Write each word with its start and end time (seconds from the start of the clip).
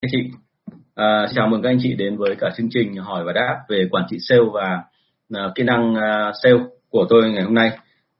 anh 0.00 0.10
chị. 0.12 0.18
À, 0.94 1.26
chào 1.34 1.48
mừng 1.48 1.62
các 1.62 1.68
anh 1.68 1.78
chị 1.82 1.94
đến 1.94 2.16
với 2.16 2.36
cả 2.40 2.50
chương 2.56 2.68
trình 2.70 2.96
hỏi 2.96 3.24
và 3.24 3.32
đáp 3.32 3.56
về 3.68 3.88
quản 3.90 4.04
trị 4.10 4.16
sale 4.20 4.42
và 4.54 4.82
à, 5.34 5.50
kỹ 5.54 5.62
năng 5.62 5.94
à, 5.94 6.32
sale 6.42 6.56
của 6.90 7.06
tôi 7.08 7.30
ngày 7.30 7.42
hôm 7.42 7.54
nay. 7.54 7.70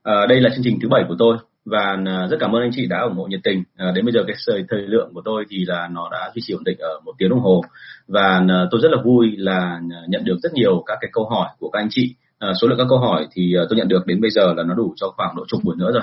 À, 0.02 0.26
đây 0.28 0.40
là 0.40 0.50
chương 0.50 0.64
trình 0.64 0.78
thứ 0.82 0.88
bảy 0.88 1.04
của 1.08 1.14
tôi 1.18 1.36
và 1.64 1.96
à, 2.06 2.26
rất 2.30 2.36
cảm 2.40 2.52
ơn 2.52 2.62
anh 2.62 2.70
chị 2.74 2.86
đã 2.86 3.00
ủng 3.00 3.16
hộ 3.16 3.26
nhiệt 3.26 3.40
tình. 3.44 3.62
À, 3.76 3.92
đến 3.94 4.04
bây 4.04 4.12
giờ 4.12 4.24
cái 4.26 4.36
thời, 4.46 4.64
thời 4.68 4.80
lượng 4.80 5.10
của 5.14 5.22
tôi 5.24 5.44
thì 5.50 5.64
là 5.66 5.88
nó 5.92 6.08
đã 6.12 6.30
duy 6.34 6.42
trì 6.44 6.54
ổn 6.54 6.64
định 6.64 6.78
ở 6.78 7.00
một 7.04 7.12
tiếng 7.18 7.30
đồng 7.30 7.40
hồ 7.40 7.62
và 8.08 8.42
à, 8.48 8.66
tôi 8.70 8.80
rất 8.82 8.88
là 8.92 9.02
vui 9.04 9.36
là 9.36 9.80
à, 9.90 10.00
nhận 10.08 10.24
được 10.24 10.36
rất 10.42 10.52
nhiều 10.54 10.82
các 10.86 10.98
cái 11.00 11.10
câu 11.12 11.28
hỏi 11.28 11.48
của 11.58 11.70
các 11.70 11.80
anh 11.80 11.88
chị. 11.90 12.14
À, 12.38 12.52
số 12.60 12.68
lượng 12.68 12.78
các 12.78 12.86
câu 12.88 12.98
hỏi 12.98 13.26
thì 13.32 13.54
à, 13.54 13.62
tôi 13.68 13.76
nhận 13.76 13.88
được 13.88 14.06
đến 14.06 14.20
bây 14.20 14.30
giờ 14.30 14.54
là 14.56 14.62
nó 14.62 14.74
đủ 14.74 14.94
cho 14.96 15.12
khoảng 15.16 15.36
độ 15.36 15.44
chục 15.48 15.60
buổi 15.64 15.76
nữa 15.78 15.90
rồi 15.92 16.02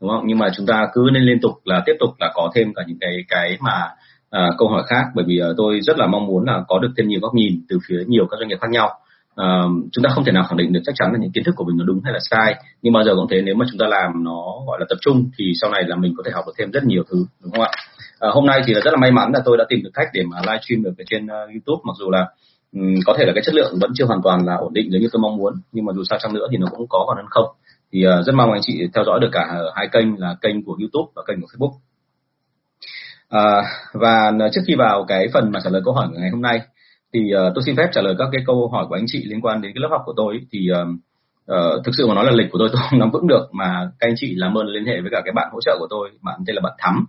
đúng 0.00 0.10
không 0.10 0.22
nhưng 0.26 0.38
mà 0.38 0.50
chúng 0.56 0.66
ta 0.66 0.88
cứ 0.92 1.10
nên 1.12 1.22
liên 1.22 1.40
tục 1.40 1.52
là 1.64 1.82
tiếp 1.86 1.96
tục 2.00 2.10
là 2.20 2.30
có 2.34 2.50
thêm 2.54 2.74
cả 2.74 2.82
những 2.86 2.98
cái 3.00 3.24
cái 3.28 3.56
mà 3.60 3.90
à, 4.30 4.50
câu 4.58 4.68
hỏi 4.68 4.82
khác 4.86 5.04
bởi 5.14 5.24
vì 5.28 5.38
à, 5.38 5.48
tôi 5.56 5.80
rất 5.82 5.98
là 5.98 6.06
mong 6.06 6.26
muốn 6.26 6.44
là 6.44 6.64
có 6.68 6.78
được 6.78 6.88
thêm 6.96 7.08
nhiều 7.08 7.20
góc 7.22 7.34
nhìn 7.34 7.62
từ 7.68 7.78
phía 7.88 8.04
nhiều 8.06 8.26
các 8.30 8.36
doanh 8.38 8.48
nghiệp 8.48 8.58
khác 8.60 8.70
nhau. 8.70 8.90
À, 9.36 9.62
chúng 9.92 10.04
ta 10.04 10.10
không 10.14 10.24
thể 10.24 10.32
nào 10.32 10.44
khẳng 10.48 10.56
định 10.56 10.72
được 10.72 10.80
chắc 10.84 10.94
chắn 10.98 11.12
là 11.12 11.18
những 11.20 11.32
kiến 11.32 11.44
thức 11.44 11.54
của 11.56 11.64
mình 11.64 11.76
nó 11.76 11.84
đúng 11.84 12.00
hay 12.04 12.12
là 12.12 12.18
sai 12.30 12.54
nhưng 12.82 12.92
bao 12.92 13.04
giờ 13.04 13.14
cũng 13.14 13.26
thế 13.30 13.42
nếu 13.42 13.54
mà 13.54 13.66
chúng 13.70 13.78
ta 13.78 13.86
làm 13.86 14.24
nó 14.24 14.42
gọi 14.66 14.78
là 14.80 14.86
tập 14.88 14.96
trung 15.00 15.30
thì 15.38 15.52
sau 15.60 15.70
này 15.70 15.82
là 15.86 15.96
mình 15.96 16.14
có 16.16 16.22
thể 16.26 16.30
học 16.34 16.44
được 16.46 16.52
thêm 16.58 16.70
rất 16.70 16.84
nhiều 16.84 17.02
thứ 17.10 17.26
đúng 17.42 17.52
không 17.52 17.62
ạ? 17.62 17.70
À, 18.18 18.28
hôm 18.32 18.46
nay 18.46 18.60
thì 18.66 18.74
là 18.74 18.80
rất 18.84 18.90
là 18.90 18.96
may 19.00 19.12
mắn 19.12 19.32
là 19.34 19.40
tôi 19.44 19.56
đã 19.56 19.64
tìm 19.68 19.82
được 19.82 19.90
cách 19.94 20.08
để 20.12 20.22
mà 20.30 20.36
livestream 20.40 20.82
được 20.82 20.92
ở 20.98 21.04
trên 21.06 21.24
uh, 21.24 21.30
YouTube 21.30 21.82
mặc 21.84 21.94
dù 21.98 22.10
là 22.10 22.26
um, 22.72 22.94
có 23.06 23.14
thể 23.18 23.24
là 23.24 23.32
cái 23.34 23.42
chất 23.46 23.54
lượng 23.54 23.74
vẫn 23.80 23.90
chưa 23.94 24.04
hoàn 24.04 24.22
toàn 24.22 24.46
là 24.46 24.54
ổn 24.54 24.72
định 24.72 24.90
giống 24.90 25.00
như 25.00 25.08
tôi 25.12 25.20
mong 25.20 25.36
muốn 25.36 25.52
nhưng 25.72 25.84
mà 25.84 25.92
dù 25.92 26.02
sao 26.10 26.18
chăng 26.22 26.34
nữa 26.34 26.46
thì 26.50 26.56
nó 26.56 26.66
cũng 26.70 26.86
có 26.88 27.04
còn 27.06 27.16
hơn 27.16 27.26
không. 27.30 27.46
Thì 27.92 28.06
uh, 28.06 28.26
rất 28.26 28.34
mong 28.34 28.52
anh 28.52 28.62
chị 28.64 28.88
theo 28.94 29.04
dõi 29.04 29.20
được 29.20 29.30
cả 29.32 29.44
hai 29.74 29.88
kênh 29.92 30.18
là 30.18 30.36
kênh 30.40 30.64
của 30.64 30.76
YouTube 30.80 31.12
và 31.16 31.22
kênh 31.28 31.40
của 31.40 31.46
Facebook. 31.52 31.72
À, 33.28 33.62
và 33.92 34.32
à, 34.40 34.48
trước 34.52 34.60
khi 34.66 34.74
vào 34.74 35.04
cái 35.08 35.28
phần 35.32 35.52
mà 35.52 35.60
trả 35.64 35.70
lời 35.70 35.82
câu 35.84 35.94
hỏi 35.94 36.08
của 36.08 36.18
ngày 36.20 36.30
hôm 36.30 36.42
nay 36.42 36.60
thì 37.12 37.20
uh, 37.20 37.52
tôi 37.54 37.62
xin 37.66 37.76
phép 37.76 37.88
trả 37.92 38.02
lời 38.02 38.14
các 38.18 38.28
cái 38.32 38.42
câu 38.46 38.68
hỏi 38.68 38.86
của 38.88 38.94
anh 38.94 39.04
chị 39.06 39.24
liên 39.26 39.40
quan 39.40 39.62
đến 39.62 39.72
cái 39.74 39.80
lớp 39.80 39.88
học 39.90 40.02
của 40.06 40.12
tôi. 40.16 40.40
Thì 40.52 40.68
uh, 40.72 40.88
uh, 41.52 41.84
thực 41.84 41.92
sự 41.98 42.06
mà 42.06 42.14
nói 42.14 42.24
là 42.24 42.32
lịch 42.32 42.46
của 42.52 42.58
tôi 42.58 42.68
tôi 42.72 42.82
không 42.90 42.98
nắm 42.98 43.10
vững 43.10 43.26
được 43.26 43.48
mà 43.52 43.90
các 43.98 44.08
anh 44.08 44.14
chị 44.16 44.34
làm 44.34 44.58
ơn 44.58 44.66
liên 44.66 44.86
hệ 44.86 45.00
với 45.00 45.10
cả 45.10 45.20
cái 45.24 45.32
bạn 45.32 45.48
hỗ 45.52 45.60
trợ 45.60 45.76
của 45.78 45.86
tôi 45.90 46.10
bạn 46.22 46.40
tên 46.46 46.56
là 46.56 46.60
bạn 46.62 46.72
Thắm. 46.78 47.06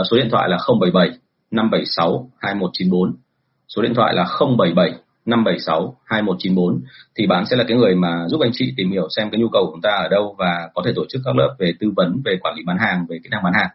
Uh, 0.00 0.06
số 0.10 0.16
điện 0.16 0.28
thoại 0.30 0.48
là 0.48 0.58
077 0.80 1.10
576 1.50 2.30
2194 2.38 3.14
số 3.68 3.82
điện 3.82 3.94
thoại 3.94 4.14
là 4.14 4.24
077 4.58 4.92
576 5.26 5.96
2194 6.04 6.82
thì 7.16 7.26
bạn 7.26 7.46
sẽ 7.46 7.56
là 7.56 7.64
cái 7.68 7.76
người 7.76 7.94
mà 7.94 8.28
giúp 8.28 8.40
anh 8.40 8.50
chị 8.52 8.74
tìm 8.76 8.92
hiểu 8.92 9.08
xem 9.16 9.30
cái 9.30 9.40
nhu 9.40 9.48
cầu 9.48 9.66
của 9.66 9.72
chúng 9.72 9.80
ta 9.80 9.90
ở 9.90 10.08
đâu 10.08 10.34
và 10.38 10.70
có 10.74 10.82
thể 10.84 10.92
tổ 10.96 11.04
chức 11.08 11.22
các 11.24 11.36
lớp 11.36 11.54
về 11.58 11.72
tư 11.80 11.92
vấn 11.96 12.22
về 12.24 12.38
quản 12.40 12.54
lý 12.56 12.62
bán 12.66 12.78
hàng 12.78 13.06
về 13.08 13.18
kỹ 13.24 13.28
năng 13.30 13.42
bán 13.42 13.52
hàng. 13.52 13.70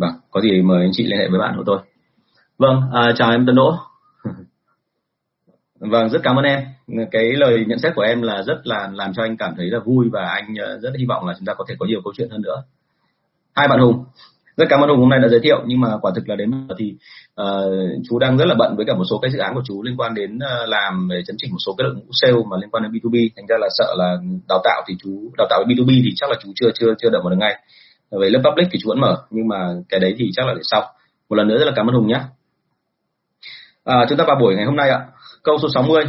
Vâng, 0.00 0.12
có 0.30 0.40
gì 0.40 0.62
mời 0.62 0.82
anh 0.82 0.90
chị 0.92 1.04
liên 1.06 1.18
hệ 1.18 1.28
với 1.28 1.40
bạn 1.40 1.54
của 1.56 1.62
tôi. 1.66 1.78
Vâng, 2.58 2.80
à, 2.92 3.12
chào 3.16 3.30
em 3.30 3.46
Tân 3.46 3.54
Đỗ. 3.54 3.74
vâng, 5.80 6.10
rất 6.10 6.20
cảm 6.22 6.36
ơn 6.36 6.44
em. 6.44 6.60
Cái 7.10 7.32
lời 7.32 7.64
nhận 7.68 7.78
xét 7.78 7.92
của 7.96 8.02
em 8.02 8.22
là 8.22 8.42
rất 8.42 8.60
là 8.64 8.90
làm 8.92 9.12
cho 9.14 9.22
anh 9.22 9.36
cảm 9.36 9.54
thấy 9.56 9.66
là 9.66 9.78
vui 9.78 10.08
và 10.12 10.28
anh 10.28 10.54
ờ, 10.60 10.78
rất 10.82 10.90
hy 10.98 11.06
vọng 11.06 11.26
là 11.26 11.34
chúng 11.38 11.46
ta 11.46 11.54
có 11.54 11.64
thể 11.68 11.74
có 11.78 11.86
nhiều 11.86 12.00
câu 12.04 12.12
chuyện 12.16 12.30
hơn 12.30 12.42
nữa. 12.42 12.62
Hai 13.54 13.68
bạn 13.68 13.80
Hùng, 13.80 14.04
rất 14.56 14.66
cảm 14.70 14.80
ơn 14.80 14.88
Hùng 14.88 14.98
hôm 14.98 15.08
nay 15.08 15.18
đã 15.22 15.28
giới 15.28 15.40
thiệu 15.40 15.62
nhưng 15.66 15.80
mà 15.80 15.88
quả 16.02 16.12
thực 16.14 16.28
là 16.28 16.36
đến 16.36 16.50
giờ 16.68 16.74
thì 16.78 16.94
uh, 17.42 18.04
chú 18.08 18.18
đang 18.18 18.36
rất 18.36 18.44
là 18.44 18.54
bận 18.58 18.76
với 18.76 18.86
cả 18.86 18.94
một 18.94 19.04
số 19.10 19.18
cái 19.18 19.30
dự 19.30 19.38
án 19.38 19.54
của 19.54 19.62
chú 19.64 19.82
liên 19.82 19.96
quan 19.96 20.14
đến 20.14 20.36
uh, 20.36 20.68
làm 20.68 21.08
về 21.08 21.22
chấn 21.26 21.36
chỉnh 21.38 21.50
một 21.50 21.58
số 21.66 21.74
cái 21.78 21.84
đội 21.84 21.94
ngũ 21.94 22.10
sale 22.12 22.42
mà 22.50 22.56
liên 22.60 22.70
quan 22.70 22.82
đến 22.82 22.92
B2B 22.92 23.28
thành 23.36 23.46
ra 23.48 23.56
là 23.60 23.68
sợ 23.78 23.94
là 23.98 24.16
đào 24.48 24.60
tạo 24.64 24.82
thì 24.88 24.94
chú 25.02 25.30
đào 25.38 25.46
tạo 25.50 25.64
B2B 25.68 26.00
thì 26.04 26.10
chắc 26.16 26.30
là 26.30 26.36
chú 26.42 26.52
chưa 26.54 26.70
chưa 26.74 26.94
chưa 26.98 27.10
đợi 27.10 27.22
một 27.22 27.30
được 27.30 27.36
ngay 27.40 27.56
về 28.10 28.30
lớp 28.30 28.40
public 28.44 28.68
thì 28.72 28.78
chú 28.82 28.88
vẫn 28.88 29.00
mở 29.00 29.22
nhưng 29.30 29.48
mà 29.48 29.68
cái 29.88 30.00
đấy 30.00 30.14
thì 30.18 30.30
chắc 30.32 30.46
là 30.46 30.54
để 30.54 30.60
sau. 30.62 30.82
Một 31.28 31.36
lần 31.36 31.48
nữa 31.48 31.58
rất 31.58 31.64
là 31.64 31.72
cảm 31.76 31.86
ơn 31.86 31.94
hùng 31.94 32.06
nhé 32.06 32.20
à, 33.84 34.06
chúng 34.08 34.18
ta 34.18 34.24
vào 34.26 34.36
buổi 34.40 34.54
ngày 34.54 34.64
hôm 34.64 34.76
nay 34.76 34.90
ạ. 34.90 35.06
Câu 35.42 35.58
số 35.62 35.68
60 35.74 36.04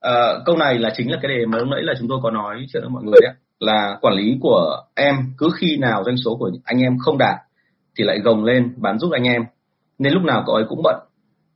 à, 0.00 0.12
câu 0.46 0.56
này 0.56 0.78
là 0.78 0.92
chính 0.96 1.10
là 1.10 1.18
cái 1.22 1.28
đề 1.28 1.46
mà 1.46 1.58
lúc 1.58 1.68
nãy 1.68 1.82
là 1.82 1.94
chúng 1.98 2.08
tôi 2.08 2.18
có 2.22 2.30
nói 2.30 2.66
chuyện 2.72 2.82
với 2.82 2.90
mọi 2.90 3.02
người 3.02 3.20
đấy 3.22 3.34
là 3.60 3.98
quản 4.00 4.14
lý 4.14 4.36
của 4.40 4.82
em 4.94 5.14
cứ 5.38 5.48
khi 5.56 5.76
nào 5.76 6.04
doanh 6.04 6.16
số 6.16 6.36
của 6.36 6.50
anh 6.64 6.78
em 6.78 6.98
không 6.98 7.18
đạt 7.18 7.36
thì 7.98 8.04
lại 8.04 8.18
gồng 8.18 8.44
lên 8.44 8.74
bán 8.76 8.98
giúp 8.98 9.12
anh 9.12 9.22
em. 9.22 9.42
Nên 9.98 10.12
lúc 10.12 10.22
nào 10.22 10.42
cậu 10.46 10.54
ấy 10.54 10.64
cũng 10.68 10.82
bận. 10.82 10.96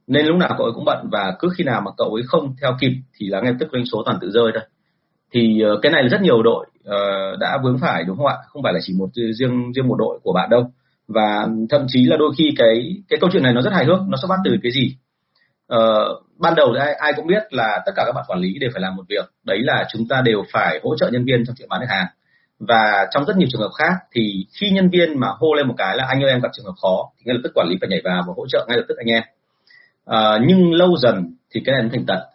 Nên 0.07 0.27
lúc 0.27 0.37
nào 0.37 0.55
cậu 0.59 0.67
ấy 0.67 0.73
cũng 0.75 0.85
bận 0.85 1.09
và 1.13 1.37
cứ 1.39 1.49
khi 1.57 1.65
nào 1.65 1.81
mà 1.81 1.91
cậu 1.97 2.15
ấy 2.15 2.23
không 2.27 2.55
theo 2.63 2.77
kịp 2.81 2.93
thì 3.19 3.27
là 3.29 3.41
ngay 3.41 3.55
tức 3.61 3.69
doanh 3.73 3.87
số 3.93 4.03
toàn 4.05 4.19
tự 4.21 4.31
rơi 4.31 4.53
thôi. 4.55 4.63
Thì 5.33 5.61
ờ, 5.61 5.79
cái 5.83 5.93
này 5.93 6.03
là 6.03 6.09
rất 6.09 6.23
nhiều 6.23 6.43
đội 6.43 6.67
uh, 6.89 7.39
đã 7.39 7.59
vướng 7.63 7.79
phải 7.79 8.05
đúng 8.05 8.17
không 8.17 8.27
ạ? 8.27 8.37
Không 8.47 8.63
phải 8.63 8.73
là 8.73 8.81
chỉ 8.83 8.95
một 8.99 9.09
riêng 9.15 9.73
riêng 9.75 9.89
một 9.89 9.97
đội 9.99 10.19
của 10.23 10.33
bạn 10.33 10.51
đâu. 10.51 10.71
Và 11.09 11.49
thậm 11.71 11.87
chí 11.89 12.05
là 12.05 12.17
đôi 12.17 12.31
khi 12.39 12.55
cái 12.57 13.03
cái 13.09 13.19
câu 13.21 13.31
chuyện 13.33 13.43
này 13.43 13.53
nó 13.53 13.63
rất 13.63 13.73
hài 13.73 13.85
hước 13.85 13.99
nó 14.09 14.17
xuất 14.17 14.29
phát 14.29 14.37
từ 14.45 14.57
cái 14.63 14.73
gì? 14.73 14.97
Uh, 15.75 15.79
ban 16.39 16.55
đầu 16.55 16.73
ai, 16.79 16.95
ai 16.95 17.13
cũng 17.17 17.27
biết 17.27 17.43
là 17.51 17.83
tất 17.87 17.93
cả 17.97 18.03
các 18.07 18.13
bạn 18.13 18.25
quản 18.29 18.41
lý 18.41 18.59
đều 18.59 18.71
phải 18.73 18.83
làm 18.83 18.97
một 18.97 19.05
việc. 19.09 19.31
Đấy 19.45 19.59
là 19.63 19.89
chúng 19.93 20.09
ta 20.09 20.23
đều 20.25 20.45
phải 20.53 20.81
hỗ 20.83 20.97
trợ 20.97 21.11
nhân 21.13 21.25
viên 21.25 21.47
trong 21.47 21.57
chuyện 21.59 21.69
bán 21.69 21.81
được 21.81 21.87
hàng. 21.89 22.07
Và 22.59 23.07
trong 23.11 23.25
rất 23.25 23.37
nhiều 23.37 23.49
trường 23.51 23.61
hợp 23.61 23.71
khác 23.79 23.95
thì 24.13 24.47
khi 24.61 24.71
nhân 24.71 24.91
viên 24.91 25.21
mà 25.21 25.29
hô 25.39 25.55
lên 25.55 25.69
một 25.69 25.75
cái 25.79 25.97
là 25.97 26.05
anh 26.09 26.23
ơi 26.23 26.31
em 26.31 26.41
gặp 26.41 26.49
trường 26.53 26.67
hợp 26.67 26.75
khó 26.83 27.11
thì 27.17 27.23
ngay 27.25 27.35
lập 27.35 27.41
tức 27.45 27.53
quản 27.55 27.69
lý 27.69 27.77
phải 27.81 27.89
nhảy 27.89 28.01
vào 28.05 28.25
và 28.27 28.33
hỗ 28.37 28.47
trợ 28.49 28.67
ngay 28.69 28.77
lập 28.77 28.85
tức 28.89 28.99
anh 28.99 29.07
em. 29.07 29.23
Uh, 30.11 30.49
nhưng 30.49 30.73
lâu 30.73 30.97
dần 30.97 31.35
thì 31.51 31.63
cái 31.65 31.73
này 31.73 31.83
nó 31.83 31.89
thành 31.93 32.07
tật. 32.07 32.29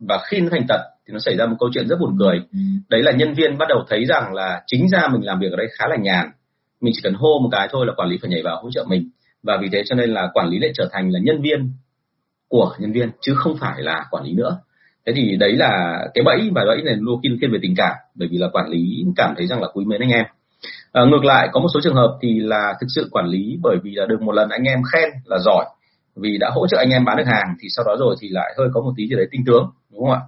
Và 0.00 0.20
khi 0.24 0.40
nó 0.40 0.48
thành 0.50 0.66
tật 0.68 0.80
thì 1.06 1.12
nó 1.12 1.18
xảy 1.18 1.36
ra 1.36 1.46
một 1.46 1.56
câu 1.60 1.70
chuyện 1.74 1.88
rất 1.88 1.96
buồn 2.00 2.16
cười. 2.18 2.36
Ừ. 2.52 2.58
đấy 2.88 3.02
là 3.02 3.12
nhân 3.12 3.34
viên 3.34 3.58
bắt 3.58 3.66
đầu 3.68 3.84
thấy 3.88 4.04
rằng 4.04 4.34
là 4.34 4.62
chính 4.66 4.88
ra 4.88 5.08
mình 5.08 5.24
làm 5.24 5.40
việc 5.40 5.50
ở 5.52 5.56
đây 5.56 5.68
khá 5.78 5.88
là 5.88 5.96
nhàn. 5.96 6.30
Mình 6.80 6.92
chỉ 6.96 7.00
cần 7.02 7.14
hô 7.14 7.38
một 7.42 7.48
cái 7.52 7.68
thôi 7.70 7.86
là 7.86 7.92
quản 7.96 8.08
lý 8.08 8.18
phải 8.22 8.30
nhảy 8.30 8.42
vào 8.42 8.62
hỗ 8.62 8.70
trợ 8.70 8.84
mình. 8.88 9.10
Và 9.42 9.58
vì 9.62 9.68
thế 9.72 9.82
cho 9.86 9.94
nên 9.94 10.10
là 10.10 10.30
quản 10.34 10.48
lý 10.48 10.58
lại 10.58 10.70
trở 10.74 10.88
thành 10.92 11.10
là 11.10 11.20
nhân 11.22 11.42
viên 11.42 11.72
của 12.48 12.74
nhân 12.78 12.92
viên 12.92 13.10
chứ 13.20 13.34
không 13.36 13.56
phải 13.60 13.82
là 13.82 14.04
quản 14.10 14.24
lý 14.24 14.32
nữa. 14.32 14.58
Thế 15.06 15.12
thì 15.16 15.36
đấy 15.36 15.52
là 15.52 15.98
cái 16.14 16.24
bẫy 16.24 16.50
và 16.54 16.64
bẫy 16.64 16.82
này 16.82 16.96
luôn 17.00 17.20
thiên 17.22 17.38
thiên 17.40 17.52
về 17.52 17.58
tình 17.62 17.74
cảm 17.76 17.96
bởi 18.14 18.28
vì 18.28 18.38
là 18.38 18.48
quản 18.52 18.68
lý 18.68 19.04
cảm 19.16 19.34
thấy 19.36 19.46
rằng 19.46 19.62
là 19.62 19.68
quý 19.74 19.84
mến 19.84 20.00
anh 20.00 20.10
em. 20.10 20.24
À, 20.92 21.04
ngược 21.04 21.24
lại 21.24 21.48
có 21.52 21.60
một 21.60 21.68
số 21.74 21.80
trường 21.84 21.94
hợp 21.94 22.18
thì 22.22 22.40
là 22.40 22.74
thực 22.80 22.86
sự 22.94 23.08
quản 23.10 23.26
lý 23.26 23.58
bởi 23.62 23.76
vì 23.82 23.90
là 23.94 24.06
được 24.06 24.22
một 24.22 24.32
lần 24.32 24.48
anh 24.48 24.62
em 24.62 24.78
khen 24.92 25.10
là 25.24 25.38
giỏi 25.38 25.64
vì 26.16 26.38
đã 26.38 26.50
hỗ 26.54 26.66
trợ 26.66 26.78
anh 26.78 26.90
em 26.90 27.04
bán 27.04 27.16
được 27.16 27.26
hàng 27.26 27.54
thì 27.60 27.68
sau 27.76 27.84
đó 27.84 27.96
rồi 27.98 28.16
thì 28.20 28.28
lại 28.28 28.54
hơi 28.58 28.68
có 28.74 28.80
một 28.80 28.92
tí 28.96 29.08
gì 29.08 29.16
đấy 29.16 29.26
tinh 29.30 29.42
tướng 29.46 29.70
đúng 29.92 30.00
không 30.00 30.12
ạ 30.12 30.20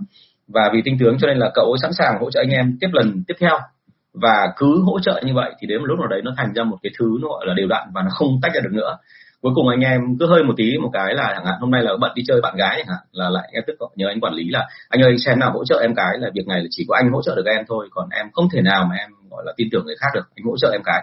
và 0.49 0.71
vì 0.73 0.83
tinh 0.85 0.97
tướng 1.01 1.17
cho 1.21 1.27
nên 1.27 1.37
là 1.37 1.51
cậu 1.55 1.65
ấy 1.65 1.79
sẵn 1.83 1.93
sàng 1.93 2.19
hỗ 2.21 2.31
trợ 2.31 2.41
anh 2.41 2.51
em 2.51 2.77
tiếp 2.81 2.89
lần 2.93 3.25
tiếp 3.29 3.35
theo. 3.41 3.59
Và 4.15 4.53
cứ 4.57 4.83
hỗ 4.87 5.01
trợ 5.01 5.23
như 5.27 5.35
vậy 5.35 5.53
thì 5.61 5.67
đến 5.67 5.79
một 5.81 5.87
lúc 5.87 5.99
nào 5.99 6.09
đấy 6.09 6.21
nó 6.25 6.35
thành 6.37 6.53
ra 6.55 6.65
một 6.65 6.77
cái 6.83 6.93
thứ 6.99 7.19
nó 7.23 7.29
gọi 7.29 7.47
là 7.47 7.55
đều 7.55 7.67
đặn 7.69 7.89
và 7.95 8.03
nó 8.03 8.09
không 8.11 8.39
tách 8.43 8.55
ra 8.55 8.61
được 8.61 8.73
nữa. 8.73 8.97
Cuối 9.41 9.53
cùng 9.55 9.69
anh 9.69 9.81
em 9.81 10.01
cứ 10.21 10.27
hơi 10.27 10.43
một 10.43 10.55
tí, 10.57 10.79
một 10.79 10.91
cái 10.93 11.15
là 11.15 11.33
chẳng 11.35 11.45
hạn 11.45 11.55
hôm 11.61 11.71
nay 11.71 11.83
là 11.83 11.93
bận 12.01 12.13
đi 12.15 12.23
chơi 12.27 12.41
bạn 12.41 12.57
gái 12.57 12.75
chẳng 12.77 12.87
hạn, 12.87 13.05
là 13.13 13.29
lại 13.29 13.49
em 13.53 13.65
tức 13.67 13.75
nhờ 13.97 14.09
anh 14.09 14.21
quản 14.21 14.35
lý 14.35 14.51
là, 14.51 14.69
anh 14.89 15.03
ơi 15.03 15.11
anh 15.11 15.19
xem 15.19 15.39
nào, 15.39 15.53
hỗ 15.53 15.65
trợ 15.65 15.79
em 15.83 15.95
cái 15.95 16.19
là 16.19 16.31
việc 16.35 16.47
này 16.47 16.61
là 16.61 16.67
chỉ 16.71 16.85
có 16.89 16.97
anh 16.97 17.13
hỗ 17.13 17.23
trợ 17.23 17.35
được 17.37 17.47
em 17.47 17.65
thôi, 17.69 17.89
còn 17.91 18.09
em 18.11 18.27
không 18.33 18.49
thể 18.53 18.61
nào 18.63 18.87
mà 18.91 18.97
em, 18.97 19.11
gọi 19.31 19.43
là, 19.47 19.53
tin 19.57 19.69
tưởng 19.73 19.87
người 19.87 19.97
khác 20.01 20.07
được, 20.15 20.29
anh 20.37 20.45
hỗ 20.45 20.57
trợ 20.57 20.71
em 20.73 20.81
cái. 20.85 21.03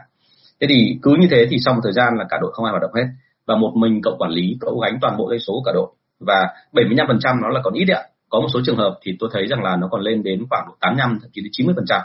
Thế 0.61 0.67
thì 0.69 0.97
cứ 1.01 1.15
như 1.19 1.27
thế 1.31 1.47
thì 1.49 1.57
sau 1.65 1.73
một 1.73 1.79
thời 1.83 1.93
gian 1.93 2.13
là 2.17 2.25
cả 2.29 2.37
đội 2.41 2.51
không 2.53 2.65
ai 2.65 2.71
hoạt 2.71 2.81
động 2.81 2.93
hết. 2.95 3.05
Và 3.45 3.55
một 3.55 3.71
mình 3.75 4.01
cậu 4.03 4.15
quản 4.19 4.31
lý, 4.31 4.57
cậu 4.59 4.79
gánh 4.79 4.97
toàn 5.01 5.17
bộ 5.17 5.29
dây 5.29 5.39
số 5.39 5.53
của 5.53 5.63
cả 5.65 5.71
đội. 5.75 5.87
Và 6.19 6.49
75% 6.73 7.41
nó 7.41 7.49
là 7.49 7.59
còn 7.63 7.73
ít 7.73 7.87
ạ 7.89 8.01
có 8.31 8.39
một 8.39 8.47
số 8.53 8.59
trường 8.65 8.77
hợp 8.77 8.99
thì 9.01 9.15
tôi 9.19 9.29
thấy 9.33 9.47
rằng 9.47 9.63
là 9.63 9.75
nó 9.75 9.87
còn 9.91 10.01
lên 10.01 10.23
đến 10.23 10.45
khoảng 10.49 10.67
85 10.79 11.19
thậm 11.21 11.29
chí 11.33 11.41
đến 11.41 11.49
90 11.51 11.75
phần 11.77 11.85
trăm. 11.87 12.01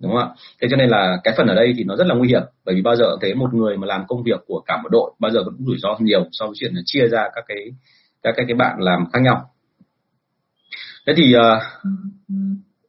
Đúng 0.00 0.12
không 0.12 0.20
ạ? 0.20 0.28
Thế 0.60 0.68
cho 0.70 0.76
nên 0.76 0.88
là 0.88 1.16
cái 1.24 1.34
phần 1.36 1.46
ở 1.46 1.54
đây 1.54 1.74
thì 1.76 1.84
nó 1.84 1.96
rất 1.96 2.06
là 2.06 2.14
nguy 2.14 2.28
hiểm 2.28 2.42
bởi 2.64 2.74
vì 2.74 2.82
bao 2.82 2.96
giờ 2.96 3.16
thấy 3.20 3.34
một 3.34 3.54
người 3.54 3.76
mà 3.76 3.86
làm 3.86 4.04
công 4.08 4.22
việc 4.22 4.40
của 4.46 4.60
cả 4.66 4.80
một 4.82 4.88
đội 4.92 5.12
bao 5.18 5.30
giờ 5.30 5.40
cũng 5.44 5.66
rủi 5.66 5.76
ro 5.78 5.96
nhiều 5.98 6.26
so 6.32 6.46
với 6.46 6.54
chuyện 6.58 6.74
là 6.74 6.80
chia 6.84 7.08
ra 7.08 7.28
các 7.34 7.44
cái 7.48 7.58
các 8.22 8.34
cái 8.36 8.46
cái 8.48 8.54
bạn 8.54 8.76
làm 8.80 9.04
khác 9.12 9.18
nhau. 9.22 9.50
Thế 11.06 11.12
thì 11.16 11.34
uh, 11.36 11.62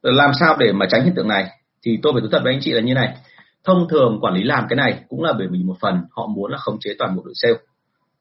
làm 0.02 0.30
sao 0.40 0.56
để 0.58 0.72
mà 0.72 0.86
tránh 0.90 1.04
hiện 1.04 1.14
tượng 1.16 1.28
này? 1.28 1.48
Thì 1.84 1.98
tôi 2.02 2.12
phải 2.12 2.22
thú 2.22 2.28
thật 2.32 2.40
với 2.44 2.52
anh 2.52 2.60
chị 2.62 2.72
là 2.72 2.80
như 2.80 2.94
này. 2.94 3.16
Thông 3.64 3.88
thường 3.90 4.18
quản 4.20 4.34
lý 4.34 4.42
làm 4.42 4.64
cái 4.68 4.76
này 4.76 5.04
cũng 5.08 5.22
là 5.22 5.32
bởi 5.38 5.46
vì 5.50 5.58
một 5.58 5.76
phần 5.80 6.02
họ 6.10 6.26
muốn 6.26 6.50
là 6.50 6.58
khống 6.58 6.80
chế 6.80 6.90
toàn 6.98 7.16
bộ 7.16 7.22
đội 7.24 7.34
sale. 7.36 7.54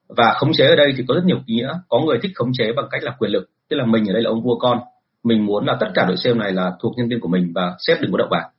Và 0.08 0.34
khống 0.38 0.52
chế 0.54 0.66
ở 0.66 0.76
đây 0.76 0.94
thì 0.98 1.04
có 1.08 1.16
rất 1.16 1.24
nhiều 1.26 1.38
ý 1.46 1.56
nghĩa. 1.56 1.74
Có 1.90 2.00
người 2.00 2.20
thích 2.22 2.32
khống 2.36 2.52
chế 2.54 2.72
bằng 2.76 2.86
cách 2.92 3.04
là 3.04 3.16
quyền 3.20 3.32
lực 3.32 3.50
tức 3.74 3.80
là 3.80 3.86
mình 3.86 4.10
ở 4.10 4.14
đây 4.14 4.22
là 4.22 4.30
ông 4.30 4.44
vua 4.44 4.56
con. 4.60 4.80
Mình 5.24 5.46
muốn 5.46 5.66
là 5.66 5.78
tất 5.80 5.88
cả 5.94 6.06
đội 6.06 6.18
sale 6.18 6.36
này 6.36 6.52
là 6.52 6.72
thuộc 6.82 6.94
nhân 6.98 7.08
viên 7.10 7.20
của 7.20 7.28
mình 7.28 7.52
và 7.56 7.76
sếp 7.80 8.02
đừng 8.02 8.12
có 8.12 8.18
động 8.18 8.28
vào. 8.32 8.50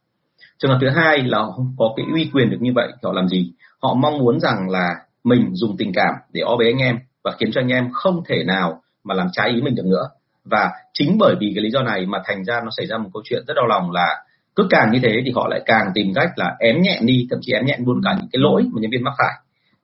Trường 0.58 0.70
hợp 0.70 0.78
thứ 0.80 0.88
hai 0.88 1.22
là 1.22 1.38
không 1.56 1.74
có 1.78 1.92
cái 1.96 2.06
uy 2.14 2.30
quyền 2.32 2.50
được 2.50 2.56
như 2.60 2.72
vậy 2.74 2.92
họ 3.02 3.12
làm 3.12 3.28
gì? 3.28 3.52
Họ 3.82 3.94
mong 3.94 4.18
muốn 4.18 4.40
rằng 4.40 4.70
là 4.70 4.88
mình 5.24 5.50
dùng 5.52 5.76
tình 5.76 5.92
cảm 5.94 6.14
để 6.32 6.40
o 6.40 6.56
bế 6.56 6.66
anh 6.66 6.78
em 6.78 6.98
và 7.24 7.32
khiến 7.38 7.50
cho 7.52 7.60
anh 7.60 7.68
em 7.68 7.88
không 7.92 8.22
thể 8.28 8.44
nào 8.46 8.80
mà 9.04 9.14
làm 9.14 9.26
trái 9.32 9.50
ý 9.50 9.60
mình 9.60 9.74
được 9.74 9.86
nữa. 9.86 10.08
Và 10.44 10.70
chính 10.92 11.16
bởi 11.18 11.34
vì 11.40 11.52
cái 11.54 11.64
lý 11.64 11.70
do 11.70 11.82
này 11.82 12.06
mà 12.06 12.18
thành 12.24 12.44
ra 12.44 12.60
nó 12.64 12.70
xảy 12.76 12.86
ra 12.86 12.98
một 12.98 13.10
câu 13.14 13.22
chuyện 13.24 13.42
rất 13.46 13.54
đau 13.56 13.66
lòng 13.66 13.90
là 13.90 14.24
cứ 14.56 14.66
càng 14.70 14.90
như 14.92 14.98
thế 15.02 15.22
thì 15.24 15.32
họ 15.34 15.48
lại 15.50 15.60
càng 15.66 15.86
tìm 15.94 16.14
cách 16.14 16.30
là 16.36 16.56
ém 16.58 16.82
nhẹn 16.82 17.06
đi, 17.06 17.26
thậm 17.30 17.38
chí 17.42 17.52
ém 17.52 17.66
nhẹn 17.66 17.80
luôn 17.86 18.00
cả 18.04 18.14
những 18.18 18.28
cái 18.32 18.40
lỗi 18.40 18.62
mà 18.72 18.80
nhân 18.80 18.90
viên 18.90 19.04
mắc 19.04 19.14
phải. 19.18 19.34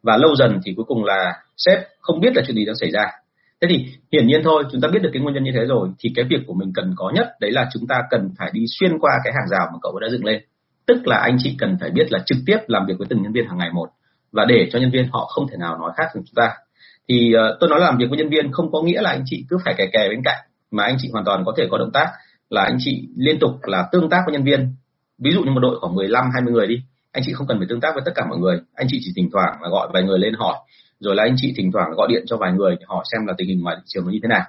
Và 0.03 0.17
lâu 0.17 0.37
dần 0.37 0.61
thì 0.65 0.73
cuối 0.77 0.85
cùng 0.89 1.05
là 1.05 1.43
sếp 1.57 1.79
không 2.01 2.21
biết 2.21 2.37
là 2.37 2.43
chuyện 2.47 2.57
gì 2.57 2.65
đang 2.65 2.77
xảy 2.77 2.91
ra 2.91 3.11
thế 3.61 3.69
thì 3.71 3.87
hiển 4.13 4.27
nhiên 4.27 4.41
thôi 4.45 4.65
chúng 4.73 4.81
ta 4.81 4.89
biết 4.89 4.99
được 5.03 5.11
cái 5.13 5.23
nguyên 5.23 5.35
nhân 5.35 5.45
như 5.45 5.53
thế 5.55 5.65
rồi 5.65 5.89
thì 5.99 6.13
cái 6.17 6.25
việc 6.25 6.41
của 6.47 6.55
mình 6.55 6.73
cần 6.75 6.95
có 6.97 7.13
nhất 7.15 7.29
đấy 7.41 7.51
là 7.51 7.69
chúng 7.73 7.87
ta 7.87 8.03
cần 8.11 8.31
phải 8.39 8.51
đi 8.53 8.65
xuyên 8.67 8.99
qua 8.99 9.13
cái 9.25 9.33
hàng 9.33 9.49
rào 9.51 9.69
mà 9.73 9.79
cậu 9.83 9.99
đã 9.99 10.09
dựng 10.09 10.25
lên. 10.25 10.43
Tức 10.87 11.07
là 11.07 11.17
anh 11.17 11.37
chị 11.41 11.55
cần 11.59 11.77
phải 11.81 11.91
biết 11.91 12.13
là 12.13 12.19
trực 12.27 12.39
tiếp 12.47 12.59
làm 12.67 12.87
việc 12.87 12.95
với 12.99 13.07
từng 13.11 13.23
nhân 13.23 13.33
viên 13.33 13.47
hàng 13.47 13.59
ngày 13.59 13.71
một 13.73 13.89
và 14.33 14.45
để 14.45 14.69
cho 14.73 14.79
nhân 14.79 14.91
viên 14.91 15.09
họ 15.13 15.27
không 15.27 15.49
thể 15.49 15.57
nào 15.57 15.79
nói 15.79 15.93
khác 15.97 16.05
với 16.15 16.23
chúng 16.27 16.35
ta. 16.35 16.55
Thì 17.09 17.35
uh, 17.35 17.57
tôi 17.61 17.71
nói 17.71 17.81
làm 17.81 17.97
việc 17.99 18.07
với 18.09 18.19
nhân 18.19 18.29
viên 18.29 18.53
không 18.53 18.73
có 18.73 18.83
nghĩa 18.83 19.01
là 19.01 19.11
anh 19.11 19.23
chị 19.27 19.45
cứ 19.49 19.57
phải 19.65 19.75
kè 19.79 19.87
kè 19.93 20.09
bên 20.09 20.23
cạnh 20.25 20.39
mà 20.71 20.85
anh 20.85 20.97
chị 20.99 21.09
hoàn 21.13 21.25
toàn 21.25 21.45
có 21.47 21.55
thể 21.57 21.67
có 21.71 21.79
động 21.79 21.93
tác 21.93 22.09
là 22.51 22.63
anh 22.63 22.77
chị 22.81 23.09
liên 23.17 23.39
tục 23.39 23.51
là 23.63 23.89
tương 23.93 24.11
tác 24.11 24.23
với 24.27 24.33
nhân 24.33 24.45
viên. 24.45 24.75
Ví 25.19 25.31
dụ 25.31 25.43
như 25.43 25.51
một 25.51 25.61
đội 25.61 25.81
khoảng 25.81 25.95
15 25.95 26.31
20 26.35 26.53
người 26.53 26.67
đi 26.67 26.83
anh 27.13 27.23
chị 27.27 27.33
không 27.33 27.47
cần 27.47 27.59
phải 27.59 27.67
tương 27.71 27.81
tác 27.81 27.95
với 27.95 28.03
tất 28.07 28.13
cả 28.15 28.27
mọi 28.27 28.39
người. 28.39 28.61
Anh 28.75 28.87
chị 28.91 28.99
chỉ 29.03 29.13
thỉnh 29.17 29.29
thoảng 29.33 29.63
là 29.63 29.69
gọi 29.69 29.89
vài 29.93 30.03
người 30.03 30.19
lên 30.19 30.35
hỏi 30.35 30.57
rồi 31.01 31.15
là 31.15 31.23
anh 31.23 31.35
chị 31.37 31.53
thỉnh 31.57 31.73
thoảng 31.73 31.91
gọi 31.97 32.09
điện 32.11 32.23
cho 32.27 32.37
vài 32.37 32.53
người 32.53 32.77
để 32.81 32.85
hỏi 32.89 33.05
xem 33.13 33.27
là 33.27 33.35
tình 33.39 33.49
hình 33.49 33.63
ngoài 33.63 33.77
thị 33.79 33.83
trường 33.87 34.05
nó 34.05 34.11
như 34.11 34.19
thế 34.23 34.29
nào. 34.29 34.45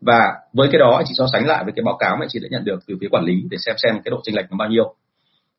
Và 0.00 0.34
với 0.52 0.68
cái 0.72 0.78
đó 0.78 1.02
chị 1.06 1.14
so 1.16 1.26
sánh 1.32 1.46
lại 1.46 1.64
với 1.64 1.72
cái 1.76 1.82
báo 1.84 1.96
cáo 2.00 2.16
mà 2.16 2.22
anh 2.24 2.28
chị 2.28 2.38
đã 2.42 2.48
nhận 2.50 2.64
được 2.64 2.80
từ 2.86 2.96
phía 3.00 3.08
quản 3.10 3.24
lý 3.24 3.44
để 3.50 3.58
xem 3.60 3.76
xem 3.78 3.94
cái 4.04 4.10
độ 4.10 4.20
chênh 4.24 4.36
lệch 4.36 4.50
nó 4.50 4.56
bao 4.56 4.68
nhiêu. 4.68 4.94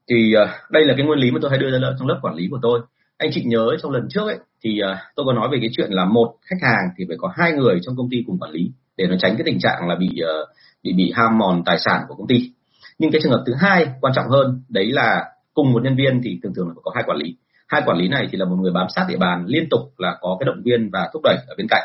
Thì 0.09 0.33
uh, 0.44 0.50
đây 0.71 0.86
là 0.86 0.94
cái 0.97 1.06
nguyên 1.06 1.19
lý 1.19 1.31
mà 1.31 1.39
tôi 1.42 1.51
hay 1.51 1.59
đưa 1.59 1.71
ra 1.71 1.80
trong 2.00 2.07
lớp 2.07 2.19
quản 2.21 2.36
lý 2.36 2.47
của 2.51 2.59
tôi. 2.62 2.81
Anh 3.18 3.30
chị 3.33 3.44
nhớ 3.45 3.75
trong 3.81 3.92
lần 3.92 4.07
trước 4.09 4.25
ấy 4.25 4.38
thì 4.63 4.80
uh, 4.92 4.97
tôi 5.15 5.25
có 5.25 5.33
nói 5.33 5.50
về 5.51 5.57
cái 5.62 5.69
chuyện 5.77 5.92
là 5.92 6.06
một 6.06 6.36
khách 6.42 6.62
hàng 6.62 6.89
thì 6.98 7.06
phải 7.07 7.18
có 7.19 7.33
hai 7.36 7.51
người 7.51 7.80
trong 7.81 7.95
công 7.98 8.09
ty 8.09 8.24
cùng 8.27 8.39
quản 8.39 8.51
lý 8.51 8.71
để 8.98 9.07
nó 9.07 9.15
tránh 9.19 9.36
cái 9.38 9.44
tình 9.45 9.59
trạng 9.59 9.88
là 9.88 9.95
bị 9.95 10.07
uh, 10.07 10.50
bị 10.83 10.94
bị 10.94 11.12
ham 11.15 11.38
mòn 11.38 11.63
tài 11.65 11.77
sản 11.80 12.01
của 12.07 12.15
công 12.15 12.27
ty. 12.27 12.51
Nhưng 13.00 13.12
cái 13.12 13.21
trường 13.24 13.31
hợp 13.31 13.44
thứ 13.45 13.53
hai 13.59 13.88
quan 14.01 14.13
trọng 14.15 14.30
hơn 14.30 14.62
đấy 14.69 14.91
là 14.91 15.25
cùng 15.53 15.74
một 15.74 15.83
nhân 15.83 15.95
viên 15.95 16.21
thì 16.24 16.39
thường 16.44 16.53
thường 16.56 16.68
là 16.68 16.74
phải 16.75 16.81
có 16.83 16.91
hai 16.95 17.03
quản 17.07 17.18
lý 17.18 17.36
hai 17.67 17.81
quản 17.85 17.97
lý 17.97 18.07
này 18.07 18.27
thì 18.31 18.38
là 18.38 18.45
một 18.45 18.56
người 18.62 18.71
bám 18.71 18.88
sát 18.95 19.06
địa 19.09 19.17
bàn 19.17 19.45
liên 19.47 19.67
tục 19.69 19.81
là 19.97 20.17
có 20.21 20.38
cái 20.39 20.45
động 20.45 20.62
viên 20.63 20.89
và 20.89 21.09
thúc 21.13 21.21
đẩy 21.23 21.38
ở 21.47 21.56
bên 21.57 21.67
cạnh. 21.69 21.83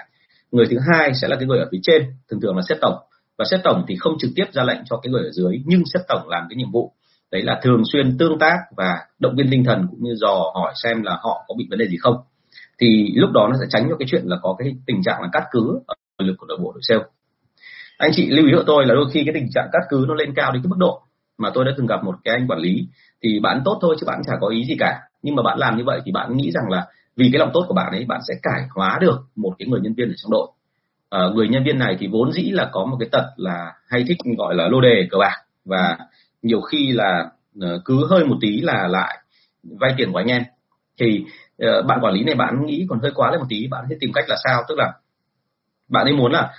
Người 0.53 0.67
thứ 0.71 0.77
hai 0.93 1.15
sẽ 1.15 1.29
là 1.29 1.37
cái 1.37 1.47
người 1.47 1.59
ở 1.59 1.69
phía 1.73 1.79
trên, 1.82 2.03
thường 2.31 2.41
thường 2.41 2.56
là 2.56 2.62
xếp 2.69 2.77
tổng. 2.81 2.94
Và 3.38 3.44
xếp 3.50 3.59
tổng 3.65 3.85
thì 3.88 3.97
không 3.97 4.19
trực 4.19 4.31
tiếp 4.37 4.44
ra 4.53 4.62
lệnh 4.62 4.79
cho 4.85 4.97
cái 4.97 5.11
người 5.11 5.23
ở 5.23 5.31
dưới, 5.31 5.62
nhưng 5.65 5.82
xếp 5.94 6.00
tổng 6.09 6.29
làm 6.29 6.47
cái 6.50 6.56
nhiệm 6.56 6.71
vụ. 6.73 6.93
Đấy 7.32 7.43
là 7.43 7.61
thường 7.62 7.82
xuyên 7.93 8.19
tương 8.19 8.38
tác 8.38 8.56
và 8.77 8.99
động 9.19 9.35
viên 9.37 9.50
tinh 9.50 9.65
thần 9.65 9.87
cũng 9.91 10.03
như 10.03 10.15
dò 10.15 10.53
hỏi 10.55 10.73
xem 10.82 11.03
là 11.03 11.12
họ 11.23 11.44
có 11.49 11.55
bị 11.59 11.67
vấn 11.71 11.79
đề 11.79 11.88
gì 11.88 11.97
không. 12.00 12.17
Thì 12.81 13.12
lúc 13.15 13.31
đó 13.31 13.49
nó 13.50 13.56
sẽ 13.61 13.67
tránh 13.71 13.87
cho 13.91 13.97
cái 13.99 14.09
chuyện 14.11 14.23
là 14.25 14.37
có 14.43 14.56
cái 14.59 14.75
tình 14.87 15.03
trạng 15.05 15.23
là 15.23 15.29
cắt 15.32 15.44
cứ 15.50 15.81
ở 16.17 16.25
lực 16.25 16.35
của 16.38 16.47
đội 16.47 16.59
bộ 16.62 16.73
đội 16.73 16.81
sale. 16.82 17.05
Anh 17.99 18.11
chị 18.15 18.31
lưu 18.31 18.47
ý 18.47 18.53
của 18.56 18.65
tôi 18.67 18.87
là 18.87 18.94
đôi 18.94 19.11
khi 19.12 19.23
cái 19.25 19.35
tình 19.35 19.49
trạng 19.55 19.69
cắt 19.73 19.81
cứ 19.88 20.05
nó 20.09 20.15
lên 20.15 20.32
cao 20.37 20.53
đến 20.53 20.62
cái 20.62 20.69
mức 20.69 20.79
độ 20.79 21.03
mà 21.38 21.50
tôi 21.55 21.65
đã 21.65 21.73
từng 21.77 21.87
gặp 21.87 22.05
một 22.05 22.15
cái 22.25 22.35
anh 22.35 22.49
quản 22.49 22.59
lý. 22.59 22.88
Thì 23.23 23.41
bạn 23.41 23.62
tốt 23.65 23.79
thôi 23.82 23.97
chứ 24.00 24.05
bạn 24.06 24.23
chả 24.27 24.32
có 24.41 24.49
ý 24.49 24.65
gì 24.65 24.77
cả 24.79 25.00
nhưng 25.22 25.37
mà 25.37 25.43
bạn 25.43 25.58
làm 25.58 25.76
như 25.76 25.84
vậy 25.84 26.00
thì 26.05 26.12
bạn 26.12 26.37
nghĩ 26.37 26.50
rằng 26.50 26.70
là 26.70 26.87
vì 27.17 27.28
cái 27.32 27.38
lòng 27.38 27.50
tốt 27.55 27.64
của 27.69 27.75
bạn 27.75 27.93
ấy 27.93 28.05
bạn 28.05 28.20
sẽ 28.28 28.34
cải 28.43 28.62
hóa 28.75 28.99
được 29.00 29.20
một 29.37 29.55
cái 29.58 29.69
người 29.69 29.81
nhân 29.81 29.94
viên 29.94 30.08
ở 30.08 30.14
trong 30.17 30.31
đội. 30.31 30.49
À, 31.11 31.20
người 31.34 31.49
nhân 31.49 31.64
viên 31.64 31.78
này 31.78 31.96
thì 32.00 32.06
vốn 32.06 32.32
dĩ 32.32 32.50
là 32.50 32.69
có 32.72 32.84
một 32.84 32.96
cái 33.00 33.08
tật 33.12 33.26
là 33.37 33.72
hay 33.88 34.05
thích 34.08 34.19
gọi 34.38 34.55
là 34.55 34.69
lô 34.69 34.81
đề 34.81 35.08
cờ 35.11 35.19
bạc 35.19 35.37
và 35.64 35.99
nhiều 36.43 36.61
khi 36.61 36.93
là 36.93 37.31
ờ, 37.61 37.82
cứ 37.84 38.06
hơi 38.11 38.25
một 38.25 38.37
tí 38.40 38.61
là 38.61 38.88
lại 38.88 39.19
vay 39.81 39.94
tiền 39.96 40.12
của 40.12 40.19
anh 40.19 40.26
em. 40.26 40.43
Thì 41.00 41.25
uh, 41.64 41.87
bạn 41.87 41.99
quản 42.02 42.14
lý 42.14 42.25
này 42.25 42.34
bạn 42.34 42.67
nghĩ 42.67 42.87
còn 42.88 43.00
hơi 43.00 43.12
quá 43.14 43.31
lên 43.31 43.40
một 43.40 43.46
tí 43.49 43.67
bạn 43.70 43.84
sẽ 43.90 43.96
tìm 44.00 44.11
cách 44.14 44.25
là 44.28 44.37
sao? 44.44 44.62
Tức 44.69 44.75
là 44.78 44.93
bạn 45.88 46.06
ấy 46.06 46.12
muốn 46.12 46.32
là 46.32 46.52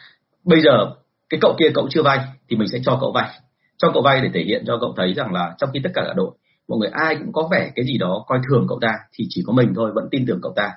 bây 0.43 0.61
giờ 0.61 0.91
cái 1.29 1.39
cậu 1.41 1.55
kia 1.59 1.71
cậu 1.73 1.87
chưa 1.89 2.03
vay 2.03 2.19
thì 2.49 2.55
mình 2.55 2.67
sẽ 2.67 2.79
cho 2.85 2.97
cậu 3.01 3.11
vay. 3.11 3.39
Cho 3.77 3.91
cậu 3.93 4.03
vay 4.03 4.21
để 4.21 4.29
thể 4.33 4.43
hiện 4.43 4.63
cho 4.67 4.77
cậu 4.81 4.93
thấy 4.97 5.13
rằng 5.13 5.33
là 5.33 5.55
trong 5.57 5.69
khi 5.73 5.79
tất 5.83 5.89
cả 5.93 6.01
cả 6.07 6.13
đội 6.15 6.31
mọi 6.71 6.79
người 6.79 6.89
ai 6.89 7.15
cũng 7.15 7.33
có 7.33 7.47
vẻ 7.51 7.71
cái 7.75 7.85
gì 7.85 7.97
đó 7.97 8.25
coi 8.27 8.39
thường 8.49 8.65
cậu 8.69 8.79
ta 8.81 8.93
thì 9.13 9.25
chỉ 9.29 9.43
có 9.47 9.53
mình 9.53 9.73
thôi, 9.75 9.91
vẫn 9.95 10.07
tin 10.11 10.25
tưởng 10.27 10.39
cậu 10.41 10.53
ta. 10.55 10.71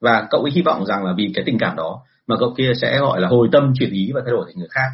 Và 0.00 0.26
cậu 0.30 0.42
ấy 0.42 0.50
hy 0.50 0.62
vọng 0.62 0.86
rằng 0.86 1.04
là 1.04 1.12
vì 1.16 1.32
cái 1.34 1.44
tình 1.46 1.58
cảm 1.58 1.76
đó 1.76 2.02
mà 2.26 2.36
cậu 2.40 2.54
kia 2.56 2.72
sẽ, 2.80 2.98
gọi 2.98 3.20
là, 3.20 3.28
hồi 3.28 3.48
tâm 3.52 3.72
chuyển 3.78 3.90
ý 3.90 4.10
và 4.14 4.20
thay 4.24 4.30
đổi 4.30 4.44
thành 4.46 4.58
người 4.58 4.68
khác. 4.70 4.88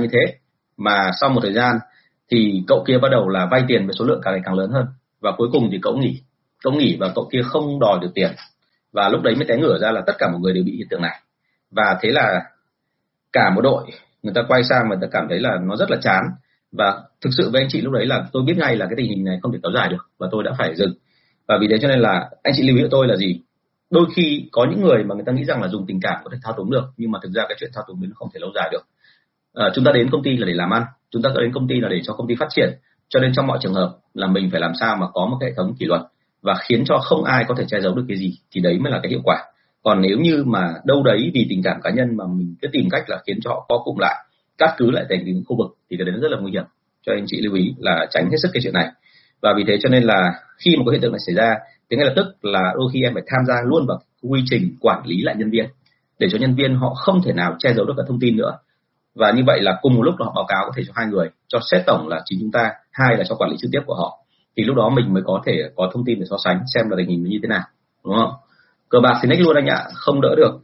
Như 0.00 0.08
thế 0.12 0.38
mà 0.76 1.10
sau 1.20 1.30
một 1.30 1.40
thời 1.42 1.52
gian 1.52 1.78
thì 2.30 2.64
cậu 2.66 2.84
kia 2.86 2.98
bắt 2.98 3.08
đầu 3.08 3.28
là 3.28 3.46
vay 3.50 3.64
tiền 3.68 3.86
với 3.86 3.94
số 3.98 4.04
lượng 4.04 4.20
càng 4.24 4.34
ngày 4.34 4.42
càng 4.44 4.54
lớn 4.54 4.70
hơn. 4.70 4.86
Và 5.20 5.32
cuối 5.36 5.48
cùng 5.52 5.68
thì 5.72 5.78
cậu 5.82 5.96
nghỉ 5.96 6.22
cậu 6.62 6.72
nghỉ 6.72 6.96
và 7.00 7.12
cậu 7.14 7.28
kia 7.32 7.42
không 7.42 7.80
đòi 7.80 7.98
được 8.02 8.10
tiền. 8.14 8.30
Và 8.92 9.08
lúc 9.08 9.22
đấy 9.22 9.34
mới 9.34 9.44
té 9.48 9.56
ngửa 9.56 9.78
ra 9.78 9.90
là 9.90 10.02
tất 10.06 10.12
cả 10.18 10.28
mọi 10.32 10.40
người 10.40 10.54
đều 10.54 10.64
bị 10.64 10.76
hiện 10.76 10.86
tượng 10.90 11.02
này. 11.02 11.20
Và 11.70 11.98
thế 12.00 12.08
là 12.08 12.42
cả 13.32 13.50
một 13.54 13.60
đội 13.60 13.84
người 14.22 14.32
ta 14.34 14.42
quay 14.48 14.64
sang 14.64 14.82
và 14.82 14.96
người 14.96 15.08
ta 15.08 15.08
cảm 15.12 15.26
thấy 15.28 15.40
là 15.40 15.58
nó 15.62 15.76
rất 15.76 15.90
là 15.90 15.96
chán 16.02 16.24
và 16.78 17.02
thực 17.20 17.30
sự 17.36 17.50
với 17.50 17.62
anh 17.62 17.68
chị 17.70 17.80
lúc 17.80 17.92
đấy 17.92 18.06
là 18.06 18.26
tôi 18.32 18.42
biết 18.46 18.54
ngay 18.56 18.76
là 18.76 18.86
cái 18.86 18.94
tình 18.96 19.06
hình 19.06 19.24
này 19.24 19.38
không 19.42 19.52
thể 19.52 19.58
kéo 19.62 19.72
dài 19.74 19.88
được 19.88 20.10
và 20.18 20.28
tôi 20.30 20.44
đã 20.44 20.52
phải 20.58 20.74
dừng. 20.74 20.94
Và 21.48 21.58
vì 21.60 21.68
thế 21.70 21.78
cho 21.82 21.88
nên 21.88 21.98
là 21.98 22.30
anh 22.42 22.54
chị 22.56 22.62
lưu 22.62 22.76
ý 22.76 22.82
cho 22.82 22.88
tôi 22.90 23.08
là 23.08 23.16
gì? 23.16 23.40
Đôi 23.90 24.06
khi 24.14 24.48
có 24.52 24.66
những 24.70 24.82
người 24.82 25.04
mà 25.04 25.14
người 25.14 25.24
ta 25.26 25.32
nghĩ 25.32 25.44
rằng 25.44 25.62
là 25.62 25.68
dùng 25.68 25.86
tình 25.86 26.00
cảm 26.00 26.16
có 26.24 26.30
thể 26.32 26.38
thao 26.42 26.54
túng 26.56 26.70
được 26.70 26.84
nhưng 26.96 27.10
mà 27.10 27.18
thực 27.22 27.32
ra 27.32 27.44
cái 27.48 27.56
chuyện 27.60 27.70
thao 27.74 27.84
túng 27.88 28.02
nó 28.02 28.08
không 28.14 28.28
thể 28.34 28.40
lâu 28.40 28.50
dài 28.54 28.68
được. 28.72 28.86
À, 29.54 29.70
chúng 29.74 29.84
ta 29.84 29.92
đến 29.92 30.10
công 30.10 30.22
ty 30.22 30.36
là 30.36 30.46
để 30.46 30.54
làm 30.54 30.70
ăn 30.70 30.82
chúng 31.10 31.22
ta 31.22 31.30
đến 31.40 31.52
công 31.52 31.68
ty 31.68 31.80
là 31.80 31.88
để 31.88 32.00
cho 32.04 32.12
công 32.12 32.28
ty 32.28 32.34
phát 32.38 32.48
triển. 32.50 32.70
Cho 33.08 33.20
nên 33.20 33.32
trong 33.34 33.46
mọi 33.46 33.58
trường 33.60 33.74
hợp 33.74 33.96
là 34.14 34.26
mình 34.26 34.50
phải 34.50 34.60
làm 34.60 34.72
sao 34.80 34.96
mà 34.96 35.06
có 35.14 35.26
một 35.26 35.38
hệ 35.42 35.52
thống 35.56 35.74
kỷ 35.78 35.86
luật 35.86 36.00
và 36.42 36.54
khiến 36.68 36.84
cho 36.86 36.98
không 36.98 37.24
ai 37.24 37.44
có 37.48 37.54
thể 37.58 37.64
che 37.68 37.80
giấu 37.80 37.94
được 37.94 38.04
cái 38.08 38.16
gì 38.16 38.38
thì 38.50 38.60
đấy 38.60 38.78
mới 38.78 38.92
là 38.92 39.00
cái 39.02 39.10
hiệu 39.10 39.20
quả. 39.24 39.44
Còn 39.82 40.00
nếu 40.02 40.18
như 40.18 40.44
mà 40.46 40.74
đâu 40.84 41.02
đấy 41.02 41.30
vì 41.34 41.46
tình 41.50 41.62
cảm 41.62 41.80
cá 41.82 41.90
nhân 41.90 42.16
mà 42.16 42.24
mình 42.26 42.54
cứ 42.62 42.68
tìm 42.72 42.88
cách 42.90 43.04
là 43.08 43.20
khiến 43.26 43.38
cho 43.44 43.50
họ 43.50 43.66
co 43.68 43.78
cụm 43.84 43.96
lại 43.98 44.25
cắt 44.58 44.74
cứ 44.76 44.90
lại 44.90 45.04
thành 45.08 45.24
những 45.24 45.42
khu 45.46 45.56
vực 45.56 45.76
thì 45.90 45.96
cái 45.96 46.04
đấy 46.04 46.14
rất 46.20 46.30
là 46.30 46.38
nguy 46.38 46.52
hiểm. 46.52 46.64
Cho 47.06 47.12
anh 47.12 47.24
chị 47.26 47.40
lưu 47.40 47.54
ý 47.54 47.74
là 47.78 48.06
tránh 48.10 48.30
hết 48.30 48.36
sức 48.42 48.48
cái 48.52 48.60
chuyện 48.62 48.74
này. 48.74 48.88
Và 49.42 49.54
vì 49.56 49.64
thế 49.66 49.78
cho 49.82 49.88
nên 49.88 50.02
là 50.02 50.32
khi 50.58 50.76
mà 50.76 50.82
có 50.86 50.92
hiện 50.92 51.00
tượng 51.00 51.12
này 51.12 51.20
xảy 51.26 51.34
ra, 51.34 51.56
thì 51.90 51.96
ngay 51.96 52.06
lập 52.06 52.12
tức 52.16 52.26
là 52.42 52.72
đôi 52.76 52.90
khi 52.92 53.02
em 53.02 53.14
phải 53.14 53.22
tham 53.26 53.46
gia 53.46 53.54
luôn 53.64 53.86
vào 53.86 53.98
quy 54.22 54.40
trình 54.50 54.76
quản 54.80 55.06
lý 55.06 55.22
lại 55.22 55.34
nhân 55.38 55.50
viên, 55.50 55.66
để 56.18 56.28
cho 56.32 56.38
nhân 56.38 56.54
viên 56.54 56.76
họ 56.76 56.94
không 56.94 57.22
thể 57.24 57.32
nào 57.32 57.56
che 57.58 57.72
giấu 57.74 57.86
được 57.86 57.94
các 57.96 58.04
thông 58.08 58.20
tin 58.20 58.36
nữa. 58.36 58.58
Và 59.14 59.32
như 59.32 59.42
vậy 59.46 59.62
là 59.62 59.78
cùng 59.82 59.94
một 59.94 60.02
lúc 60.02 60.14
họ 60.18 60.32
báo 60.36 60.44
cáo 60.48 60.64
có 60.66 60.72
thể 60.76 60.82
cho 60.86 60.92
hai 60.96 61.06
người, 61.06 61.30
cho 61.48 61.58
sếp 61.70 61.86
tổng 61.86 62.08
là 62.08 62.22
chính 62.24 62.38
chúng 62.40 62.50
ta, 62.50 62.70
hai 62.92 63.16
là 63.16 63.24
cho 63.28 63.34
quản 63.34 63.50
lý 63.50 63.56
trực 63.60 63.70
tiếp 63.72 63.80
của 63.86 63.94
họ. 63.94 64.18
Thì 64.56 64.64
lúc 64.64 64.76
đó 64.76 64.88
mình 64.88 65.14
mới 65.14 65.22
có 65.26 65.42
thể 65.46 65.52
có 65.76 65.90
thông 65.92 66.04
tin 66.04 66.18
để 66.18 66.26
so 66.30 66.36
sánh 66.44 66.60
xem 66.74 66.88
là 66.90 66.96
tình 66.96 67.08
hình 67.08 67.22
như 67.22 67.38
thế 67.42 67.48
nào, 67.48 67.62
đúng 68.04 68.14
không? 68.16 68.32
Cờ 68.88 69.00
bạc 69.00 69.18
thì 69.22 69.28
nách 69.28 69.40
luôn 69.40 69.56
anh 69.56 69.66
ạ, 69.66 69.84
không 69.94 70.20
đỡ 70.20 70.34
được 70.36 70.60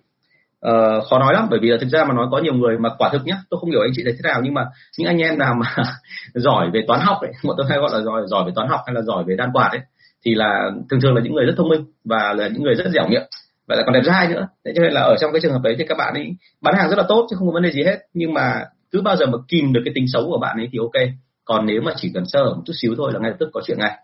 uh, 0.68 1.04
khó 1.10 1.18
nói 1.18 1.34
lắm 1.34 1.46
bởi 1.50 1.58
vì 1.62 1.68
là 1.68 1.76
thực 1.80 1.88
ra 1.88 2.04
mà 2.04 2.14
nói 2.14 2.26
có 2.30 2.38
nhiều 2.38 2.54
người 2.54 2.78
mà 2.78 2.88
quả 2.98 3.08
thực 3.12 3.26
nhá 3.26 3.36
tôi 3.50 3.60
không 3.60 3.70
hiểu 3.70 3.80
anh 3.80 3.90
chị 3.94 4.02
thấy 4.04 4.12
thế 4.12 4.30
nào 4.30 4.40
nhưng 4.44 4.54
mà 4.54 4.64
những 4.98 5.08
anh 5.08 5.18
em 5.18 5.38
nào 5.38 5.54
mà 5.54 5.66
giỏi 6.34 6.70
về 6.72 6.80
toán 6.86 7.00
học 7.00 7.18
ấy 7.20 7.32
bọn 7.44 7.56
tôi 7.58 7.66
hay 7.68 7.78
gọi 7.78 7.90
là 7.92 8.00
giỏi 8.00 8.22
giỏi 8.26 8.44
về 8.46 8.52
toán 8.54 8.68
học 8.68 8.80
hay 8.86 8.94
là 8.94 9.02
giỏi 9.02 9.24
về 9.26 9.34
đan 9.36 9.52
quạt 9.52 9.68
ấy 9.70 9.80
thì 10.24 10.34
là 10.34 10.70
thường 10.90 11.00
thường 11.00 11.14
là 11.14 11.20
những 11.24 11.34
người 11.34 11.46
rất 11.46 11.54
thông 11.56 11.68
minh 11.68 11.84
và 12.04 12.32
là 12.32 12.48
những 12.48 12.62
người 12.62 12.74
rất 12.74 12.84
dẻo 12.94 13.08
miệng. 13.08 13.26
Và 13.68 13.76
lại 13.76 13.84
còn 13.86 13.94
đẹp 13.94 14.02
trai 14.06 14.28
nữa. 14.28 14.48
Thế 14.64 14.72
cho 14.76 14.82
nên 14.82 14.92
là 14.92 15.00
ở 15.00 15.16
trong 15.20 15.32
cái 15.32 15.40
trường 15.40 15.52
hợp 15.52 15.62
đấy 15.62 15.74
thì 15.78 15.84
các 15.88 15.98
bạn 15.98 16.14
ấy 16.14 16.26
bán 16.60 16.74
hàng 16.74 16.90
rất 16.90 16.98
là 16.98 17.04
tốt 17.08 17.26
chứ 17.30 17.36
không 17.38 17.48
có 17.48 17.54
vấn 17.54 17.62
đề 17.62 17.70
gì 17.70 17.82
hết. 17.82 17.98
Nhưng 18.14 18.34
mà 18.34 18.64
cứ 18.90 19.00
bao 19.00 19.16
giờ 19.16 19.26
mà 19.26 19.38
kìm 19.48 19.72
được 19.72 19.80
cái 19.84 19.92
tính 19.94 20.04
xấu 20.12 20.22
của 20.26 20.38
bạn 20.38 20.56
ấy 20.56 20.68
thì 20.72 20.78
ok. 20.78 21.08
Còn 21.44 21.66
nếu 21.66 21.80
mà 21.80 21.92
chỉ 21.96 22.10
cần 22.14 22.24
sơ 22.26 22.44
một 22.44 22.62
chút 22.66 22.72
xíu 22.82 22.94
thôi 22.96 23.10
là 23.12 23.20
ngay 23.20 23.30
lập 23.30 23.36
tức 23.40 23.48
có 23.52 23.60
chuyện 23.66 23.78
ngay. 23.78 23.98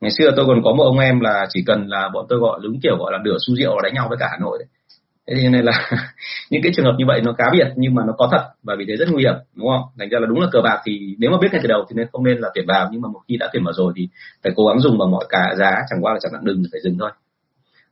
Ngày 0.00 0.10
xưa 0.10 0.30
tôi 0.36 0.46
còn 0.46 0.62
có 0.64 0.72
một 0.72 0.84
ông 0.84 0.98
em 0.98 1.20
là 1.20 1.46
chỉ 1.50 1.62
cần 1.66 1.86
là 1.88 2.08
bọn 2.14 2.26
tôi 2.28 2.38
gọi 2.38 2.60
đúng 2.62 2.80
kiểu 2.82 2.96
gọi 2.98 3.12
là 3.12 3.18
nửa 3.24 3.36
su 3.46 3.54
rượu 3.54 3.80
đánh 3.80 3.94
nhau 3.94 4.06
với 4.08 4.18
cả 4.20 4.28
hà 4.30 4.36
nội 4.40 4.58
đấy 4.58 4.68
thế 5.28 5.34
thì 5.40 5.48
nên 5.48 5.64
là 5.64 5.72
những 6.50 6.62
cái 6.62 6.72
trường 6.76 6.84
hợp 6.84 6.94
như 6.98 7.04
vậy 7.06 7.20
nó 7.24 7.32
cá 7.32 7.44
biệt 7.52 7.66
nhưng 7.76 7.94
mà 7.94 8.02
nó 8.06 8.12
có 8.18 8.28
thật 8.32 8.48
và 8.62 8.74
vì 8.78 8.84
thế 8.88 8.96
rất 8.96 9.08
nguy 9.10 9.22
hiểm, 9.22 9.34
đúng 9.54 9.68
không? 9.68 9.82
Thành 9.98 10.08
ra 10.08 10.18
là 10.18 10.26
đúng 10.26 10.40
là 10.40 10.46
cờ 10.52 10.60
bạc 10.64 10.80
thì 10.84 11.16
nếu 11.18 11.30
mà 11.30 11.36
biết 11.40 11.48
ngay 11.52 11.60
từ 11.62 11.68
đầu 11.68 11.84
thì 11.88 11.94
nên 11.96 12.06
không 12.12 12.24
nên 12.24 12.38
là 12.38 12.48
tuyển 12.54 12.64
vào, 12.68 12.88
nhưng 12.92 13.00
mà 13.00 13.08
một 13.08 13.20
khi 13.28 13.36
đã 13.36 13.48
tuyển 13.52 13.64
vào 13.64 13.72
rồi 13.72 13.92
thì 13.96 14.08
phải 14.42 14.52
cố 14.56 14.66
gắng 14.66 14.80
dùng 14.80 14.98
bằng 14.98 15.10
mọi 15.10 15.26
cả 15.28 15.54
giá, 15.58 15.70
chẳng 15.90 15.98
qua 16.02 16.12
là 16.12 16.18
chẳng 16.22 16.32
hạn 16.32 16.44
đừng 16.44 16.62
phải 16.72 16.80
dừng 16.80 16.98
thôi. 16.98 17.10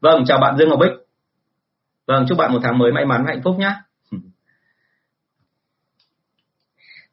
Vâng 0.00 0.24
chào 0.26 0.38
bạn 0.38 0.56
dương 0.58 0.68
ngọc 0.68 0.78
bích. 0.78 0.92
Vâng 2.06 2.26
chúc 2.28 2.38
bạn 2.38 2.52
một 2.52 2.58
tháng 2.62 2.78
mới 2.78 2.92
may 2.92 3.04
mắn, 3.04 3.24
hạnh 3.26 3.40
phúc 3.44 3.56
nhé 3.58 3.70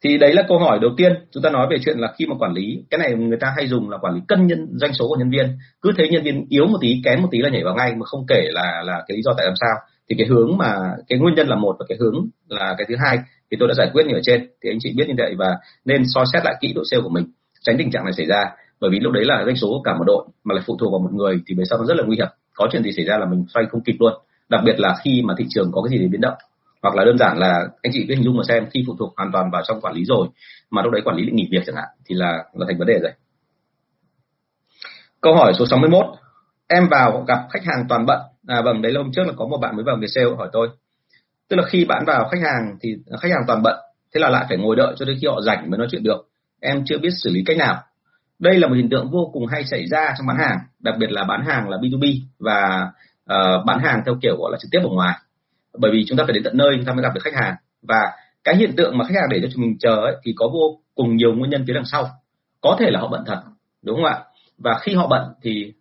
thì 0.03 0.17
đấy 0.17 0.33
là 0.33 0.43
câu 0.47 0.59
hỏi 0.59 0.79
đầu 0.81 0.91
tiên. 0.97 1.13
Chúng 1.31 1.43
ta 1.43 1.49
nói 1.49 1.67
về 1.69 1.77
chuyện 1.85 1.97
là 1.97 2.13
khi 2.17 2.25
mà 2.25 2.35
quản 2.39 2.53
lý, 2.53 2.83
cái 2.89 2.97
này 2.97 3.13
người 3.13 3.37
ta 3.41 3.53
hay 3.55 3.67
dùng 3.67 3.89
là 3.89 3.97
quản 3.97 4.13
lý 4.13 4.21
cân 4.27 4.47
nhân, 4.47 4.67
doanh 4.71 4.93
số 4.93 5.07
của 5.07 5.15
nhân 5.19 5.29
viên. 5.29 5.57
Cứ 5.81 5.91
thấy 5.97 6.09
nhân 6.09 6.23
viên 6.23 6.45
yếu 6.49 6.67
một 6.67 6.77
tí 6.81 7.01
kém 7.05 7.21
một 7.21 7.27
tí 7.31 7.37
là 7.37 7.49
nhảy 7.49 7.63
vào 7.63 7.75
ngay 7.75 7.95
mà 7.95 8.05
không 8.05 8.25
kể 8.27 8.41
là 8.51 8.83
là 8.85 9.03
cái 9.07 9.17
lý 9.17 9.21
do 9.23 9.33
tại 9.37 9.45
làm 9.45 9.55
sao 9.55 9.75
thì 10.09 10.15
cái 10.17 10.27
hướng 10.27 10.57
mà, 10.57 10.75
cái 11.07 11.19
nguyên 11.19 11.35
nhân 11.35 11.47
là 11.47 11.55
một 11.55 11.75
và 11.79 11.85
cái 11.89 11.97
hướng 12.01 12.27
là 12.47 12.75
cái 12.77 12.85
thứ 12.89 12.95
hai, 12.99 13.19
thì 13.51 13.57
tôi 13.59 13.67
đã 13.67 13.73
giải 13.77 13.89
quyết 13.93 14.05
như 14.05 14.13
ở 14.15 14.21
trên. 14.23 14.49
Thì 14.63 14.69
anh 14.69 14.77
chị 14.81 14.93
biết 14.97 15.05
như 15.07 15.13
vậy 15.17 15.35
và 15.37 15.57
nên 15.85 16.03
soi 16.13 16.25
xét 16.33 16.45
lại 16.45 16.55
kỹ 16.61 16.73
độ 16.75 16.81
sale 16.91 17.03
của 17.03 17.09
mình, 17.09 17.25
tránh 17.61 17.75
tình 17.77 17.91
trạng 17.91 18.03
này 18.03 18.13
xảy 18.13 18.25
ra. 18.25 18.51
Bởi 18.79 18.91
vì 18.91 18.99
lúc 18.99 19.13
đấy 19.13 19.25
là 19.25 19.43
doanh 19.45 19.55
số 19.55 19.67
của 19.67 19.81
cả 19.83 19.93
một 19.93 20.03
đội 20.07 20.25
mà 20.43 20.55
lại 20.55 20.63
phụ 20.67 20.77
thuộc 20.79 20.91
vào 20.91 20.99
một 20.99 21.13
người 21.13 21.41
thì 21.47 21.55
về 21.55 21.63
sau 21.69 21.79
nó 21.79 21.85
rất 21.85 21.97
là 21.97 22.03
nguy 22.03 22.15
hiểm. 22.15 22.27
Có 22.53 22.67
chuyện 22.71 22.83
gì 22.83 22.91
xảy 22.91 23.05
ra 23.05 23.17
là 23.17 23.25
mình 23.25 23.45
xoay 23.53 23.65
không 23.69 23.83
kịp 23.83 23.95
luôn. 23.99 24.13
Đặc 24.49 24.61
biệt 24.65 24.79
là 24.79 24.95
khi 25.03 25.21
mà 25.25 25.33
thị 25.37 25.45
trường 25.49 25.71
có 25.71 25.81
cái 25.81 25.89
gì 25.89 25.97
để 25.97 26.07
biến 26.07 26.21
động. 26.21 26.37
Hoặc 26.81 26.95
là 26.95 27.05
đơn 27.05 27.17
giản 27.17 27.37
là 27.37 27.67
anh 27.81 27.93
chị 27.93 28.05
cứ 28.07 28.15
hình 28.15 28.23
dung 28.23 28.37
mà 28.37 28.43
xem, 28.47 28.65
khi 28.73 28.83
phụ 28.87 28.95
thuộc 28.99 29.13
hoàn 29.17 29.31
toàn 29.31 29.51
vào 29.51 29.61
trong 29.67 29.81
quản 29.81 29.95
lý 29.95 30.05
rồi 30.05 30.27
mà 30.69 30.81
lúc 30.81 30.93
đấy 30.93 31.01
quản 31.05 31.15
lý 31.15 31.23
lại 31.23 31.31
nghỉ 31.33 31.47
việc 31.51 31.63
chẳng 31.65 31.75
hạn, 31.75 31.87
thì 32.05 32.15
là 32.15 32.43
là 32.53 32.65
thành 32.67 32.77
vấn 32.77 32.87
đề 32.87 32.99
rồi. 33.01 33.11
Câu 35.21 35.35
hỏi 35.35 35.53
số 35.59 35.65
61 35.65 36.05
em 36.67 36.87
vào 36.91 37.23
gặp 37.27 37.39
khách 37.51 37.63
hàng 37.63 37.85
toàn 37.89 38.05
bận 38.05 38.19
à 38.47 38.61
vâng 38.61 38.81
đấy 38.81 38.91
là 38.91 39.01
hôm 39.01 39.11
trước 39.11 39.23
là 39.27 39.33
có 39.37 39.47
một 39.47 39.57
bạn 39.57 39.75
mới 39.75 39.83
vào 39.83 39.97
nghề 39.97 40.07
sale 40.07 40.27
hỏi 40.37 40.49
tôi. 40.53 40.69
Tức 41.49 41.55
là 41.55 41.63
khi 41.67 41.85
bạn 41.85 42.03
vào 42.07 42.29
khách 42.31 42.41
hàng 42.41 42.77
thì 42.81 42.95
khách 43.21 43.31
hàng 43.31 43.43
toàn 43.47 43.63
bận 43.63 43.75
thế 44.13 44.19
là 44.19 44.29
lại 44.29 44.45
phải 44.49 44.57
ngồi 44.57 44.75
đợi 44.75 44.93
cho 44.97 45.05
đến 45.05 45.17
khi 45.21 45.27
họ 45.27 45.41
rảnh 45.41 45.69
mới 45.69 45.77
nói 45.77 45.87
chuyện 45.91 46.03
được. 46.03 46.29
Em 46.61 46.83
chưa 46.85 46.97
biết 46.97 47.09
xử 47.23 47.29
lý 47.33 47.43
cách 47.45 47.57
nào. 47.57 47.83
Đây 48.39 48.59
là 48.59 48.67
một 48.67 48.75
hiện 48.75 48.89
tượng 48.89 49.11
vô 49.11 49.29
cùng 49.33 49.45
hay 49.47 49.63
xảy 49.63 49.87
ra 49.87 50.13
trong 50.17 50.27
bán 50.27 50.37
hàng 50.37 50.57
đặc 50.79 50.95
biệt 50.99 51.11
là 51.11 51.23
bán 51.23 51.45
hàng 51.45 51.69
là 51.69 51.77
B2B 51.77 52.19
và 52.39 52.87
uh, 53.23 53.65
bán 53.65 53.79
hàng 53.79 54.01
theo 54.05 54.15
kiểu 54.21 54.37
gọi 54.39 54.51
là 54.51 54.57
trực 54.61 54.71
tiếp 54.71 54.79
ở 54.83 54.89
ngoài. 54.89 55.17
Bởi 55.79 55.91
vì 55.91 56.05
chúng 56.07 56.17
ta 56.17 56.23
phải 56.23 56.33
đến 56.33 56.43
tận 56.43 56.57
nơi 56.57 56.73
chúng 56.75 56.85
ta 56.85 56.93
mới 56.93 57.03
gặp 57.03 57.13
được 57.15 57.21
khách 57.23 57.35
hàng. 57.35 57.55
Và 57.81 58.01
cái 58.43 58.55
hiện 58.55 58.75
tượng 58.75 58.97
mà 58.97 59.05
khách 59.05 59.15
hàng 59.15 59.29
để 59.29 59.39
cho 59.41 59.47
chúng 59.53 59.61
mình 59.61 59.77
chờ 59.79 59.95
ấy, 59.95 60.15
thì 60.23 60.33
có 60.35 60.49
vô 60.53 60.79
cùng 60.95 61.15
nhiều 61.15 61.35
nguyên 61.35 61.49
nhân 61.49 61.63
phía 61.67 61.73
đằng 61.73 61.85
sau. 61.85 62.09
Có 62.61 62.77
thể 62.79 62.91
là 62.91 62.99
họ 62.99 63.07
bận 63.07 63.23
thật 63.25 63.41
đúng 63.83 63.95
không 63.95 64.05
ạ? 64.05 64.19
Và 64.57 64.79
khi 64.81 64.93
họ 64.93 65.07
bận 65.07 65.33
thì 65.41 65.73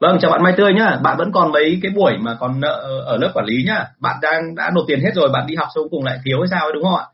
Vâng, 0.00 0.18
chào 0.20 0.30
bạn 0.30 0.42
Mai 0.42 0.52
Tươi 0.56 0.72
nhá. 0.74 0.98
Bạn 1.02 1.16
vẫn 1.18 1.32
còn 1.32 1.52
mấy 1.52 1.78
cái 1.82 1.92
buổi 1.96 2.12
mà 2.20 2.36
còn 2.40 2.60
nợ 2.60 3.02
ở 3.06 3.16
lớp 3.16 3.30
quản 3.34 3.46
lý 3.46 3.64
nhá. 3.66 3.84
Bạn 4.00 4.16
đang 4.22 4.54
đã 4.54 4.70
nộp 4.74 4.84
tiền 4.88 5.00
hết 5.00 5.10
rồi, 5.14 5.28
bạn 5.32 5.46
đi 5.46 5.54
học 5.54 5.68
xong 5.74 5.88
cùng 5.90 6.04
lại 6.04 6.18
thiếu 6.24 6.38
hay 6.40 6.48
sao 6.50 6.66
ấy 6.66 6.72
đúng 6.74 6.82
không 6.82 6.94
ạ? 6.94 7.04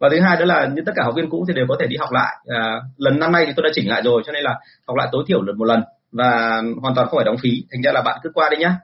Và 0.00 0.08
thứ 0.10 0.20
hai 0.20 0.36
đó 0.36 0.44
là 0.44 0.66
như 0.66 0.82
tất 0.86 0.92
cả 0.96 1.02
học 1.04 1.14
viên 1.16 1.30
cũ 1.30 1.44
thì 1.48 1.54
đều 1.54 1.66
có 1.68 1.76
thể 1.80 1.86
đi 1.86 1.96
học 1.96 2.12
lại. 2.12 2.36
À, 2.46 2.80
lần 2.96 3.18
năm 3.18 3.32
nay 3.32 3.46
thì 3.46 3.52
tôi 3.56 3.62
đã 3.62 3.70
chỉnh 3.74 3.88
lại 3.88 4.02
rồi 4.02 4.22
cho 4.26 4.32
nên 4.32 4.42
là 4.42 4.58
học 4.86 4.96
lại 4.96 5.08
tối 5.12 5.24
thiểu 5.28 5.42
lần 5.42 5.58
một 5.58 5.64
lần 5.64 5.82
và 6.12 6.62
hoàn 6.82 6.94
toàn 6.94 7.08
không 7.08 7.16
phải 7.16 7.24
đóng 7.24 7.36
phí. 7.42 7.50
Thành 7.72 7.82
ra 7.82 7.92
là 7.92 8.02
bạn 8.02 8.18
cứ 8.22 8.30
qua 8.34 8.48
đi 8.50 8.56
nhá. 8.56 8.76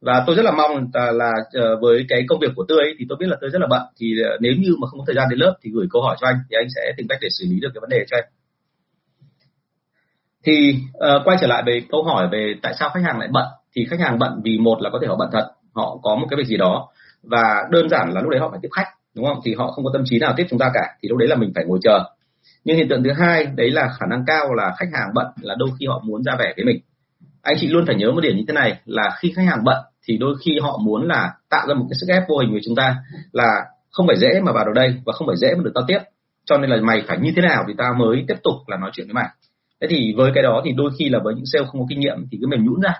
Và 0.00 0.24
tôi 0.26 0.36
rất 0.36 0.44
là 0.44 0.50
mong 0.50 0.90
là, 0.94 1.12
là 1.12 1.32
ờ, 1.52 1.76
với 1.80 2.04
cái 2.08 2.24
công 2.28 2.40
việc 2.40 2.52
của 2.56 2.64
Tươi 2.68 2.78
ấy, 2.78 2.94
thì 2.98 3.06
tôi 3.08 3.16
biết 3.20 3.26
là 3.28 3.36
Tươi 3.40 3.50
rất 3.50 3.60
là 3.60 3.66
bận 3.70 3.82
thì 4.00 4.06
ờ, 4.24 4.36
nếu 4.40 4.52
như 4.58 4.76
mà 4.80 4.88
không 4.88 5.00
có 5.00 5.04
thời 5.06 5.16
gian 5.16 5.28
đến 5.30 5.38
lớp 5.38 5.54
thì 5.62 5.70
gửi 5.74 5.86
câu 5.90 6.02
hỏi 6.02 6.16
cho 6.20 6.26
anh 6.26 6.36
thì 6.50 6.56
anh 6.60 6.66
sẽ 6.74 6.92
tìm 6.96 7.06
cách 7.08 7.18
để 7.22 7.28
xử 7.38 7.44
lý 7.50 7.60
được 7.60 7.70
cái 7.74 7.80
vấn 7.80 7.90
đề 7.90 8.04
cho 8.10 8.16
anh 8.16 8.24
thì 10.44 10.76
uh, 10.90 11.24
quay 11.24 11.36
trở 11.40 11.46
lại 11.46 11.62
về 11.66 11.82
câu 11.90 12.02
hỏi 12.02 12.28
về 12.32 12.54
tại 12.62 12.74
sao 12.78 12.90
khách 12.94 13.02
hàng 13.04 13.18
lại 13.18 13.28
bận. 13.32 13.46
Thì 13.76 13.86
khách 13.90 14.00
hàng 14.00 14.18
bận 14.18 14.40
vì 14.44 14.58
một 14.58 14.82
là 14.82 14.90
có 14.90 14.98
thể 15.02 15.06
họ 15.06 15.16
bận 15.16 15.28
thật 15.32 15.50
họ 15.74 15.98
có 16.02 16.16
một 16.16 16.26
cái 16.30 16.36
việc 16.36 16.46
gì 16.46 16.56
đó. 16.56 16.88
Và 17.22 17.68
đơn 17.70 17.88
giản 17.88 18.12
là 18.12 18.20
lúc 18.20 18.30
đấy 18.30 18.40
họ 18.40 18.48
phải 18.50 18.58
tiếp 18.62 18.68
khách 18.72 18.88
đúng 19.14 19.26
không? 19.26 19.40
Thì 19.44 19.54
họ 19.54 19.70
không 19.70 19.84
có 19.84 19.90
tâm 19.92 20.02
trí 20.04 20.18
nào 20.18 20.34
tiếp 20.36 20.46
chúng 20.50 20.58
ta 20.58 20.70
cả 20.74 20.96
thì 21.02 21.08
lúc 21.08 21.18
đấy 21.18 21.28
là 21.28 21.36
mình 21.36 21.52
phải 21.54 21.64
ngồi 21.64 21.78
chờ. 21.82 22.04
Nhưng 22.64 22.76
hiện 22.76 22.88
tượng 22.88 23.04
thứ 23.04 23.12
hai 23.12 23.46
đấy 23.46 23.70
là 23.70 23.88
khả 23.98 24.06
năng 24.10 24.24
cao 24.26 24.54
là 24.54 24.72
khách 24.78 24.88
hàng 24.92 25.08
bận 25.14 25.26
là 25.40 25.54
đôi 25.58 25.68
khi 25.80 25.86
họ 25.86 26.02
muốn 26.04 26.22
ra 26.22 26.36
vẻ 26.38 26.52
với 26.56 26.64
mình. 26.64 26.80
Anh 27.42 27.56
chị 27.60 27.68
luôn 27.68 27.86
phải 27.86 27.96
nhớ 27.96 28.10
một 28.10 28.20
điểm 28.20 28.36
như 28.36 28.44
thế 28.48 28.54
này 28.54 28.80
là 28.84 29.16
khi 29.18 29.32
khách 29.36 29.46
hàng 29.46 29.64
bận 29.64 29.82
thì 30.04 30.18
đôi 30.18 30.34
khi 30.44 30.58
họ 30.62 30.78
muốn 30.84 31.08
là 31.08 31.32
tạo 31.50 31.66
ra 31.68 31.74
một 31.74 31.86
cái 31.90 31.96
sức 32.00 32.06
ép 32.08 32.22
vô 32.28 32.38
hình 32.38 32.52
với 32.52 32.60
chúng 32.64 32.74
ta 32.74 32.96
là 33.32 33.64
không 33.90 34.06
phải 34.06 34.16
dễ 34.16 34.40
mà 34.40 34.52
vào 34.52 34.64
được 34.64 34.72
đây 34.74 34.94
và 35.06 35.12
không 35.12 35.26
phải 35.26 35.36
dễ 35.36 35.54
mà 35.54 35.62
được 35.64 35.72
tao 35.74 35.84
tiếp. 35.88 35.98
Cho 36.44 36.58
nên 36.58 36.70
là 36.70 36.76
mày 36.82 37.02
phải 37.08 37.18
như 37.18 37.32
thế 37.36 37.42
nào 37.42 37.64
thì 37.68 37.74
tao 37.78 37.94
mới 37.94 38.24
tiếp 38.28 38.36
tục 38.42 38.54
là 38.66 38.76
nói 38.76 38.90
chuyện 38.94 39.06
với 39.06 39.14
mày 39.14 39.28
thế 39.82 39.88
thì 39.90 40.14
với 40.16 40.30
cái 40.34 40.42
đó 40.42 40.62
thì 40.64 40.72
đôi 40.72 40.90
khi 40.98 41.08
là 41.08 41.18
với 41.24 41.34
những 41.34 41.46
sale 41.46 41.64
không 41.66 41.80
có 41.80 41.86
kinh 41.88 42.00
nghiệm 42.00 42.16
thì 42.30 42.38
cứ 42.40 42.46
mềm 42.46 42.64
nhũn 42.64 42.80
ra. 42.80 42.94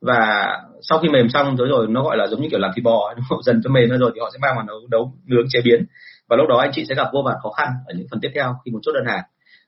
Và 0.00 0.46
sau 0.82 0.98
khi 0.98 1.08
mềm 1.08 1.28
xong 1.28 1.56
rồi 1.56 1.68
rồi 1.68 1.86
nó 1.88 2.02
gọi 2.02 2.16
là 2.16 2.26
giống 2.26 2.42
như 2.42 2.48
kiểu 2.50 2.60
làm 2.60 2.70
thịt 2.74 2.84
bò 2.84 3.14
dần 3.44 3.60
cho 3.64 3.70
mềm 3.70 3.90
ra 3.90 3.96
rồi 3.96 4.10
thì 4.14 4.20
họ 4.20 4.30
sẽ 4.32 4.38
mang 4.42 4.56
vào 4.56 4.64
nấu 4.64 4.76
đấu 4.90 5.12
nướng 5.26 5.46
chế 5.48 5.60
biến. 5.64 5.84
Và 6.28 6.36
lúc 6.36 6.46
đó 6.48 6.56
anh 6.56 6.70
chị 6.74 6.84
sẽ 6.88 6.94
gặp 6.94 7.06
vô 7.12 7.22
vàn 7.22 7.36
khó 7.42 7.50
khăn 7.50 7.68
ở 7.86 7.94
những 7.96 8.06
phần 8.10 8.20
tiếp 8.20 8.30
theo 8.34 8.54
khi 8.64 8.70
muốn 8.70 8.82
chốt 8.82 8.92
đơn 8.92 9.04
hàng. 9.06 9.22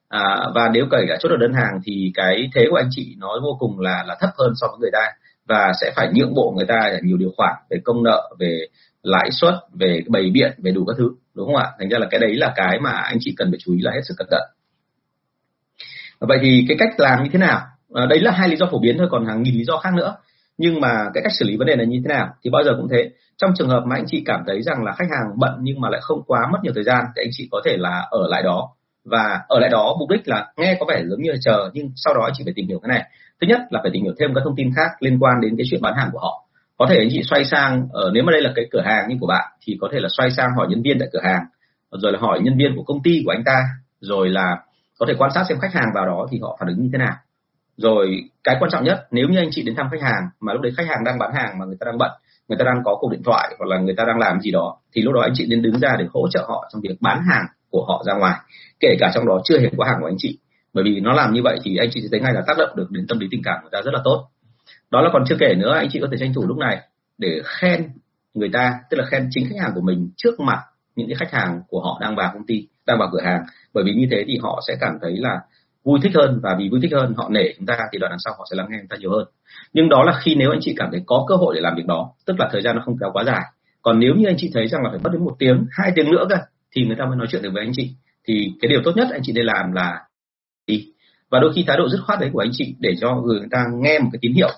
À, 0.08 0.40
và 0.54 0.68
nếu 0.72 0.86
cởi 0.90 1.06
đã 1.06 1.16
chốt 1.20 1.28
được 1.28 1.36
đơn 1.40 1.52
hàng 1.52 1.80
thì 1.84 2.12
cái 2.14 2.50
thế 2.54 2.66
của 2.70 2.76
anh 2.76 2.88
chị 2.90 3.16
nó 3.18 3.28
vô 3.42 3.56
cùng 3.58 3.80
là 3.80 4.04
là 4.06 4.16
thấp 4.20 4.30
hơn 4.38 4.52
so 4.56 4.66
với 4.66 4.78
người 4.80 4.90
ta. 4.92 5.06
Và 5.48 5.72
sẽ 5.80 5.92
phải 5.96 6.08
nhượng 6.14 6.34
bộ 6.34 6.54
người 6.56 6.66
ta 6.66 6.92
nhiều 7.02 7.16
điều 7.16 7.30
khoản 7.36 7.54
về 7.70 7.78
công 7.84 8.02
nợ 8.02 8.30
về 8.38 8.66
lãi 9.02 9.30
suất 9.30 9.54
về 9.72 10.00
bày 10.08 10.30
biện 10.34 10.52
về 10.58 10.72
đủ 10.72 10.84
các 10.84 10.94
thứ 10.98 11.10
đúng 11.34 11.46
không 11.46 11.56
ạ? 11.56 11.66
Thành 11.78 11.88
ra 11.88 11.98
là 11.98 12.06
cái 12.10 12.20
đấy 12.20 12.34
là 12.34 12.52
cái 12.56 12.80
mà 12.80 12.90
anh 12.90 13.16
chị 13.20 13.34
cần 13.36 13.50
phải 13.50 13.58
chú 13.62 13.72
ý 13.72 13.78
là 13.82 13.90
hết 13.94 14.00
sức 14.08 14.14
cẩn 14.18 14.28
thận 14.30 14.42
vậy 16.20 16.38
thì 16.42 16.64
cái 16.68 16.76
cách 16.80 16.88
làm 16.98 17.22
như 17.22 17.30
thế 17.32 17.38
nào? 17.38 17.60
Ờ, 17.92 18.02
à, 18.02 18.06
đấy 18.06 18.20
là 18.20 18.30
hai 18.30 18.48
lý 18.48 18.56
do 18.56 18.66
phổ 18.72 18.78
biến 18.78 18.98
thôi 18.98 19.08
còn 19.10 19.26
hàng 19.26 19.42
nghìn 19.42 19.54
lý 19.54 19.64
do 19.64 19.78
khác 19.78 19.94
nữa. 19.94 20.16
Nhưng 20.58 20.80
mà 20.80 21.10
cái 21.14 21.22
cách 21.22 21.32
xử 21.38 21.44
lý 21.44 21.56
vấn 21.56 21.66
đề 21.66 21.76
này 21.76 21.86
như 21.86 22.00
thế 22.04 22.14
nào 22.14 22.28
thì 22.44 22.50
bao 22.50 22.64
giờ 22.64 22.74
cũng 22.76 22.88
thế. 22.90 23.10
Trong 23.36 23.52
trường 23.58 23.68
hợp 23.68 23.82
mà 23.86 23.96
anh 23.96 24.04
chị 24.06 24.22
cảm 24.26 24.42
thấy 24.46 24.62
rằng 24.62 24.84
là 24.84 24.92
khách 24.92 25.08
hàng 25.10 25.38
bận 25.38 25.54
nhưng 25.60 25.80
mà 25.80 25.90
lại 25.90 26.00
không 26.04 26.22
quá 26.26 26.40
mất 26.52 26.58
nhiều 26.62 26.72
thời 26.74 26.84
gian 26.84 27.04
thì 27.16 27.22
anh 27.22 27.30
chị 27.32 27.48
có 27.50 27.60
thể 27.64 27.76
là 27.76 28.06
ở 28.10 28.28
lại 28.28 28.42
đó. 28.42 28.68
Và 29.04 29.40
ở 29.48 29.58
lại 29.58 29.70
đó 29.70 29.96
mục 29.98 30.10
đích 30.10 30.28
là 30.28 30.46
nghe 30.56 30.76
có 30.80 30.86
vẻ 30.88 31.02
giống 31.06 31.22
như 31.22 31.30
là 31.30 31.36
chờ 31.40 31.70
nhưng 31.74 31.90
sau 31.96 32.14
đó 32.14 32.20
anh 32.24 32.32
chị 32.36 32.44
phải 32.44 32.52
tìm 32.56 32.68
hiểu 32.68 32.78
cái 32.78 32.88
này. 32.88 33.04
Thứ 33.40 33.46
nhất 33.46 33.60
là 33.70 33.80
phải 33.82 33.90
tìm 33.94 34.02
hiểu 34.02 34.14
thêm 34.18 34.34
các 34.34 34.40
thông 34.44 34.56
tin 34.56 34.70
khác 34.76 34.90
liên 35.00 35.18
quan 35.18 35.40
đến 35.40 35.54
cái 35.58 35.66
chuyện 35.70 35.82
bán 35.82 35.94
hàng 35.94 36.08
của 36.12 36.18
họ. 36.18 36.42
Có 36.78 36.86
thể 36.90 36.96
anh 36.98 37.08
chị 37.10 37.22
xoay 37.22 37.44
sang 37.44 37.88
ở 37.92 38.10
nếu 38.14 38.24
mà 38.24 38.32
đây 38.32 38.40
là 38.42 38.52
cái 38.56 38.64
cửa 38.70 38.80
hàng 38.80 39.08
như 39.08 39.16
của 39.20 39.26
bạn 39.26 39.44
thì 39.62 39.76
có 39.80 39.88
thể 39.92 39.98
là 40.00 40.08
xoay 40.16 40.30
sang 40.30 40.50
hỏi 40.56 40.66
nhân 40.70 40.82
viên 40.82 40.98
tại 40.98 41.08
cửa 41.12 41.20
hàng 41.22 41.44
rồi 41.92 42.12
là 42.12 42.18
hỏi 42.18 42.40
nhân 42.42 42.56
viên 42.56 42.76
của 42.76 42.82
công 42.82 43.02
ty 43.02 43.22
của 43.24 43.30
anh 43.30 43.44
ta 43.44 43.64
rồi 44.00 44.28
là 44.28 44.56
có 44.98 45.06
thể 45.08 45.14
quan 45.18 45.30
sát 45.34 45.44
xem 45.48 45.58
khách 45.60 45.74
hàng 45.74 45.88
vào 45.94 46.06
đó 46.06 46.26
thì 46.30 46.38
họ 46.42 46.56
phản 46.60 46.68
ứng 46.68 46.82
như 46.82 46.88
thế 46.92 46.98
nào. 46.98 47.14
Rồi, 47.76 48.30
cái 48.44 48.56
quan 48.60 48.70
trọng 48.70 48.84
nhất, 48.84 49.06
nếu 49.10 49.28
như 49.28 49.38
anh 49.38 49.48
chị 49.50 49.62
đến 49.62 49.74
thăm 49.74 49.86
khách 49.90 50.02
hàng 50.02 50.28
mà 50.40 50.52
lúc 50.52 50.62
đấy 50.62 50.72
khách 50.76 50.86
hàng 50.88 51.04
đang 51.04 51.18
bán 51.18 51.34
hàng 51.34 51.58
mà 51.58 51.64
người 51.64 51.76
ta 51.80 51.84
đang 51.84 51.98
bận, 51.98 52.10
người 52.48 52.58
ta 52.58 52.64
đang 52.64 52.82
có 52.84 52.96
cuộc 53.00 53.10
điện 53.12 53.22
thoại 53.24 53.54
hoặc 53.58 53.66
là 53.66 53.78
người 53.78 53.94
ta 53.96 54.04
đang 54.04 54.18
làm 54.18 54.40
gì 54.40 54.50
đó, 54.50 54.76
thì 54.94 55.02
lúc 55.02 55.14
đó 55.14 55.20
anh 55.20 55.32
chị 55.34 55.46
nên 55.48 55.62
đứng 55.62 55.78
ra 55.78 55.96
để 55.98 56.06
hỗ 56.12 56.28
trợ 56.30 56.44
họ 56.48 56.68
trong 56.72 56.82
việc 56.82 56.96
bán 57.00 57.22
hàng 57.30 57.46
của 57.70 57.84
họ 57.88 58.02
ra 58.06 58.14
ngoài, 58.14 58.40
kể 58.80 58.96
cả 59.00 59.10
trong 59.14 59.26
đó 59.26 59.40
chưa 59.44 59.58
hề 59.58 59.70
có 59.78 59.84
hàng 59.84 59.96
của 60.00 60.06
anh 60.06 60.16
chị. 60.18 60.38
Bởi 60.72 60.84
vì 60.84 61.00
nó 61.00 61.12
làm 61.12 61.32
như 61.32 61.40
vậy 61.42 61.58
thì 61.62 61.76
anh 61.76 61.88
chị 61.92 62.00
sẽ 62.00 62.08
thấy 62.10 62.20
ngay 62.20 62.32
là 62.34 62.42
tác 62.46 62.58
động 62.58 62.76
được 62.76 62.90
đến 62.90 63.06
tâm 63.08 63.18
lý 63.18 63.28
tình 63.30 63.42
cảm 63.44 63.56
của 63.62 63.62
người 63.62 63.80
ta 63.80 63.84
rất 63.84 63.94
là 63.94 64.00
tốt. 64.04 64.28
Đó 64.90 65.00
là 65.00 65.10
còn 65.12 65.24
chưa 65.28 65.36
kể 65.40 65.54
nữa, 65.54 65.74
anh 65.74 65.88
chị 65.90 65.98
có 66.02 66.08
thể 66.10 66.16
tranh 66.20 66.34
thủ 66.34 66.46
lúc 66.46 66.58
này 66.58 66.80
để 67.18 67.42
khen 67.44 67.88
người 68.34 68.50
ta, 68.52 68.74
tức 68.90 68.96
là 68.96 69.04
khen 69.10 69.28
chính 69.30 69.48
khách 69.48 69.60
hàng 69.62 69.72
của 69.74 69.80
mình 69.80 70.10
trước 70.16 70.40
mặt 70.40 70.58
những 70.96 71.08
cái 71.08 71.16
khách 71.18 71.32
hàng 71.40 71.62
của 71.68 71.80
họ 71.80 71.98
đang 72.00 72.16
vào 72.16 72.30
công 72.34 72.46
ty 72.46 72.68
đang 72.86 72.98
vào 72.98 73.08
cửa 73.12 73.20
hàng. 73.24 73.42
Bởi 73.74 73.84
vì 73.84 73.92
như 73.92 74.06
thế 74.10 74.24
thì 74.26 74.38
họ 74.42 74.60
sẽ 74.68 74.76
cảm 74.80 74.98
thấy 75.02 75.16
là 75.16 75.40
vui 75.84 75.98
thích 76.02 76.12
hơn, 76.14 76.40
và 76.42 76.56
vì 76.58 76.68
vui 76.68 76.80
thích 76.82 76.92
hơn, 76.92 77.14
họ 77.16 77.28
nể 77.30 77.52
chúng 77.56 77.66
ta 77.66 77.78
thì 77.92 77.98
đoạn 77.98 78.10
đằng 78.10 78.18
sau 78.24 78.34
họ 78.38 78.46
sẽ 78.50 78.56
lắng 78.56 78.66
nghe 78.70 78.78
chúng 78.80 78.88
ta 78.88 78.96
nhiều 78.96 79.10
hơn. 79.10 79.24
Nhưng 79.72 79.88
đó 79.88 80.02
là 80.02 80.20
khi 80.22 80.34
nếu 80.34 80.50
anh 80.50 80.60
chị 80.62 80.74
cảm 80.76 80.88
thấy 80.90 81.02
có 81.06 81.24
cơ 81.28 81.34
hội 81.34 81.54
để 81.54 81.60
làm 81.60 81.76
việc 81.76 81.86
đó, 81.86 82.12
tức 82.26 82.40
là 82.40 82.48
thời 82.52 82.62
gian 82.62 82.76
nó 82.76 82.82
không 82.84 82.96
kéo 83.00 83.10
quá 83.12 83.24
dài. 83.24 83.42
Còn 83.82 84.00
nếu 84.00 84.14
như 84.14 84.26
anh 84.26 84.36
chị 84.38 84.50
thấy 84.54 84.66
rằng 84.66 84.82
là 84.82 84.90
phải 84.90 84.98
mất 85.04 85.10
đến 85.12 85.24
một 85.24 85.36
tiếng, 85.38 85.66
hai 85.70 85.92
tiếng 85.94 86.10
nữa 86.10 86.26
cơ, 86.28 86.36
thì 86.76 86.84
người 86.86 86.96
ta 86.96 87.04
mới 87.04 87.16
nói 87.16 87.26
chuyện 87.30 87.42
được 87.42 87.50
với 87.54 87.62
anh 87.64 87.72
chị. 87.76 87.94
Thì 88.28 88.52
cái 88.60 88.68
điều 88.68 88.80
tốt 88.84 88.92
nhất 88.96 89.08
anh 89.12 89.20
chị 89.24 89.32
nên 89.32 89.46
làm 89.46 89.72
là 89.72 90.02
đi. 90.66 90.92
Và 91.30 91.40
đôi 91.40 91.52
khi 91.54 91.64
thái 91.66 91.76
độ 91.76 91.88
dứt 91.88 92.00
khoát 92.06 92.20
đấy 92.20 92.30
của 92.32 92.40
anh 92.40 92.50
chị 92.52 92.74
để 92.78 92.94
cho 93.00 93.14
người 93.14 93.40
ta 93.50 93.64
nghe 93.80 93.98
một 93.98 94.08
cái 94.12 94.18
tín 94.22 94.32
hiệu 94.32 94.50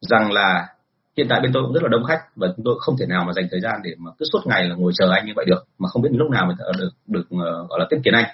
rằng 0.00 0.32
là 0.32 0.68
hiện 1.16 1.26
tại 1.30 1.40
bên 1.42 1.52
tôi 1.52 1.62
cũng 1.62 1.72
rất 1.74 1.82
là 1.82 1.88
đông 1.88 2.04
khách 2.04 2.20
và 2.36 2.48
chúng 2.56 2.64
tôi 2.64 2.74
không 2.80 2.96
thể 3.00 3.06
nào 3.06 3.24
mà 3.26 3.32
dành 3.32 3.46
thời 3.50 3.60
gian 3.60 3.74
để 3.84 3.90
mà 3.98 4.10
cứ 4.18 4.24
suốt 4.32 4.40
ngày 4.44 4.64
là 4.64 4.74
ngồi 4.74 4.92
chờ 4.94 5.10
anh 5.10 5.26
như 5.26 5.32
vậy 5.36 5.44
được 5.48 5.64
mà 5.78 5.88
không 5.88 6.02
biết 6.02 6.08
lúc 6.12 6.30
nào 6.30 6.46
mới 6.46 6.56
được 6.78 6.90
được 7.06 7.26
uh, 7.34 7.68
gọi 7.68 7.78
là 7.80 7.86
tiếp 7.90 7.96
kiến 8.04 8.14
anh. 8.14 8.24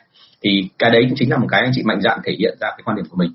Thì 0.42 0.68
cái 0.78 0.90
đấy 0.90 1.02
cũng 1.08 1.16
chính 1.18 1.30
là 1.30 1.36
một 1.36 1.46
cái 1.50 1.60
anh 1.60 1.70
chị 1.74 1.82
mạnh 1.84 2.00
dạn 2.00 2.18
thể 2.24 2.32
hiện 2.38 2.56
ra 2.60 2.68
cái 2.70 2.80
quan 2.84 2.96
điểm 2.96 3.06
của 3.10 3.16
mình. 3.16 3.30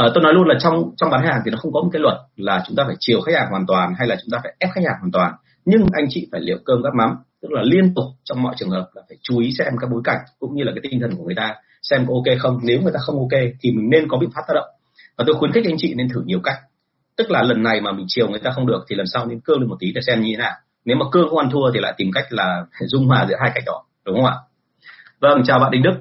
Uh, 0.00 0.12
tôi 0.14 0.22
nói 0.22 0.34
luôn 0.34 0.48
là 0.48 0.54
trong 0.60 0.90
trong 0.96 1.10
bán 1.10 1.22
hàng 1.24 1.40
thì 1.44 1.50
nó 1.50 1.58
không 1.60 1.72
có 1.72 1.80
một 1.82 1.90
cái 1.92 2.00
luật 2.00 2.16
là 2.36 2.62
chúng 2.66 2.76
ta 2.76 2.84
phải 2.86 2.96
chiều 2.98 3.20
khách 3.20 3.34
hàng 3.34 3.50
hoàn 3.50 3.66
toàn 3.66 3.94
hay 3.98 4.08
là 4.08 4.16
chúng 4.22 4.30
ta 4.30 4.38
phải 4.42 4.54
ép 4.58 4.70
khách 4.74 4.84
hàng 4.84 4.96
hoàn 5.00 5.12
toàn. 5.12 5.32
Nhưng 5.64 5.86
anh 5.92 6.06
chị 6.08 6.28
phải 6.32 6.40
liệu 6.40 6.58
cơm 6.64 6.82
gắp 6.82 6.94
mắm 6.94 7.16
tức 7.42 7.48
là 7.52 7.62
liên 7.62 7.94
tục 7.94 8.04
trong 8.24 8.42
mọi 8.42 8.54
trường 8.58 8.70
hợp 8.70 8.88
là 8.94 9.02
phải 9.08 9.18
chú 9.22 9.38
ý 9.38 9.52
xem 9.58 9.72
các 9.80 9.90
bối 9.90 10.00
cảnh 10.04 10.18
cũng 10.38 10.54
như 10.54 10.64
là 10.64 10.72
cái 10.74 10.80
tinh 10.82 11.00
thần 11.00 11.16
của 11.16 11.24
người 11.24 11.34
ta 11.36 11.54
xem 11.82 12.04
có 12.06 12.14
ok 12.14 12.38
không. 12.38 12.58
Nếu 12.62 12.80
người 12.80 12.92
ta 12.92 12.98
không 13.02 13.18
ok 13.18 13.40
thì 13.60 13.70
mình 13.70 13.90
nên 13.90 14.08
có 14.08 14.18
biện 14.20 14.30
pháp 14.34 14.42
tác 14.48 14.54
động. 14.54 14.68
Và 15.16 15.24
tôi 15.26 15.36
khuyến 15.38 15.52
khích 15.52 15.64
anh 15.66 15.76
chị 15.78 15.94
nên 15.94 16.08
thử 16.08 16.22
nhiều 16.26 16.40
cách 16.44 16.56
tức 17.18 17.30
là 17.30 17.42
lần 17.42 17.62
này 17.62 17.80
mà 17.80 17.92
mình 17.92 18.06
chiều 18.08 18.28
người 18.28 18.40
ta 18.40 18.50
không 18.50 18.66
được 18.66 18.84
thì 18.88 18.96
lần 18.96 19.06
sau 19.06 19.26
nên 19.26 19.40
cương 19.40 19.60
lên 19.60 19.68
một 19.68 19.76
tí 19.80 19.92
để 19.92 20.00
xem 20.06 20.20
như 20.20 20.30
thế 20.30 20.36
nào. 20.36 20.52
Nếu 20.84 20.96
mà 20.96 21.06
cương 21.12 21.28
không 21.28 21.38
ăn 21.38 21.50
thua 21.50 21.72
thì 21.74 21.80
lại 21.80 21.94
tìm 21.96 22.10
cách 22.14 22.26
là 22.30 22.64
dung 22.86 23.06
hòa 23.06 23.26
giữa 23.28 23.36
hai 23.40 23.50
cách 23.54 23.64
đó 23.66 23.84
đúng 24.04 24.16
không 24.16 24.26
ạ? 24.26 24.34
Vâng 25.20 25.42
chào 25.44 25.58
bạn 25.58 25.70
đình 25.70 25.82
đức. 25.82 25.94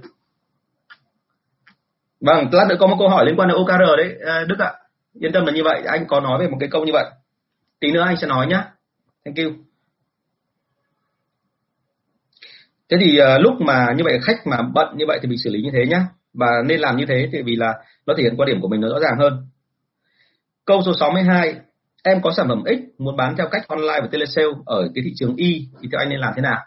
Vâng 2.22 2.48
lát 2.52 2.66
nữa 2.70 2.76
có 2.80 2.88
một 2.88 2.96
câu 3.00 3.10
hỏi 3.10 3.26
liên 3.26 3.36
quan 3.38 3.50
đến 3.50 3.58
okr 3.58 3.98
đấy. 3.98 4.16
À, 4.26 4.46
đức 4.48 4.60
ạ 4.60 4.74
yên 5.20 5.32
tâm 5.34 5.46
là 5.46 5.52
như 5.52 5.64
vậy. 5.64 5.82
Anh 5.86 6.06
có 6.08 6.20
nói 6.20 6.40
về 6.40 6.48
một 6.48 6.58
cái 6.60 6.70
câu 6.72 6.86
như 6.86 6.92
vậy. 6.94 7.06
Tí 7.80 7.92
nữa 7.92 8.04
anh 8.06 8.18
sẽ 8.18 8.28
nói 8.28 8.48
nhá. 8.48 8.66
Thank 9.26 9.38
you. 9.38 9.52
Thế 12.90 12.98
thì 13.00 13.20
uh, 13.22 13.42
lúc 13.42 13.54
mà 13.62 13.88
như 13.98 14.04
vậy 14.04 14.20
khách 14.24 14.48
mà 14.48 14.58
bận 14.74 14.98
như 14.98 15.06
vậy 15.08 15.20
thì 15.22 15.28
mình 15.30 15.38
xử 15.38 15.50
lý 15.50 15.62
như 15.62 15.70
thế 15.74 15.86
nhá. 15.86 16.06
Và 16.34 16.48
nên 16.66 16.80
làm 16.80 16.98
như 16.98 17.06
thế 17.06 17.30
thì 17.32 17.42
vì 17.42 17.56
là 17.56 17.74
nó 18.06 18.14
thể 18.18 18.24
hiện 18.24 18.36
quan 18.38 18.48
điểm 18.48 18.62
của 18.62 18.68
mình 18.68 18.82
nó 18.82 18.88
rõ 18.88 19.00
ràng 19.00 19.18
hơn. 19.20 19.48
Câu 20.68 20.82
số 20.86 20.92
62, 21.00 21.56
em 22.04 22.22
có 22.22 22.32
sản 22.38 22.48
phẩm 22.48 22.64
X 22.66 23.02
muốn 23.02 23.16
bán 23.16 23.36
theo 23.38 23.48
cách 23.52 23.68
online 23.68 24.00
và 24.02 24.08
telesale 24.12 24.48
ở 24.66 24.90
cái 24.96 25.02
thị 25.06 25.12
trường 25.16 25.36
Y 25.36 25.68
thì 25.82 25.90
theo 25.92 26.00
anh 26.00 26.10
nên 26.10 26.20
làm 26.20 26.34
thế 26.36 26.42
nào? 26.42 26.58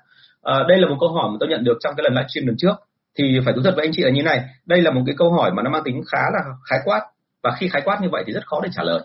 À, 0.42 0.54
đây 0.69 0.78
là 0.78 0.88
một 0.88 0.97
câu 1.00 1.09
hỏi 1.12 1.30
mà 1.30 1.37
tôi 1.40 1.49
nhận 1.49 1.64
được 1.64 1.78
trong 1.80 1.95
cái 1.97 2.04
lần 2.04 2.12
livestream 2.12 2.47
lần 2.47 2.57
trước. 2.59 2.75
Thì 3.19 3.40
phải 3.45 3.54
thú 3.54 3.61
thật 3.64 3.73
với 3.76 3.87
anh 3.87 3.92
chị 3.92 4.02
là 4.02 4.11
như 4.11 4.23
này 4.23 4.45
đây 4.66 4.83
là 4.83 4.90
một 4.90 5.02
cái 5.07 5.14
câu 5.19 5.33
hỏi 5.33 5.50
mà 5.50 5.62
nó 5.62 5.71
mang 5.71 5.83
tính 5.85 6.02
khá 6.12 6.19
là 6.33 6.40
khái 6.71 6.78
quát. 6.85 7.00
Và 7.42 7.50
khi 7.59 7.69
khái 7.69 7.83
quát 7.85 7.99
như 8.02 8.09
vậy 8.12 8.25
thì 8.26 8.33
rất 8.33 8.47
khó 8.47 8.61
để 8.62 8.69
trả 8.73 8.83
lời. 8.83 9.00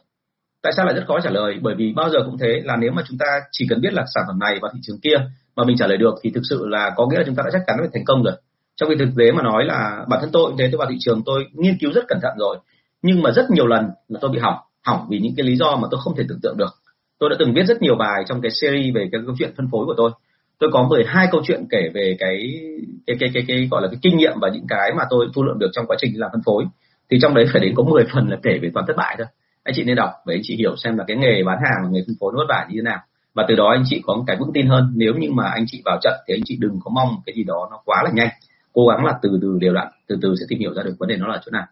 Tại 0.64 0.74
sao 0.78 0.86
lại 0.86 0.96
rất 0.96 1.04
khó 1.08 1.20
trả 1.24 1.30
lời? 1.30 1.60
Bởi 1.62 1.76
vì 1.78 1.94
bao 1.96 2.10
giờ 2.10 2.20
cũng 2.26 2.38
thế 2.38 2.62
là 2.64 2.76
nếu 2.76 2.92
mà 2.92 3.02
chúng 3.08 3.18
ta 3.18 3.26
chỉ 3.52 3.68
cần 3.70 3.82
biết 3.82 3.94
là 3.94 4.04
sản 4.14 4.24
phẩm 4.28 4.40
này 4.40 4.60
vào 4.62 4.72
thị 4.74 4.80
trường 4.84 5.00
kia 5.00 5.16
mà 5.56 5.64
mình 5.64 5.78
trả 5.78 5.88
lời 5.88 5.98
được 5.98 6.16
thì 6.24 6.32
thực 6.36 6.44
sự 6.50 6.68
là 6.68 6.92
có 6.96 7.08
nghĩa 7.08 7.18
là 7.18 7.24
chúng 7.26 7.36
ta 7.36 7.44
đã 7.46 7.50
chắc 7.54 7.62
chắn 7.68 7.76
phải 7.80 7.90
thành 7.94 8.06
công 8.06 8.24
rồi. 8.24 8.34
Trong 8.76 8.90
khi 8.90 8.96
thực 9.00 9.10
tế 9.18 9.32
mà 9.32 9.44
nói 9.44 9.66
là 9.66 10.06
bản 10.08 10.20
thân 10.22 10.30
tôi 10.34 10.54
thế 10.58 10.70
tôi 10.72 10.78
vào 10.78 10.88
thị 10.90 10.96
trường 11.00 11.22
tôi 11.26 11.46
nghiên 11.54 11.78
cứu 11.80 11.92
rất 11.94 12.06
cẩn 12.08 12.20
thận 12.22 12.34
rồi. 12.40 12.58
Nhưng 13.02 13.22
mà 13.22 13.32
rất 13.32 13.46
nhiều 13.52 13.68
lần 13.68 13.90
là 14.08 14.20
tôi 14.22 14.32
bị 14.32 14.40
hỏng 14.40 14.58
hỏng 14.86 15.08
vì 15.10 15.20
những 15.20 15.34
cái 15.38 15.46
lý 15.46 15.56
do 15.56 15.76
mà 15.76 15.88
tôi 15.92 16.00
không 16.04 16.16
thể 16.18 16.24
tưởng 16.30 16.40
tượng 16.42 16.58
được. 16.58 16.74
Tôi 17.20 17.30
đã 17.30 17.36
từng 17.40 17.54
viết 17.54 17.64
rất 17.68 17.82
nhiều 17.82 17.96
bài 17.96 18.24
trong 18.28 18.42
cái 18.42 18.52
series 18.52 18.96
về 18.96 19.10
cái 19.12 19.22
câu 19.26 19.36
chuyện 19.40 19.54
phân 19.58 19.68
phối 19.72 19.86
của 19.86 19.94
tôi. 19.98 20.12
Tôi 20.60 20.70
có 20.74 20.88
12 20.90 21.28
câu 21.32 21.42
chuyện 21.46 21.66
kể 21.70 21.90
về 21.94 22.16
cái 22.20 22.62
cái 23.08 23.16
cái 23.20 23.30
cái, 23.34 23.44
cái 23.48 23.68
gọi 23.72 23.82
là 23.82 23.88
cái 23.88 24.00
kinh 24.02 24.18
nghiệm 24.18 24.40
và 24.42 24.50
những 24.54 24.66
cái 24.70 24.92
mà 24.98 25.04
tôi 25.10 25.28
thu 25.34 25.44
lượm 25.44 25.60
được 25.60 25.70
trong 25.74 25.86
quá 25.88 25.98
trình 26.00 26.12
làm 26.16 26.30
phân 26.34 26.42
phối. 26.46 26.64
Thì 27.12 27.18
trong 27.22 27.34
đấy 27.34 27.46
phải 27.54 27.62
đến 27.62 27.74
có 27.76 27.84
10 27.84 28.04
phần 28.14 28.30
là 28.30 28.38
kể 28.44 28.60
về 28.62 28.72
toàn 28.74 28.86
thất 28.88 28.94
bại 28.98 29.16
thôi. 29.18 29.28
Anh 29.64 29.74
chị 29.76 29.84
nên 29.84 29.96
đọc 29.96 30.10
để 30.26 30.36
anh 30.36 30.42
chị 30.44 30.56
hiểu 30.56 30.76
xem 30.76 30.98
là 30.98 31.04
cái 31.08 31.18
nghề 31.18 31.44
bán 31.44 31.58
hàng 31.58 31.84
và 31.84 31.90
nghề 31.92 32.02
phân 32.08 32.16
phối 32.20 32.32
nó 32.34 32.38
vất 32.38 32.46
vả 32.50 32.66
như 32.70 32.76
thế 32.76 32.82
nào. 32.82 33.00
Và 33.34 33.46
từ 33.48 33.56
đó 33.56 33.70
anh 33.72 33.84
chị 33.86 34.02
có 34.06 34.16
một 34.16 34.24
cái 34.28 34.38
vững 34.40 34.54
tin 34.54 34.68
hơn. 34.68 34.94
Nếu 34.96 35.14
như 35.14 35.32
mà 35.32 35.44
anh 35.54 35.66
chị 35.68 35.82
vào 35.86 35.98
trận 36.02 36.14
thì 36.28 36.34
anh 36.36 36.42
chị 36.46 36.58
đừng 36.60 36.80
có 36.84 36.92
mong 36.96 37.16
cái 37.26 37.36
gì 37.36 37.44
đó 37.44 37.68
nó 37.72 37.80
quá 37.86 38.04
là 38.04 38.12
nhanh. 38.14 38.30
Cố 38.74 38.88
gắng 38.88 39.06
là 39.06 39.14
từ 39.22 39.40
từ 39.42 39.58
đều 39.62 39.74
đặn 39.74 39.88
từ 40.08 40.18
từ 40.22 40.36
sẽ 40.40 40.46
tìm 40.50 40.60
hiểu 40.60 40.74
ra 40.74 40.84
được 40.84 40.96
vấn 41.00 41.10
đề 41.10 41.18
nó 41.18 41.28
là 41.28 41.42
chỗ 41.46 41.52
nào. 41.52 41.66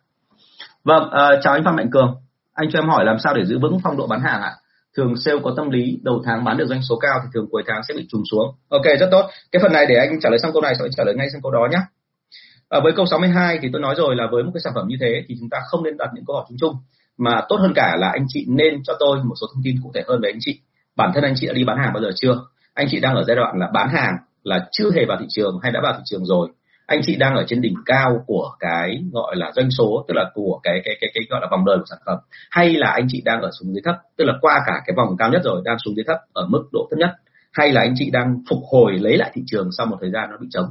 Vâng 0.83 1.03
uh, 1.03 1.43
chào 1.43 1.53
anh 1.53 1.63
Phạm 1.63 1.75
Mạnh 1.75 1.89
Cường 1.91 2.15
anh 2.53 2.69
cho 2.71 2.79
em 2.79 2.89
hỏi 2.89 3.05
làm 3.05 3.17
sao 3.23 3.33
để 3.33 3.45
giữ 3.45 3.59
vững 3.59 3.79
phong 3.83 3.97
độ 3.97 4.07
bán 4.07 4.21
hàng 4.21 4.41
ạ? 4.41 4.51
Thường 4.97 5.15
sale 5.17 5.39
có 5.43 5.53
tâm 5.57 5.69
lý 5.69 5.99
đầu 6.03 6.21
tháng 6.25 6.43
bán 6.43 6.57
được 6.57 6.67
doanh 6.67 6.81
số 6.81 6.95
cao 6.95 7.19
thì 7.23 7.29
thường 7.33 7.47
cuối 7.51 7.63
tháng 7.67 7.81
sẽ 7.87 7.93
bị 7.97 8.07
trùng 8.09 8.23
xuống. 8.31 8.55
Ok, 8.69 8.83
rất 8.99 9.07
tốt. 9.11 9.29
Cái 9.51 9.59
phần 9.61 9.73
này 9.73 9.85
để 9.89 9.95
anh 9.95 10.19
trả 10.19 10.29
lời 10.29 10.39
xong 10.39 10.53
câu 10.53 10.61
này 10.61 10.75
sẽ 10.79 10.85
trả 10.97 11.03
lời 11.03 11.15
ngay 11.15 11.27
sang 11.31 11.41
câu 11.41 11.51
đó 11.51 11.67
nhé. 11.71 11.77
À, 11.77 12.77
ờ, 12.77 12.81
với 12.83 12.93
câu 12.95 13.05
62 13.05 13.59
thì 13.61 13.69
tôi 13.73 13.81
nói 13.81 13.95
rồi 13.97 14.15
là 14.15 14.27
với 14.31 14.43
một 14.43 14.51
cái 14.53 14.61
sản 14.63 14.73
phẩm 14.75 14.87
như 14.87 14.95
thế 15.01 15.23
thì 15.27 15.35
chúng 15.39 15.49
ta 15.49 15.57
không 15.65 15.83
nên 15.83 15.97
đặt 15.97 16.09
những 16.13 16.25
câu 16.27 16.35
hỏi 16.35 16.45
chung 16.49 16.57
chung 16.61 16.75
mà 17.17 17.41
tốt 17.49 17.55
hơn 17.55 17.73
cả 17.75 17.95
là 17.99 18.09
anh 18.09 18.25
chị 18.27 18.45
nên 18.49 18.83
cho 18.83 18.93
tôi 18.99 19.23
một 19.23 19.35
số 19.41 19.47
thông 19.53 19.63
tin 19.63 19.75
cụ 19.83 19.91
thể 19.95 20.03
hơn 20.07 20.21
về 20.21 20.29
anh 20.29 20.39
chị 20.39 20.59
bản 20.95 21.11
thân 21.13 21.23
anh 21.23 21.33
chị 21.37 21.47
đã 21.47 21.53
đi 21.53 21.63
bán 21.63 21.77
hàng 21.77 21.93
bao 21.93 22.03
giờ 22.03 22.11
chưa 22.15 22.35
anh 22.73 22.87
chị 22.89 22.99
đang 22.99 23.15
ở 23.15 23.23
giai 23.27 23.35
đoạn 23.35 23.59
là 23.59 23.69
bán 23.73 23.89
hàng 23.89 24.17
là 24.43 24.67
chưa 24.71 24.91
hề 24.95 25.05
vào 25.05 25.17
thị 25.19 25.25
trường 25.29 25.59
hay 25.63 25.71
đã 25.71 25.79
vào 25.83 25.93
thị 25.93 26.03
trường 26.05 26.25
rồi 26.25 26.49
anh 26.85 27.01
chị 27.03 27.15
đang 27.15 27.35
ở 27.35 27.43
trên 27.47 27.61
đỉnh 27.61 27.75
cao 27.85 28.23
của 28.27 28.49
cái 28.59 29.03
gọi 29.13 29.35
là 29.35 29.51
doanh 29.55 29.71
số, 29.71 30.05
tức 30.07 30.13
là 30.13 30.31
của 30.33 30.59
cái 30.63 30.81
cái 30.85 30.95
cái 31.01 31.11
cái 31.13 31.23
gọi 31.29 31.41
là 31.41 31.47
vòng 31.51 31.65
đời 31.65 31.77
của 31.77 31.85
sản 31.89 31.99
phẩm, 32.05 32.17
hay 32.51 32.73
là 32.73 32.91
anh 32.91 33.05
chị 33.09 33.21
đang 33.25 33.41
ở 33.41 33.49
xuống 33.59 33.73
dưới 33.73 33.81
thấp, 33.85 33.95
tức 34.17 34.25
là 34.25 34.33
qua 34.41 34.59
cả 34.65 34.73
cái 34.85 34.93
vòng 34.97 35.15
cao 35.17 35.29
nhất 35.31 35.41
rồi, 35.43 35.61
đang 35.65 35.77
xuống 35.85 35.95
dưới 35.95 36.03
thấp 36.07 36.17
ở 36.33 36.47
mức 36.49 36.63
độ 36.71 36.87
thấp 36.91 36.97
nhất, 36.99 37.09
hay 37.53 37.71
là 37.71 37.81
anh 37.81 37.93
chị 37.97 38.09
đang 38.11 38.35
phục 38.49 38.59
hồi 38.71 38.91
lấy 38.99 39.17
lại 39.17 39.31
thị 39.33 39.41
trường 39.45 39.69
sau 39.77 39.85
một 39.85 39.97
thời 40.01 40.11
gian 40.11 40.29
nó 40.31 40.37
bị 40.41 40.47
trống? 40.51 40.67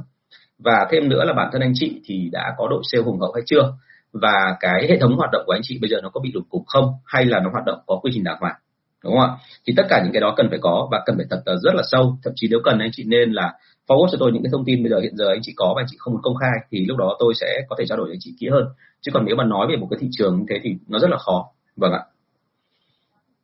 Và 0.59 0.87
thêm 0.91 1.09
nữa 1.09 1.23
là 1.23 1.33
bản 1.33 1.49
thân 1.51 1.61
anh 1.61 1.73
chị 1.75 2.01
thì 2.05 2.29
đã 2.31 2.53
có 2.57 2.67
đội 2.69 2.81
sale 2.91 3.03
hùng 3.03 3.19
hậu 3.19 3.31
hay 3.33 3.43
chưa? 3.45 3.73
Và 4.13 4.57
cái 4.59 4.87
hệ 4.89 4.97
thống 4.99 5.15
hoạt 5.17 5.31
động 5.31 5.43
của 5.45 5.53
anh 5.53 5.61
chị 5.63 5.77
bây 5.81 5.89
giờ 5.89 5.97
nó 6.03 6.09
có 6.09 6.19
bị 6.19 6.31
đục 6.31 6.43
cục 6.49 6.63
không? 6.67 6.91
Hay 7.05 7.25
là 7.25 7.39
nó 7.39 7.49
hoạt 7.51 7.65
động 7.65 7.79
có 7.87 7.99
quy 8.03 8.11
trình 8.13 8.23
đàng 8.23 8.37
hoàng? 8.39 8.55
Đúng 9.03 9.13
không 9.13 9.29
ạ? 9.29 9.35
Thì 9.67 9.73
tất 9.77 9.83
cả 9.89 10.01
những 10.03 10.13
cái 10.13 10.21
đó 10.21 10.33
cần 10.37 10.49
phải 10.49 10.59
có 10.61 10.87
và 10.91 11.01
cần 11.05 11.17
phải 11.17 11.25
tập 11.29 11.39
rất 11.45 11.75
là 11.75 11.83
sâu. 11.91 12.17
Thậm 12.23 12.33
chí 12.35 12.47
nếu 12.51 12.59
cần 12.63 12.79
anh 12.79 12.89
chị 12.91 13.03
nên 13.07 13.31
là 13.31 13.53
forward 13.87 14.07
cho 14.11 14.17
tôi 14.19 14.31
những 14.31 14.43
cái 14.43 14.49
thông 14.51 14.65
tin 14.65 14.83
bây 14.83 14.89
giờ 14.89 14.99
hiện 14.99 15.17
giờ 15.17 15.25
anh 15.29 15.39
chị 15.41 15.53
có 15.55 15.73
và 15.75 15.81
anh 15.81 15.87
chị 15.89 15.97
không 15.99 16.13
muốn 16.13 16.21
công 16.21 16.35
khai 16.35 16.51
thì 16.71 16.85
lúc 16.85 16.97
đó 16.97 17.15
tôi 17.19 17.33
sẽ 17.41 17.47
có 17.69 17.75
thể 17.79 17.85
trao 17.87 17.97
đổi 17.97 18.05
với 18.05 18.13
anh 18.13 18.21
chị 18.21 18.35
kỹ 18.39 18.49
hơn. 18.49 18.65
Chứ 19.01 19.11
còn 19.13 19.25
nếu 19.25 19.35
mà 19.35 19.43
nói 19.43 19.67
về 19.69 19.75
một 19.75 19.87
cái 19.89 19.97
thị 20.01 20.07
trường 20.11 20.39
như 20.39 20.45
thế 20.49 20.55
thì 20.63 20.69
nó 20.87 20.99
rất 20.99 21.09
là 21.09 21.17
khó. 21.17 21.45
Vâng 21.75 21.91
ạ. 21.91 22.01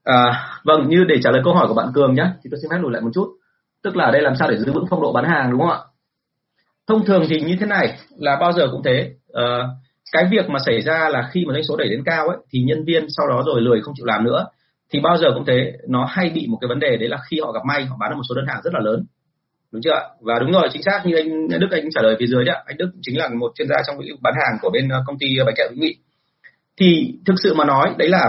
À, 0.03 0.50
vâng 0.63 0.89
như 0.89 1.03
để 1.08 1.15
trả 1.24 1.31
lời 1.31 1.41
câu 1.46 1.53
hỏi 1.53 1.67
của 1.67 1.74
bạn 1.74 1.88
cường 1.93 2.15
nhé 2.15 2.25
thì 2.43 2.50
tôi 2.51 2.60
xin 2.62 2.72
phép 2.72 2.77
lùi 2.81 2.91
lại 2.91 3.01
một 3.01 3.10
chút. 3.13 3.27
Tức 3.84 3.96
là 3.96 4.12
đây 4.12 4.22
làm 4.22 4.36
sao 4.39 4.51
để 4.51 4.58
giữ 4.58 4.72
vững 4.72 4.86
phong 4.89 5.01
độ 5.01 5.12
bán 5.13 5.25
hàng 5.25 5.51
đúng 5.51 5.60
không 5.60 5.69
ạ? 5.69 5.79
Thông 6.88 7.05
thường 7.05 7.25
thì 7.29 7.41
như 7.41 7.55
thế 7.60 7.65
này 7.65 7.98
là 8.17 8.38
bao 8.41 8.53
giờ 8.53 8.67
cũng 8.72 8.81
thế. 8.84 9.12
À, 9.34 9.67
cái 10.12 10.27
việc 10.31 10.50
mà 10.50 10.60
xảy 10.65 10.81
ra 10.81 11.10
là 11.10 11.29
khi 11.31 11.46
mà 11.46 11.53
doanh 11.53 11.63
số 11.63 11.75
đẩy 11.77 11.89
đến 11.89 12.03
cao 12.05 12.27
ấy 12.27 12.38
thì 12.50 12.60
nhân 12.62 12.86
viên 12.86 13.05
sau 13.17 13.27
đó 13.27 13.43
rồi 13.46 13.62
lười 13.62 13.81
không 13.81 13.93
chịu 13.98 14.05
làm 14.05 14.24
nữa 14.24 14.46
thì 14.91 15.00
bao 15.00 15.17
giờ 15.17 15.27
cũng 15.34 15.46
thế. 15.46 15.74
Nó 15.88 16.05
hay 16.10 16.29
bị 16.29 16.48
một 16.48 16.58
cái 16.62 16.67
vấn 16.67 16.79
đề 16.79 16.98
đấy 16.98 17.10
là 17.10 17.17
khi 17.29 17.39
họ 17.39 17.51
gặp 17.51 17.62
may 17.65 17.86
họ 17.86 17.98
bán 18.00 18.10
được 18.10 18.15
một 18.15 18.24
số 18.29 18.36
đơn 18.36 18.46
hàng 18.48 18.62
rất 18.63 18.74
là 18.74 18.79
lớn 18.79 19.05
đúng 19.72 19.82
chưa 19.82 20.10
và 20.22 20.40
đúng 20.40 20.52
rồi, 20.52 20.70
chính 20.74 20.84
xác 20.84 21.02
như 21.06 21.16
anh 21.16 21.60
Đức 21.60 21.68
anh 21.72 21.90
trả 21.96 22.02
lời 22.02 22.16
phía 22.20 22.28
dưới 22.28 22.46
đấy 22.46 22.56
anh 22.66 22.78
Đức 22.78 22.92
chính 23.02 23.18
là 23.18 23.30
một 23.40 23.52
chuyên 23.56 23.68
gia 23.68 23.76
trong 23.88 24.00
lĩnh 24.00 24.14
vực 24.14 24.22
bán 24.22 24.34
hàng 24.38 24.58
của 24.62 24.70
bên 24.70 24.90
ờ, 24.90 25.04
công 25.06 25.18
ty 25.20 25.28
bánh 25.46 25.56
kẹo 25.58 25.68
hữu 25.70 25.84
Nghị. 25.84 25.96
Thì 26.78 27.14
thực 27.26 27.36
sự 27.44 27.54
mà 27.54 27.66
nói, 27.66 27.94
đấy 27.98 28.10
là 28.10 28.24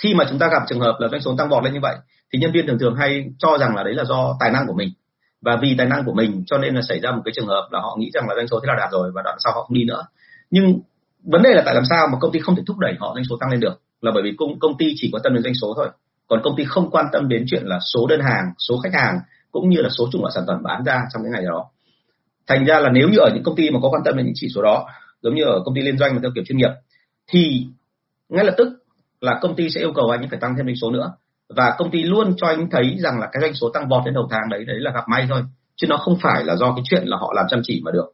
khi 0.00 0.14
mà 0.14 0.24
chúng 0.28 0.38
ta 0.38 0.48
gặp 0.52 0.62
trường 0.68 0.80
hợp 0.80 0.96
là 0.98 1.08
doanh 1.08 1.20
số 1.20 1.34
tăng 1.38 1.48
vọt 1.48 1.64
lên 1.64 1.74
như 1.74 1.80
vậy, 1.82 1.96
thì 2.32 2.38
nhân 2.38 2.52
viên 2.52 2.66
thường 2.66 2.78
thường 2.78 2.94
hay 2.96 3.24
cho 3.38 3.58
rằng 3.58 3.76
là 3.76 3.82
đấy 3.82 3.94
là 3.94 4.04
do 4.04 4.36
tài 4.40 4.50
năng 4.50 4.66
của 4.66 4.74
mình. 4.74 4.88
Và 5.42 5.58
vì 5.62 5.74
tài 5.78 5.86
năng 5.86 6.04
của 6.04 6.12
mình 6.12 6.44
cho 6.46 6.58
nên 6.58 6.74
là 6.74 6.82
xảy 6.82 7.00
ra 7.00 7.10
một 7.10 7.22
cái 7.24 7.32
trường 7.36 7.46
hợp 7.46 7.68
là 7.70 7.80
họ 7.80 7.96
nghĩ 7.98 8.10
rằng 8.14 8.28
là 8.28 8.34
doanh 8.34 8.48
số 8.48 8.60
thế 8.60 8.66
là 8.66 8.74
đạt 8.78 8.92
rồi 8.92 9.10
và 9.14 9.22
đoạn 9.22 9.36
sau 9.44 9.52
họ 9.52 9.62
không 9.62 9.74
đi 9.74 9.84
nữa. 9.84 10.04
Nhưng 10.50 10.80
vấn 11.22 11.42
đề 11.42 11.50
là 11.54 11.62
tại 11.66 11.74
làm 11.74 11.84
sao 11.90 12.08
mà 12.12 12.18
công 12.20 12.32
ty 12.32 12.38
không 12.38 12.56
thể 12.56 12.62
thúc 12.66 12.78
đẩy 12.78 12.94
họ 12.98 13.12
doanh 13.14 13.24
số 13.24 13.36
tăng 13.40 13.50
lên 13.50 13.60
được? 13.60 13.80
Là 14.00 14.10
bởi 14.14 14.22
vì 14.22 14.34
công 14.38 14.58
công 14.58 14.78
ty 14.78 14.94
chỉ 14.96 15.08
quan 15.12 15.22
tâm 15.22 15.34
đến 15.34 15.42
doanh 15.42 15.54
số 15.54 15.74
thôi. 15.76 15.88
Còn 16.28 16.40
công 16.44 16.56
ty 16.56 16.64
không 16.64 16.90
quan 16.90 17.06
tâm 17.12 17.28
đến 17.28 17.44
chuyện 17.46 17.62
là 17.64 17.78
số 17.94 18.06
đơn 18.06 18.20
hàng, 18.20 18.44
số 18.68 18.78
khách 18.82 18.94
hàng 18.94 19.18
cũng 19.52 19.68
như 19.68 19.80
là 19.80 19.88
số 19.98 20.08
chủng 20.12 20.22
loại 20.22 20.32
sản 20.34 20.44
phẩm 20.46 20.62
bán 20.62 20.84
ra 20.84 21.00
trong 21.12 21.22
cái 21.22 21.32
ngày 21.32 21.44
đó. 21.44 21.66
Thành 22.46 22.64
ra 22.64 22.80
là 22.80 22.90
nếu 22.90 23.08
như 23.08 23.18
ở 23.18 23.30
những 23.34 23.42
công 23.42 23.56
ty 23.56 23.70
mà 23.70 23.78
có 23.82 23.88
quan 23.88 24.02
tâm 24.04 24.16
đến 24.16 24.26
những 24.26 24.34
chỉ 24.36 24.48
số 24.54 24.62
đó, 24.62 24.86
giống 25.22 25.34
như 25.34 25.44
ở 25.44 25.60
công 25.64 25.74
ty 25.74 25.80
liên 25.80 25.98
doanh 25.98 26.14
mà 26.14 26.18
theo 26.22 26.30
kiểu 26.34 26.44
chuyên 26.44 26.58
nghiệp, 26.58 26.70
thì 27.32 27.66
ngay 28.28 28.44
lập 28.44 28.54
tức 28.58 28.68
là 29.20 29.38
công 29.42 29.56
ty 29.56 29.70
sẽ 29.70 29.80
yêu 29.80 29.92
cầu 29.94 30.10
anh 30.10 30.28
phải 30.30 30.38
tăng 30.40 30.54
thêm 30.56 30.66
doanh 30.66 30.76
số 30.76 30.90
nữa. 30.90 31.12
Và 31.56 31.74
công 31.78 31.90
ty 31.90 32.02
luôn 32.02 32.34
cho 32.36 32.46
anh 32.46 32.70
thấy 32.70 32.96
rằng 32.98 33.20
là 33.20 33.28
cái 33.32 33.40
doanh 33.40 33.54
số 33.54 33.70
tăng 33.74 33.88
vọt 33.88 34.04
đến 34.04 34.14
đầu 34.14 34.28
tháng 34.30 34.48
đấy 34.50 34.64
đấy 34.64 34.76
là 34.80 34.90
gặp 34.94 35.04
may 35.08 35.26
thôi. 35.28 35.42
Chứ 35.76 35.86
nó 35.86 35.96
không 35.96 36.16
phải 36.22 36.44
là 36.44 36.56
do 36.56 36.72
cái 36.76 36.82
chuyện 36.84 37.02
là 37.06 37.16
họ 37.16 37.32
làm 37.36 37.46
chăm 37.48 37.60
chỉ 37.62 37.82
mà 37.84 37.90
được. 37.90 38.12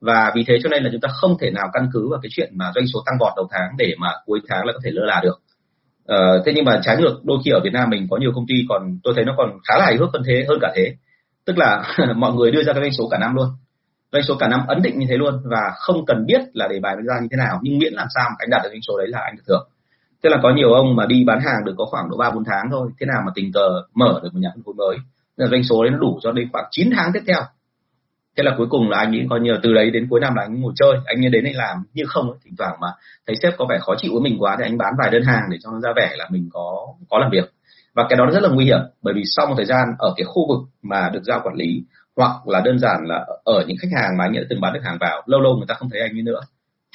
Và 0.00 0.32
vì 0.34 0.44
thế 0.46 0.58
cho 0.62 0.68
nên 0.68 0.82
là 0.82 0.90
chúng 0.92 1.00
ta 1.00 1.08
không 1.12 1.38
thể 1.40 1.50
nào 1.50 1.68
căn 1.72 1.88
cứ 1.92 2.08
vào 2.10 2.20
cái 2.22 2.30
chuyện 2.32 2.50
mà 2.54 2.72
doanh 2.74 2.86
số 2.86 3.02
tăng 3.06 3.14
vọt 3.20 3.32
đầu 3.36 3.48
tháng 3.50 3.70
để 3.78 3.94
mà 3.98 4.08
cuối 4.26 4.40
tháng 4.48 4.66
là 4.66 4.72
có 4.72 4.78
thể 4.84 4.90
lơ 4.90 5.04
là 5.04 5.20
được 5.22 5.40
ờ, 6.06 6.42
thế 6.46 6.52
nhưng 6.54 6.64
mà 6.64 6.80
trái 6.84 6.96
ngược 6.96 7.20
đôi 7.24 7.38
khi 7.44 7.50
ở 7.50 7.60
Việt 7.64 7.72
Nam 7.72 7.90
mình 7.90 8.06
có 8.10 8.16
nhiều 8.16 8.32
công 8.34 8.46
ty 8.48 8.54
còn 8.68 8.98
tôi 9.02 9.14
thấy 9.16 9.24
nó 9.24 9.34
còn 9.36 9.50
khá 9.68 9.78
là 9.78 9.84
hài 9.84 9.96
hước 9.96 10.08
hơn 10.12 10.22
thế 10.26 10.44
hơn 10.48 10.58
cả 10.60 10.72
thế. 10.76 10.94
Tức 11.44 11.58
là 11.58 11.96
mọi 12.16 12.32
người 12.32 12.50
đưa 12.50 12.62
ra 12.62 12.72
cái 12.72 12.82
doanh 12.82 12.92
số 12.92 13.08
cả 13.10 13.18
năm 13.18 13.34
luôn. 13.34 13.48
Doanh 14.12 14.22
số 14.22 14.34
cả 14.38 14.48
năm 14.48 14.60
ấn 14.68 14.82
định 14.82 14.98
như 14.98 15.06
thế 15.08 15.16
luôn 15.16 15.42
và 15.44 15.60
không 15.76 16.06
cần 16.06 16.26
biết 16.26 16.40
là 16.52 16.68
đề 16.68 16.80
bài 16.80 16.96
ra 16.96 17.20
như 17.20 17.28
thế 17.30 17.36
nào 17.36 17.58
nhưng 17.62 17.78
miễn 17.78 17.92
làm 17.92 18.06
sao 18.14 18.24
mà 18.30 18.36
anh 18.38 18.50
đạt 18.50 18.62
được 18.62 18.68
doanh 18.72 18.82
số 18.82 18.98
đấy 18.98 19.08
là 19.08 19.18
anh 19.24 19.36
được 19.36 19.42
thưởng. 19.46 19.68
Tức 20.22 20.30
là 20.30 20.38
có 20.42 20.52
nhiều 20.56 20.72
ông 20.72 20.96
mà 20.96 21.06
đi 21.06 21.24
bán 21.26 21.40
hàng 21.40 21.64
được 21.64 21.74
có 21.78 21.84
khoảng 21.84 22.10
độ 22.10 22.16
ba 22.16 22.30
bốn 22.30 22.44
tháng 22.44 22.68
thôi 22.70 22.90
thế 23.00 23.06
nào 23.06 23.22
mà 23.26 23.32
tình 23.34 23.52
cờ 23.52 23.68
mở 23.94 24.20
được 24.22 24.34
một 24.34 24.40
nhà 24.40 24.48
phân 24.54 24.62
phối 24.64 24.74
mới. 24.74 24.96
Là 25.36 25.46
doanh 25.46 25.64
số 25.64 25.82
đấy 25.82 25.90
nó 25.90 25.98
đủ 25.98 26.18
cho 26.22 26.32
đến 26.32 26.48
khoảng 26.52 26.64
9 26.70 26.90
tháng 26.96 27.10
tiếp 27.14 27.20
theo 27.26 27.40
thế 28.36 28.42
là 28.42 28.54
cuối 28.58 28.66
cùng 28.70 28.90
là 28.90 28.98
anh 28.98 29.12
ấy 29.12 29.26
coi 29.30 29.40
như 29.40 29.52
là 29.52 29.58
từ 29.62 29.74
đấy 29.74 29.90
đến 29.90 30.06
cuối 30.10 30.20
năm 30.20 30.34
là 30.34 30.42
anh 30.42 30.60
ngồi 30.60 30.72
chơi. 30.76 30.92
Anh 31.04 31.24
ấy 31.24 31.30
đến 31.30 31.44
đây 31.44 31.54
làm 31.54 31.76
như 31.94 32.02
không 32.06 32.30
ấy, 32.30 32.38
thỉnh 32.44 32.54
thoảng 32.58 32.76
mà 32.80 32.88
thấy 33.26 33.36
sếp 33.42 33.54
có 33.58 33.66
vẻ 33.68 33.78
khó 33.80 33.94
chịu 33.98 34.12
với 34.12 34.22
mình 34.22 34.36
quá 34.38 34.56
thì 34.58 34.64
anh 34.64 34.78
bán 34.78 34.94
vài 34.98 35.10
đơn 35.10 35.22
hàng 35.22 35.42
để 35.50 35.58
cho 35.62 35.70
nó 35.70 35.80
ra 35.80 35.90
vẻ 35.96 36.14
là 36.16 36.28
mình 36.30 36.48
có 36.52 36.86
có 37.08 37.18
làm 37.18 37.30
việc. 37.30 37.52
Và 37.94 38.06
cái 38.08 38.16
đó 38.16 38.26
rất 38.32 38.42
là 38.42 38.48
nguy 38.48 38.64
hiểm 38.64 38.80
bởi 39.02 39.14
vì 39.14 39.22
sau 39.24 39.46
một 39.46 39.54
thời 39.56 39.66
gian 39.66 39.84
ở 39.98 40.14
cái 40.16 40.24
khu 40.24 40.48
vực 40.48 40.68
mà 40.82 41.10
được 41.12 41.22
giao 41.22 41.40
quản 41.44 41.54
lý 41.54 41.82
hoặc 42.16 42.48
là 42.48 42.60
đơn 42.60 42.78
giản 42.78 42.96
là 43.06 43.26
ở 43.44 43.64
những 43.66 43.76
khách 43.80 44.00
hàng 44.00 44.16
mà 44.18 44.24
anh 44.24 44.36
ấy 44.36 44.40
đã 44.40 44.46
từng 44.50 44.60
bán 44.60 44.72
được 44.72 44.80
hàng 44.82 44.96
vào 45.00 45.22
lâu 45.26 45.40
lâu 45.40 45.56
người 45.56 45.66
ta 45.68 45.74
không 45.74 45.90
thấy 45.90 46.00
anh 46.00 46.16
ấy 46.16 46.22
nữa 46.22 46.40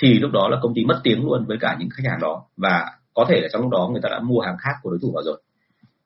thì 0.01 0.19
lúc 0.19 0.31
đó 0.31 0.47
là 0.47 0.57
công 0.61 0.73
ty 0.75 0.85
mất 0.85 0.99
tiếng 1.03 1.25
luôn 1.25 1.45
với 1.45 1.57
cả 1.61 1.75
những 1.79 1.89
khách 1.89 2.09
hàng 2.09 2.19
đó. 2.21 2.43
Và 2.57 2.91
có 3.13 3.25
thể 3.29 3.39
là 3.41 3.47
trong 3.51 3.61
lúc 3.61 3.71
đó 3.71 3.89
người 3.91 4.01
ta 4.03 4.09
đã 4.09 4.19
mua 4.19 4.39
hàng 4.39 4.57
khác 4.59 4.73
của 4.81 4.89
đối 4.89 4.99
thủ 5.01 5.11
vào 5.13 5.23
rồi. 5.23 5.41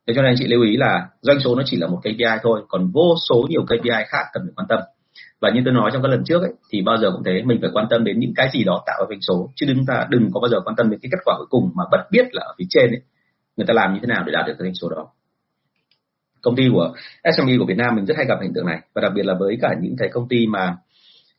Thế 0.07 0.13
cho 0.15 0.21
nên 0.21 0.35
chị 0.37 0.47
lưu 0.47 0.63
ý 0.63 0.77
là 0.77 1.07
doanh 1.21 1.39
số 1.39 1.55
nó 1.55 1.63
chỉ 1.65 1.77
là 1.77 1.87
một 1.87 1.99
KPI 1.99 2.39
thôi 2.43 2.61
còn 2.67 2.91
vô 2.93 3.15
số 3.29 3.45
nhiều 3.49 3.65
KPI 3.65 4.03
khác 4.07 4.25
cần 4.33 4.43
phải 4.43 4.53
quan 4.55 4.67
tâm 4.67 4.79
và 5.43 5.49
như 5.49 5.61
tôi 5.65 5.73
nói 5.73 5.89
trong 5.93 6.01
các 6.01 6.07
lần 6.07 6.23
trước 6.23 6.41
ấy, 6.41 6.51
thì 6.69 6.81
bao 6.81 6.97
giờ 6.97 7.11
cũng 7.11 7.23
thế 7.23 7.43
mình 7.45 7.57
phải 7.61 7.69
quan 7.73 7.85
tâm 7.89 8.03
đến 8.03 8.19
những 8.19 8.33
cái 8.35 8.49
gì 8.53 8.63
đó 8.63 8.83
tạo 8.85 8.95
ra 8.99 9.05
doanh 9.09 9.21
số. 9.21 9.49
Chứ 9.55 9.65
đừng 9.65 9.85
ta 9.85 10.07
đừng 10.09 10.29
có 10.33 10.39
bao 10.39 10.49
giờ 10.49 10.57
quan 10.65 10.75
tâm 10.75 10.89
đến 10.89 10.99
cái 10.99 11.09
kết 11.11 11.17
quả 11.25 11.35
cuối 11.37 11.47
cùng 11.49 11.71
mà 11.75 11.83
bất 11.91 12.07
biết 12.11 12.25
là 12.31 12.43
ở 12.45 12.53
phía 12.57 12.65
trên 12.69 12.89
ấy, 12.89 13.01
người 13.57 13.65
ta 13.67 13.73
làm 13.73 13.93
như 13.93 13.99
thế 14.01 14.07
nào 14.07 14.23
để 14.25 14.31
đạt 14.31 14.47
được 14.47 14.53
cái 14.59 14.65
doanh 14.65 14.75
số 14.75 14.89
đó. 14.89 15.07
Công 16.41 16.55
ty 16.55 16.63
của 16.71 16.93
SME 17.37 17.57
của 17.59 17.65
Việt 17.65 17.77
Nam 17.77 17.95
mình 17.95 18.05
rất 18.05 18.17
hay 18.17 18.25
gặp 18.25 18.37
hiện 18.41 18.53
tượng 18.55 18.65
này. 18.65 18.79
Và 18.95 19.01
đặc 19.01 19.11
biệt 19.15 19.25
là 19.25 19.33
với 19.39 19.57
cả 19.61 19.75
những 19.81 19.95
cái 19.97 20.09
công 20.13 20.27
ty 20.27 20.47
mà 20.47 20.77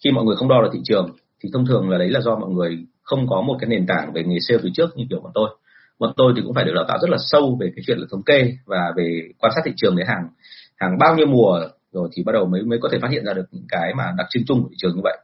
khi 0.05 0.11
mọi 0.11 0.25
người 0.25 0.37
không 0.37 0.49
đo 0.49 0.62
được 0.62 0.71
thị 0.73 0.81
trường 0.85 1.17
thì 1.43 1.49
thông 1.53 1.67
thường 1.67 1.90
là 1.90 1.99
đấy 1.99 2.11
là 2.11 2.21
do 2.21 2.37
mọi 2.37 2.51
người 2.51 2.87
không 3.03 3.27
có 3.29 3.43
một 3.43 3.57
cái 3.61 3.69
nền 3.69 3.87
tảng 3.87 4.12
về 4.12 4.25
nghề 4.25 4.37
sale 4.40 4.61
từ 4.62 4.71
trước 4.75 4.97
như 4.97 5.05
kiểu 5.11 5.21
bọn 5.21 5.33
tôi. 5.35 5.51
Bọn 5.99 6.12
tôi 6.17 6.33
thì 6.37 6.43
cũng 6.45 6.55
phải 6.55 6.64
được 6.64 6.73
đào 6.75 6.85
tạo 6.88 6.99
rất 7.03 7.11
là 7.11 7.19
sâu 7.21 7.59
về 7.61 7.73
cái 7.77 7.83
chuyện 7.87 7.99
là 7.99 8.07
thống 8.11 8.23
kê 8.23 8.53
và 8.67 8.93
về 8.97 9.29
quan 9.38 9.53
sát 9.55 9.61
thị 9.64 9.73
trường 9.77 9.97
để 9.97 10.05
hàng 10.07 10.29
hàng 10.77 10.99
bao 10.99 11.17
nhiêu 11.17 11.27
mùa 11.27 11.61
rồi 11.94 12.09
thì 12.12 12.22
bắt 12.22 12.33
đầu 12.33 12.46
mới 12.46 12.62
mới 12.62 12.78
có 12.83 12.88
thể 12.92 12.98
phát 13.02 13.11
hiện 13.11 13.24
ra 13.24 13.33
được 13.33 13.46
những 13.50 13.66
cái 13.68 13.94
mà 13.94 14.12
đặc 14.18 14.26
trưng 14.30 14.44
chung 14.46 14.62
của 14.62 14.68
thị 14.70 14.76
trường 14.78 14.96
như 14.96 15.00
vậy. 15.04 15.18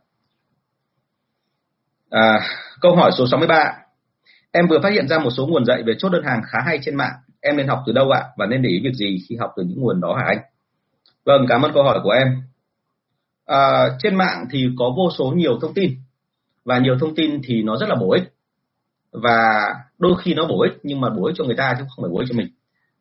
À, 2.11 2.40
câu 2.80 2.96
hỏi 2.96 3.11
số 3.18 3.26
63. 3.30 3.72
Em 4.52 4.66
vừa 4.68 4.78
phát 4.83 4.92
hiện 4.92 5.09
ra 5.09 5.18
một 5.18 5.30
số 5.30 5.46
nguồn 5.46 5.64
dạy 5.64 5.83
về 5.83 5.94
chốt 5.98 6.09
đơn 6.09 6.24
hàng 6.24 6.42
khá 6.46 6.59
hay 6.66 6.78
trên 6.83 6.96
mạng. 6.96 7.12
Em 7.40 7.56
nên 7.56 7.68
học 7.68 7.83
từ 7.87 7.92
đâu 7.92 8.11
ạ? 8.11 8.24
Và 8.37 8.46
nên 8.46 8.62
để 8.62 8.68
ý 8.68 8.80
việc 8.85 8.94
gì 8.94 9.18
khi 9.28 9.37
học 9.37 9.52
từ 9.56 9.62
những 9.62 9.80
nguồn 9.80 10.00
đó 10.00 10.14
hả 10.18 10.24
anh? 10.26 10.38
Vâng, 11.24 11.46
cảm 11.48 11.62
ơn 11.62 11.72
câu 11.74 11.83
hỏi 11.83 12.00
của 12.02 12.11
em. 12.11 12.42
À, 13.46 13.88
trên 13.98 14.14
mạng 14.14 14.46
thì 14.50 14.68
có 14.78 14.92
vô 14.96 15.11
số 15.18 15.33
nhiều 15.37 15.59
thông 15.61 15.74
tin 15.74 15.96
và 16.64 16.78
nhiều 16.78 16.96
thông 17.00 17.14
tin 17.14 17.40
thì 17.44 17.62
nó 17.62 17.76
rất 17.76 17.88
là 17.88 17.94
bổ 17.94 18.12
ích 18.12 18.33
và 19.12 19.48
đôi 19.98 20.14
khi 20.22 20.35
nó 20.35 20.46
bổ 20.46 20.62
ích 20.62 20.72
nhưng 20.83 21.00
mà 21.00 21.11
bổ 21.11 21.26
ích 21.26 21.35
cho 21.38 21.44
người 21.44 21.56
ta 21.56 21.74
chứ 21.78 21.85
không 21.88 22.04
phải 22.04 22.11
bổ 22.11 22.18
ích 22.18 22.28
cho 22.30 22.37
mình 22.37 22.48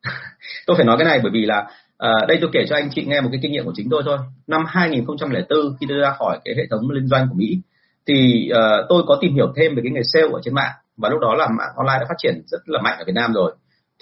tôi 0.66 0.76
phải 0.76 0.86
nói 0.86 0.96
cái 0.98 1.08
này 1.08 1.20
bởi 1.22 1.30
vì 1.32 1.46
là 1.46 1.70
À, 2.00 2.10
đây 2.28 2.38
tôi 2.40 2.50
kể 2.52 2.64
cho 2.68 2.76
anh 2.76 2.88
chị 2.94 3.04
nghe 3.06 3.20
một 3.20 3.28
cái 3.32 3.40
kinh 3.42 3.52
nghiệm 3.52 3.64
của 3.64 3.72
chính 3.74 3.90
tôi 3.90 4.02
thôi. 4.04 4.18
Năm 4.46 4.64
2004 4.68 5.76
khi 5.80 5.86
tôi 5.88 5.98
ra 5.98 6.10
khỏi 6.18 6.38
cái 6.44 6.54
hệ 6.56 6.62
thống 6.70 6.90
liên 6.90 7.06
doanh 7.06 7.26
của 7.28 7.34
Mỹ 7.34 7.60
thì 8.06 8.48
uh, 8.52 8.86
tôi 8.88 9.02
có 9.06 9.18
tìm 9.20 9.34
hiểu 9.34 9.52
thêm 9.56 9.74
về 9.74 9.82
cái 9.82 9.92
nghề 9.92 10.00
sale 10.02 10.28
ở 10.32 10.40
trên 10.44 10.54
mạng 10.54 10.72
và 10.96 11.08
lúc 11.08 11.20
đó 11.20 11.34
là 11.34 11.48
mạng 11.48 11.72
online 11.76 11.98
đã 12.00 12.06
phát 12.08 12.14
triển 12.18 12.42
rất 12.46 12.58
là 12.66 12.82
mạnh 12.82 12.98
ở 12.98 13.04
Việt 13.06 13.12
Nam 13.14 13.32
rồi. 13.32 13.52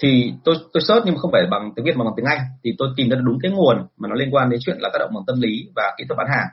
Thì 0.01 0.33
tôi 0.43 0.55
tôi 0.73 0.81
search 0.87 1.05
nhưng 1.05 1.15
mà 1.15 1.19
không 1.19 1.31
phải 1.31 1.41
bằng 1.51 1.71
tiếng 1.75 1.85
Việt 1.85 1.97
mà 1.97 2.03
bằng 2.03 2.13
tiếng 2.17 2.25
Anh 2.25 2.39
thì 2.63 2.75
tôi 2.77 2.89
tìm 2.97 3.09
ra 3.09 3.17
đúng 3.23 3.39
cái 3.41 3.51
nguồn 3.51 3.77
mà 3.97 4.09
nó 4.09 4.15
liên 4.15 4.29
quan 4.31 4.49
đến 4.49 4.59
chuyện 4.63 4.77
là 4.79 4.89
tác 4.93 4.99
động 4.99 5.11
bằng 5.13 5.23
tâm 5.27 5.41
lý 5.41 5.69
và 5.75 5.83
kỹ 5.97 6.03
thuật 6.07 6.17
bán 6.17 6.27
hàng. 6.27 6.47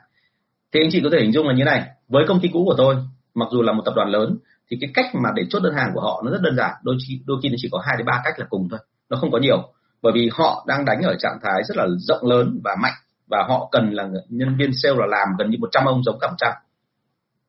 Thì 0.73 0.79
anh 0.83 0.89
chị 0.91 1.01
có 1.03 1.09
thể 1.11 1.17
hình 1.21 1.31
dung 1.31 1.47
là 1.47 1.53
như 1.53 1.63
này, 1.63 1.83
với 2.07 2.23
công 2.27 2.39
ty 2.39 2.49
cũ 2.53 2.63
của 2.65 2.75
tôi, 2.77 2.95
mặc 3.35 3.47
dù 3.51 3.61
là 3.61 3.73
một 3.73 3.81
tập 3.85 3.93
đoàn 3.95 4.09
lớn 4.09 4.37
thì 4.71 4.77
cái 4.81 4.89
cách 4.93 5.05
mà 5.23 5.29
để 5.35 5.43
chốt 5.49 5.59
đơn 5.59 5.73
hàng 5.73 5.91
của 5.93 6.01
họ 6.01 6.21
nó 6.25 6.31
rất 6.31 6.41
đơn 6.41 6.55
giản, 6.55 6.71
đôi 6.83 6.97
khi 7.07 7.19
đôi 7.25 7.37
khi 7.43 7.49
nó 7.49 7.55
chỉ 7.57 7.69
có 7.71 7.79
hai 7.85 7.97
đến 7.97 8.05
ba 8.05 8.21
cách 8.25 8.39
là 8.39 8.45
cùng 8.49 8.67
thôi, 8.69 8.79
nó 9.09 9.17
không 9.17 9.31
có 9.31 9.39
nhiều 9.39 9.73
bởi 10.01 10.13
vì 10.15 10.29
họ 10.33 10.65
đang 10.67 10.85
đánh 10.85 11.01
ở 11.01 11.15
trạng 11.19 11.39
thái 11.43 11.61
rất 11.67 11.77
là 11.77 11.85
rộng 11.97 12.25
lớn 12.25 12.59
và 12.63 12.75
mạnh, 12.81 12.93
và 13.27 13.45
họ 13.47 13.69
cần 13.71 13.91
là 13.91 14.07
nhân 14.29 14.55
viên 14.57 14.71
sale 14.73 14.95
là 14.97 15.05
làm 15.05 15.27
gần 15.39 15.49
như 15.49 15.57
100 15.59 15.85
ông 15.85 16.03
giống 16.03 16.17
cả 16.21 16.27
100 16.27 16.53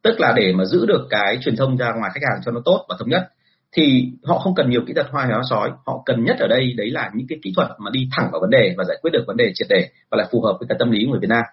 tức 0.02 0.20
là 0.20 0.32
để 0.36 0.52
mà 0.52 0.64
giữ 0.64 0.86
được 0.86 1.06
cái 1.10 1.38
truyền 1.40 1.56
thông 1.56 1.76
ra 1.76 1.92
ngoài 1.92 2.10
khách 2.14 2.28
hàng 2.30 2.40
cho 2.44 2.52
nó 2.52 2.60
tốt 2.64 2.86
và 2.88 2.96
thống 2.98 3.08
nhất, 3.08 3.28
thì 3.72 4.12
họ 4.24 4.38
không 4.38 4.54
cần 4.54 4.70
nhiều 4.70 4.80
kỹ 4.86 4.92
thuật 4.92 5.06
hoa 5.10 5.26
hóa 5.26 5.42
sói. 5.50 5.70
Họ 5.86 6.02
cần 6.06 6.24
nhất 6.24 6.36
ở 6.38 6.48
đây, 6.48 6.74
đấy 6.76 6.90
là 6.90 7.10
những 7.14 7.26
cái 7.28 7.38
kỹ 7.42 7.52
thuật 7.56 7.68
mà 7.78 7.90
đi 7.90 8.08
thẳng 8.16 8.28
vào 8.32 8.40
vấn 8.40 8.50
đề 8.50 8.74
và 8.78 8.84
giải 8.84 8.96
quyết 9.02 9.10
được 9.10 9.24
vấn 9.26 9.36
đề 9.36 9.52
triệt 9.54 9.66
để 9.70 9.88
và 10.10 10.18
lại 10.18 10.26
phù 10.32 10.42
hợp 10.42 10.56
với 10.60 10.66
cái 10.68 10.76
tâm 10.78 10.90
lý 10.90 11.04
của 11.04 11.10
người 11.10 11.20
Việt 11.20 11.30
Nam. 11.30 11.44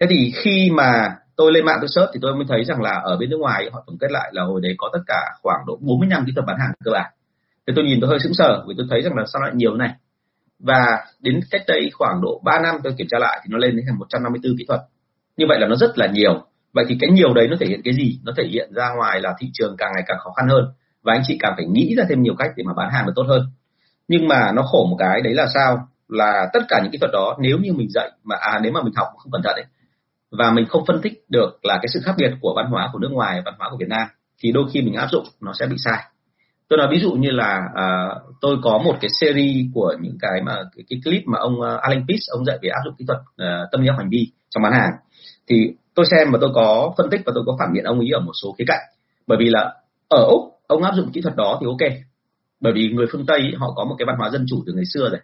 Thế 0.00 0.06
thì 0.10 0.32
khi 0.34 0.70
mà 0.74 1.16
tôi 1.36 1.52
lên 1.52 1.66
mạng 1.66 1.78
tôi 1.80 1.88
search 1.88 2.10
thì 2.14 2.20
tôi 2.22 2.34
mới 2.34 2.44
thấy 2.48 2.64
rằng 2.64 2.82
là 2.82 3.00
ở 3.04 3.16
bên 3.16 3.30
nước 3.30 3.36
ngoài 3.40 3.70
họ 3.72 3.84
tổng 3.86 3.98
kết 4.00 4.10
lại 4.10 4.30
là 4.32 4.42
hồi 4.42 4.60
đấy 4.62 4.74
có 4.78 4.90
tất 4.92 4.98
cả 5.06 5.20
khoảng 5.42 5.60
độ 5.66 5.78
45 5.80 6.24
kỹ 6.26 6.32
thuật 6.34 6.46
bán 6.46 6.56
hàng 6.58 6.72
cơ 6.84 6.90
bản. 6.90 7.12
Thì 7.66 7.72
tôi 7.76 7.84
nhìn 7.84 7.98
tôi 8.00 8.10
hơi 8.10 8.18
sững 8.20 8.34
sờ 8.34 8.64
vì 8.68 8.74
tôi 8.78 8.86
thấy 8.90 9.02
rằng 9.02 9.14
là 9.16 9.24
sao 9.32 9.42
lại 9.42 9.50
nhiều 9.54 9.74
này? 9.74 9.90
Và 10.58 11.04
đến 11.20 11.40
cách 11.50 11.62
đây 11.66 11.90
khoảng 11.92 12.20
độ 12.22 12.40
3 12.44 12.60
năm 12.60 12.74
tôi 12.84 12.94
kiểm 12.98 13.06
tra 13.10 13.18
lại 13.18 13.40
thì 13.42 13.48
nó 13.50 13.58
lên 13.58 13.76
đến 13.76 13.84
154 13.98 14.56
kỹ 14.58 14.64
thuật. 14.68 14.80
Như 15.36 15.46
vậy 15.48 15.58
là 15.60 15.66
nó 15.66 15.76
rất 15.76 15.98
là 15.98 16.06
nhiều. 16.06 16.42
Vậy 16.72 16.84
thì 16.88 16.96
cái 17.00 17.10
nhiều 17.10 17.34
đấy 17.34 17.48
nó 17.48 17.56
thể 17.60 17.66
hiện 17.66 17.80
cái 17.84 17.94
gì? 17.94 18.20
Nó 18.24 18.32
thể 18.36 18.44
hiện 18.44 18.72
ra 18.74 18.88
ngoài 18.96 19.20
là 19.20 19.34
thị 19.38 19.50
trường 19.52 19.76
càng 19.78 19.90
ngày 19.94 20.04
càng 20.06 20.18
khó 20.20 20.30
khăn 20.30 20.48
hơn. 20.48 20.64
Và 21.02 21.12
anh 21.12 21.22
chị 21.26 21.36
càng 21.40 21.52
phải 21.56 21.66
nghĩ 21.66 21.94
ra 21.98 22.04
thêm 22.08 22.22
nhiều 22.22 22.34
cách 22.38 22.50
để 22.56 22.64
mà 22.66 22.72
bán 22.76 22.90
hàng 22.92 23.06
được 23.06 23.12
tốt 23.16 23.24
hơn. 23.28 23.42
Nhưng 24.08 24.28
mà 24.28 24.52
nó 24.54 24.62
khổ 24.62 24.86
một 24.90 24.96
cái 24.98 25.20
đấy 25.20 25.34
là 25.34 25.46
sao? 25.54 25.88
Là 26.08 26.46
tất 26.52 26.60
cả 26.68 26.80
những 26.82 26.92
kỹ 26.92 26.98
thuật 26.98 27.10
đó, 27.12 27.36
nếu 27.40 27.58
như 27.58 27.72
mình 27.72 27.88
dạy 27.90 28.10
mà 28.24 28.36
à 28.40 28.60
nếu 28.62 28.72
mà 28.72 28.82
mình 28.82 28.94
học 28.96 29.08
không 29.16 29.32
cẩn 29.32 29.42
thận 29.42 29.54
ấy, 29.54 29.64
và 30.30 30.50
mình 30.50 30.66
không 30.68 30.84
phân 30.86 31.00
tích 31.02 31.24
được 31.28 31.58
là 31.62 31.74
cái 31.74 31.88
sự 31.94 32.00
khác 32.04 32.14
biệt 32.18 32.32
của 32.40 32.52
văn 32.56 32.66
hóa 32.66 32.90
của 32.92 32.98
nước 32.98 33.10
ngoài 33.12 33.42
văn 33.44 33.54
hóa 33.58 33.68
của 33.70 33.76
Việt 33.76 33.88
Nam, 33.88 34.08
thì 34.42 34.52
đôi 34.52 34.64
khi 34.72 34.82
mình 34.82 34.94
áp 34.94 35.08
dụng 35.10 35.24
nó 35.40 35.52
sẽ 35.58 35.66
bị 35.66 35.76
sai 35.78 36.04
tôi 36.74 36.78
nói 36.78 36.88
ví 36.90 37.00
dụ 37.00 37.12
như 37.12 37.30
là 37.30 37.68
à, 37.74 37.86
tôi 38.40 38.56
có 38.62 38.78
một 38.78 38.96
cái 39.00 39.08
series 39.20 39.66
của 39.74 39.94
những 40.00 40.18
cái 40.20 40.42
mà 40.42 40.56
cái, 40.76 40.84
cái 40.88 41.00
clip 41.04 41.22
mà 41.26 41.38
ông 41.38 41.60
uh, 41.60 41.80
Alan 41.80 42.04
Pitts 42.08 42.30
ông 42.30 42.44
dạy 42.44 42.58
về 42.62 42.68
áp 42.68 42.80
dụng 42.84 42.94
kỹ 42.98 43.04
thuật 43.08 43.18
uh, 43.18 43.70
tâm 43.72 43.80
lý 43.80 43.88
học 43.88 43.98
hành 43.98 44.08
vi 44.10 44.30
trong 44.50 44.62
bán 44.62 44.72
hàng. 44.72 44.90
Thì 45.48 45.74
tôi 45.94 46.06
xem 46.10 46.32
và 46.32 46.38
tôi 46.40 46.50
có 46.54 46.94
phân 46.98 47.10
tích 47.10 47.20
và 47.26 47.32
tôi 47.34 47.44
có 47.46 47.56
phản 47.58 47.72
biện 47.72 47.84
ông 47.84 47.98
ấy 47.98 48.08
ở 48.12 48.20
một 48.20 48.32
số 48.42 48.54
khía 48.58 48.64
cạnh. 48.66 48.82
Bởi 49.26 49.38
vì 49.38 49.50
là 49.50 49.74
ở 50.08 50.24
úc 50.24 50.40
ông 50.66 50.82
áp 50.82 50.94
dụng 50.94 51.12
kỹ 51.12 51.20
thuật 51.20 51.36
đó 51.36 51.58
thì 51.60 51.66
ok. 51.66 51.92
Bởi 52.60 52.72
vì 52.72 52.88
người 52.88 53.06
phương 53.12 53.26
tây 53.26 53.52
họ 53.58 53.72
có 53.76 53.84
một 53.84 53.94
cái 53.98 54.06
văn 54.06 54.16
hóa 54.18 54.30
dân 54.30 54.44
chủ 54.48 54.62
từ 54.66 54.72
ngày 54.72 54.84
xưa 54.94 55.08
rồi. 55.10 55.20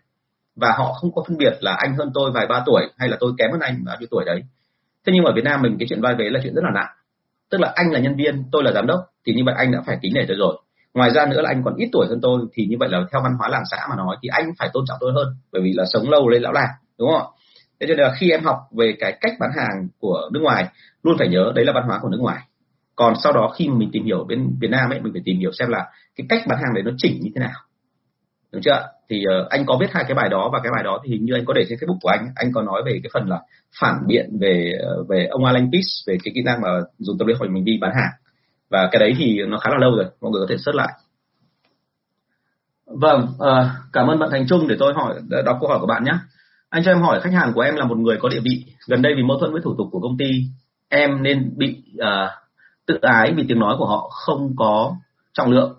Và 0.56 0.68
họ 0.78 0.92
không 0.92 1.12
có 1.14 1.24
phân 1.28 1.36
biệt 1.36 1.54
là 1.60 1.74
anh 1.74 1.96
hơn 1.96 2.10
tôi 2.14 2.30
vài 2.30 2.46
ba 2.46 2.62
tuổi 2.66 2.82
hay 2.98 3.08
là 3.08 3.16
tôi 3.20 3.32
kém 3.38 3.50
hơn 3.50 3.60
anh 3.60 3.84
bao 3.84 3.96
nhiêu 4.00 4.08
tuổi 4.10 4.24
đấy. 4.24 4.42
Thế 5.06 5.12
nhưng 5.12 5.24
mà 5.24 5.30
ở 5.30 5.34
việt 5.36 5.44
nam 5.44 5.62
mình 5.62 5.76
cái 5.78 5.86
chuyện 5.88 6.00
vai 6.00 6.14
vế 6.14 6.24
là 6.30 6.40
chuyện 6.42 6.54
rất 6.54 6.64
là 6.64 6.70
nặng. 6.74 6.90
Tức 7.50 7.60
là 7.60 7.72
anh 7.74 7.90
là 7.92 8.00
nhân 8.00 8.16
viên 8.16 8.44
tôi 8.52 8.62
là 8.64 8.72
giám 8.72 8.86
đốc 8.86 9.00
thì 9.26 9.34
như 9.34 9.42
vậy 9.46 9.54
anh 9.58 9.72
đã 9.72 9.82
phải 9.86 9.98
kính 10.02 10.14
nể 10.14 10.24
tôi 10.28 10.36
rồi 10.36 10.56
ngoài 10.94 11.10
ra 11.10 11.26
nữa 11.26 11.40
là 11.42 11.48
anh 11.48 11.62
còn 11.64 11.74
ít 11.76 11.88
tuổi 11.92 12.06
hơn 12.08 12.18
tôi 12.22 12.40
thì 12.52 12.66
như 12.66 12.76
vậy 12.80 12.88
là 12.88 12.98
theo 13.12 13.22
văn 13.22 13.32
hóa 13.38 13.48
làng 13.48 13.62
xã 13.70 13.86
mà 13.90 13.96
nói 13.96 14.16
thì 14.22 14.28
anh 14.32 14.50
phải 14.58 14.68
tôn 14.72 14.84
trọng 14.88 14.98
tôi 15.00 15.12
hơn 15.14 15.28
bởi 15.52 15.62
vì 15.62 15.72
là 15.72 15.84
sống 15.92 16.10
lâu 16.10 16.28
lên 16.28 16.42
lão 16.42 16.52
làng 16.52 16.70
đúng 16.98 17.10
không 17.10 17.32
thế 17.80 17.86
cho 17.88 17.94
nên 17.94 18.06
là 18.06 18.14
khi 18.18 18.30
em 18.30 18.44
học 18.44 18.58
về 18.76 18.94
cái 19.00 19.18
cách 19.20 19.32
bán 19.40 19.50
hàng 19.56 19.88
của 19.98 20.30
nước 20.32 20.40
ngoài 20.42 20.68
luôn 21.02 21.16
phải 21.18 21.28
nhớ 21.28 21.52
đấy 21.54 21.64
là 21.64 21.72
văn 21.72 21.84
hóa 21.86 21.98
của 22.02 22.08
nước 22.08 22.20
ngoài. 22.20 22.38
Còn 22.96 23.14
sau 23.22 23.32
đó 23.32 23.52
khi 23.56 23.68
mình 23.68 23.90
tìm 23.92 24.04
hiểu 24.04 24.24
bên 24.28 24.56
Việt 24.60 24.70
Nam 24.70 24.90
ấy 24.90 25.00
mình 25.00 25.12
phải 25.12 25.22
tìm 25.24 25.38
hiểu 25.38 25.52
xem 25.52 25.68
là 25.68 25.86
cái 26.16 26.26
cách 26.28 26.42
bán 26.48 26.58
hàng 26.58 26.74
đấy 26.74 26.82
nó 26.82 26.90
chỉnh 26.96 27.20
như 27.22 27.30
thế 27.34 27.40
nào. 27.40 27.60
Đúng 28.52 28.62
chưa 28.62 28.86
thì 29.10 29.24
uh, 29.42 29.48
anh 29.48 29.66
có 29.66 29.76
viết 29.80 29.86
hai 29.90 30.04
cái 30.08 30.14
bài 30.14 30.28
đó 30.28 30.50
và 30.52 30.60
cái 30.62 30.72
bài 30.76 30.84
đó 30.84 31.00
thì 31.04 31.10
hình 31.10 31.24
như 31.24 31.34
anh 31.34 31.44
có 31.44 31.54
để 31.54 31.64
trên 31.68 31.78
Facebook 31.78 31.98
của 32.00 32.08
anh. 32.08 32.28
Anh 32.34 32.52
có 32.52 32.62
nói 32.62 32.82
về 32.86 33.00
cái 33.02 33.10
phần 33.14 33.28
là 33.28 33.40
phản 33.80 33.94
biện 34.06 34.38
về 34.40 34.72
ờ, 34.82 35.04
về 35.08 35.26
ông 35.30 35.44
Alan 35.44 35.70
Pitts 35.72 36.08
về 36.08 36.18
cái 36.24 36.32
kỹ 36.34 36.42
năng 36.42 36.60
mà 36.60 36.68
dùng 36.98 37.18
tâm 37.18 37.28
lý 37.28 37.34
học 37.34 37.48
mình 37.50 37.64
đi 37.64 37.78
bán 37.80 37.90
hàng 37.94 38.10
và 38.70 38.88
cái 38.92 39.00
đấy 39.00 39.14
thì 39.18 39.42
nó 39.48 39.58
khá 39.58 39.70
là 39.70 39.78
lâu 39.78 39.96
rồi 39.96 40.06
mọi 40.20 40.30
người 40.30 40.40
có 40.40 40.46
thể 40.48 40.56
search 40.58 40.76
lại. 40.76 40.92
Vâng 42.86 43.22
uh, 43.22 43.66
cảm 43.92 44.06
ơn 44.06 44.18
bạn 44.18 44.30
Thành 44.32 44.46
Trung 44.48 44.68
để 44.68 44.76
tôi 44.78 44.94
hỏi 44.94 45.20
đọc 45.44 45.56
câu 45.60 45.68
hỏi 45.68 45.78
của 45.80 45.86
bạn 45.86 46.04
nhé. 46.04 46.12
Anh 46.68 46.84
cho 46.84 46.90
em 46.90 47.02
hỏi 47.02 47.20
khách 47.20 47.32
hàng 47.32 47.52
của 47.54 47.60
em 47.60 47.76
là 47.76 47.84
một 47.84 47.98
người 47.98 48.16
có 48.20 48.28
địa 48.28 48.40
vị 48.40 48.64
gần 48.86 49.02
đây 49.02 49.12
vì 49.16 49.22
mâu 49.22 49.38
thuẫn 49.38 49.52
với 49.52 49.60
thủ 49.64 49.74
tục 49.78 49.88
của 49.90 50.00
công 50.00 50.16
ty. 50.18 50.30
Em 50.88 51.22
nên 51.22 51.52
bị 51.56 51.82
uh, 51.94 52.30
tự 52.86 52.98
ái 53.02 53.32
vì 53.36 53.44
tiếng 53.48 53.58
nói 53.58 53.76
của 53.78 53.86
họ 53.86 54.08
không 54.12 54.56
có 54.56 54.96
trọng 55.32 55.50
lượng. 55.50 55.76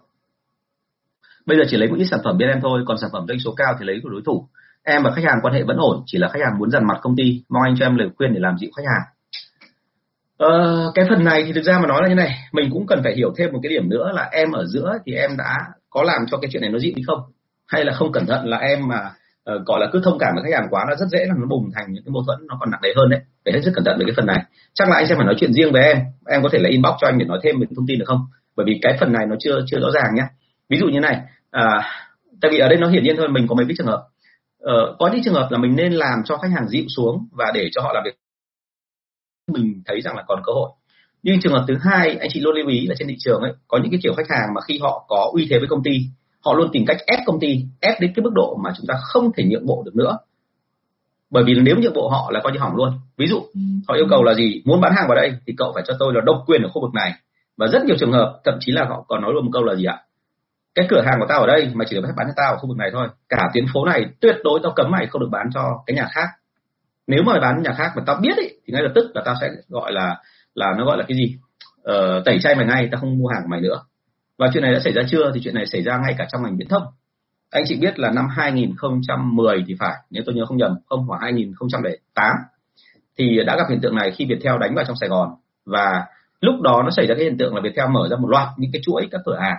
Bây 1.45 1.57
giờ 1.57 1.63
chỉ 1.69 1.77
lấy 1.77 1.89
một 1.89 1.95
ít 1.97 2.05
sản 2.05 2.19
phẩm 2.23 2.37
bên 2.37 2.49
em 2.49 2.59
thôi 2.61 2.83
còn 2.87 2.97
sản 2.97 3.09
phẩm 3.13 3.25
doanh 3.27 3.39
số 3.39 3.53
cao 3.57 3.75
thì 3.79 3.85
lấy 3.85 3.99
của 4.03 4.09
đối 4.09 4.21
thủ. 4.25 4.47
Em 4.83 5.03
và 5.03 5.11
khách 5.11 5.25
hàng 5.25 5.39
quan 5.41 5.53
hệ 5.53 5.63
vẫn 5.63 5.77
ổn 5.77 6.03
chỉ 6.05 6.17
là 6.17 6.29
khách 6.29 6.39
hàng 6.45 6.59
muốn 6.59 6.71
dằn 6.71 6.87
mặt 6.87 6.99
công 7.01 7.15
ty. 7.15 7.43
Mong 7.49 7.63
anh 7.63 7.75
cho 7.79 7.85
em 7.85 7.95
lời 7.95 8.09
khuyên 8.17 8.33
để 8.33 8.39
làm 8.39 8.57
dịu 8.57 8.69
khách 8.75 8.83
hàng 8.85 9.15
ờ, 10.49 10.91
cái 10.95 11.05
phần 11.09 11.23
này 11.23 11.43
thì 11.45 11.53
thực 11.53 11.63
ra 11.63 11.79
mà 11.79 11.87
nói 11.87 12.01
là 12.01 12.09
như 12.09 12.15
này 12.15 12.31
mình 12.51 12.69
cũng 12.71 12.87
cần 12.87 12.99
phải 13.03 13.13
hiểu 13.15 13.33
thêm 13.37 13.53
một 13.53 13.59
cái 13.63 13.69
điểm 13.69 13.89
nữa 13.89 14.11
là 14.13 14.29
em 14.31 14.51
ở 14.51 14.65
giữa 14.65 14.97
thì 15.05 15.13
em 15.13 15.37
đã 15.37 15.57
có 15.89 16.03
làm 16.03 16.21
cho 16.31 16.37
cái 16.37 16.49
chuyện 16.51 16.61
này 16.61 16.71
nó 16.71 16.79
dịu 16.79 16.91
hay 16.95 17.03
không? 17.07 17.19
Hay 17.67 17.85
là 17.85 17.93
không 17.93 18.11
cẩn 18.11 18.25
thận 18.25 18.47
là 18.47 18.57
em 18.57 18.87
mà 18.87 18.99
uh, 19.55 19.65
gọi 19.65 19.79
là 19.79 19.87
cứ 19.91 20.01
thông 20.03 20.17
cảm 20.19 20.33
với 20.35 20.43
khách 20.43 20.59
hàng 20.59 20.67
quá 20.69 20.85
nó 20.89 20.95
rất 20.95 21.05
dễ 21.11 21.25
là 21.25 21.33
nó 21.37 21.47
bùng 21.49 21.69
thành 21.75 21.85
những 21.89 22.03
cái 22.05 22.11
mâu 22.11 22.23
thuẫn 22.27 22.47
nó 22.47 22.57
còn 22.59 22.71
nặng 22.71 22.81
nề 22.83 22.89
hơn 22.95 23.09
đấy. 23.09 23.19
Phải 23.45 23.53
hết 23.53 23.61
sức 23.63 23.71
cẩn 23.75 23.83
thận 23.83 23.97
về 23.99 24.05
cái 24.07 24.13
phần 24.17 24.25
này. 24.25 24.43
Chắc 24.73 24.89
là 24.89 24.95
anh 24.95 25.07
sẽ 25.07 25.15
phải 25.15 25.25
nói 25.25 25.35
chuyện 25.37 25.53
riêng 25.53 25.71
với 25.71 25.83
em. 25.83 25.97
Em 26.27 26.43
có 26.43 26.49
thể 26.51 26.59
là 26.59 26.69
inbox 26.69 26.93
cho 27.01 27.07
anh 27.07 27.17
để 27.17 27.25
nói 27.25 27.39
thêm 27.43 27.59
về 27.59 27.67
thông 27.75 27.87
tin 27.87 27.99
được 27.99 28.05
không? 28.07 28.21
Bởi 28.55 28.65
vì 28.65 28.79
cái 28.81 28.97
phần 28.99 29.13
này 29.13 29.25
nó 29.29 29.35
chưa 29.39 29.59
chưa 29.67 29.79
rõ 29.79 29.91
ràng 29.93 30.15
nhé 30.15 30.23
ví 30.69 30.77
dụ 30.77 30.87
như 30.87 30.99
này 30.99 31.21
à, 31.51 31.65
tại 32.41 32.51
vì 32.51 32.59
ở 32.59 32.67
đây 32.67 32.77
nó 32.77 32.87
hiển 32.87 33.03
nhiên 33.03 33.15
thôi 33.17 33.27
mình 33.29 33.47
có 33.47 33.55
mấy 33.55 33.65
cái 33.65 33.75
trường 33.77 33.87
hợp. 33.87 34.03
Ờ, 34.59 34.95
có 34.99 35.09
những 35.13 35.23
trường 35.23 35.33
hợp 35.33 35.47
là 35.51 35.57
mình 35.57 35.75
nên 35.75 35.93
làm 35.93 36.23
cho 36.25 36.37
khách 36.37 36.51
hàng 36.55 36.67
dịu 36.67 36.83
xuống 36.95 37.27
và 37.31 37.51
để 37.53 37.69
cho 37.71 37.81
họ 37.81 37.93
làm 37.93 38.03
việc 38.05 38.15
mình 39.47 39.81
thấy 39.85 40.01
rằng 40.01 40.15
là 40.15 40.23
còn 40.27 40.41
cơ 40.45 40.53
hội. 40.53 40.69
Nhưng 41.23 41.41
trường 41.41 41.53
hợp 41.53 41.65
thứ 41.67 41.73
hai 41.81 42.17
anh 42.19 42.29
chị 42.33 42.39
luôn 42.39 42.55
lưu 42.55 42.67
ý 42.67 42.87
là 42.87 42.95
trên 42.97 43.07
thị 43.07 43.15
trường 43.19 43.41
ấy 43.41 43.53
có 43.67 43.79
những 43.81 43.91
cái 43.91 43.99
kiểu 44.03 44.13
khách 44.17 44.29
hàng 44.29 44.53
mà 44.55 44.61
khi 44.67 44.79
họ 44.81 45.05
có 45.07 45.29
uy 45.33 45.47
thế 45.49 45.59
với 45.59 45.67
công 45.67 45.83
ty 45.83 45.91
họ 46.45 46.53
luôn 46.53 46.69
tìm 46.73 46.85
cách 46.85 46.97
ép 47.07 47.19
công 47.25 47.39
ty 47.39 47.65
ép 47.79 48.01
đến 48.01 48.13
cái 48.15 48.23
mức 48.23 48.31
độ 48.33 48.57
mà 48.63 48.69
chúng 48.77 48.85
ta 48.87 48.93
không 49.01 49.31
thể 49.37 49.43
nhượng 49.43 49.65
bộ 49.65 49.83
được 49.85 49.95
nữa. 49.95 50.17
Bởi 51.29 51.43
vì 51.43 51.53
nếu 51.53 51.75
nhượng 51.79 51.93
bộ 51.93 52.09
họ 52.09 52.31
là 52.31 52.39
coi 52.43 52.51
như 52.51 52.59
hỏng 52.59 52.75
luôn. 52.75 52.89
Ví 53.17 53.27
dụ 53.27 53.39
ừ. 53.53 53.61
họ 53.87 53.95
yêu 53.95 54.05
cầu 54.09 54.23
là 54.23 54.33
gì? 54.33 54.61
Muốn 54.65 54.81
bán 54.81 54.93
hàng 54.95 55.05
vào 55.07 55.15
đây 55.15 55.33
thì 55.47 55.53
cậu 55.57 55.71
phải 55.75 55.83
cho 55.87 55.93
tôi 55.99 56.13
là 56.13 56.21
độc 56.25 56.43
quyền 56.47 56.61
ở 56.61 56.69
khu 56.69 56.81
vực 56.81 56.93
này. 56.93 57.13
Và 57.57 57.67
rất 57.67 57.85
nhiều 57.85 57.95
trường 57.99 58.11
hợp 58.11 58.39
thậm 58.43 58.57
chí 58.59 58.71
là 58.71 58.85
họ 58.85 59.05
còn 59.07 59.21
nói 59.21 59.31
luôn 59.33 59.45
một 59.45 59.51
câu 59.53 59.63
là 59.63 59.75
gì 59.75 59.85
ạ? 59.85 59.97
Cái 60.75 60.85
cửa 60.89 61.01
hàng 61.05 61.19
của 61.19 61.25
tao 61.29 61.39
ở 61.39 61.47
đây 61.47 61.71
mà 61.73 61.85
chỉ 61.87 61.95
được 61.95 62.01
phép 62.05 62.13
bán 62.17 62.27
cho 62.27 62.33
tao 62.35 62.51
ở 62.51 62.57
khu 62.57 62.67
vực 62.67 62.77
này 62.77 62.89
thôi. 62.93 63.07
Cả 63.29 63.49
tuyến 63.53 63.65
phố 63.73 63.85
này 63.85 64.05
tuyệt 64.21 64.35
đối 64.43 64.59
tao 64.63 64.73
cấm 64.75 64.91
mày 64.91 65.07
không 65.07 65.21
được 65.21 65.29
bán 65.31 65.49
cho 65.53 65.83
cái 65.85 65.95
nhà 65.95 66.07
khác 66.11 66.27
nếu 67.11 67.23
mà 67.23 67.31
mày 67.31 67.41
bán 67.41 67.63
nhà 67.63 67.73
khác 67.77 67.91
mà 67.95 68.03
tao 68.05 68.19
biết 68.21 68.37
ý, 68.37 68.47
thì 68.47 68.73
ngay 68.73 68.83
lập 68.83 68.91
tức 68.95 69.11
là 69.13 69.21
tao 69.25 69.35
sẽ 69.41 69.47
gọi 69.69 69.91
là 69.91 70.17
là 70.53 70.73
nó 70.77 70.85
gọi 70.85 70.97
là 70.97 71.05
cái 71.07 71.17
gì? 71.17 71.37
Ờ, 71.83 72.21
tẩy 72.25 72.39
chay 72.41 72.55
mày 72.55 72.65
ngay 72.65 72.89
tao 72.91 73.01
không 73.01 73.17
mua 73.17 73.27
hàng 73.27 73.41
của 73.43 73.49
mày 73.49 73.61
nữa. 73.61 73.81
Và 74.37 74.49
chuyện 74.53 74.63
này 74.63 74.73
đã 74.73 74.79
xảy 74.83 74.93
ra 74.93 75.01
chưa? 75.09 75.31
Thì 75.33 75.41
chuyện 75.43 75.53
này 75.53 75.65
xảy 75.65 75.81
ra 75.81 75.97
ngay 75.97 76.15
cả 76.17 76.27
trong 76.31 76.43
ngành 76.43 76.57
viễn 76.57 76.67
thông. 76.67 76.83
Anh 77.49 77.63
chị 77.67 77.75
biết 77.75 77.99
là 77.99 78.11
năm 78.11 78.27
2010 78.29 79.63
thì 79.67 79.75
phải 79.79 79.95
nếu 80.09 80.23
tôi 80.25 80.35
nhớ 80.35 80.45
không 80.45 80.57
nhầm 80.57 80.75
không 80.89 81.07
khoảng 81.07 81.21
2008 81.21 82.35
thì 83.17 83.39
đã 83.45 83.57
gặp 83.57 83.63
hiện 83.69 83.81
tượng 83.81 83.95
này 83.95 84.11
khi 84.11 84.25
Viettel 84.25 84.59
đánh 84.59 84.75
vào 84.75 84.85
trong 84.85 84.95
Sài 84.99 85.09
Gòn. 85.09 85.29
Và 85.65 86.05
lúc 86.41 86.61
đó 86.61 86.81
nó 86.83 86.89
xảy 86.89 87.07
ra 87.07 87.15
cái 87.15 87.23
hiện 87.23 87.37
tượng 87.37 87.55
là 87.55 87.61
Viettel 87.61 87.89
mở 87.89 88.07
ra 88.11 88.17
một 88.17 88.29
loạt 88.29 88.47
những 88.57 88.71
cái 88.73 88.81
chuỗi 88.85 89.07
các 89.11 89.21
cửa 89.25 89.37
hàng. 89.41 89.57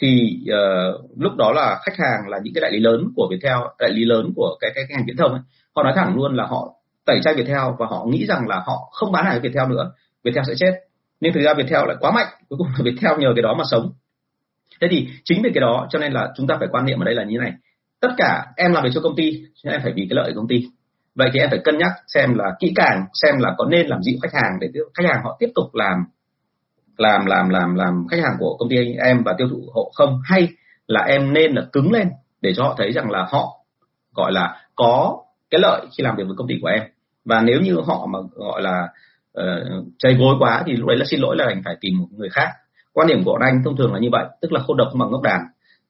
Thì 0.00 0.38
uh, 0.50 1.10
lúc 1.18 1.32
đó 1.36 1.52
là 1.52 1.78
khách 1.84 1.96
hàng 1.98 2.28
là 2.28 2.38
những 2.42 2.54
cái 2.54 2.60
đại 2.60 2.72
lý 2.72 2.80
lớn 2.80 3.08
của 3.16 3.28
Viettel, 3.30 3.58
đại 3.78 3.90
lý 3.90 4.04
lớn 4.04 4.32
của 4.36 4.56
cái 4.60 4.70
cái, 4.74 4.84
cái 4.88 4.96
ngành 4.96 5.06
viễn 5.06 5.16
thông 5.16 5.32
ấy, 5.32 5.40
họ 5.76 5.82
nói 5.82 5.92
thẳng 5.96 6.16
luôn 6.16 6.36
là 6.36 6.46
họ 6.46 6.74
tẩy 7.06 7.20
chay 7.22 7.34
Viettel 7.34 7.58
và 7.78 7.86
họ 7.86 8.04
nghĩ 8.08 8.26
rằng 8.26 8.48
là 8.48 8.62
họ 8.66 8.88
không 8.92 9.12
bán 9.12 9.24
hàng 9.24 9.32
với 9.32 9.40
Viettel 9.40 9.70
nữa, 9.70 9.92
Viettel 10.24 10.44
sẽ 10.46 10.54
chết. 10.56 10.72
Nhưng 11.20 11.32
thực 11.32 11.40
ra 11.40 11.54
Viettel 11.54 11.86
lại 11.86 11.96
quá 12.00 12.10
mạnh, 12.10 12.26
cuối 12.48 12.58
cùng 12.58 12.68
là 12.68 12.78
Viettel 12.84 13.18
nhờ 13.18 13.32
cái 13.36 13.42
đó 13.42 13.54
mà 13.58 13.64
sống. 13.70 13.92
Thế 14.80 14.88
thì 14.90 15.08
chính 15.24 15.42
vì 15.42 15.50
cái 15.54 15.60
đó 15.60 15.86
cho 15.90 15.98
nên 15.98 16.12
là 16.12 16.32
chúng 16.36 16.46
ta 16.46 16.56
phải 16.58 16.68
quan 16.70 16.84
niệm 16.84 17.00
ở 17.00 17.04
đây 17.04 17.14
là 17.14 17.24
như 17.24 17.38
thế 17.38 17.44
này. 17.44 17.52
Tất 18.00 18.08
cả 18.16 18.46
em 18.56 18.72
làm 18.72 18.84
việc 18.84 18.90
cho 18.94 19.00
công 19.00 19.16
ty, 19.16 19.42
nên 19.64 19.74
em 19.74 19.80
phải 19.82 19.92
vì 19.96 20.06
cái 20.10 20.16
lợi 20.16 20.32
của 20.32 20.40
công 20.40 20.48
ty. 20.48 20.62
Vậy 21.14 21.30
thì 21.32 21.40
em 21.40 21.50
phải 21.50 21.58
cân 21.64 21.78
nhắc 21.78 21.92
xem 22.14 22.34
là 22.34 22.52
kỹ 22.60 22.72
càng 22.76 23.06
xem 23.22 23.38
là 23.38 23.54
có 23.58 23.64
nên 23.64 23.86
làm 23.86 24.02
dịu 24.02 24.18
khách 24.22 24.34
hàng 24.34 24.52
để 24.60 24.68
khách 24.94 25.08
hàng 25.08 25.20
họ 25.24 25.36
tiếp 25.40 25.48
tục 25.54 25.74
làm 25.74 26.04
làm 26.96 27.26
làm 27.26 27.48
làm 27.48 27.74
làm 27.74 28.06
khách 28.10 28.20
hàng 28.22 28.36
của 28.38 28.56
công 28.58 28.68
ty 28.68 28.76
em 29.04 29.22
và 29.24 29.34
tiêu 29.38 29.48
thụ 29.50 29.60
hộ 29.74 29.92
không 29.94 30.20
hay 30.24 30.48
là 30.86 31.00
em 31.00 31.32
nên 31.32 31.52
là 31.52 31.62
cứng 31.72 31.92
lên 31.92 32.08
để 32.40 32.52
cho 32.56 32.62
họ 32.62 32.74
thấy 32.78 32.92
rằng 32.92 33.10
là 33.10 33.26
họ 33.30 33.58
gọi 34.14 34.32
là 34.32 34.66
có 34.74 35.18
cái 35.52 35.60
lợi 35.60 35.86
khi 35.96 36.04
làm 36.04 36.16
việc 36.16 36.24
với 36.26 36.36
công 36.36 36.48
ty 36.48 36.54
của 36.62 36.68
em. 36.68 36.82
Và 37.24 37.42
nếu 37.42 37.60
như 37.60 37.76
họ 37.86 38.06
mà 38.12 38.18
gọi 38.34 38.62
là 38.62 38.88
ờ, 39.32 39.64
uh, 39.78 39.86
chơi 39.98 40.14
gối 40.14 40.36
quá 40.38 40.62
thì 40.66 40.76
lúc 40.76 40.88
đấy 40.88 40.96
là 40.96 41.04
xin 41.04 41.20
lỗi 41.20 41.36
là 41.36 41.44
anh 41.44 41.62
phải 41.64 41.76
tìm 41.80 41.98
một 41.98 42.06
người 42.10 42.28
khác. 42.28 42.48
Quan 42.92 43.08
điểm 43.08 43.24
của 43.24 43.32
bọn 43.32 43.42
anh 43.42 43.62
thông 43.64 43.76
thường 43.76 43.92
là 43.92 43.98
như 43.98 44.08
vậy 44.12 44.24
tức 44.40 44.52
là 44.52 44.60
khô 44.60 44.74
độc 44.74 44.88
bằng 44.98 45.10
ngốc 45.10 45.22
đàn. 45.22 45.40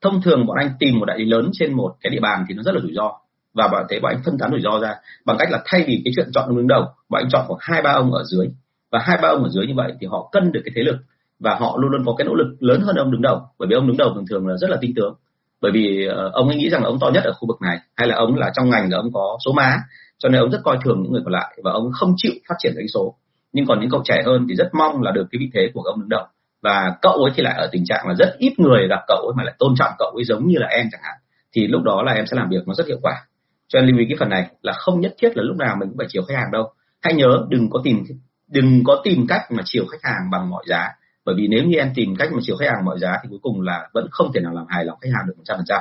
Thông 0.00 0.22
thường 0.22 0.46
bọn 0.46 0.56
anh 0.56 0.70
tìm 0.78 0.98
một 0.98 1.04
đại 1.04 1.18
lý 1.18 1.24
lớn 1.24 1.50
trên 1.52 1.72
một 1.72 1.94
cái 2.00 2.10
địa 2.10 2.20
bàn 2.20 2.44
thì 2.48 2.54
nó 2.54 2.62
rất 2.62 2.74
là 2.74 2.80
rủi 2.80 2.92
ro. 2.94 3.12
Và 3.54 3.68
bọn 3.68 3.86
thế 3.90 4.00
bọn 4.00 4.12
anh 4.12 4.22
phân 4.24 4.38
tán 4.38 4.50
rủi 4.50 4.60
ro 4.60 4.78
ra 4.80 4.94
bằng 5.24 5.36
cách 5.38 5.50
là 5.50 5.62
thay 5.64 5.84
vì 5.86 6.02
cái 6.04 6.12
chuyện 6.16 6.28
chọn 6.34 6.48
ông 6.48 6.56
đứng 6.56 6.68
đầu 6.68 6.84
bọn 7.08 7.22
anh 7.22 7.30
chọn 7.30 7.44
khoảng 7.48 7.60
hai 7.62 7.82
ba 7.82 7.90
ông 7.90 8.12
ở 8.12 8.24
dưới. 8.24 8.48
Và 8.92 8.98
hai 8.98 9.18
ba 9.22 9.28
ông 9.28 9.42
ở 9.42 9.48
dưới 9.48 9.66
như 9.66 9.74
vậy 9.76 9.92
thì 10.00 10.06
họ 10.06 10.28
cân 10.32 10.52
được 10.52 10.60
cái 10.64 10.72
thế 10.76 10.82
lực 10.82 10.96
và 11.40 11.54
họ 11.54 11.76
luôn 11.80 11.90
luôn 11.90 12.02
có 12.06 12.14
cái 12.18 12.24
nỗ 12.26 12.34
lực 12.34 12.56
lớn 12.60 12.80
hơn 12.80 12.96
ông 12.96 13.10
đứng 13.10 13.22
đầu. 13.22 13.40
Bởi 13.58 13.66
vì 13.68 13.74
ông 13.74 13.86
đứng 13.86 13.96
đầu 13.96 14.12
thường 14.14 14.26
thường 14.30 14.46
là 14.46 14.56
rất 14.56 14.70
là 14.70 14.76
tin 14.80 14.92
tưởng 14.96 15.14
bởi 15.62 15.72
vì 15.72 16.06
ờ, 16.06 16.30
ông 16.32 16.48
ấy 16.48 16.56
nghĩ 16.56 16.70
rằng 16.70 16.82
là 16.82 16.88
ông 16.88 16.98
to 17.00 17.10
nhất 17.10 17.24
ở 17.24 17.32
khu 17.32 17.48
vực 17.48 17.62
này, 17.62 17.78
hay 17.96 18.08
là 18.08 18.16
ông 18.16 18.36
là 18.36 18.50
trong 18.54 18.70
ngành 18.70 18.90
là 18.90 18.96
ông 18.98 19.12
có 19.12 19.38
số 19.44 19.52
má, 19.52 19.76
cho 20.18 20.28
nên 20.28 20.40
ông 20.40 20.50
rất 20.50 20.60
coi 20.64 20.78
thường 20.84 21.02
những 21.02 21.12
người 21.12 21.22
còn 21.24 21.32
lại 21.32 21.58
và 21.64 21.72
ông 21.72 21.90
không 21.92 22.14
chịu 22.16 22.32
phát 22.48 22.54
triển 22.58 22.72
doanh 22.74 22.88
số. 22.88 23.14
Nhưng 23.52 23.66
còn 23.66 23.80
những 23.80 23.90
cậu 23.90 24.02
trẻ 24.04 24.22
hơn 24.26 24.46
thì 24.48 24.54
rất 24.54 24.70
mong 24.72 25.02
là 25.02 25.10
được 25.10 25.26
cái 25.32 25.38
vị 25.40 25.50
thế 25.54 25.70
của 25.74 25.80
ông 25.80 26.00
đứng 26.00 26.08
đầu. 26.08 26.26
Và 26.62 26.94
cậu 27.02 27.12
ấy 27.12 27.32
thì 27.34 27.42
lại 27.42 27.54
ở 27.58 27.68
tình 27.72 27.84
trạng 27.84 28.08
là 28.08 28.14
rất 28.14 28.34
ít 28.38 28.52
người 28.58 28.88
gặp 28.88 29.00
cậu 29.08 29.16
ấy 29.16 29.34
mà 29.36 29.44
lại 29.44 29.54
tôn 29.58 29.74
trọng 29.78 29.92
cậu 29.98 30.08
ấy 30.08 30.24
giống 30.24 30.46
như 30.46 30.54
là 30.58 30.66
em 30.66 30.86
chẳng 30.92 31.00
hạn. 31.04 31.16
Thì 31.52 31.66
lúc 31.66 31.82
đó 31.82 32.02
là 32.02 32.12
em 32.12 32.26
sẽ 32.26 32.36
làm 32.36 32.48
việc 32.50 32.68
nó 32.68 32.74
rất 32.74 32.86
hiệu 32.86 32.98
quả. 33.02 33.26
Cho 33.68 33.80
nên 33.80 33.88
lưu 33.88 33.98
ý 33.98 34.04
cái 34.08 34.16
phần 34.20 34.28
này 34.28 34.46
là 34.62 34.72
không 34.72 35.00
nhất 35.00 35.14
thiết 35.18 35.36
là 35.36 35.42
lúc 35.42 35.56
nào 35.56 35.76
mình 35.80 35.88
cũng 35.88 35.98
phải 35.98 36.06
chiều 36.10 36.22
khách 36.28 36.34
hàng 36.36 36.52
đâu. 36.52 36.72
Hãy 37.02 37.14
nhớ 37.14 37.46
đừng 37.48 37.70
có 37.70 37.80
tìm, 37.84 38.04
đừng 38.48 38.84
có 38.84 39.00
tìm 39.04 39.26
cách 39.28 39.42
mà 39.50 39.62
chiều 39.64 39.84
khách 39.86 40.02
hàng 40.02 40.30
bằng 40.32 40.50
mọi 40.50 40.64
giá 40.66 40.88
bởi 41.24 41.34
vì 41.38 41.48
nếu 41.48 41.64
như 41.64 41.76
em 41.76 41.92
tìm 41.94 42.16
cách 42.18 42.32
mà 42.32 42.38
chiều 42.42 42.56
khách 42.56 42.70
hàng 42.70 42.84
mọi 42.84 42.98
giá 42.98 43.12
thì 43.22 43.28
cuối 43.30 43.38
cùng 43.42 43.60
là 43.60 43.88
vẫn 43.92 44.08
không 44.10 44.32
thể 44.34 44.40
nào 44.40 44.54
làm 44.54 44.66
hài 44.68 44.84
lòng 44.84 44.98
khách 45.00 45.10
hàng 45.14 45.26
được 45.26 45.34
một 45.36 45.42
trăm 45.44 45.56
phần 45.56 45.66
trăm, 45.68 45.80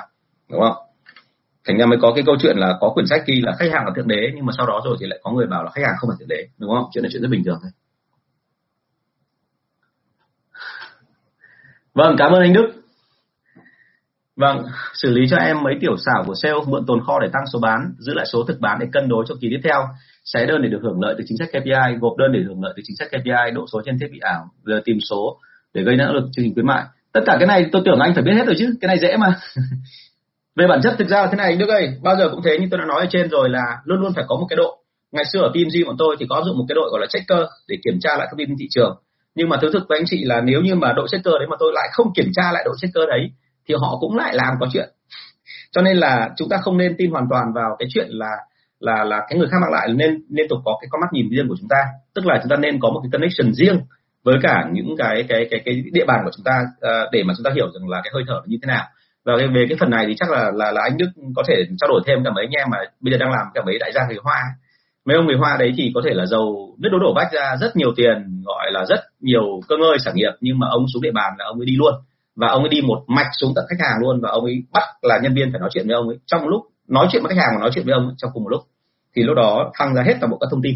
đúng 0.49 0.61
không? 0.61 0.75
Thành 1.67 1.77
ra 1.77 1.85
mới 1.85 1.99
có 2.01 2.11
cái 2.15 2.23
câu 2.25 2.35
chuyện 2.41 2.57
là 2.57 2.77
có 2.81 2.91
quyển 2.93 3.07
sách 3.07 3.21
ghi 3.27 3.41
là 3.41 3.55
khách 3.59 3.71
hàng 3.71 3.85
là 3.85 3.91
thượng 3.95 4.07
đế, 4.07 4.31
nhưng 4.35 4.45
mà 4.45 4.53
sau 4.57 4.65
đó 4.65 4.81
rồi 4.85 4.97
thì 4.99 5.05
lại 5.07 5.19
có 5.23 5.31
người 5.31 5.47
bảo 5.47 5.63
là 5.63 5.71
khách 5.71 5.81
hàng 5.85 5.95
không 5.99 6.09
phải 6.09 6.17
thượng 6.19 6.27
đế, 6.27 6.47
đúng 6.57 6.71
không? 6.75 6.85
Chuyện 6.93 7.03
này 7.03 7.09
chuyện 7.13 7.21
rất 7.21 7.29
bình 7.31 7.43
thường 7.43 7.59
thôi. 7.61 7.71
Vâng 11.93 12.15
cảm 12.17 12.31
ơn 12.31 12.41
anh 12.41 12.53
đức. 12.53 12.71
Vâng 14.35 14.65
xử 14.93 15.09
lý 15.09 15.21
cho 15.29 15.37
em 15.37 15.63
mấy 15.63 15.73
tiểu 15.81 15.97
xảo 15.97 16.23
của 16.27 16.35
sale 16.35 16.55
mượn 16.67 16.85
tồn 16.87 16.99
kho 17.07 17.19
để 17.19 17.29
tăng 17.33 17.43
số 17.53 17.59
bán, 17.59 17.93
giữ 17.97 18.13
lại 18.13 18.25
số 18.25 18.43
thực 18.47 18.59
bán 18.59 18.79
để 18.79 18.87
cân 18.91 19.09
đối 19.09 19.25
cho 19.27 19.35
kỳ 19.41 19.47
tiếp 19.49 19.59
theo 19.63 19.87
xé 20.25 20.45
đơn 20.45 20.61
để 20.61 20.69
được 20.69 20.79
hưởng 20.83 21.01
lợi 21.01 21.15
từ 21.17 21.23
chính 21.27 21.37
sách 21.37 21.49
KPI, 21.49 21.97
gộp 21.99 22.17
đơn 22.17 22.31
để 22.31 22.39
hưởng 22.47 22.63
lợi 22.63 22.73
từ 22.77 22.83
chính 22.85 22.95
sách 22.95 23.07
KPI, 23.07 23.51
độ 23.53 23.65
số 23.73 23.81
trên 23.85 23.99
thiết 23.99 24.07
bị 24.11 24.19
ảo, 24.21 24.45
giờ 24.65 24.81
tìm 24.85 24.97
số 25.09 25.37
để 25.73 25.83
gây 25.83 25.95
năng 25.95 26.11
lực 26.11 26.23
chương 26.23 26.45
trình 26.45 26.53
khuyến 26.53 26.65
mại. 26.65 26.83
tất 27.13 27.21
cả 27.25 27.35
cái 27.39 27.47
này 27.47 27.65
tôi 27.71 27.81
tưởng 27.85 27.99
anh 27.99 28.13
phải 28.13 28.23
biết 28.23 28.33
hết 28.35 28.45
rồi 28.45 28.55
chứ 28.59 28.75
cái 28.81 28.87
này 28.87 28.99
dễ 28.99 29.17
mà. 29.17 29.35
Về 30.55 30.67
bản 30.67 30.79
chất 30.83 30.95
thực 30.97 31.07
ra 31.07 31.21
là 31.21 31.27
thế 31.31 31.37
này 31.37 31.55
đức 31.55 31.69
ơi 31.69 31.93
bao 32.01 32.15
giờ 32.15 32.29
cũng 32.29 32.41
thế 32.45 32.57
như 32.59 32.67
tôi 32.71 32.79
đã 32.79 32.85
nói 32.85 33.01
ở 33.01 33.07
trên 33.09 33.29
rồi 33.29 33.49
là 33.49 33.77
luôn 33.85 34.01
luôn 34.01 34.13
phải 34.15 34.25
có 34.27 34.35
một 34.35 34.45
cái 34.49 34.57
độ 34.57 34.81
ngày 35.11 35.25
xưa 35.25 35.39
ở 35.39 35.49
PMG 35.49 35.85
bọn 35.87 35.95
tôi 35.99 36.15
thì 36.19 36.25
có 36.29 36.35
áp 36.35 36.41
dụng 36.45 36.57
một 36.57 36.65
cái 36.67 36.75
đội 36.75 36.89
gọi 36.91 37.01
là 37.01 37.07
checker 37.09 37.47
để 37.67 37.77
kiểm 37.83 37.99
tra 38.01 38.17
lại 38.17 38.27
thông 38.31 38.37
tin 38.37 38.57
thị 38.59 38.67
trường. 38.69 38.97
Nhưng 39.35 39.49
mà 39.49 39.57
thứ 39.61 39.69
thực 39.73 39.83
với 39.89 39.99
anh 39.99 40.05
chị 40.05 40.23
là 40.23 40.41
nếu 40.41 40.61
như 40.61 40.75
mà 40.75 40.93
đội 40.93 41.07
checker 41.11 41.33
đấy 41.33 41.47
mà 41.49 41.55
tôi 41.59 41.71
lại 41.75 41.89
không 41.91 42.13
kiểm 42.15 42.29
tra 42.33 42.51
lại 42.51 42.63
đội 42.65 42.75
checker 42.81 43.09
đấy 43.09 43.31
thì 43.67 43.75
họ 43.81 43.97
cũng 43.99 44.15
lại 44.15 44.35
làm 44.35 44.53
có 44.59 44.67
chuyện. 44.73 44.89
Cho 45.71 45.81
nên 45.81 45.97
là 45.97 46.29
chúng 46.37 46.49
ta 46.49 46.57
không 46.61 46.77
nên 46.77 46.95
tin 46.97 47.11
hoàn 47.11 47.25
toàn 47.29 47.45
vào 47.55 47.75
cái 47.79 47.87
chuyện 47.93 48.07
là 48.09 48.31
là 48.81 49.03
là 49.03 49.25
cái 49.29 49.39
người 49.39 49.47
khác 49.51 49.57
mang 49.61 49.71
lại 49.71 49.87
nên 49.95 50.21
liên 50.29 50.47
tục 50.49 50.59
có 50.65 50.77
cái 50.81 50.87
con 50.91 51.01
mắt 51.01 51.07
nhìn 51.13 51.29
riêng 51.29 51.47
của 51.49 51.55
chúng 51.59 51.69
ta. 51.69 51.81
Tức 52.15 52.25
là 52.25 52.39
chúng 52.41 52.49
ta 52.49 52.55
nên 52.55 52.79
có 52.79 52.89
một 52.89 53.01
cái 53.03 53.09
connection 53.13 53.53
riêng 53.53 53.79
với 54.23 54.37
cả 54.41 54.65
những 54.71 54.95
cái 54.97 55.25
cái 55.29 55.47
cái 55.51 55.61
cái 55.65 55.83
địa 55.93 56.05
bàn 56.05 56.19
của 56.25 56.31
chúng 56.35 56.43
ta 56.43 56.55
uh, 56.61 57.11
để 57.11 57.23
mà 57.23 57.33
chúng 57.37 57.43
ta 57.43 57.51
hiểu 57.55 57.67
rằng 57.73 57.89
là 57.89 58.01
cái 58.03 58.11
hơi 58.13 58.23
thở 58.27 58.41
như 58.45 58.57
thế 58.61 58.67
nào. 58.67 58.85
Và 59.25 59.33
về 59.55 59.65
cái 59.69 59.77
phần 59.79 59.89
này 59.89 60.05
thì 60.07 60.15
chắc 60.19 60.31
là 60.31 60.51
là 60.53 60.71
là 60.71 60.81
anh 60.83 60.97
Đức 60.97 61.09
có 61.35 61.43
thể 61.47 61.55
trao 61.79 61.87
đổi 61.87 62.01
thêm 62.05 62.23
cả 62.23 62.31
mấy 62.35 62.45
anh 62.45 62.51
em 62.51 62.67
mà 62.71 62.77
bây 62.99 63.11
giờ 63.11 63.17
đang 63.17 63.31
làm 63.31 63.45
cả 63.53 63.61
mấy 63.65 63.77
đại 63.79 63.91
gia 63.91 64.07
người 64.07 64.17
Hoa. 64.23 64.41
Mấy 65.05 65.17
ông 65.17 65.25
người 65.25 65.37
Hoa 65.37 65.57
đấy 65.59 65.73
thì 65.77 65.91
có 65.95 66.01
thể 66.05 66.13
là 66.13 66.25
giàu 66.25 66.75
biết 66.77 66.89
đố 66.91 66.99
đổ 66.99 67.13
bách 67.13 67.31
ra 67.33 67.55
rất 67.61 67.75
nhiều 67.75 67.93
tiền 67.95 68.43
gọi 68.45 68.71
là 68.71 68.85
rất 68.89 68.99
nhiều 69.19 69.61
cơ 69.67 69.75
ngơi 69.77 69.97
sản 70.05 70.15
nghiệp 70.15 70.31
nhưng 70.41 70.59
mà 70.59 70.67
ông 70.69 70.85
xuống 70.93 71.01
địa 71.01 71.11
bàn 71.11 71.33
là 71.39 71.45
ông 71.45 71.59
ấy 71.59 71.65
đi 71.65 71.75
luôn. 71.75 71.93
Và 72.35 72.47
ông 72.47 72.63
ấy 72.63 72.69
đi 72.69 72.81
một 72.81 73.03
mạch 73.07 73.29
xuống 73.39 73.53
tận 73.55 73.65
khách 73.69 73.85
hàng 73.85 73.97
luôn 74.01 74.21
và 74.21 74.29
ông 74.29 74.45
ấy 74.45 74.63
bắt 74.71 74.83
là 75.01 75.19
nhân 75.23 75.33
viên 75.33 75.51
phải 75.51 75.59
nói 75.59 75.69
chuyện 75.73 75.87
với 75.87 75.95
ông 75.95 76.07
ấy. 76.07 76.17
Trong 76.25 76.47
lúc 76.47 76.61
nói 76.91 77.07
chuyện 77.11 77.23
với 77.23 77.35
khách 77.35 77.41
hàng 77.41 77.51
và 77.55 77.61
nói 77.61 77.71
chuyện 77.73 77.85
với 77.85 77.93
ông 77.93 78.15
trong 78.17 78.31
cùng 78.33 78.43
một 78.43 78.49
lúc 78.49 78.61
thì 79.15 79.23
lúc 79.23 79.35
đó 79.35 79.71
thăng 79.73 79.95
ra 79.95 80.03
hết 80.03 80.13
toàn 80.19 80.31
bộ 80.31 80.37
các 80.37 80.47
thông 80.51 80.61
tin. 80.61 80.75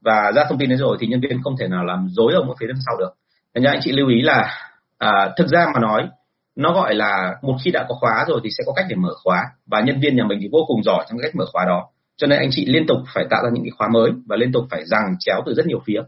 Và 0.00 0.32
ra 0.36 0.44
thông 0.48 0.58
tin 0.58 0.68
đấy 0.68 0.78
rồi 0.78 0.96
thì 1.00 1.06
nhân 1.06 1.20
viên 1.20 1.42
không 1.42 1.56
thể 1.60 1.68
nào 1.68 1.84
làm 1.84 2.06
dối 2.08 2.32
ông 2.34 2.48
ở 2.48 2.54
phía 2.60 2.66
đằng 2.66 2.80
sau 2.86 2.96
được. 2.98 3.10
Nên 3.54 3.64
anh 3.64 3.80
chị 3.82 3.92
lưu 3.92 4.08
ý 4.08 4.22
là 4.22 4.58
à, 4.98 5.30
thực 5.36 5.48
ra 5.48 5.66
mà 5.74 5.80
nói 5.80 6.08
nó 6.56 6.72
gọi 6.72 6.94
là 6.94 7.34
một 7.42 7.56
khi 7.64 7.70
đã 7.70 7.86
có 7.88 7.94
khóa 7.94 8.24
rồi 8.28 8.40
thì 8.44 8.50
sẽ 8.58 8.64
có 8.66 8.72
cách 8.76 8.86
để 8.88 8.96
mở 8.96 9.10
khóa. 9.24 9.44
Và 9.66 9.80
nhân 9.80 10.00
viên 10.00 10.16
nhà 10.16 10.24
mình 10.24 10.38
thì 10.42 10.48
vô 10.52 10.64
cùng 10.66 10.82
giỏi 10.82 11.04
trong 11.08 11.18
cách 11.22 11.36
mở 11.36 11.44
khóa 11.52 11.64
đó. 11.64 11.86
Cho 12.16 12.26
nên 12.26 12.38
anh 12.38 12.48
chị 12.52 12.66
liên 12.66 12.86
tục 12.86 12.98
phải 13.14 13.24
tạo 13.30 13.44
ra 13.44 13.50
những 13.52 13.64
cái 13.64 13.72
khóa 13.78 13.88
mới 13.88 14.10
và 14.26 14.36
liên 14.36 14.52
tục 14.52 14.64
phải 14.70 14.84
rằng 14.84 15.16
chéo 15.18 15.42
từ 15.46 15.54
rất 15.54 15.66
nhiều 15.66 15.80
phía. 15.84 16.00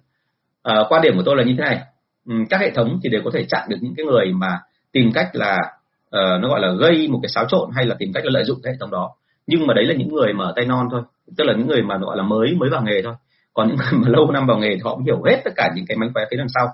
À, 0.63 0.75
quan 0.89 1.03
điểm 1.03 1.17
của 1.17 1.23
tôi 1.27 1.37
là 1.37 1.43
như 1.45 1.55
thế 1.59 1.65
này. 1.65 1.81
Ừ, 2.27 2.35
các 2.51 2.61
hệ 2.61 2.71
thống 2.71 3.01
thì 3.03 3.09
đều 3.09 3.21
có 3.25 3.31
thể 3.35 3.45
chặn 3.49 3.69
được 3.69 3.77
những 3.81 3.95
cái 3.97 4.07
người 4.07 4.33
mà 4.33 4.61
tìm 4.93 5.13
cách 5.15 5.29
là 5.33 5.57
uh, 6.07 6.43
nó 6.43 6.49
gọi 6.49 6.61
là 6.61 6.73
gây 6.73 7.09
một 7.09 7.19
cái 7.23 7.29
xáo 7.29 7.45
trộn 7.49 7.71
hay 7.75 7.87
là 7.87 7.97
tìm 7.99 8.13
cách 8.13 8.25
là 8.25 8.31
lợi 8.33 8.45
dụng 8.45 8.59
cái 8.63 8.73
hệ 8.73 8.77
thống 8.81 8.91
đó 8.91 9.11
nhưng 9.49 9.67
mà 9.67 9.75
đấy 9.75 9.85
là 9.85 9.95
những 9.95 10.09
người 10.09 10.33
mà 10.33 10.45
ở 10.45 10.53
tay 10.57 10.67
non 10.67 10.89
thôi. 10.91 11.03
Tức 11.37 11.45
là 11.45 11.55
những 11.57 11.67
người 11.67 11.83
mà 11.83 11.99
gọi 11.99 12.17
là 12.17 12.23
mới 12.23 12.55
mới 12.55 12.71
vào 12.71 12.83
nghề 12.83 13.03
thôi. 13.03 13.15
Còn 13.55 13.69
những 13.69 13.77
người 13.77 14.01
mà 14.01 14.09
lâu 14.17 14.31
năm 14.31 14.47
vào 14.47 14.59
nghề 14.59 14.69
thì 14.75 14.81
họ 14.85 14.95
cũng 14.95 15.05
hiểu 15.05 15.23
hết 15.27 15.41
tất 15.45 15.51
cả 15.57 15.71
những 15.77 15.85
cái 15.89 15.97
mánh 15.97 16.11
khóe 16.15 16.25
phía 16.31 16.37
đằng 16.37 16.49
sau. 16.55 16.69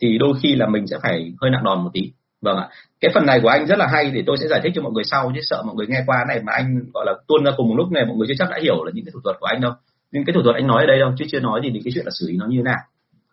Thì 0.00 0.18
đôi 0.18 0.34
khi 0.42 0.54
là 0.54 0.66
mình 0.66 0.86
sẽ 0.86 0.96
phải 1.02 1.32
hơi 1.40 1.50
nặng 1.50 1.64
đòn 1.64 1.84
một 1.84 1.90
tí. 1.92 2.12
Vâng 2.40 2.56
ạ. 2.56 2.68
Cái 3.00 3.10
phần 3.14 3.26
này 3.26 3.40
của 3.42 3.48
anh 3.48 3.66
rất 3.66 3.78
là 3.78 3.86
hay 3.86 4.10
để 4.10 4.22
tôi 4.26 4.36
sẽ 4.36 4.46
giải 4.48 4.60
thích 4.62 4.72
cho 4.74 4.82
mọi 4.82 4.92
người 4.92 5.04
sau 5.04 5.32
chứ 5.34 5.40
sợ 5.42 5.62
mọi 5.66 5.74
người 5.76 5.86
nghe 5.86 6.02
qua 6.06 6.24
này 6.28 6.40
mà 6.46 6.52
anh 6.52 6.80
gọi 6.94 7.04
là 7.06 7.12
tuôn 7.28 7.44
ra 7.44 7.50
cùng 7.56 7.68
một 7.68 7.74
lúc 7.76 7.92
này 7.92 8.04
mọi 8.04 8.16
người 8.16 8.26
chưa 8.28 8.34
chắc 8.38 8.50
đã 8.50 8.58
hiểu 8.62 8.84
là 8.84 8.90
những 8.94 9.04
cái 9.04 9.12
thủ 9.14 9.20
thuật 9.24 9.36
của 9.40 9.46
anh 9.46 9.60
đâu. 9.60 9.72
Nhưng 10.12 10.24
cái 10.24 10.34
thủ 10.34 10.42
thuật 10.42 10.56
anh 10.56 10.66
nói 10.66 10.82
ở 10.82 10.86
đây 10.86 10.98
đâu 10.98 11.12
chứ 11.18 11.24
chưa 11.28 11.40
nói 11.40 11.60
gì 11.62 11.70
đến 11.70 11.82
cái 11.84 11.92
chuyện 11.94 12.04
là 12.04 12.10
xử 12.20 12.26
lý 12.28 12.36
nó 12.36 12.46
như 12.46 12.56
thế 12.56 12.62
nào. 12.62 12.80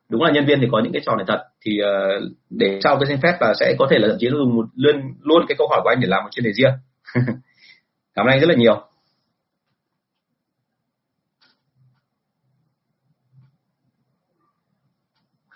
Đúng 0.09 0.23
là 0.23 0.31
nhân 0.31 0.45
viên 0.45 0.59
thì 0.61 0.67
có 0.71 0.81
những 0.83 0.93
cái 0.93 1.01
trò 1.05 1.15
này 1.15 1.25
thật. 1.27 1.43
Thì 1.65 1.71
uh, 1.81 2.31
để 2.49 2.79
sau 2.83 2.95
tôi 2.95 3.05
xin 3.07 3.21
phép 3.23 3.37
là 3.39 3.53
sẽ 3.59 3.75
có 3.79 3.87
thể 3.89 3.97
là 3.99 4.07
thậm 4.07 4.17
chí 4.19 4.29
dùng 4.29 4.55
một 4.55 4.65
luôn 4.75 4.95
luôn 5.21 5.45
cái 5.47 5.55
câu 5.57 5.67
hỏi 5.67 5.81
của 5.83 5.89
anh 5.89 5.99
để 6.01 6.07
làm 6.07 6.23
một 6.23 6.29
chuyên 6.31 6.43
đề 6.43 6.51
riêng. 6.53 6.73
cảm 8.15 8.25
ơn 8.25 8.31
anh 8.31 8.39
rất 8.39 8.49
là 8.49 8.55
nhiều. 8.55 8.87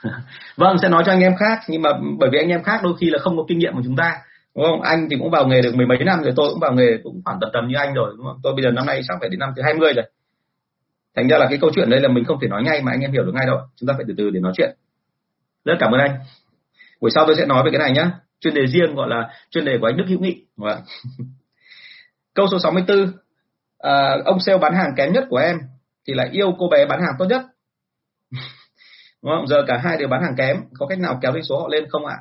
Vâng 0.58 0.78
sẽ 0.82 0.90
nói 0.90 1.04
cho 1.06 1.12
anh 1.12 1.22
em 1.22 1.36
khác, 1.40 1.60
nhưng 1.68 1.82
mà 1.82 1.90
bởi 2.20 2.30
vì 2.34 2.40
anh 2.40 2.50
em 2.50 2.64
khác 2.64 2.80
đôi 2.84 2.94
khi 3.00 3.10
là 3.10 3.20
không 3.20 3.38
có 3.38 3.44
kinh 3.48 3.60
nghiệm 3.60 3.74
của 3.74 3.82
chúng 3.84 3.96
ta, 3.96 4.18
đúng 4.56 4.66
không? 4.66 4.82
Anh 4.82 5.08
thì 5.10 5.18
cũng 5.20 5.30
vào 5.30 5.48
nghề 5.48 5.62
được 5.62 5.76
mười 5.76 5.86
mấy 5.86 5.98
năm 6.06 6.22
rồi, 6.24 6.34
tôi 6.36 6.50
cũng 6.50 6.60
vào 6.60 6.74
nghề 6.74 6.98
cũng 7.04 7.22
khoảng 7.26 7.38
tầm 7.42 7.50
tầm 7.54 7.68
như 7.68 7.76
anh 7.78 7.94
rồi, 7.94 8.14
đúng 8.18 8.26
không? 8.26 8.40
Tôi 8.44 8.54
bây 8.56 8.64
giờ 8.64 8.72
năm 8.72 8.86
nay 8.86 9.02
sắp 9.08 9.18
phải 9.20 9.30
đến 9.30 9.40
năm 9.40 9.54
thứ 9.56 9.62
20 9.62 9.94
rồi. 9.94 10.06
Thành 11.16 11.28
ra 11.28 11.38
là 11.38 11.46
cái 11.50 11.58
câu 11.62 11.72
chuyện 11.76 11.90
đây 11.90 12.00
là 12.00 12.10
mình 12.10 12.26
không 12.26 12.38
thể 12.42 12.48
nói 12.48 12.64
ngay 12.64 12.82
mà 12.82 12.92
anh 12.92 13.02
em 13.02 13.12
hiểu 13.12 13.24
được 13.24 13.32
ngay 13.36 13.46
đâu 13.46 13.58
chúng 13.76 13.88
ta 13.88 13.94
phải 13.98 14.06
từ 14.08 14.14
từ 14.18 14.30
để 14.30 14.40
nói 14.40 14.54
chuyện. 14.58 14.76
Rất 15.66 15.74
cảm 15.80 15.92
ơn 15.92 16.00
anh. 16.00 16.18
Buổi 17.02 17.12
sau 17.12 17.26
tôi 17.26 17.36
sẽ 17.36 17.46
nói 17.46 17.64
về 17.66 17.72
cái 17.72 17.80
này 17.80 17.92
nhá. 17.92 18.12
Chuyên 18.40 18.54
đề 18.54 18.68
riêng 18.68 18.96
gọi 18.96 19.10
là 19.10 19.30
chuyên 19.50 19.66
đề 19.66 19.78
của 19.82 19.88
anh 19.88 19.98
Đức 19.98 20.06
Hữu 20.08 20.20
Nghị 20.20 20.46
vâng. 20.58 20.82
câu 22.36 22.48
số 22.52 22.60
64 22.60 23.12
à, 23.80 24.18
ông 24.26 24.40
sale 24.40 24.58
bán 24.58 24.74
hàng 24.74 24.94
kém 24.98 25.14
nhất 25.14 25.24
của 25.30 25.38
em 25.38 25.58
thì 26.08 26.14
lại 26.14 26.30
yêu 26.32 26.56
cô 26.60 26.70
bé 26.70 26.86
bán 26.86 27.02
hàng 27.02 27.14
tốt 27.20 27.26
nhất. 27.30 27.42
Đúng 29.24 29.32
không? 29.36 29.48
Giờ 29.48 29.64
cả 29.68 29.78
hai 29.84 29.98
đều 29.98 30.08
bán 30.08 30.24
hàng 30.24 30.36
kém 30.38 30.58
có 30.80 30.86
cách 30.88 31.00
nào 31.00 31.20
kéo 31.22 31.32
doanh 31.32 31.44
số 31.44 31.60
họ 31.60 31.68
lên 31.68 31.86
không 31.90 32.06
ạ? 32.06 32.16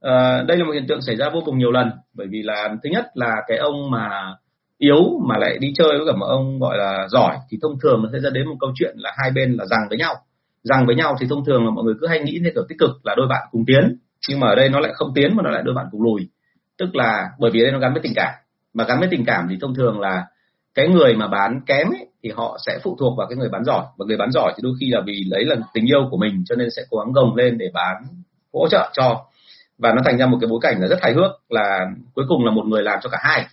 À, 0.00 0.42
đây 0.48 0.56
là 0.56 0.64
một 0.64 0.72
hiện 0.72 0.86
tượng 0.88 1.02
xảy 1.02 1.16
ra 1.16 1.30
vô 1.32 1.42
cùng 1.44 1.58
nhiều 1.58 1.70
lần 1.70 1.90
bởi 2.14 2.26
vì 2.30 2.42
là 2.42 2.68
thứ 2.82 2.90
nhất 2.90 3.06
là 3.14 3.34
cái 3.48 3.58
ông 3.58 3.90
mà 3.90 4.34
yếu 4.78 5.20
mà 5.28 5.38
lại 5.38 5.58
đi 5.58 5.72
chơi 5.76 5.88
với 5.88 6.06
cả 6.06 6.16
một 6.16 6.26
ông 6.26 6.58
gọi 6.60 6.78
là 6.78 7.08
giỏi 7.08 7.36
thì 7.50 7.58
thông 7.62 7.78
thường 7.82 8.02
nó 8.02 8.08
sẽ 8.12 8.18
dẫn 8.20 8.32
đến 8.32 8.48
một 8.48 8.56
câu 8.60 8.70
chuyện 8.74 8.94
là 8.98 9.12
hai 9.16 9.30
bên 9.30 9.52
là 9.52 9.64
rằng 9.66 9.80
với 9.88 9.98
nhau. 9.98 10.14
Rằng 10.62 10.86
với 10.86 10.96
nhau 10.96 11.16
thì 11.20 11.26
thông 11.30 11.44
thường 11.44 11.64
là 11.64 11.70
mọi 11.70 11.84
người 11.84 11.94
cứ 12.00 12.06
hay 12.06 12.20
nghĩ 12.20 12.40
theo 12.42 12.52
kiểu 12.54 12.64
tích 12.68 12.78
cực 12.78 12.90
là 13.06 13.14
đôi 13.14 13.26
bạn 13.28 13.48
cùng 13.50 13.64
tiến 13.66 13.98
nhưng 14.28 14.40
mà 14.40 14.48
ở 14.48 14.54
đây 14.54 14.68
nó 14.68 14.80
lại 14.80 14.92
không 14.94 15.12
tiến 15.14 15.36
mà 15.36 15.42
nó 15.42 15.50
lại 15.50 15.62
đôi 15.64 15.74
bạn 15.74 15.86
cùng 15.90 16.02
lùi. 16.02 16.28
Tức 16.78 16.94
là 16.94 17.28
bởi 17.38 17.50
vì 17.50 17.60
đây 17.60 17.72
nó 17.72 17.78
gắn 17.78 17.92
với 17.92 18.02
tình 18.02 18.12
cảm 18.16 18.34
mà 18.74 18.84
gắn 18.88 19.00
với 19.00 19.08
tình 19.10 19.24
cảm 19.26 19.46
thì 19.50 19.56
thông 19.60 19.74
thường 19.74 20.00
là 20.00 20.24
cái 20.74 20.88
người 20.88 21.14
mà 21.14 21.28
bán 21.28 21.60
kém 21.66 21.88
ấy, 21.88 22.06
thì 22.22 22.30
họ 22.30 22.58
sẽ 22.66 22.78
phụ 22.82 22.96
thuộc 23.00 23.18
vào 23.18 23.26
cái 23.26 23.36
người 23.36 23.48
bán 23.48 23.64
giỏi. 23.64 23.84
Và 23.96 24.04
người 24.08 24.16
bán 24.16 24.30
giỏi 24.32 24.52
thì 24.56 24.60
đôi 24.62 24.72
khi 24.80 24.90
là 24.90 25.00
vì 25.06 25.24
lấy 25.28 25.44
là 25.44 25.56
tình 25.74 25.86
yêu 25.86 26.08
của 26.10 26.16
mình 26.16 26.42
cho 26.46 26.54
nên 26.56 26.68
sẽ 26.76 26.82
cố 26.90 26.98
gắng 26.98 27.12
gồng 27.12 27.36
lên 27.36 27.58
để 27.58 27.70
bán 27.74 28.02
hỗ 28.52 28.68
trợ 28.68 28.90
cho. 28.92 29.24
Và 29.78 29.92
nó 29.92 30.02
thành 30.04 30.18
ra 30.18 30.26
một 30.26 30.38
cái 30.40 30.48
bối 30.48 30.58
cảnh 30.62 30.80
là 30.80 30.88
rất 30.88 31.02
hài 31.02 31.12
hước 31.12 31.30
là 31.48 31.86
cuối 32.14 32.24
cùng 32.28 32.44
là 32.44 32.50
một 32.50 32.64
người 32.66 32.82
làm 32.82 32.98
cho 33.02 33.10
cả 33.10 33.18
hai. 33.20 33.46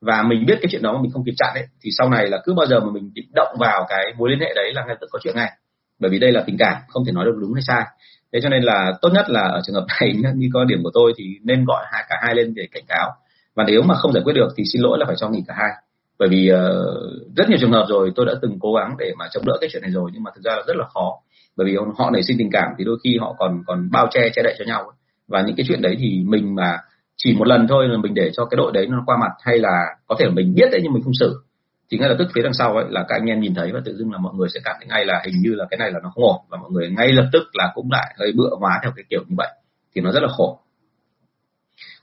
Và 0.00 0.22
mình 0.22 0.46
biết 0.46 0.58
cái 0.62 0.68
chuyện 0.70 0.82
đó 0.82 0.92
mà 0.92 0.98
mình 1.02 1.10
không 1.10 1.24
kịp 1.24 1.34
chặn 1.36 1.50
ấy 1.54 1.64
thì 1.82 1.90
sau 1.98 2.10
này 2.10 2.28
là 2.28 2.38
cứ 2.44 2.54
bao 2.54 2.66
giờ 2.66 2.80
mà 2.80 2.92
mình 2.92 3.12
động 3.34 3.56
vào 3.58 3.86
cái 3.88 4.14
mối 4.18 4.30
liên 4.30 4.40
hệ 4.40 4.52
đấy 4.54 4.72
là 4.74 4.84
ngay 4.86 4.96
tự 5.00 5.06
có 5.10 5.18
chuyện 5.22 5.36
ngay. 5.36 5.52
Bởi 5.98 6.10
vì 6.10 6.18
đây 6.18 6.32
là 6.32 6.42
tình 6.46 6.56
cảm 6.58 6.76
không 6.88 7.04
thể 7.04 7.12
nói 7.12 7.24
được 7.24 7.36
đúng 7.40 7.54
hay 7.54 7.62
sai. 7.62 7.84
Thế 8.32 8.40
cho 8.42 8.48
nên 8.48 8.62
là 8.62 8.92
tốt 9.02 9.08
nhất 9.14 9.30
là 9.30 9.40
ở 9.40 9.60
trường 9.64 9.74
hợp 9.74 9.86
này 10.00 10.14
như 10.34 10.48
có 10.52 10.64
điểm 10.64 10.78
của 10.82 10.90
tôi 10.94 11.12
thì 11.16 11.24
nên 11.42 11.64
gọi 11.64 11.84
hai 11.92 12.04
cả 12.08 12.16
hai 12.22 12.34
lên 12.34 12.54
để 12.54 12.68
cảnh 12.72 12.84
cáo 12.88 13.10
và 13.58 13.64
nếu 13.66 13.82
mà 13.82 13.94
không 13.94 14.12
giải 14.12 14.22
quyết 14.24 14.32
được 14.32 14.48
thì 14.56 14.64
xin 14.72 14.82
lỗi 14.82 14.98
là 14.98 15.06
phải 15.06 15.16
cho 15.18 15.28
nghỉ 15.28 15.42
cả 15.46 15.54
hai. 15.56 15.70
Bởi 16.18 16.28
vì 16.28 16.50
uh, 16.52 17.36
rất 17.36 17.48
nhiều 17.48 17.58
trường 17.60 17.72
hợp 17.72 17.86
rồi 17.88 18.12
tôi 18.16 18.26
đã 18.26 18.32
từng 18.42 18.58
cố 18.60 18.74
gắng 18.74 18.96
để 18.98 19.12
mà 19.18 19.24
chống 19.32 19.44
đỡ 19.46 19.52
cái 19.60 19.70
chuyện 19.72 19.82
này 19.82 19.90
rồi 19.90 20.10
nhưng 20.14 20.22
mà 20.22 20.30
thực 20.34 20.44
ra 20.44 20.56
là 20.56 20.62
rất 20.66 20.76
là 20.76 20.84
khó. 20.94 21.12
Bởi 21.56 21.66
vì 21.66 21.76
họ 21.98 22.10
nảy 22.10 22.22
sinh 22.22 22.36
tình 22.38 22.50
cảm 22.52 22.68
thì 22.78 22.84
đôi 22.84 22.98
khi 23.04 23.18
họ 23.20 23.34
còn 23.38 23.62
còn 23.66 23.90
bao 23.92 24.06
che 24.10 24.20
che 24.34 24.42
đậy 24.42 24.54
cho 24.58 24.64
nhau 24.64 24.92
và 25.28 25.42
những 25.42 25.56
cái 25.56 25.66
chuyện 25.68 25.82
đấy 25.82 25.96
thì 25.98 26.22
mình 26.26 26.54
mà 26.54 26.78
chỉ 27.16 27.34
một 27.38 27.46
lần 27.46 27.66
thôi 27.68 27.88
là 27.88 27.98
mình 27.98 28.14
để 28.14 28.30
cho 28.32 28.44
cái 28.44 28.56
đội 28.56 28.72
đấy 28.72 28.86
nó 28.86 29.02
qua 29.06 29.16
mặt 29.20 29.32
hay 29.42 29.58
là 29.58 29.86
có 30.06 30.16
thể 30.18 30.28
mình 30.28 30.54
biết 30.54 30.68
đấy 30.72 30.80
nhưng 30.84 30.92
mình 30.92 31.02
không 31.02 31.14
xử 31.20 31.42
thì 31.90 31.98
ngay 31.98 32.08
lập 32.08 32.16
tức 32.18 32.28
phía 32.34 32.42
đằng 32.42 32.54
sau 32.54 32.76
ấy 32.76 32.84
là 32.88 33.04
các 33.08 33.16
anh 33.20 33.26
em 33.26 33.40
nhìn 33.40 33.54
thấy 33.54 33.72
và 33.72 33.80
tự 33.84 33.96
dưng 33.96 34.12
là 34.12 34.18
mọi 34.18 34.34
người 34.34 34.48
sẽ 34.54 34.60
cảm 34.64 34.76
thấy 34.78 34.86
ngay 34.88 35.04
là 35.04 35.22
hình 35.24 35.34
như 35.42 35.54
là 35.54 35.64
cái 35.70 35.78
này 35.78 35.90
là 35.90 35.98
nó 36.02 36.10
không 36.14 36.24
ổn. 36.24 36.36
Và 36.48 36.58
mọi 36.58 36.70
người 36.70 36.90
ngay 36.90 37.12
lập 37.12 37.28
tức 37.32 37.42
là 37.52 37.72
cũng 37.74 37.90
lại 37.90 38.14
hơi 38.18 38.32
bựa 38.32 38.50
hóa 38.60 38.80
theo 38.82 38.92
cái 38.96 39.04
kiểu 39.10 39.20
như 39.28 39.34
vậy 39.38 39.48
thì 39.94 40.00
nó 40.00 40.12
rất 40.12 40.22
là 40.22 40.28
khổ 40.28 40.60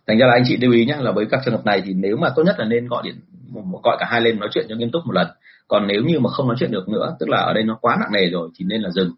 thành 0.08 0.18
ra 0.18 0.28
là 0.28 0.34
anh 0.34 0.44
chị 0.46 0.58
lưu 0.58 0.72
ý 0.72 0.86
nhé 0.86 0.98
là 1.00 1.12
với 1.12 1.26
các 1.32 1.42
trường 1.46 1.54
hợp 1.54 1.66
này 1.66 1.82
thì 1.86 1.94
nếu 1.94 2.18
mà 2.18 2.30
tốt 2.36 2.44
nhất 2.44 2.56
là 2.60 2.66
nên 2.66 2.88
gọi 2.88 3.04
điện 3.06 3.16
gọi 3.84 3.98
cả 4.00 4.06
hai 4.10 4.22
lên 4.22 4.40
nói 4.40 4.50
chuyện 4.52 4.66
cho 4.70 4.76
nghiêm 4.76 4.92
túc 4.92 5.06
một 5.06 5.14
lần. 5.14 5.28
Còn 5.68 5.88
nếu 5.88 6.02
như 6.02 6.20
mà 6.20 6.30
không 6.30 6.48
nói 6.48 6.56
chuyện 6.60 6.72
được 6.72 6.90
nữa 6.90 7.16
tức 7.20 7.30
là 7.30 7.38
ở 7.38 7.54
đây 7.54 7.64
nó 7.64 7.78
quá 7.82 7.98
nặng 8.00 8.12
nề 8.12 8.30
rồi 8.30 8.50
thì 8.60 8.66
nên 8.66 8.82
là 8.82 8.90
dừng. 8.90 9.12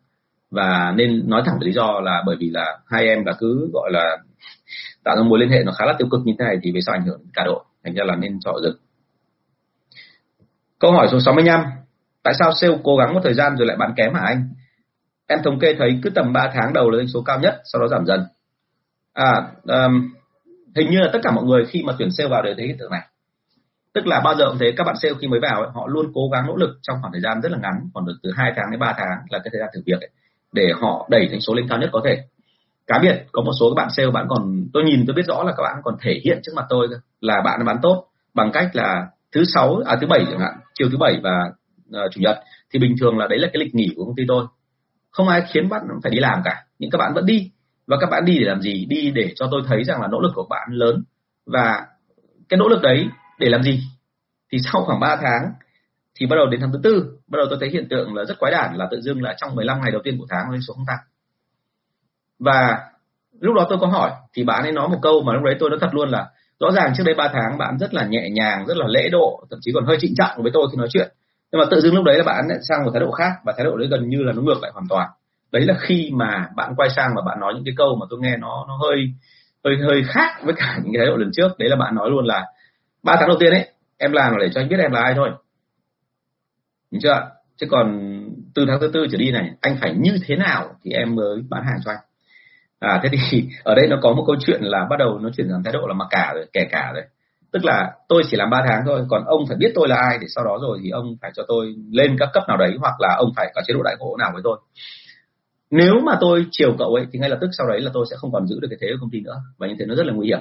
Và 0.52 0.94
nên 0.96 1.30
nói 1.30 1.42
thẳng 1.46 1.58
lý 1.62 1.72
do 1.72 2.00
là 2.04 2.24
bởi 2.26 2.36
vì 2.40 2.50
là 2.50 2.80
hai 2.86 3.08
em 3.08 3.26
đã 3.26 3.34
cứ 3.40 3.70
gọi 3.74 3.92
là 3.92 4.18
tạo 5.04 5.16
ra 5.16 5.24
mối 5.24 5.40
liên 5.40 5.50
hệ 5.50 5.64
nó 5.64 5.72
khá 5.72 5.86
là 5.86 5.94
tiêu 5.98 6.08
cực 6.12 6.22
như 6.26 6.34
thế 6.40 6.46
này 6.46 6.58
thì 6.64 6.72
về 6.72 6.80
sau 6.86 6.96
ảnh 6.96 7.06
hưởng 7.06 7.22
cả 7.34 7.44
đội. 7.46 7.64
Thành 7.84 7.94
ra 7.94 8.04
là 8.08 8.16
nên 8.16 8.40
chọn 8.40 8.56
dừng. 8.64 8.78
Câu 10.80 10.92
hỏi 10.92 11.08
số 11.12 11.20
65 11.20 11.64
tại 12.24 12.34
sao 12.40 12.52
sale 12.62 12.78
cố 12.84 12.98
gắng 12.98 13.14
một 13.14 13.20
thời 13.24 13.34
gian 13.34 13.56
rồi 13.58 13.68
lại 13.68 13.78
bán 13.78 13.94
kém 13.98 14.14
hả 14.14 14.22
anh? 14.26 14.50
Em 15.28 15.40
thống 15.44 15.60
kê 15.60 15.76
thấy 15.80 16.00
cứ 16.04 16.10
tầm 16.10 16.34
3 16.34 16.52
tháng 16.54 16.74
đầu 16.74 16.90
là 16.90 16.98
doanh 16.98 17.08
số 17.08 17.22
cao 17.22 17.40
nhất 17.40 17.62
sau 17.64 17.82
đó 17.82 17.88
giảm 17.88 18.06
dần. 18.06 18.26
À 19.14 19.48
um, 19.64 20.10
hình 20.78 20.90
như 20.90 21.00
là 21.00 21.10
tất 21.14 21.20
cả 21.24 21.32
mọi 21.32 21.44
người 21.44 21.66
khi 21.66 21.84
mà 21.84 21.94
tuyển 22.00 22.12
sale 22.12 22.30
vào 22.30 22.42
đều 22.42 22.54
thấy 22.58 22.68
hiện 22.68 22.78
tượng 22.80 22.92
này. 22.92 23.02
Tức 23.94 24.08
là 24.08 24.22
bao 24.24 24.36
giờ 24.36 24.46
cũng 24.50 24.58
thế 24.60 24.74
các 24.78 24.84
bạn 24.84 24.96
sale 25.02 25.14
khi 25.22 25.28
mới 25.28 25.40
vào 25.40 25.62
ấy, 25.62 25.70
họ 25.74 25.88
luôn 25.88 26.12
cố 26.14 26.22
gắng 26.32 26.48
nỗ 26.48 26.56
lực 26.56 26.80
trong 26.82 26.98
khoảng 27.02 27.14
thời 27.14 27.22
gian 27.22 27.42
rất 27.42 27.52
là 27.52 27.58
ngắn 27.58 27.90
khoảng 27.94 28.06
được 28.06 28.18
từ 28.24 28.32
2 28.36 28.54
tháng 28.56 28.66
đến 28.72 28.80
3 28.80 28.94
tháng 28.98 29.18
là 29.30 29.40
cái 29.40 29.50
thời 29.52 29.60
gian 29.60 29.70
thử 29.74 29.82
việc 29.86 30.02
ấy, 30.02 30.10
để 30.52 30.68
họ 30.82 31.08
đẩy 31.10 31.28
thành 31.32 31.42
số 31.42 31.54
lên 31.54 31.68
cao 31.70 31.78
nhất 31.78 31.90
có 31.94 32.02
thể. 32.06 32.18
Cá 32.88 33.00
biệt 33.00 33.26
có 33.32 33.42
một 33.42 33.52
số 33.60 33.70
các 33.70 33.84
bạn 33.84 33.90
sale 33.90 34.12
bạn 34.12 34.26
còn 34.30 34.68
tôi 34.74 34.84
nhìn 34.84 35.04
tôi 35.08 35.16
biết 35.16 35.26
rõ 35.28 35.44
là 35.44 35.54
các 35.58 35.64
bạn 35.64 35.76
còn 35.84 35.96
thể 36.02 36.22
hiện 36.24 36.40
trước 36.44 36.52
mặt 36.56 36.66
tôi 36.70 36.88
là 37.22 37.42
bạn 37.46 37.66
bán 37.66 37.78
tốt 37.82 38.08
bằng 38.34 38.52
cách 38.52 38.70
là 38.74 39.08
thứ 39.32 39.44
sáu 39.54 39.82
à 39.86 39.98
thứ 40.02 40.08
bảy 40.08 40.26
chẳng 40.30 40.40
hạn 40.40 40.54
chiều 40.74 40.88
thứ 40.92 40.98
bảy 40.98 41.20
và 41.24 41.52
uh, 41.90 42.12
chủ 42.12 42.22
nhật. 42.22 42.40
Thì 42.74 42.80
bình 42.80 42.96
thường 43.00 43.18
là 43.18 43.28
đấy 43.28 43.40
là 43.40 43.50
cái 43.54 43.64
lịch 43.64 43.76
nghỉ 43.76 43.94
của 43.96 44.06
công 44.06 44.16
ty 44.16 44.24
tôi. 44.28 44.46
Không 45.12 45.28
ai 45.28 45.42
khiến 45.50 45.70
bạn 45.70 45.82
phải 46.04 46.12
đi 46.12 46.20
làm 46.20 46.42
cả 46.46 46.64
nhưng 46.80 46.92
các 46.92 46.98
bạn 46.98 47.14
vẫn 47.14 47.26
đi 47.26 47.52
và 47.88 47.98
các 48.02 48.10
bạn 48.12 48.26
đi 48.26 48.38
để 48.40 48.46
làm 48.46 48.62
gì? 48.62 48.86
Đi 48.86 49.12
để 49.12 49.34
cho 49.36 49.48
tôi 49.52 49.62
thấy 49.68 49.84
rằng 49.84 50.02
là 50.02 50.08
nỗ 50.08 50.20
lực 50.20 50.32
của 50.36 50.48
bạn 50.50 50.68
lớn. 50.72 51.04
Và 51.46 51.86
cái 52.50 52.58
nỗ 52.58 52.68
lực 52.68 52.82
đấy 52.82 53.08
để 53.40 53.50
làm 53.50 53.64
gì? 53.64 53.84
Thì 54.52 54.58
sau 54.72 54.84
khoảng 54.84 55.00
3 55.00 55.16
tháng 55.16 55.52
thì 56.20 56.26
bắt 56.26 56.36
đầu 56.36 56.46
đến 56.46 56.60
tháng 56.62 56.72
thứ 56.72 56.80
tư, 56.84 57.18
bắt 57.28 57.38
đầu 57.38 57.46
tôi 57.50 57.58
thấy 57.62 57.70
hiện 57.70 57.88
tượng 57.90 58.16
là 58.16 58.26
rất 58.26 58.40
quái 58.40 58.52
đản, 58.52 58.76
là 58.76 58.88
tự 58.92 59.02
dưng 59.02 59.24
là 59.24 59.36
trong 59.38 59.56
15 59.56 59.82
ngày 59.82 59.92
đầu 59.92 60.02
tiên 60.04 60.18
của 60.20 60.26
tháng 60.30 60.52
lên 60.52 60.62
số 60.68 60.74
không 60.74 60.86
tăng. 60.88 61.00
Và 62.40 62.80
lúc 63.40 63.56
đó 63.56 63.66
tôi 63.70 63.78
có 63.82 63.88
hỏi, 63.88 64.12
thì 64.34 64.44
bạn 64.44 64.64
ấy 64.64 64.72
nói 64.72 64.90
một 64.90 65.00
câu 65.02 65.24
mà 65.24 65.34
lúc 65.34 65.44
đấy 65.44 65.56
tôi 65.60 65.70
nói 65.70 65.80
thật 65.82 65.90
luôn 65.92 66.10
là, 66.10 66.28
rõ 66.60 66.72
ràng 66.72 66.94
trước 66.98 67.04
đây 67.06 67.16
3 67.16 67.30
tháng 67.34 67.58
bạn 67.58 67.78
rất 67.80 67.94
là 67.94 68.06
nhẹ 68.06 68.30
nhàng, 68.30 68.66
rất 68.68 68.78
là 68.78 68.88
lễ 68.88 69.10
độ, 69.10 69.46
thậm 69.50 69.60
chí 69.62 69.72
còn 69.74 69.86
hơi 69.86 69.98
trịnh 70.00 70.14
trọng 70.16 70.44
với 70.44 70.52
tôi 70.54 70.68
khi 70.72 70.78
nói 70.78 70.88
chuyện. 70.92 71.12
Nhưng 71.52 71.60
mà 71.60 71.66
tự 71.72 71.82
dưng 71.82 71.96
lúc 71.96 72.04
đấy 72.04 72.18
là 72.18 72.24
bạn 72.24 72.48
sang 72.70 72.86
một 72.86 72.92
thái 72.94 73.00
độ 73.00 73.12
khác, 73.12 73.32
và 73.46 73.54
thái 73.58 73.66
độ 73.66 73.78
đấy 73.78 73.88
gần 73.92 74.10
như 74.10 74.24
là 74.24 74.34
nó 74.34 74.42
ngược 74.42 74.62
lại 74.62 74.72
hoàn 74.74 74.86
toàn 74.90 75.10
đấy 75.52 75.66
là 75.66 75.74
khi 75.82 76.12
mà 76.14 76.48
bạn 76.56 76.74
quay 76.78 76.90
sang 76.90 77.12
và 77.16 77.22
bạn 77.26 77.40
nói 77.40 77.54
những 77.56 77.66
cái 77.66 77.74
câu 77.78 77.96
mà 78.00 78.06
tôi 78.10 78.20
nghe 78.22 78.38
nó 78.38 78.66
nó 78.68 78.78
hơi 78.78 79.14
hơi 79.64 79.78
hơi 79.88 80.04
khác 80.08 80.32
với 80.44 80.54
cả 80.58 80.80
những 80.84 80.94
cái 80.94 81.00
thái 81.00 81.08
độ 81.08 81.16
lần 81.18 81.32
trước. 81.34 81.60
Đấy 81.60 81.70
là 81.70 81.76
bạn 81.76 81.96
nói 81.96 82.10
luôn 82.10 82.26
là, 82.26 82.46
ba 83.04 83.16
tháng 83.20 83.28
đầu 83.28 83.38
tiên 83.40 83.52
ấy, 83.52 83.72
em 83.98 84.12
làm 84.12 84.32
là 84.32 84.38
để 84.42 84.50
cho 84.54 84.62
anh 84.62 84.70
biết 84.70 84.80
em 84.80 84.92
là 84.92 85.02
ai 85.02 85.14
thôi. 85.16 85.30
Đúng 86.92 87.02
chưa 87.02 87.30
chứ 87.58 87.68
còn 87.70 88.00
từ 88.56 88.66
tháng 88.68 88.80
thứ 88.82 88.92
tư 88.94 89.08
trở 89.12 89.18
đi 89.18 89.32
này, 89.32 89.52
anh 89.62 89.78
phải 89.82 89.94
như 89.98 90.18
thế 90.26 90.36
nào 90.36 90.70
thì 90.84 90.92
em 90.92 91.16
mới 91.16 91.42
bán 91.50 91.64
hàng 91.66 91.80
cho 91.86 91.92
anh? 91.92 92.00
À 92.80 93.00
thế 93.04 93.10
thì 93.32 93.50
ở 93.64 93.76
đây 93.76 93.88
nó 93.88 93.98
có 94.02 94.14
một 94.14 94.24
câu 94.28 94.36
chuyện 94.40 94.62
là 94.64 94.86
bắt 94.90 94.96
đầu 95.00 95.20
nó 95.20 95.30
chuyển 95.38 95.48
sang 95.52 95.64
thái 95.64 95.74
độ 95.74 95.88
là 95.88 95.94
mặc 95.94 96.08
cả 96.10 96.32
rồi 96.36 96.46
kể 96.54 96.62
cả 96.72 96.92
rồi. 96.94 97.04
Tức 97.52 97.66
là 97.66 97.92
tôi 98.08 98.24
chỉ 98.32 98.38
làm 98.38 98.50
3 98.50 98.64
tháng 98.68 98.84
thôi, 98.86 99.06
còn 99.10 99.26
ông 99.26 99.48
phải 99.48 99.58
biết 99.58 99.72
tôi 99.76 99.88
là 99.88 99.96
ai 100.10 100.18
để 100.22 100.28
sau 100.36 100.46
đó 100.46 100.58
rồi 100.62 100.80
thì 100.84 100.90
ông 100.90 101.16
phải 101.22 101.32
cho 101.36 101.44
tôi 101.48 101.76
lên 101.92 102.16
các 102.20 102.30
cấp 102.34 102.44
nào 102.48 102.58
đấy 102.58 102.76
hoặc 102.80 103.02
là 103.02 103.16
ông 103.18 103.30
phải 103.36 103.52
có 103.56 103.62
chế 103.68 103.74
độ 103.74 103.84
đại 103.84 103.96
ngộ 104.00 104.18
nào 104.18 104.30
với 104.34 104.42
tôi 104.44 104.58
nếu 105.72 105.94
mà 106.06 106.18
tôi 106.22 106.46
chiều 106.52 106.76
cậu 106.80 106.94
ấy, 106.94 107.06
thì 107.12 107.20
ngay 107.20 107.30
lập 107.30 107.38
tức 107.42 107.50
sau 107.58 107.68
đấy 107.68 107.82
là 107.82 107.92
tôi 107.94 108.06
sẽ 108.10 108.16
không 108.20 108.32
còn 108.32 108.48
giữ 108.48 108.60
được 108.60 108.68
cái 108.70 108.78
thế 108.82 108.88
của 108.92 108.98
công 109.02 109.10
ty 109.10 109.22
nữa, 109.22 109.38
và 109.58 109.68
như 109.68 109.76
thế 109.80 109.86
nó 109.86 109.96
rất 109.96 110.06
là 110.06 110.14
nguy 110.14 110.28
hiểm, 110.28 110.40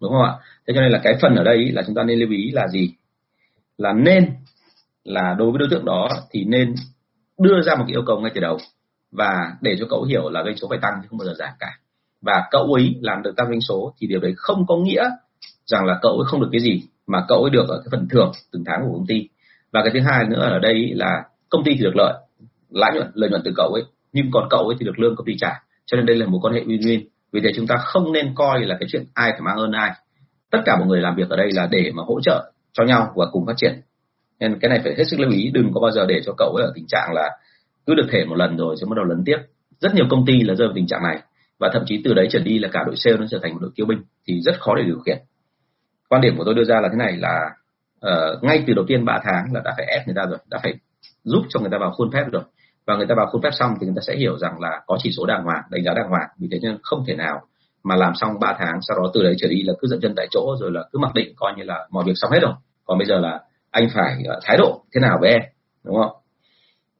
đúng 0.00 0.12
không 0.12 0.22
ạ? 0.22 0.32
Thế 0.66 0.74
cho 0.74 0.80
nên 0.80 0.92
là 0.92 1.00
cái 1.04 1.14
phần 1.22 1.34
ở 1.36 1.44
đây 1.44 1.70
là 1.72 1.82
chúng 1.86 1.94
ta 1.94 2.02
nên 2.02 2.18
lưu 2.18 2.30
ý 2.30 2.50
là 2.50 2.68
gì? 2.68 2.94
Là 3.78 3.92
nên 3.92 4.30
là 5.04 5.34
đối 5.38 5.50
với 5.50 5.58
đối 5.58 5.68
tượng 5.70 5.84
đó 5.84 6.08
thì 6.30 6.44
nên 6.44 6.74
đưa 7.38 7.62
ra 7.62 7.74
một 7.74 7.84
cái 7.86 7.94
yêu 7.94 8.02
cầu 8.06 8.20
ngay 8.20 8.32
từ 8.34 8.40
đầu, 8.40 8.58
và 9.12 9.52
để 9.60 9.76
cho 9.80 9.86
cậu 9.90 10.02
hiểu 10.02 10.28
là 10.28 10.42
doanh 10.44 10.56
số 10.56 10.68
phải 10.68 10.78
tăng 10.82 10.92
chứ 11.02 11.06
không 11.10 11.18
bao 11.18 11.26
giờ 11.26 11.34
giảm 11.38 11.52
cả. 11.58 11.78
Và 12.22 12.44
cậu 12.50 12.72
ấy 12.72 12.94
làm 13.00 13.22
được 13.22 13.36
tăng 13.36 13.48
doanh 13.48 13.60
số 13.60 13.94
thì 13.98 14.06
điều 14.06 14.20
đấy 14.20 14.32
không 14.36 14.66
có 14.66 14.76
nghĩa 14.76 15.04
rằng 15.66 15.84
là 15.84 15.98
cậu 16.02 16.12
ấy 16.12 16.24
không 16.26 16.40
được 16.40 16.48
cái 16.52 16.60
gì 16.60 16.82
mà 17.06 17.24
cậu 17.28 17.42
ấy 17.42 17.50
được 17.50 17.68
ở 17.68 17.78
cái 17.78 17.88
phần 17.90 18.08
thưởng 18.10 18.32
từng 18.52 18.64
tháng 18.66 18.80
của 18.84 18.92
công 18.92 19.06
ty. 19.06 19.28
Và 19.72 19.82
cái 19.84 19.90
thứ 19.94 20.00
hai 20.00 20.24
nữa 20.28 20.40
ở 20.40 20.58
đây 20.58 20.92
là 20.94 21.24
công 21.48 21.64
ty 21.64 21.72
thì 21.74 21.84
được 21.84 21.96
lợi, 21.96 22.14
lãi 22.70 22.92
nhuận, 22.94 23.10
lợi 23.14 23.30
nhuận 23.30 23.42
từ 23.44 23.52
cậu 23.56 23.72
ấy 23.72 23.82
nhưng 24.12 24.30
còn 24.32 24.48
cậu 24.50 24.68
ấy 24.68 24.76
thì 24.80 24.86
được 24.86 24.98
lương 24.98 25.16
công 25.16 25.26
ty 25.26 25.36
trả. 25.38 25.62
Cho 25.86 25.96
nên 25.96 26.06
đây 26.06 26.16
là 26.16 26.26
một 26.26 26.38
quan 26.42 26.54
hệ 26.54 26.60
win-win. 26.60 27.00
Vì 27.32 27.40
thế 27.44 27.52
chúng 27.56 27.66
ta 27.66 27.76
không 27.76 28.12
nên 28.12 28.34
coi 28.34 28.60
là 28.60 28.76
cái 28.80 28.88
chuyện 28.92 29.04
ai 29.14 29.30
phải 29.30 29.40
mang 29.40 29.56
ơn 29.56 29.72
ai. 29.72 29.90
Tất 30.50 30.58
cả 30.64 30.76
mọi 30.76 30.86
người 30.86 31.00
làm 31.00 31.16
việc 31.16 31.28
ở 31.28 31.36
đây 31.36 31.50
là 31.52 31.68
để 31.70 31.90
mà 31.94 32.02
hỗ 32.06 32.20
trợ 32.20 32.52
cho 32.72 32.84
nhau 32.84 33.12
và 33.16 33.26
cùng 33.32 33.46
phát 33.46 33.52
triển. 33.56 33.80
Nên 34.40 34.58
cái 34.60 34.68
này 34.68 34.80
phải 34.84 34.94
hết 34.98 35.04
sức 35.04 35.20
lưu 35.20 35.30
ý. 35.30 35.50
Đừng 35.54 35.70
có 35.74 35.80
bao 35.80 35.90
giờ 35.90 36.06
để 36.06 36.20
cho 36.26 36.32
cậu 36.38 36.54
ấy 36.56 36.66
ở 36.66 36.72
tình 36.74 36.86
trạng 36.88 37.12
là 37.12 37.30
cứ 37.86 37.94
được 37.94 38.06
thể 38.10 38.24
một 38.24 38.34
lần 38.34 38.56
rồi 38.56 38.76
sẽ 38.80 38.86
bắt 38.86 38.96
đầu 38.96 39.04
lấn 39.04 39.22
tiếp. 39.24 39.38
Rất 39.80 39.94
nhiều 39.94 40.06
công 40.10 40.26
ty 40.26 40.40
là 40.40 40.54
rơi 40.54 40.68
vào 40.68 40.74
tình 40.74 40.86
trạng 40.86 41.02
này. 41.02 41.22
Và 41.58 41.70
thậm 41.72 41.82
chí 41.86 42.00
từ 42.04 42.14
đấy 42.14 42.28
trở 42.30 42.38
đi 42.38 42.58
là 42.58 42.68
cả 42.72 42.82
đội 42.86 42.96
sale 42.96 43.16
nó 43.16 43.26
trở 43.30 43.38
thành 43.42 43.52
một 43.52 43.58
đội 43.62 43.70
kiêu 43.74 43.86
binh. 43.86 44.02
Thì 44.28 44.40
rất 44.40 44.60
khó 44.60 44.74
để 44.74 44.82
điều 44.82 44.98
khiển. 44.98 45.18
Quan 46.08 46.22
điểm 46.22 46.36
của 46.36 46.44
tôi 46.44 46.54
đưa 46.54 46.64
ra 46.64 46.80
là 46.80 46.88
thế 46.88 46.96
này 46.98 47.16
là 47.16 47.50
uh, 48.06 48.44
ngay 48.44 48.64
từ 48.66 48.74
đầu 48.74 48.84
tiên 48.88 49.04
3 49.04 49.20
tháng 49.24 49.52
là 49.52 49.60
đã 49.64 49.74
phải 49.76 49.86
ép 49.86 50.06
người 50.06 50.14
ta 50.16 50.22
rồi. 50.28 50.38
Đã 50.50 50.58
phải 50.62 50.74
giúp 51.24 51.42
cho 51.48 51.60
người 51.60 51.70
ta 51.70 51.78
vào 51.78 51.90
khuôn 51.90 52.10
phép 52.12 52.24
rồi 52.32 52.42
và 52.86 52.96
người 52.96 53.06
ta 53.06 53.14
vào 53.14 53.26
khuôn 53.26 53.42
phép 53.42 53.50
xong 53.52 53.74
thì 53.80 53.86
người 53.86 53.96
ta 53.96 54.02
sẽ 54.06 54.16
hiểu 54.16 54.38
rằng 54.38 54.60
là 54.60 54.82
có 54.86 54.96
chỉ 55.02 55.10
số 55.16 55.26
đàng 55.26 55.44
hoàng 55.44 55.62
đánh 55.70 55.84
giá 55.84 55.94
đàng 55.94 56.08
hoàng. 56.08 56.28
Vì 56.38 56.48
thế 56.52 56.58
nên 56.62 56.78
không 56.82 57.04
thể 57.06 57.14
nào 57.14 57.40
mà 57.84 57.96
làm 57.96 58.12
xong 58.14 58.30
3 58.40 58.56
tháng 58.58 58.78
sau 58.82 58.96
đó 59.00 59.10
từ 59.14 59.22
đấy 59.22 59.34
trở 59.38 59.48
đi 59.48 59.62
là 59.62 59.72
cứ 59.80 59.88
dậm 59.88 60.00
chân 60.00 60.14
tại 60.16 60.26
chỗ 60.30 60.56
rồi 60.60 60.70
là 60.72 60.84
cứ 60.92 60.98
mặc 60.98 61.14
định 61.14 61.32
coi 61.36 61.52
như 61.56 61.62
là 61.62 61.86
mọi 61.90 62.04
việc 62.06 62.12
xong 62.14 62.30
hết 62.30 62.40
rồi. 62.42 62.52
Còn 62.84 62.98
bây 62.98 63.06
giờ 63.06 63.18
là 63.18 63.40
anh 63.70 63.88
phải 63.94 64.22
ờ, 64.24 64.40
thái 64.44 64.56
độ 64.56 64.82
thế 64.94 65.00
nào 65.00 65.18
với 65.20 65.30
em 65.30 65.40
đúng 65.84 65.96
không? 65.96 66.12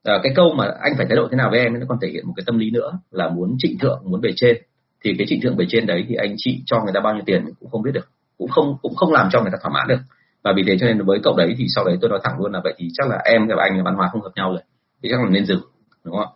À, 0.03 0.19
cái 0.23 0.33
câu 0.35 0.53
mà 0.53 0.65
anh 0.81 0.93
phải 0.97 1.05
thái 1.05 1.15
độ 1.15 1.27
thế 1.31 1.37
nào 1.37 1.49
với 1.49 1.59
em 1.59 1.79
nó 1.79 1.85
còn 1.89 1.97
thể 2.01 2.07
hiện 2.07 2.27
một 2.27 2.33
cái 2.35 2.43
tâm 2.45 2.57
lý 2.57 2.71
nữa 2.71 2.99
là 3.11 3.29
muốn 3.29 3.55
trịnh 3.57 3.77
thượng 3.79 4.01
muốn 4.05 4.21
về 4.21 4.33
trên. 4.35 4.57
Thì 5.03 5.13
cái 5.17 5.27
trịnh 5.29 5.41
thượng 5.41 5.55
về 5.57 5.65
trên 5.69 5.85
đấy 5.85 6.05
thì 6.09 6.15
anh 6.15 6.35
chị 6.37 6.61
cho 6.65 6.83
người 6.83 6.93
ta 6.93 6.99
bao 6.99 7.13
nhiêu 7.13 7.23
tiền 7.25 7.45
cũng 7.59 7.69
không 7.69 7.81
biết 7.81 7.91
được. 7.93 8.09
Cũng 8.37 8.49
không 8.49 8.77
cũng 8.81 8.95
không 8.95 9.11
làm 9.11 9.29
cho 9.31 9.41
người 9.41 9.51
ta 9.51 9.57
thỏa 9.61 9.71
mãn 9.71 9.87
được. 9.87 9.99
Và 10.43 10.53
vì 10.55 10.63
thế 10.67 10.77
cho 10.79 10.87
nên 10.87 11.05
với 11.05 11.19
cậu 11.23 11.35
đấy 11.37 11.55
thì 11.57 11.65
sau 11.75 11.85
đấy 11.85 11.97
tôi 12.01 12.09
nói 12.09 12.19
thẳng 12.23 12.39
luôn 12.39 12.51
là 12.51 12.61
vậy 12.63 12.73
thì 12.77 12.87
chắc 12.93 13.07
là 13.09 13.21
em 13.25 13.47
và 13.47 13.55
anh 13.59 13.77
là 13.77 13.83
văn 13.83 13.95
hóa 13.95 14.09
không 14.11 14.21
hợp 14.21 14.31
nhau 14.35 14.51
rồi. 14.51 14.61
Thì 15.03 15.09
chắc 15.11 15.19
là 15.23 15.29
nên 15.29 15.45
dừng 15.45 15.61
đúng 16.05 16.15
không 16.17 16.33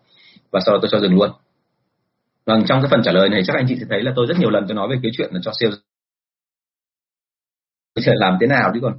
và 0.52 0.60
sau 0.66 0.76
đó 0.76 0.80
tôi 0.82 0.90
cho 0.92 1.00
dừng 1.00 1.16
luôn. 1.16 1.32
Vâng 2.46 2.64
trong 2.68 2.82
cái 2.82 2.90
phần 2.92 3.02
trả 3.04 3.12
lời 3.12 3.30
này 3.30 3.42
chắc 3.48 3.56
anh 3.56 3.66
chị 3.70 3.76
sẽ 3.80 3.86
thấy 3.90 4.04
là 4.04 4.14
tôi 4.16 4.26
rất 4.30 4.36
nhiều 4.40 4.50
lần 4.50 4.66
tôi 4.68 4.76
nói 4.76 4.88
về 4.90 4.96
cái 5.04 5.12
chuyện 5.18 5.30
là 5.34 5.40
cho 5.44 5.52
sale 5.60 5.76
sẽ 8.06 8.12
làm 8.16 8.38
thế 8.42 8.48
nào 8.48 8.72
chứ 8.74 8.80
còn 8.84 8.94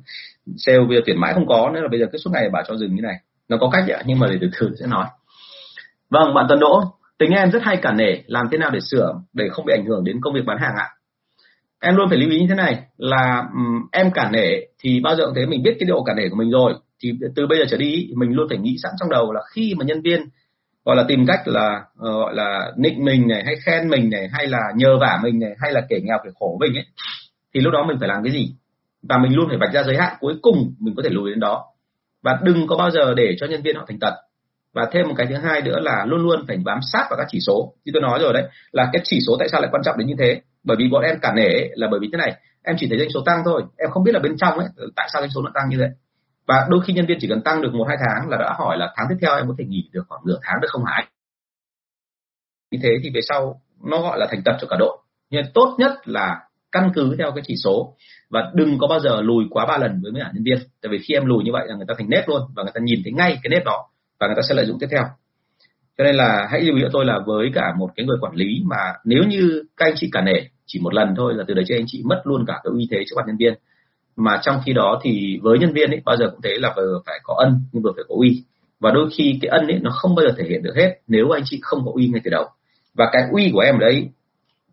sale 0.57 0.79
bây 0.79 0.97
giờ 0.97 1.03
tuyển 1.07 1.21
mãi 1.21 1.35
không 1.35 1.47
có 1.47 1.71
nữa 1.75 1.81
là 1.81 1.89
bây 1.91 2.01
giờ 2.01 2.07
cái 2.13 2.19
suốt 2.19 2.31
ngày 2.33 2.51
bảo 2.51 2.63
cho 2.69 2.77
dừng 2.77 2.95
như 2.95 3.03
này. 3.03 3.15
Nó 3.49 3.57
có 3.61 3.71
cách 3.73 3.85
ạ 3.89 4.03
nhưng 4.07 4.19
mà 4.19 4.27
để 4.31 4.39
từ 4.41 4.49
từ 4.61 4.75
sẽ 4.81 4.87
nói. 4.87 5.07
Vâng 6.11 6.35
bạn 6.35 6.47
Tuấn 6.49 6.61
Đỗ 6.61 6.83
tính 7.19 7.31
em 7.31 7.51
rất 7.51 7.63
hay 7.63 7.77
cả 7.83 7.93
nể 7.93 8.23
làm 8.27 8.47
thế 8.53 8.59
nào 8.59 8.71
để 8.71 8.81
sửa 8.81 9.15
để 9.33 9.49
không 9.51 9.67
bị 9.67 9.73
ảnh 9.73 9.87
hưởng 9.87 10.05
đến 10.05 10.21
công 10.21 10.35
việc 10.35 10.45
bán 10.47 10.59
hàng 10.59 10.75
ạ? 10.77 10.89
Em 11.81 11.97
luôn 11.97 12.09
phải 12.09 12.19
lưu 12.19 12.31
ý 12.31 12.41
như 12.41 12.47
thế 12.49 12.55
này 12.55 12.83
là 12.97 13.49
um, 13.55 13.89
em 13.93 14.11
cả 14.15 14.31
nể 14.31 14.61
thì 14.79 15.01
bao 15.01 15.17
giờ 15.17 15.27
cũng 15.27 15.35
thế 15.35 15.47
mình 15.47 15.63
biết 15.63 15.77
cái 15.81 15.87
độ 15.89 16.03
cả 16.05 16.15
nể 16.15 16.29
của 16.31 16.37
mình 16.37 16.51
rồi. 16.51 16.75
Thì 17.03 17.13
từ 17.37 17.47
bây 17.47 17.59
giờ 17.59 17.65
trở 17.71 17.77
đi 17.77 18.11
mình 18.17 18.33
luôn 18.33 18.47
phải 18.49 18.59
nghĩ 18.59 18.77
sẵn 18.83 18.93
trong 19.01 19.11
đầu 19.11 19.33
là 19.33 19.41
khi 19.51 19.75
mà 19.79 19.85
nhân 19.85 20.03
viên 20.03 20.29
gọi 20.88 20.96
là 20.96 21.05
tìm 21.09 21.27
cách 21.27 21.40
là 21.44 21.81
uh, 21.94 22.03
gọi 22.03 22.35
là 22.35 22.72
nịnh 22.77 23.05
mình 23.05 23.29
này 23.29 23.42
hay 23.44 23.55
khen 23.66 23.88
mình 23.88 24.11
này 24.11 24.29
hay 24.33 24.46
là 24.46 24.61
nhờ 24.77 24.98
vả 25.01 25.18
mình 25.22 25.38
này 25.38 25.51
hay 25.59 25.72
là 25.72 25.81
kể 25.88 26.01
nghèo 26.01 26.18
kể 26.24 26.31
khổ 26.38 26.57
mình 26.61 26.74
ấy 26.74 26.85
thì 27.55 27.61
lúc 27.61 27.72
đó 27.72 27.85
mình 27.88 27.96
phải 28.01 28.09
làm 28.09 28.22
cái 28.24 28.33
gì? 28.33 28.55
Và 29.03 29.18
mình 29.18 29.35
luôn 29.35 29.48
phải 29.48 29.59
vạch 29.61 29.72
ra 29.72 29.83
giới 29.83 29.96
hạn 29.96 30.16
cuối 30.20 30.35
cùng 30.42 30.74
mình 30.81 30.94
có 30.96 31.03
thể 31.03 31.11
lùi 31.11 31.31
đến 31.31 31.40
đó. 31.40 31.64
Và 32.22 32.38
đừng 32.42 32.66
có 32.66 32.77
bao 32.77 32.90
giờ 32.90 33.14
để 33.14 33.37
cho 33.40 33.46
nhân 33.46 33.62
viên 33.62 33.77
họ 33.77 33.85
thành 33.88 33.98
tật. 33.98 34.14
Và 34.74 34.88
thêm 34.92 35.09
một 35.09 35.14
cái 35.16 35.27
thứ 35.27 35.35
hai 35.35 35.62
nữa 35.62 35.81
là 35.81 36.05
luôn 36.07 36.20
luôn 36.22 36.44
phải 36.48 36.57
bám 36.64 36.79
sát 36.92 37.07
vào 37.11 37.16
các 37.18 37.27
chỉ 37.31 37.38
số. 37.46 37.72
Như 37.85 37.90
tôi 37.94 38.03
nói 38.03 38.18
rồi 38.22 38.33
đấy 38.33 38.42
là 38.72 38.88
cái 38.92 39.03
chỉ 39.05 39.18
số 39.27 39.37
tại 39.38 39.48
sao 39.48 39.61
lại 39.61 39.70
quan 39.72 39.83
trọng 39.85 39.98
đến 39.98 40.07
như 40.07 40.14
thế? 40.18 40.40
Bởi 40.64 40.77
vì 40.81 40.88
bọn 40.88 41.03
em 41.03 41.16
cả 41.22 41.33
nể 41.37 41.68
là 41.74 41.88
bởi 41.90 42.01
vì 42.01 42.09
thế 42.12 42.16
này 42.18 42.33
em 42.62 42.77
chỉ 42.79 42.87
thấy 42.88 42.98
doanh 42.98 43.11
số 43.14 43.20
tăng 43.27 43.42
thôi. 43.44 43.62
Em 43.77 43.90
không 43.90 44.05
biết 44.05 44.12
là 44.14 44.20
bên 44.20 44.37
trong 44.37 44.59
ấy 44.59 44.68
tại 44.96 45.09
sao 45.12 45.22
doanh 45.22 45.31
số 45.31 45.42
nó 45.42 45.51
tăng 45.55 45.68
như 45.68 45.77
thế 45.79 45.88
và 46.49 46.67
đôi 46.71 46.81
khi 46.87 46.93
nhân 46.93 47.07
viên 47.07 47.19
chỉ 47.21 47.29
cần 47.29 47.43
tăng 47.43 47.63
được 47.63 47.75
một, 47.75 47.85
hai 47.89 47.97
tháng 48.01 48.29
là 48.29 48.37
đã 48.37 48.55
hỏi 48.59 48.79
là 48.79 48.93
tháng 48.97 49.07
tiếp 49.09 49.17
theo 49.21 49.37
em 49.37 49.49
có 49.49 49.55
thể 49.59 49.65
nghỉ 49.65 49.89
được 49.93 50.03
khoảng 50.09 50.27
nửa 50.27 50.39
tháng 50.43 50.61
được 50.63 50.69
không 50.71 50.85
hả 50.85 51.09
như 52.71 52.79
thế 52.83 52.89
thì 53.03 53.11
về 53.15 53.21
sau 53.29 53.61
nó 53.85 54.01
gọi 54.01 54.19
là 54.19 54.27
thành 54.31 54.43
tật 54.45 54.57
cho 54.61 54.67
cả 54.71 54.77
đội. 54.79 54.99
Nhưng 55.31 55.45
tốt 55.55 55.77
nhất 55.79 55.93
là 56.05 56.41
căn 56.73 56.91
cứ 56.95 57.15
theo 57.19 57.33
cái 57.35 57.45
chỉ 57.47 57.55
số 57.65 57.95
và 58.31 58.51
đừng 58.55 58.79
có 58.79 58.87
bao 58.87 59.01
giờ 59.01 59.21
lùi 59.21 59.45
quá 59.51 59.67
ba 59.67 59.79
lần 59.79 60.01
với 60.03 60.13
mấy 60.13 60.23
nhân 60.35 60.45
viên. 60.45 60.59
Tại 60.83 60.91
vì 60.91 60.99
khi 60.99 61.15
em 61.15 61.27
lùi 61.27 61.45
như 61.45 61.53
vậy 61.53 61.67
là 61.69 61.75
người 61.75 61.87
ta 61.89 61.95
thành 61.99 62.11
nếp 62.11 62.29
luôn 62.29 62.43
và 62.57 62.63
người 62.63 62.73
ta 62.75 62.81
nhìn 62.85 63.01
thấy 63.05 63.13
ngay 63.13 63.39
cái 63.43 63.51
nếp 63.51 63.65
đó 63.65 63.89
và 64.21 64.27
người 64.27 64.37
ta 64.37 64.43
sẽ 64.49 64.55
lợi 64.55 64.67
dụng 64.67 64.79
tiếp 64.81 64.87
theo. 64.91 65.05
Cho 65.99 66.05
nên 66.05 66.15
là 66.15 66.49
hãy 66.51 66.61
lưu 66.61 66.77
ý 66.77 66.83
cho 66.83 66.89
tôi 66.93 67.05
là 67.05 67.19
với 67.27 67.51
cả 67.55 67.75
một 67.79 67.91
cái 67.97 68.07
người 68.07 68.17
quản 68.21 68.35
lý 68.35 68.63
mà 68.65 68.93
nếu 69.05 69.23
như 69.29 69.65
các 69.77 69.87
anh 69.87 69.95
chị 69.97 70.09
cả 70.13 70.21
nể 70.21 70.41
chỉ 70.67 70.81
một 70.83 70.95
lần 70.95 71.15
thôi 71.17 71.35
là 71.37 71.45
từ 71.49 71.55
đấy 71.55 71.65
cho 71.69 71.75
anh 71.75 71.85
chị 71.87 72.03
mất 72.05 72.21
luôn 72.25 72.45
cả 72.47 72.53
cái 72.53 72.71
uy 72.73 72.89
thế 72.91 72.99
trước 73.07 73.17
mặt 73.17 73.25
nhân 73.27 73.37
viên 73.37 73.55
mà 74.19 74.41
trong 74.43 74.61
khi 74.67 74.73
đó 74.73 75.01
thì 75.03 75.39
với 75.43 75.59
nhân 75.59 75.73
viên 75.73 75.91
ấy 75.91 76.03
bao 76.05 76.17
giờ 76.17 76.31
cũng 76.31 76.41
thế 76.43 76.51
là 76.59 76.75
vừa 76.77 77.01
phải 77.07 77.19
có 77.23 77.35
ân 77.39 77.61
nhưng 77.73 77.83
vừa 77.83 77.93
phải 77.97 78.05
có 78.09 78.15
uy. 78.19 78.45
Và 78.81 78.91
đôi 78.91 79.11
khi 79.17 79.39
cái 79.43 79.49
ân 79.49 79.67
ấy 79.67 79.79
nó 79.83 79.91
không 79.91 80.15
bao 80.15 80.27
giờ 80.27 80.35
thể 80.39 80.45
hiện 80.49 80.63
được 80.63 80.77
hết 80.77 80.99
nếu 81.07 81.31
anh 81.31 81.43
chị 81.45 81.59
không 81.63 81.83
có 81.85 81.93
uy 81.95 82.09
ngay 82.09 82.21
từ 82.25 82.31
đầu. 82.31 82.45
Và 82.95 83.09
cái 83.13 83.23
uy 83.33 83.51
của 83.53 83.61
em 83.61 83.75
ở 83.75 83.79
đấy 83.79 84.09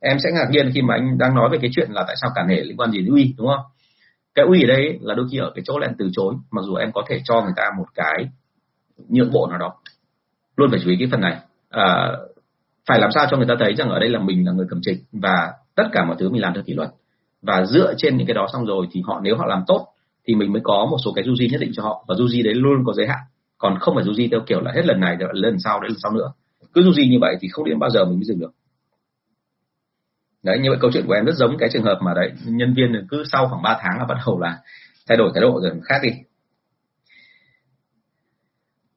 em 0.02 0.18
sẽ 0.24 0.30
ngạc 0.34 0.48
nhiên 0.52 0.72
khi 0.74 0.82
mà 0.82 0.94
anh 0.94 1.18
đang 1.18 1.36
nói 1.36 1.50
về 1.52 1.58
cái 1.62 1.72
chuyện 1.76 1.92
là 1.92 2.04
tại 2.08 2.16
sao 2.22 2.32
cả 2.36 2.44
nể 2.48 2.56
liên 2.56 2.78
quan 2.78 2.92
gì 2.92 2.98
đến 2.98 3.14
uy 3.14 3.34
đúng 3.38 3.48
không? 3.48 3.66
Cái 4.36 4.46
uy 4.46 4.64
ở 4.64 4.68
đây 4.68 5.00
là 5.02 5.16
đôi 5.16 5.26
khi 5.32 5.38
ở 5.38 5.52
cái 5.56 5.64
chỗ 5.66 5.80
là 5.80 5.88
em 5.88 5.96
từ 6.00 6.10
chối 6.14 6.34
mặc 6.52 6.62
dù 6.66 6.76
em 6.76 6.92
có 6.92 7.04
thể 7.10 7.22
cho 7.24 7.42
người 7.42 7.54
ta 7.56 7.64
một 7.78 7.86
cái 7.96 8.28
nhượng 9.10 9.32
bộ 9.32 9.48
nào 9.48 9.60
đó. 9.60 9.74
Luôn 10.58 10.72
phải 10.72 10.80
chú 10.84 10.90
ý 10.90 10.96
cái 11.00 11.08
phần 11.12 11.22
này. 11.22 11.38
À, 11.70 12.12
phải 12.88 13.00
làm 13.00 13.12
sao 13.12 13.28
cho 13.32 13.38
người 13.38 13.48
ta 13.50 13.56
thấy 13.60 13.76
rằng 13.76 13.90
ở 13.90 14.00
đây 14.00 14.10
là 14.10 14.20
mình 14.20 14.46
là 14.46 14.52
người 14.52 14.66
cầm 14.70 14.80
trịch 14.82 14.98
và 15.12 15.54
tất 15.76 15.84
cả 15.92 16.06
mọi 16.06 16.16
thứ 16.20 16.30
mình 16.30 16.42
làm 16.42 16.54
theo 16.54 16.64
kỷ 16.64 16.74
luật 16.74 16.90
và 17.48 17.66
dựa 17.66 17.94
trên 17.98 18.18
những 18.18 18.28
cái 18.28 18.34
đó 18.34 18.48
xong 18.54 18.66
rồi 18.66 18.88
thì 18.92 19.02
họ, 19.06 19.20
nếu 19.24 19.38
họ 19.38 19.46
làm 19.46 19.64
tốt 19.68 19.88
thì 20.28 20.36
mình 20.36 20.54
mới 20.54 20.62
có 20.64 20.88
một 20.92 20.98
số 21.06 21.14
cái 21.16 21.26
du 21.26 21.36
di 21.36 21.50
nhất 21.50 21.62
định 21.62 21.72
cho 21.74 21.84
họ. 21.84 22.06
Và 22.08 22.16
du 22.16 22.28
di 22.28 22.44
đấy 22.44 22.54
luôn 22.54 22.84
có 22.86 22.94
giới 22.94 23.08
hạn. 23.08 23.20
Còn 23.58 23.80
không 23.80 23.96
phải 23.96 24.04
du 24.04 24.14
di 24.14 24.28
theo 24.28 24.40
kiểu 24.48 24.62
là 24.62 24.72
hết 24.76 24.86
lần 24.86 25.00
này, 25.00 25.16
rồi 25.16 25.30
lần 25.34 25.60
sau, 25.60 25.80
đến 25.80 25.92
lần 25.92 26.00
sau 26.04 26.12
nữa. 26.12 26.32
Cứ 26.74 26.82
du 26.82 26.94
di 26.94 27.08
như 27.08 27.18
vậy 27.22 27.36
thì 27.42 27.48
không 27.52 27.66
đến 27.66 27.80
bao 27.80 27.90
giờ 27.90 28.06
mình 28.06 28.16
mới 28.16 28.26
dừng 28.26 28.40
được. 28.40 28.52
Đấy, 30.44 30.60
như 30.60 30.70
vậy 30.70 30.78
câu 30.82 30.92
chuyện 30.94 31.06
của 31.08 31.14
em 31.14 31.26
rất 31.26 31.36
giống 31.36 31.58
cái 31.58 31.70
trường 31.74 31.84
hợp 31.84 32.00
mà 32.02 32.14
đấy, 32.16 32.32
nhân 32.46 32.74
viên 32.74 33.08
cứ 33.10 33.24
sau 33.32 33.48
khoảng 33.48 33.62
3 33.62 33.78
tháng 33.82 34.00
là 34.00 34.06
bắt 34.06 34.18
đầu 34.26 34.40
là 34.40 34.60
thay 35.08 35.18
đổi 35.18 35.32
thái 35.34 35.42
độ 35.42 35.60
rồi 35.62 35.72
khác 35.84 36.00
đi. 36.04 36.10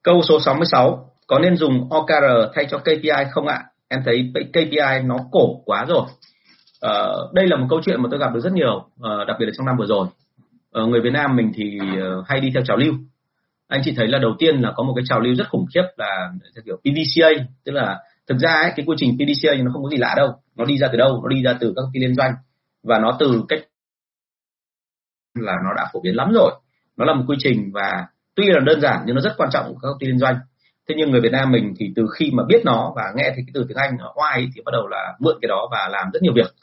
Câu 0.03 0.23
số 0.23 0.41
66 0.41 1.11
có 1.27 1.39
nên 1.39 1.57
dùng 1.57 1.91
OKR 1.91 2.53
thay 2.55 2.67
cho 2.71 2.79
KPI 2.79 3.25
không 3.31 3.47
ạ? 3.47 3.65
Em 3.89 4.01
thấy 4.05 4.33
KPI 4.53 5.03
nó 5.05 5.17
cổ 5.33 5.63
quá 5.65 5.85
rồi. 5.89 6.03
Ờ, 6.81 7.31
đây 7.35 7.47
là 7.47 7.57
một 7.57 7.67
câu 7.71 7.81
chuyện 7.85 8.03
mà 8.03 8.09
tôi 8.11 8.21
gặp 8.21 8.35
được 8.35 8.41
rất 8.41 8.53
nhiều 8.53 8.77
uh, 8.77 9.27
đặc 9.29 9.37
biệt 9.41 9.47
là 9.47 9.53
trong 9.57 9.67
năm 9.67 9.77
vừa 9.79 9.87
rồi. 9.87 10.07
Uh, 10.83 10.89
người 10.89 11.01
Việt 11.01 11.13
Nam 11.13 11.37
mình 11.37 11.53
thì 11.55 11.79
uh, 11.81 12.27
hay 12.27 12.41
đi 12.41 12.51
theo 12.55 12.63
trào 12.65 12.77
lưu. 12.77 12.95
Anh 13.69 13.81
chị 13.85 13.93
thấy 13.97 14.09
là 14.09 14.19
đầu 14.19 14.35
tiên 14.39 14.61
là 14.61 14.73
có 14.77 14.83
một 14.83 14.93
cái 14.97 15.05
trào 15.09 15.21
lưu 15.21 15.35
rất 15.35 15.49
khủng 15.51 15.67
khiếp 15.75 15.83
là 15.97 16.31
theo 16.55 16.63
kiểu 16.65 16.77
PDCA 16.77 17.45
tức 17.65 17.73
là 17.73 17.99
thực 18.29 18.39
ra 18.39 18.53
ấy, 18.53 18.73
cái 18.77 18.87
quy 18.87 18.97
trình 18.99 19.17
PDCA 19.17 19.55
nó 19.55 19.71
không 19.73 19.83
có 19.83 19.91
gì 19.91 19.97
lạ 19.97 20.15
đâu. 20.17 20.29
Nó 20.57 20.65
đi 20.65 20.79
ra 20.79 20.89
từ 20.93 20.99
đâu? 20.99 21.21
Nó 21.23 21.29
đi 21.29 21.43
ra 21.43 21.53
từ 21.61 21.73
các 21.77 21.83
công 21.83 21.91
ty 21.95 22.01
liên 22.01 22.15
doanh. 22.15 22.33
Và 22.83 22.99
nó 22.99 23.17
từ 23.19 23.43
cách 23.49 23.61
là 25.35 25.53
nó 25.65 25.71
đã 25.77 25.91
phổ 25.93 26.01
biến 26.01 26.17
lắm 26.17 26.33
rồi. 26.35 26.51
Nó 26.97 27.05
là 27.05 27.15
một 27.15 27.25
quy 27.29 27.37
trình 27.39 27.71
và 27.75 28.07
tuy 28.35 28.45
là 28.47 28.61
đơn 28.61 28.81
giản 28.81 29.03
nhưng 29.07 29.15
nó 29.15 29.21
rất 29.21 29.35
quan 29.37 29.51
trọng 29.53 29.67
của 29.69 29.79
các 29.83 29.89
công 29.89 29.99
ty 30.01 30.07
liên 30.07 30.19
doanh. 30.19 30.37
Thế 30.89 30.95
nhưng 30.99 31.11
người 31.11 31.21
Việt 31.21 31.33
Nam 31.33 31.53
mình 31.53 31.75
thì 31.79 31.93
từ 31.97 32.07
khi 32.19 32.31
mà 32.35 32.43
biết 32.49 32.63
nó 32.65 32.93
và 32.97 33.03
nghe 33.17 33.25
thấy 33.25 33.45
cái 33.47 33.53
từ 33.55 33.65
tiếng 33.69 33.77
Anh 33.77 33.97
oai 34.15 34.49
thì 34.55 34.63
bắt 34.65 34.73
đầu 34.73 34.87
là 34.89 35.15
mượn 35.19 35.39
cái 35.43 35.49
đó 35.49 35.69
và 35.71 35.89
làm 35.91 36.11
rất 36.13 36.23
nhiều 36.23 36.33
việc 36.37 36.55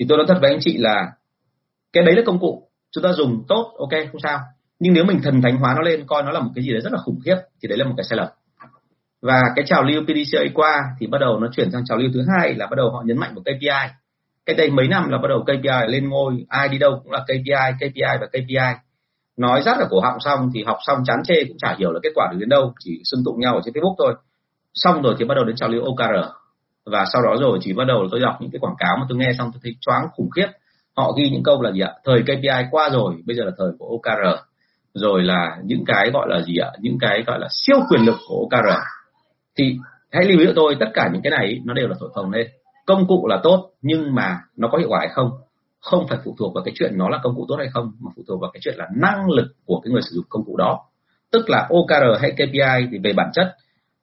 thì 0.00 0.06
tôi 0.08 0.18
nói 0.18 0.26
thật 0.28 0.38
với 0.40 0.50
anh 0.50 0.60
chị 0.60 0.78
là 0.78 1.12
cái 1.92 2.04
đấy 2.04 2.14
là 2.14 2.22
công 2.26 2.40
cụ. 2.40 2.68
Chúng 2.90 3.04
ta 3.04 3.12
dùng 3.12 3.44
tốt, 3.48 3.74
ok, 3.78 3.90
không 4.12 4.20
sao. 4.22 4.38
Nhưng 4.78 4.92
nếu 4.94 5.04
mình 5.04 5.20
thần 5.22 5.42
thánh 5.42 5.56
hóa 5.56 5.74
nó 5.76 5.82
lên, 5.82 6.06
coi 6.06 6.22
nó 6.22 6.30
là 6.30 6.40
một 6.40 6.50
cái 6.54 6.64
gì 6.64 6.72
đấy 6.72 6.80
rất 6.80 6.92
là 6.92 6.98
khủng 6.98 7.18
khiếp, 7.24 7.36
thì 7.62 7.68
đấy 7.68 7.78
là 7.78 7.84
một 7.84 7.94
cái 7.96 8.04
sai 8.04 8.16
lầm. 8.16 8.28
Và 9.22 9.40
cái 9.56 9.64
trào 9.68 9.82
lưu 9.82 10.02
PDCA 10.02 10.40
qua 10.54 10.80
thì 11.00 11.06
bắt 11.06 11.18
đầu 11.18 11.38
nó 11.38 11.48
chuyển 11.52 11.70
sang 11.70 11.82
trào 11.84 11.98
lưu 11.98 12.10
thứ 12.14 12.20
hai 12.28 12.54
là 12.54 12.66
bắt 12.66 12.76
đầu 12.76 12.90
họ 12.90 13.02
nhấn 13.06 13.18
mạnh 13.18 13.34
vào 13.34 13.42
KPI 13.42 13.94
cách 14.46 14.56
đây 14.56 14.70
mấy 14.70 14.88
năm 14.88 15.08
là 15.08 15.18
bắt 15.18 15.28
đầu 15.28 15.42
KPI 15.42 15.92
lên 15.92 16.08
ngôi, 16.08 16.44
ai 16.48 16.68
đi 16.68 16.78
đâu 16.78 17.00
cũng 17.02 17.12
là 17.12 17.24
KPI 17.24 17.72
KPI 17.78 18.18
và 18.20 18.26
KPI 18.26 18.80
nói 19.36 19.62
rất 19.62 19.78
là 19.78 19.86
cổ 19.90 20.00
họng 20.00 20.20
xong 20.20 20.50
thì 20.54 20.64
học 20.64 20.78
xong 20.86 20.98
chán 21.04 21.22
chê 21.24 21.44
cũng 21.48 21.58
chả 21.58 21.76
hiểu 21.78 21.92
là 21.92 22.00
kết 22.02 22.10
quả 22.14 22.28
được 22.32 22.36
đến 22.40 22.48
đâu, 22.48 22.74
chỉ 22.78 23.00
xưng 23.04 23.20
tụng 23.24 23.40
nhau 23.40 23.54
ở 23.54 23.60
trên 23.64 23.74
Facebook 23.74 23.94
thôi. 23.98 24.14
Xong 24.74 25.02
rồi 25.02 25.14
thì 25.18 25.24
bắt 25.24 25.34
đầu 25.34 25.44
đến 25.44 25.56
trào 25.56 25.68
lưu 25.68 25.84
OKR 25.84 26.30
và 26.86 27.04
sau 27.12 27.22
đó 27.22 27.36
rồi 27.40 27.58
chỉ 27.62 27.72
bắt 27.72 27.84
đầu 27.84 28.08
tôi 28.10 28.20
đọc 28.20 28.36
những 28.40 28.50
cái 28.50 28.58
quảng 28.60 28.76
cáo 28.78 28.96
mà 29.00 29.06
tôi 29.08 29.18
nghe 29.18 29.32
xong, 29.38 29.50
tôi 29.52 29.60
thấy 29.62 29.76
choáng 29.80 30.08
khủng 30.12 30.30
khiếp. 30.30 30.46
Họ 30.96 31.12
ghi 31.16 31.30
những 31.30 31.42
câu 31.42 31.62
là 31.62 31.72
gì 31.72 31.80
ạ? 31.80 31.92
Thời 32.04 32.22
KPI 32.22 32.68
qua 32.70 32.90
rồi, 32.92 33.14
bây 33.26 33.36
giờ 33.36 33.44
là 33.44 33.50
thời 33.58 33.68
của 33.78 33.86
OKR 33.86 34.38
rồi 34.94 35.22
là 35.22 35.56
những 35.64 35.84
cái 35.86 36.10
gọi 36.12 36.26
là 36.28 36.42
gì 36.42 36.56
ạ? 36.56 36.70
Những 36.80 36.98
cái 37.00 37.22
gọi 37.26 37.38
là 37.38 37.48
siêu 37.50 37.76
quyền 37.90 38.00
lực 38.00 38.16
của 38.28 38.46
OKR 38.50 38.68
thì 39.56 39.76
hãy 40.12 40.24
lưu 40.24 40.38
ý 40.38 40.46
cho 40.46 40.52
tôi, 40.56 40.76
tất 40.80 40.86
cả 40.94 41.10
những 41.12 41.22
cái 41.22 41.30
này 41.30 41.60
nó 41.64 41.74
đều 41.74 41.88
là 41.88 41.94
thổi 42.00 42.10
phồng 42.14 42.30
lên. 42.30 42.46
Công 42.86 43.06
cụ 43.08 43.26
là 43.26 43.40
tốt, 43.42 43.70
nhưng 43.82 44.14
mà 44.14 44.38
nó 44.56 44.68
có 44.68 44.78
hiệu 44.78 44.88
quả 44.88 44.98
hay 44.98 45.08
không? 45.12 45.30
Không 45.80 46.06
phải 46.08 46.18
phụ 46.24 46.34
thuộc 46.38 46.54
vào 46.54 46.64
cái 46.64 46.74
chuyện 46.78 46.98
nó 46.98 47.08
là 47.08 47.18
công 47.22 47.36
cụ 47.36 47.46
tốt 47.48 47.56
hay 47.58 47.68
không, 47.72 47.92
mà 48.00 48.10
phụ 48.16 48.22
thuộc 48.28 48.40
vào 48.40 48.50
cái 48.50 48.60
chuyện 48.64 48.74
là 48.78 48.86
năng 48.96 49.30
lực 49.30 49.46
của 49.66 49.80
cái 49.80 49.92
người 49.92 50.02
sử 50.02 50.10
dụng 50.14 50.24
công 50.28 50.44
cụ 50.44 50.56
đó. 50.56 50.80
Tức 51.32 51.50
là 51.50 51.68
OKR 51.68 52.20
hay 52.20 52.30
KPI 52.30 52.88
thì 52.90 52.98
về 52.98 53.12
bản 53.12 53.30
chất 53.32 53.56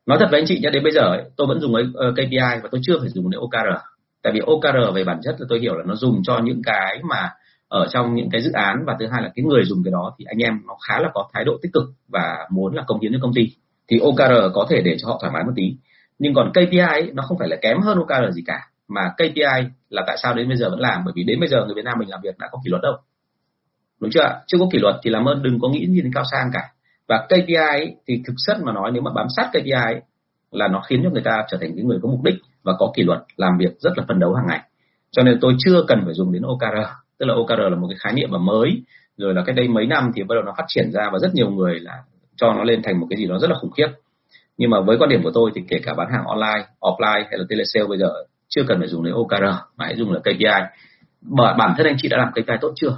nói 0.08 0.18
thật 0.20 0.28
với 0.32 0.40
anh 0.40 0.48
chị 0.48 0.60
nhé 0.60 0.70
đến 0.70 0.84
bây 0.84 0.92
giờ 0.92 1.02
ấy, 1.02 1.24
tôi 1.38 1.48
vẫn 1.48 1.60
dùng 1.60 1.76
ấy, 1.76 1.84
uh, 1.84 1.96
ờ, 1.96 2.12
KPI 2.12 2.62
và 2.64 2.70
tôi 2.72 2.82
chưa 2.84 3.00
phải 3.00 3.10
dùng 3.10 3.30
đến 3.30 3.40
OKR 3.40 3.78
tại 4.24 4.34
vì 4.34 4.40
OKR 4.40 4.96
về 4.96 5.04
bản 5.04 5.20
chất 5.24 5.36
là 5.40 5.46
tôi 5.50 5.60
hiểu 5.60 5.76
là 5.76 5.84
nó 5.88 5.96
dùng 5.96 6.24
cho 6.24 6.40
những 6.44 6.62
cái 6.66 7.00
mà 7.04 7.30
ở 7.68 7.88
trong 7.90 8.16
những 8.16 8.30
cái 8.32 8.42
dự 8.42 8.52
án 8.52 8.84
và 8.88 8.96
thứ 9.00 9.06
hai 9.12 9.22
là 9.22 9.32
cái 9.36 9.46
người 9.46 9.66
dùng 9.66 9.84
cái 9.84 9.92
đó 9.92 10.16
thì 10.20 10.26
anh 10.26 10.38
em 10.38 10.54
nó 10.68 10.76
khá 10.88 11.00
là 11.00 11.10
có 11.14 11.30
thái 11.34 11.44
độ 11.46 11.58
tích 11.62 11.74
cực 11.74 11.84
và 12.08 12.48
muốn 12.50 12.76
là 12.76 12.84
công 12.88 13.00
hiến 13.02 13.14
cho 13.14 13.20
công 13.22 13.34
ty. 13.34 13.42
Thì 13.88 14.00
OKR 14.00 14.54
có 14.54 14.68
thể 14.70 14.82
để 14.82 14.98
cho 15.00 15.08
họ 15.08 15.18
thoải 15.22 15.34
mái 15.34 15.44
một 15.44 15.52
tí. 15.56 15.76
Nhưng 16.20 16.34
còn 16.34 16.52
KPI 16.52 16.78
ấy, 16.78 17.12
nó 17.14 17.24
không 17.24 17.38
phải 17.38 17.48
là 17.48 17.56
kém 17.62 17.82
hơn 17.82 17.98
OKR 17.98 18.34
gì 18.34 18.44
cả 18.46 18.60
mà 18.88 19.02
KPI 19.18 19.70
là 19.90 20.04
tại 20.08 20.18
sao 20.24 20.34
đến 20.34 20.48
bây 20.48 20.58
giờ 20.58 20.70
vẫn 20.70 20.80
làm? 20.80 21.02
Bởi 21.06 21.14
vì 21.16 21.24
đến 21.24 21.40
bây 21.40 21.50
giờ 21.50 21.66
người 21.66 21.76
Việt 21.76 21.86
Nam 21.86 21.98
mình 22.00 22.10
làm 22.10 22.20
việc 22.24 22.38
đã 22.38 22.48
có 22.52 22.60
kỷ 22.66 22.70
luật 22.70 22.82
đâu. 22.82 22.94
Đúng 24.00 24.12
chưa 24.12 24.42
chưa 24.48 24.58
có 24.60 24.68
kỷ 24.72 24.80
luật 24.80 24.96
thì 25.04 25.10
làm 25.10 25.26
ơn 25.26 25.44
đừng 25.44 25.60
có 25.60 25.70
nghĩ 25.70 25.88
gì 25.88 26.02
đến 26.02 26.12
cao 26.16 26.24
sang 26.32 26.50
cả 26.54 26.62
và 27.08 27.26
KPI 27.26 27.54
ấy, 27.54 27.96
thì 28.08 28.22
thực 28.28 28.34
chất 28.48 28.58
mà 28.64 28.72
nói 28.72 28.92
nếu 28.94 29.02
mà 29.02 29.12
bám 29.16 29.28
sát 29.36 29.50
KPI 29.50 29.72
ấy, 29.72 30.02
là 30.52 30.68
nó 30.68 30.82
khiến 30.82 31.02
cho 31.04 31.10
người 31.10 31.22
ta 31.26 31.44
trở 31.50 31.58
thành 31.62 31.76
những 31.76 31.88
người 31.88 32.00
có 32.02 32.10
mục 32.10 32.24
đích 32.24 32.36
và 32.64 32.74
có 32.80 32.92
kỷ 32.96 33.04
luật 33.04 33.20
làm 33.38 33.58
việc 33.58 33.80
rất 33.80 33.98
là 33.98 34.04
phấn 34.08 34.20
đấu 34.20 34.34
hàng 34.34 34.46
ngày. 34.48 34.62
Cho 35.12 35.24
nên 35.24 35.38
tôi 35.42 35.56
chưa 35.66 35.84
cần 35.88 36.02
phải 36.06 36.14
dùng 36.14 36.32
đến 36.34 36.44
OKR 36.44 36.88
tức 37.18 37.26
là 37.26 37.34
OKR 37.34 37.60
là 37.60 37.76
một 37.76 37.88
cái 37.90 37.98
khái 38.00 38.14
niệm 38.14 38.30
mà 38.32 38.38
mới. 38.38 38.84
Rồi 39.18 39.34
là 39.34 39.44
cách 39.46 39.56
đây 39.56 39.68
mấy 39.68 39.86
năm 39.86 40.12
thì 40.16 40.24
bắt 40.24 40.36
đầu 40.36 40.44
nó 40.44 40.54
phát 40.58 40.66
triển 40.68 40.92
ra 40.92 41.10
và 41.14 41.20
rất 41.20 41.36
nhiều 41.36 41.50
người 41.50 41.80
là 41.80 42.04
cho 42.36 42.54
nó 42.54 42.64
lên 42.64 42.82
thành 42.84 43.00
một 43.00 43.08
cái 43.10 43.18
gì 43.18 43.28
đó 43.28 43.40
rất 43.40 43.50
là 43.50 43.56
khủng 43.56 43.72
khiếp. 43.72 43.88
Nhưng 44.58 44.70
mà 44.70 44.82
với 44.82 44.98
quan 44.98 45.10
điểm 45.10 45.24
của 45.24 45.32
tôi 45.34 45.52
thì 45.56 45.62
kể 45.68 45.80
cả 45.84 45.94
bán 45.94 46.08
hàng 46.12 46.26
online 46.26 46.68
offline 46.80 47.24
hay 47.30 47.38
là 47.38 47.46
telesale 47.50 47.88
bây 47.88 47.98
giờ 47.98 48.10
chưa 48.50 48.64
cần 48.68 48.80
phải 48.80 48.88
dùng 48.88 49.04
đến 49.04 49.14
OKR 49.14 49.44
mà 49.78 49.86
hãy 49.86 49.96
dùng 49.96 50.12
là 50.12 50.20
KPI 50.20 50.46
bởi 51.22 51.54
bản 51.58 51.74
thân 51.78 51.88
anh 51.88 51.96
chị 51.98 52.08
đã 52.10 52.18
làm 52.18 52.32
KPI 52.32 52.58
tốt 52.62 52.74
chưa? 52.76 52.96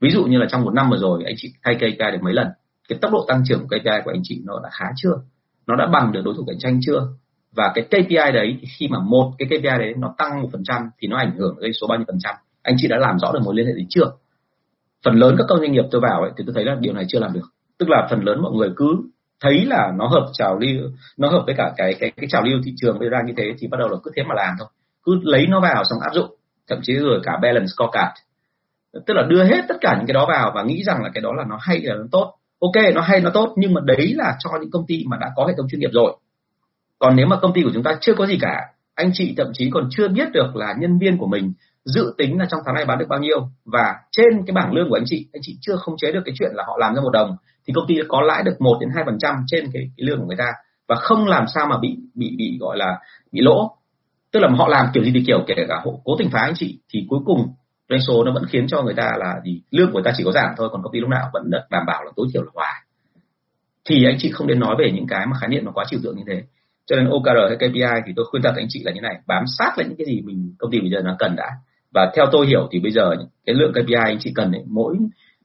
Ví 0.00 0.10
dụ 0.10 0.24
như 0.24 0.38
là 0.38 0.46
trong 0.50 0.64
một 0.64 0.74
năm 0.74 0.90
vừa 0.90 0.96
rồi 0.96 1.22
anh 1.26 1.34
chị 1.36 1.52
thay 1.64 1.74
KPI 1.74 2.10
được 2.12 2.22
mấy 2.22 2.34
lần? 2.34 2.46
Cái 2.88 2.98
tốc 3.02 3.12
độ 3.12 3.24
tăng 3.28 3.42
trưởng 3.48 3.60
của 3.60 3.66
KPI 3.66 4.00
của 4.04 4.10
anh 4.10 4.20
chị 4.22 4.42
nó 4.46 4.60
đã 4.62 4.70
khá 4.72 4.84
chưa? 4.96 5.12
Nó 5.66 5.76
đã 5.76 5.86
bằng 5.86 6.12
được 6.12 6.20
đối 6.24 6.34
thủ 6.34 6.44
cạnh 6.46 6.58
tranh 6.58 6.78
chưa? 6.86 7.08
Và 7.52 7.72
cái 7.74 7.84
KPI 7.84 8.32
đấy 8.32 8.58
khi 8.78 8.88
mà 8.88 8.98
một 8.98 9.32
cái 9.38 9.48
KPI 9.48 9.78
đấy 9.78 9.94
nó 9.98 10.14
tăng 10.18 10.42
một 10.42 10.48
phần 10.52 10.62
trăm 10.64 10.90
thì 10.98 11.08
nó 11.08 11.16
ảnh 11.16 11.36
hưởng 11.38 11.56
đến 11.60 11.72
số 11.80 11.86
bao 11.86 11.98
nhiêu 11.98 12.04
phần 12.06 12.18
trăm? 12.18 12.34
Anh 12.62 12.74
chị 12.78 12.88
đã 12.88 12.96
làm 12.96 13.18
rõ 13.18 13.32
được 13.32 13.40
mối 13.44 13.54
liên 13.54 13.66
hệ 13.66 13.72
đấy 13.72 13.86
chưa? 13.88 14.10
Phần 15.04 15.14
lớn 15.14 15.34
các 15.38 15.44
công 15.48 15.58
doanh 15.58 15.72
nghiệp 15.72 15.84
tôi 15.90 16.00
vào 16.00 16.22
ấy, 16.22 16.30
thì 16.36 16.44
tôi 16.46 16.54
thấy 16.54 16.64
là 16.64 16.76
điều 16.80 16.94
này 16.94 17.04
chưa 17.08 17.18
làm 17.18 17.32
được. 17.32 17.48
Tức 17.78 17.88
là 17.88 18.06
phần 18.10 18.20
lớn 18.24 18.42
mọi 18.42 18.52
người 18.52 18.70
cứ 18.76 18.96
thấy 19.40 19.64
là 19.64 19.92
nó 19.96 20.06
hợp 20.06 20.26
trào 20.32 20.58
lưu 20.58 20.90
nó 21.16 21.28
hợp 21.28 21.42
với 21.46 21.54
cả 21.58 21.72
cái 21.76 21.94
cái 22.00 22.10
cái 22.10 22.26
trào 22.30 22.42
lưu 22.42 22.58
thị 22.64 22.72
trường 22.76 22.98
bây 22.98 23.10
giờ 23.10 23.16
như 23.26 23.32
thế 23.36 23.54
thì 23.58 23.68
bắt 23.70 23.78
đầu 23.80 23.88
là 23.88 23.96
cứ 24.04 24.10
thế 24.16 24.22
mà 24.22 24.34
làm 24.34 24.54
thôi. 24.58 24.68
Cứ 25.04 25.20
lấy 25.22 25.46
nó 25.46 25.60
vào 25.60 25.84
xong 25.84 25.98
áp 26.00 26.14
dụng 26.14 26.30
thậm 26.68 26.78
chí 26.82 26.94
rồi 26.94 27.20
cả 27.22 27.32
balance 27.42 27.66
scorecard. 27.66 28.12
Tức 29.06 29.14
là 29.14 29.22
đưa 29.28 29.44
hết 29.44 29.60
tất 29.68 29.74
cả 29.80 29.96
những 29.98 30.06
cái 30.06 30.14
đó 30.14 30.26
vào 30.28 30.52
và 30.54 30.62
nghĩ 30.62 30.82
rằng 30.84 31.02
là 31.02 31.10
cái 31.14 31.20
đó 31.20 31.32
là 31.32 31.44
nó 31.48 31.58
hay 31.60 31.80
là 31.82 31.94
nó 31.94 32.04
tốt 32.12 32.34
ok 32.60 32.94
nó 32.94 33.00
hay 33.00 33.20
nó 33.20 33.30
tốt 33.34 33.54
nhưng 33.56 33.74
mà 33.74 33.80
đấy 33.84 34.14
là 34.16 34.36
cho 34.38 34.50
những 34.60 34.70
công 34.70 34.86
ty 34.86 35.04
mà 35.06 35.16
đã 35.20 35.30
có 35.36 35.46
hệ 35.46 35.54
thống 35.56 35.66
chuyên 35.70 35.80
nghiệp 35.80 35.90
rồi. 35.92 36.16
Còn 36.98 37.16
nếu 37.16 37.26
mà 37.26 37.36
công 37.36 37.52
ty 37.52 37.62
của 37.62 37.70
chúng 37.74 37.82
ta 37.82 37.98
chưa 38.00 38.14
có 38.14 38.26
gì 38.26 38.38
cả 38.40 38.60
anh 38.94 39.10
chị 39.14 39.34
thậm 39.36 39.46
chí 39.52 39.70
còn 39.70 39.88
chưa 39.90 40.08
biết 40.08 40.32
được 40.32 40.56
là 40.56 40.74
nhân 40.78 40.98
viên 40.98 41.18
của 41.18 41.26
mình 41.26 41.52
dự 41.84 42.14
tính 42.18 42.38
là 42.38 42.46
trong 42.50 42.60
tháng 42.66 42.74
này 42.74 42.84
bán 42.84 42.98
được 42.98 43.06
bao 43.08 43.18
nhiêu 43.18 43.48
và 43.64 43.94
trên 44.12 44.28
cái 44.46 44.54
bảng 44.54 44.72
lương 44.72 44.88
của 44.88 44.96
anh 44.96 45.04
chị 45.06 45.26
anh 45.32 45.42
chị 45.42 45.58
chưa 45.60 45.76
không 45.76 45.96
chế 45.96 46.12
được 46.12 46.22
cái 46.24 46.34
chuyện 46.38 46.50
là 46.54 46.64
họ 46.66 46.76
làm 46.80 46.94
ra 46.94 47.00
một 47.00 47.10
đồng 47.12 47.36
thì 47.66 47.72
công 47.76 47.86
ty 47.88 47.94
có 48.08 48.20
lãi 48.20 48.42
được 48.42 48.60
1 48.60 48.78
đến 48.80 48.90
hai 48.94 49.04
phần 49.06 49.18
trăm 49.18 49.34
trên 49.46 49.64
cái, 49.72 49.82
cái 49.96 50.06
lương 50.06 50.18
của 50.20 50.26
người 50.26 50.36
ta 50.36 50.52
và 50.88 50.96
không 50.96 51.26
làm 51.26 51.44
sao 51.54 51.66
mà 51.70 51.78
bị 51.78 51.96
bị 52.14 52.34
bị 52.38 52.56
gọi 52.60 52.76
là 52.76 52.98
bị 53.32 53.40
lỗ. 53.40 53.76
Tức 54.32 54.40
là 54.40 54.48
họ 54.58 54.68
làm 54.68 54.86
kiểu 54.94 55.04
gì 55.04 55.10
thì 55.14 55.22
kiểu 55.26 55.44
kể 55.46 55.54
cả 55.68 55.80
hộ 55.84 56.00
cố 56.04 56.16
tình 56.18 56.30
phá 56.30 56.40
anh 56.40 56.54
chị 56.56 56.78
thì 56.92 57.06
cuối 57.08 57.20
cùng 57.26 57.54
doanh 57.88 58.00
số 58.00 58.24
nó 58.24 58.32
vẫn 58.32 58.44
khiến 58.50 58.66
cho 58.68 58.82
người 58.82 58.94
ta 58.94 59.10
là 59.16 59.40
gì 59.44 59.62
lương 59.70 59.86
của 59.86 59.94
người 59.94 60.02
ta 60.04 60.12
chỉ 60.16 60.24
có 60.24 60.32
giảm 60.32 60.50
thôi 60.56 60.68
còn 60.72 60.82
công 60.82 60.92
ty 60.92 61.00
lúc 61.00 61.10
nào 61.10 61.30
vẫn 61.32 61.50
được 61.50 61.62
đảm 61.70 61.82
bảo 61.86 62.04
là 62.04 62.10
tối 62.16 62.26
thiểu 62.32 62.42
là 62.42 62.50
hòa 62.54 62.84
thì 63.88 64.04
anh 64.04 64.16
chị 64.18 64.30
không 64.30 64.46
nên 64.46 64.60
nói 64.60 64.76
về 64.78 64.90
những 64.94 65.06
cái 65.06 65.26
mà 65.26 65.36
khái 65.40 65.48
niệm 65.48 65.64
nó 65.64 65.72
quá 65.74 65.84
trừu 65.88 66.00
tượng 66.02 66.16
như 66.16 66.22
thế. 66.26 66.42
Cho 66.86 66.96
nên 66.96 67.06
OKR 67.06 67.38
hay 67.48 67.56
KPI 67.56 68.00
thì 68.06 68.12
tôi 68.16 68.24
khuyên 68.30 68.42
thật 68.42 68.52
anh 68.56 68.66
chị 68.68 68.82
là 68.84 68.92
như 68.92 69.00
này 69.00 69.18
bám 69.26 69.44
sát 69.58 69.78
lại 69.78 69.86
những 69.88 69.96
cái 69.98 70.06
gì 70.06 70.20
mình 70.24 70.54
công 70.58 70.70
ty 70.70 70.80
bây 70.80 70.90
giờ 70.90 71.00
nó 71.04 71.16
cần 71.18 71.36
đã. 71.36 71.50
Và 71.94 72.12
theo 72.16 72.26
tôi 72.32 72.46
hiểu 72.46 72.68
thì 72.70 72.80
bây 72.80 72.92
giờ 72.92 73.10
cái 73.46 73.54
lượng 73.54 73.72
KPI 73.72 73.94
anh 73.94 74.18
chị 74.20 74.32
cần 74.34 74.52
ấy, 74.52 74.64
mỗi 74.66 74.96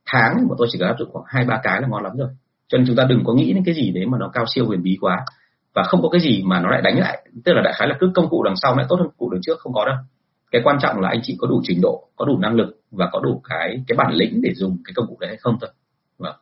tháng 0.05 0.33
mà 0.49 0.55
tôi 0.57 0.67
chỉ 0.71 0.79
cần 0.79 0.87
áp 0.87 0.95
dụng 0.99 1.09
khoảng 1.11 1.25
hai 1.27 1.45
ba 1.45 1.59
cái 1.63 1.81
là 1.81 1.87
ngon 1.87 2.03
lắm 2.03 2.13
rồi. 2.17 2.29
Cho 2.67 2.77
nên 2.77 2.87
chúng 2.87 2.95
ta 2.95 3.03
đừng 3.09 3.23
có 3.25 3.33
nghĩ 3.33 3.53
đến 3.53 3.63
cái 3.65 3.75
gì 3.75 3.91
đấy 3.91 4.05
mà 4.05 4.17
nó 4.17 4.29
cao 4.33 4.45
siêu 4.47 4.65
huyền 4.65 4.83
bí 4.83 4.97
quá. 5.01 5.25
Và 5.73 5.83
không 5.83 6.01
có 6.01 6.09
cái 6.09 6.21
gì 6.21 6.43
mà 6.45 6.59
nó 6.59 6.69
lại 6.69 6.81
đánh 6.81 6.99
lại 6.99 7.27
tức 7.45 7.53
là 7.53 7.61
đại 7.61 7.73
khái 7.77 7.87
là 7.87 7.95
cứ 7.99 8.11
công 8.15 8.29
cụ 8.29 8.43
đằng 8.43 8.55
sau 8.55 8.75
lại 8.75 8.85
tốt 8.89 8.95
hơn 8.95 9.07
công 9.07 9.17
cụ 9.17 9.29
đằng 9.29 9.41
trước 9.41 9.59
không 9.59 9.73
có 9.73 9.85
đâu 9.85 9.95
cái 10.53 10.61
quan 10.65 10.77
trọng 10.81 10.99
là 10.99 11.09
anh 11.09 11.19
chị 11.23 11.35
có 11.39 11.47
đủ 11.47 11.61
trình 11.63 11.81
độ 11.81 12.07
có 12.15 12.25
đủ 12.25 12.37
năng 12.37 12.55
lực 12.55 12.67
và 12.91 13.09
có 13.11 13.19
đủ 13.19 13.41
cái 13.49 13.83
cái 13.87 13.95
bản 13.97 14.13
lĩnh 14.13 14.41
để 14.41 14.53
dùng 14.53 14.77
cái 14.85 14.93
công 14.95 15.07
cụ 15.07 15.17
đấy 15.19 15.27
hay 15.27 15.37
không 15.37 15.57
thôi. 15.61 15.69
Vâng. 16.17 16.35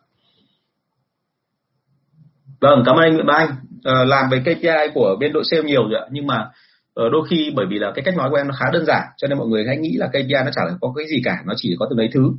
Vâng 2.62 2.84
cảm 2.86 2.96
ơn 2.96 3.04
anh 3.04 3.14
Nguyễn 3.14 3.26
Ba 3.26 3.34
Anh. 3.34 3.50
À, 3.84 4.04
làm 4.04 4.30
về 4.30 4.40
KPI 4.40 4.92
của 4.94 5.18
bên 5.20 5.34
đội 5.34 5.44
sale 5.52 5.64
nhiều 5.64 5.90
rồi 5.90 6.00
ạ. 6.00 6.06
Nhưng 6.12 6.28
mà 6.28 6.50
ờ, 6.94 7.10
đôi 7.10 7.28
khi 7.30 7.52
bởi 7.56 7.66
vì 7.70 7.80
là 7.80 7.92
cái 7.96 8.04
cách 8.06 8.18
nói 8.18 8.30
của 8.30 8.36
em 8.36 8.48
nó 8.48 8.54
khá 8.60 8.66
đơn 8.74 8.86
giản 8.86 9.04
cho 9.18 9.28
nên 9.28 9.38
mọi 9.38 9.48
người 9.48 9.66
hãy 9.68 9.78
nghĩ 9.78 9.98
là 9.98 10.08
KPI 10.08 10.44
nó 10.46 10.52
chả 10.56 10.62
có 10.82 10.94
cái 10.98 11.08
gì 11.08 11.22
cả 11.24 11.38
nó 11.46 11.54
chỉ 11.58 11.76
có 11.80 11.88
từ 11.90 11.96
mấy 11.96 12.10
thứ. 12.14 12.32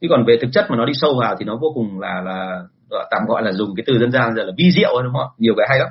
Chứ 0.00 0.06
còn 0.10 0.24
về 0.26 0.38
thực 0.40 0.48
chất 0.52 0.66
mà 0.70 0.76
nó 0.76 0.84
đi 0.84 0.92
sâu 0.94 1.14
vào 1.20 1.36
thì 1.38 1.44
nó 1.44 1.56
vô 1.56 1.72
cùng 1.74 2.00
là 2.00 2.22
là 2.24 2.62
tạm 3.10 3.22
gọi 3.28 3.42
là 3.42 3.52
dùng 3.52 3.74
cái 3.76 3.84
từ 3.86 3.98
dân 3.98 4.12
gian 4.12 4.34
giờ 4.36 4.44
là 4.44 4.52
vi 4.56 4.70
diệu 4.70 5.02
đúng 5.02 5.12
không 5.12 5.22
ạ? 5.22 5.34
Nhiều 5.38 5.54
cái 5.56 5.66
hay 5.70 5.78
lắm 5.78 5.88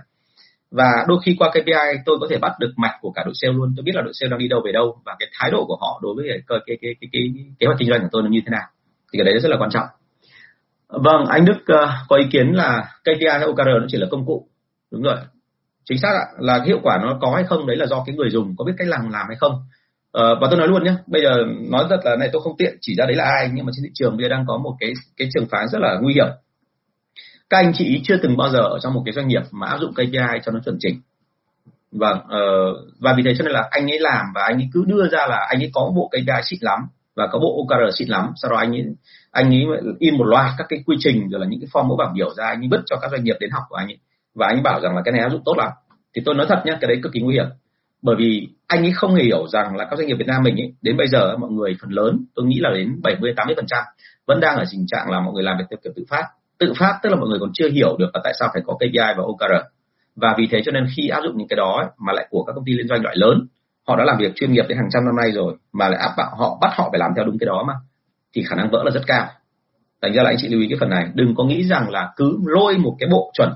và 0.72 1.06
đôi 1.08 1.18
khi 1.26 1.36
qua 1.40 1.50
KPI 1.50 2.02
tôi 2.06 2.18
có 2.22 2.28
thể 2.30 2.38
bắt 2.38 2.52
được 2.60 2.74
mạch 2.78 2.98
của 3.02 3.12
cả 3.12 3.24
đội 3.26 3.34
sale 3.36 3.54
luôn. 3.54 3.74
Tôi 3.78 3.84
biết 3.84 3.96
là 3.96 4.02
đội 4.02 4.14
sale 4.14 4.30
đang 4.30 4.40
đi 4.40 4.48
đâu 4.48 4.62
về 4.66 4.72
đâu 4.72 4.98
và 5.06 5.16
cái 5.20 5.30
thái 5.40 5.52
độ 5.52 5.66
của 5.68 5.78
họ 5.82 6.00
đối 6.04 6.16
với 6.16 6.26
cái 6.30 6.40
cái 6.48 6.60
cái 6.66 6.78
cái, 6.82 6.96
cái, 7.02 7.10
cái 7.12 7.46
kế 7.60 7.68
hoạch 7.68 7.80
kinh 7.80 7.90
doanh 7.90 8.02
của 8.02 8.08
tôi 8.12 8.24
nó 8.24 8.30
như 8.30 8.42
thế 8.46 8.50
nào. 8.52 8.68
Thì 9.14 9.20
cái 9.20 9.26
đấy 9.26 9.40
rất 9.40 9.50
là 9.50 9.58
quan 9.60 9.70
trọng. 9.70 9.86
Vâng 10.90 11.26
anh 11.26 11.46
Đức 11.46 11.58
uh, 11.58 11.90
có 12.08 12.16
ý 12.16 12.26
kiến 12.32 12.48
là 12.48 12.92
KPI 13.02 13.28
hay 13.30 13.42
OKR 13.42 13.68
nó 13.68 13.86
chỉ 13.88 13.98
là 13.98 14.08
công 14.12 14.26
cụ. 14.26 14.48
Đúng 14.92 15.02
rồi. 15.02 15.18
Chính 15.86 15.98
xác 15.98 16.10
ạ. 16.10 16.26
Là 16.40 16.58
cái 16.58 16.68
hiệu 16.68 16.80
quả 16.84 17.00
nó 17.02 17.18
có 17.22 17.32
hay 17.36 17.44
không 17.44 17.68
đấy 17.68 17.78
là 17.78 17.86
do 17.86 18.04
cái 18.06 18.16
người 18.16 18.30
dùng 18.30 18.56
có 18.58 18.66
biết 18.66 18.74
cách 18.78 18.88
làm 18.88 19.10
làm 19.10 19.26
hay 19.28 19.38
không. 19.40 19.54
Uh, 20.18 20.42
và 20.42 20.48
tôi 20.50 20.60
nói 20.60 20.68
luôn 20.68 20.84
nhé 20.84 20.94
bây 21.08 21.22
giờ 21.22 21.46
nói 21.72 21.86
thật 21.90 22.00
là 22.04 22.16
này 22.16 22.30
tôi 22.34 22.42
không 22.42 22.58
tiện 22.58 22.78
chỉ 22.82 22.96
ra 22.96 23.06
đấy 23.06 23.16
là 23.16 23.24
ai 23.24 23.50
nhưng 23.54 23.66
mà 23.66 23.72
trên 23.76 23.84
thị 23.84 23.92
trường 23.94 24.18
bây 24.18 24.24
giờ 24.24 24.30
đang 24.30 24.46
có 24.48 24.58
một 24.58 24.76
cái 24.80 24.94
cái 25.18 25.30
trường 25.34 25.48
phái 25.52 25.68
rất 25.68 25.80
là 25.82 25.98
nguy 26.02 26.14
hiểm 26.14 26.28
các 27.50 27.58
anh 27.58 27.72
chị 27.74 28.02
chưa 28.04 28.18
từng 28.24 28.38
bao 28.38 28.50
giờ 28.50 28.60
ở 28.60 28.80
trong 28.82 28.94
một 28.94 29.02
cái 29.06 29.14
doanh 29.14 29.28
nghiệp 29.28 29.42
mà 29.52 29.68
áp 29.68 29.78
dụng 29.78 29.94
KPI 29.94 30.40
cho 30.46 30.52
nó 30.52 30.60
chuẩn 30.66 30.78
chỉnh. 30.80 31.02
Vâng 31.92 32.18
uh, 32.18 32.78
và 33.00 33.14
vì 33.18 33.24
thế 33.26 33.34
cho 33.38 33.44
nên 33.44 33.54
là 33.54 33.68
anh 33.72 33.92
ấy 33.92 34.00
làm 34.00 34.26
và 34.36 34.42
anh 34.48 34.56
ấy 34.56 34.70
cứ 34.74 34.86
đưa 34.88 35.08
ra 35.08 35.28
là 35.28 35.48
anh 35.50 35.60
ấy 35.60 35.70
có 35.74 35.92
bộ 35.96 36.10
KPI 36.12 36.42
xịn 36.44 36.60
lắm 36.62 36.80
và 37.16 37.28
có 37.32 37.40
bộ 37.40 37.66
OKR 37.66 37.98
xịn 37.98 38.08
lắm. 38.08 38.32
Sau 38.36 38.52
đó 38.52 38.58
anh 38.58 38.72
ấy 38.72 38.86
anh 39.32 39.50
ấy 39.50 39.66
in 40.00 40.18
một 40.18 40.26
loạt 40.26 40.52
các 40.58 40.68
cái 40.70 40.84
quy 40.86 40.96
trình 41.00 41.30
rồi 41.30 41.42
là 41.42 41.48
những 41.50 41.60
cái 41.60 41.68
form 41.74 41.88
mẫu 41.88 41.98
bảng 41.98 42.14
biểu 42.14 42.34
ra 42.34 42.46
anh 42.46 42.62
ấy 42.62 42.68
vứt 42.72 42.82
cho 42.86 42.96
các 43.02 43.12
doanh 43.12 43.24
nghiệp 43.24 43.36
đến 43.40 43.50
học 43.52 43.64
của 43.70 43.76
anh 43.76 43.88
ấy. 43.88 44.00
Và 44.36 44.48
anh 44.48 44.56
ấy 44.56 44.62
bảo 44.62 44.82
rằng 44.82 44.96
là 44.96 45.02
cái 45.06 45.12
này 45.12 45.22
áp 45.22 45.30
dụng 45.30 45.42
tốt 45.46 45.58
lắm. 45.58 45.72
Thì 46.16 46.22
tôi 46.26 46.36
nói 46.36 46.46
thật 46.50 46.62
nhé 46.66 46.78
cái 46.82 46.88
đấy 46.88 47.00
cực 47.04 47.14
kỳ 47.14 47.20
nguy 47.20 47.34
hiểm. 47.34 47.46
Bởi 48.02 48.16
vì 48.20 48.48
anh 48.68 48.86
ấy 48.86 48.92
không 48.92 49.16
hề 49.16 49.24
hiểu 49.24 49.48
rằng 49.48 49.76
là 49.76 49.86
các 49.86 49.98
doanh 49.98 50.08
nghiệp 50.08 50.16
Việt 50.20 50.28
Nam 50.28 50.44
mình 50.44 50.56
ấy, 50.56 50.74
đến 50.82 50.98
bây 50.98 51.08
giờ 51.08 51.38
mọi 51.38 51.50
người 51.52 51.76
phần 51.82 51.90
lớn 51.90 52.26
tôi 52.36 52.46
nghĩ 52.46 52.60
là 52.60 52.70
đến 52.76 53.00
70 53.04 53.34
80 53.36 53.56
phần 53.56 53.66
trăm 53.68 53.84
vẫn 54.28 54.40
đang 54.40 54.58
ở 54.58 54.66
tình 54.72 54.86
trạng 54.88 55.10
là 55.10 55.20
mọi 55.20 55.34
người 55.34 55.44
làm 55.44 55.58
việc 55.58 55.66
theo 55.70 55.78
kiểu 55.84 55.94
tự 55.96 56.04
phát 56.10 56.24
tự 56.60 56.74
phát 56.80 57.00
tức 57.04 57.10
là 57.10 57.16
mọi 57.16 57.30
người 57.30 57.40
còn 57.40 57.52
chưa 57.54 57.70
hiểu 57.70 57.98
được 58.00 58.10
là 58.14 58.22
tại 58.24 58.34
sao 58.40 58.50
phải 58.54 58.62
có 58.66 58.74
KPI 58.74 59.14
và 59.18 59.24
OKR 59.24 59.54
và 60.16 60.36
vì 60.38 60.48
thế 60.52 60.62
cho 60.66 60.72
nên 60.72 60.88
khi 60.96 61.08
áp 61.08 61.22
dụng 61.24 61.38
những 61.38 61.48
cái 61.48 61.58
đó 61.58 61.78
ấy, 61.78 61.88
mà 61.98 62.14
lại 62.14 62.28
của 62.30 62.44
các 62.44 62.54
công 62.54 62.66
ty 62.66 62.74
liên 62.74 62.88
doanh 62.88 63.04
loại 63.04 63.16
lớn 63.18 63.48
họ 63.88 63.96
đã 63.96 64.04
làm 64.04 64.18
việc 64.18 64.36
chuyên 64.36 64.52
nghiệp 64.52 64.66
đến 64.70 64.78
hàng 64.78 64.90
trăm 64.92 65.06
năm 65.06 65.16
nay 65.16 65.32
rồi 65.32 65.56
mà 65.74 65.90
lại 65.90 66.00
áp 66.00 66.14
bảo 66.18 66.36
họ 66.36 66.58
bắt 66.62 66.72
họ 66.76 66.90
phải 66.92 67.00
làm 67.00 67.12
theo 67.16 67.26
đúng 67.26 67.38
cái 67.40 67.46
đó 67.46 67.64
mà 67.68 67.74
thì 68.34 68.44
khả 68.44 68.56
năng 68.56 68.70
vỡ 68.72 68.84
là 68.86 68.92
rất 68.92 69.02
cao. 69.08 69.28
Thành 70.02 70.14
ra 70.14 70.24
là 70.24 70.30
anh 70.30 70.38
chị 70.40 70.48
lưu 70.48 70.62
ý 70.62 70.68
cái 70.70 70.78
phần 70.80 70.90
này. 70.90 71.10
Đừng 71.14 71.36
có 71.36 71.44
nghĩ 71.44 71.64
rằng 71.64 71.90
là 71.90 72.14
cứ 72.16 72.40
lôi 72.46 72.78
một 72.78 72.96
cái 73.00 73.10
bộ 73.10 73.32
chuẩn 73.34 73.50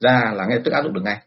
ra 0.00 0.32
là 0.34 0.46
ngay 0.46 0.60
tức 0.64 0.70
áp 0.70 0.82
dụng 0.82 0.92
được 0.92 1.02
ngay. 1.04 1.18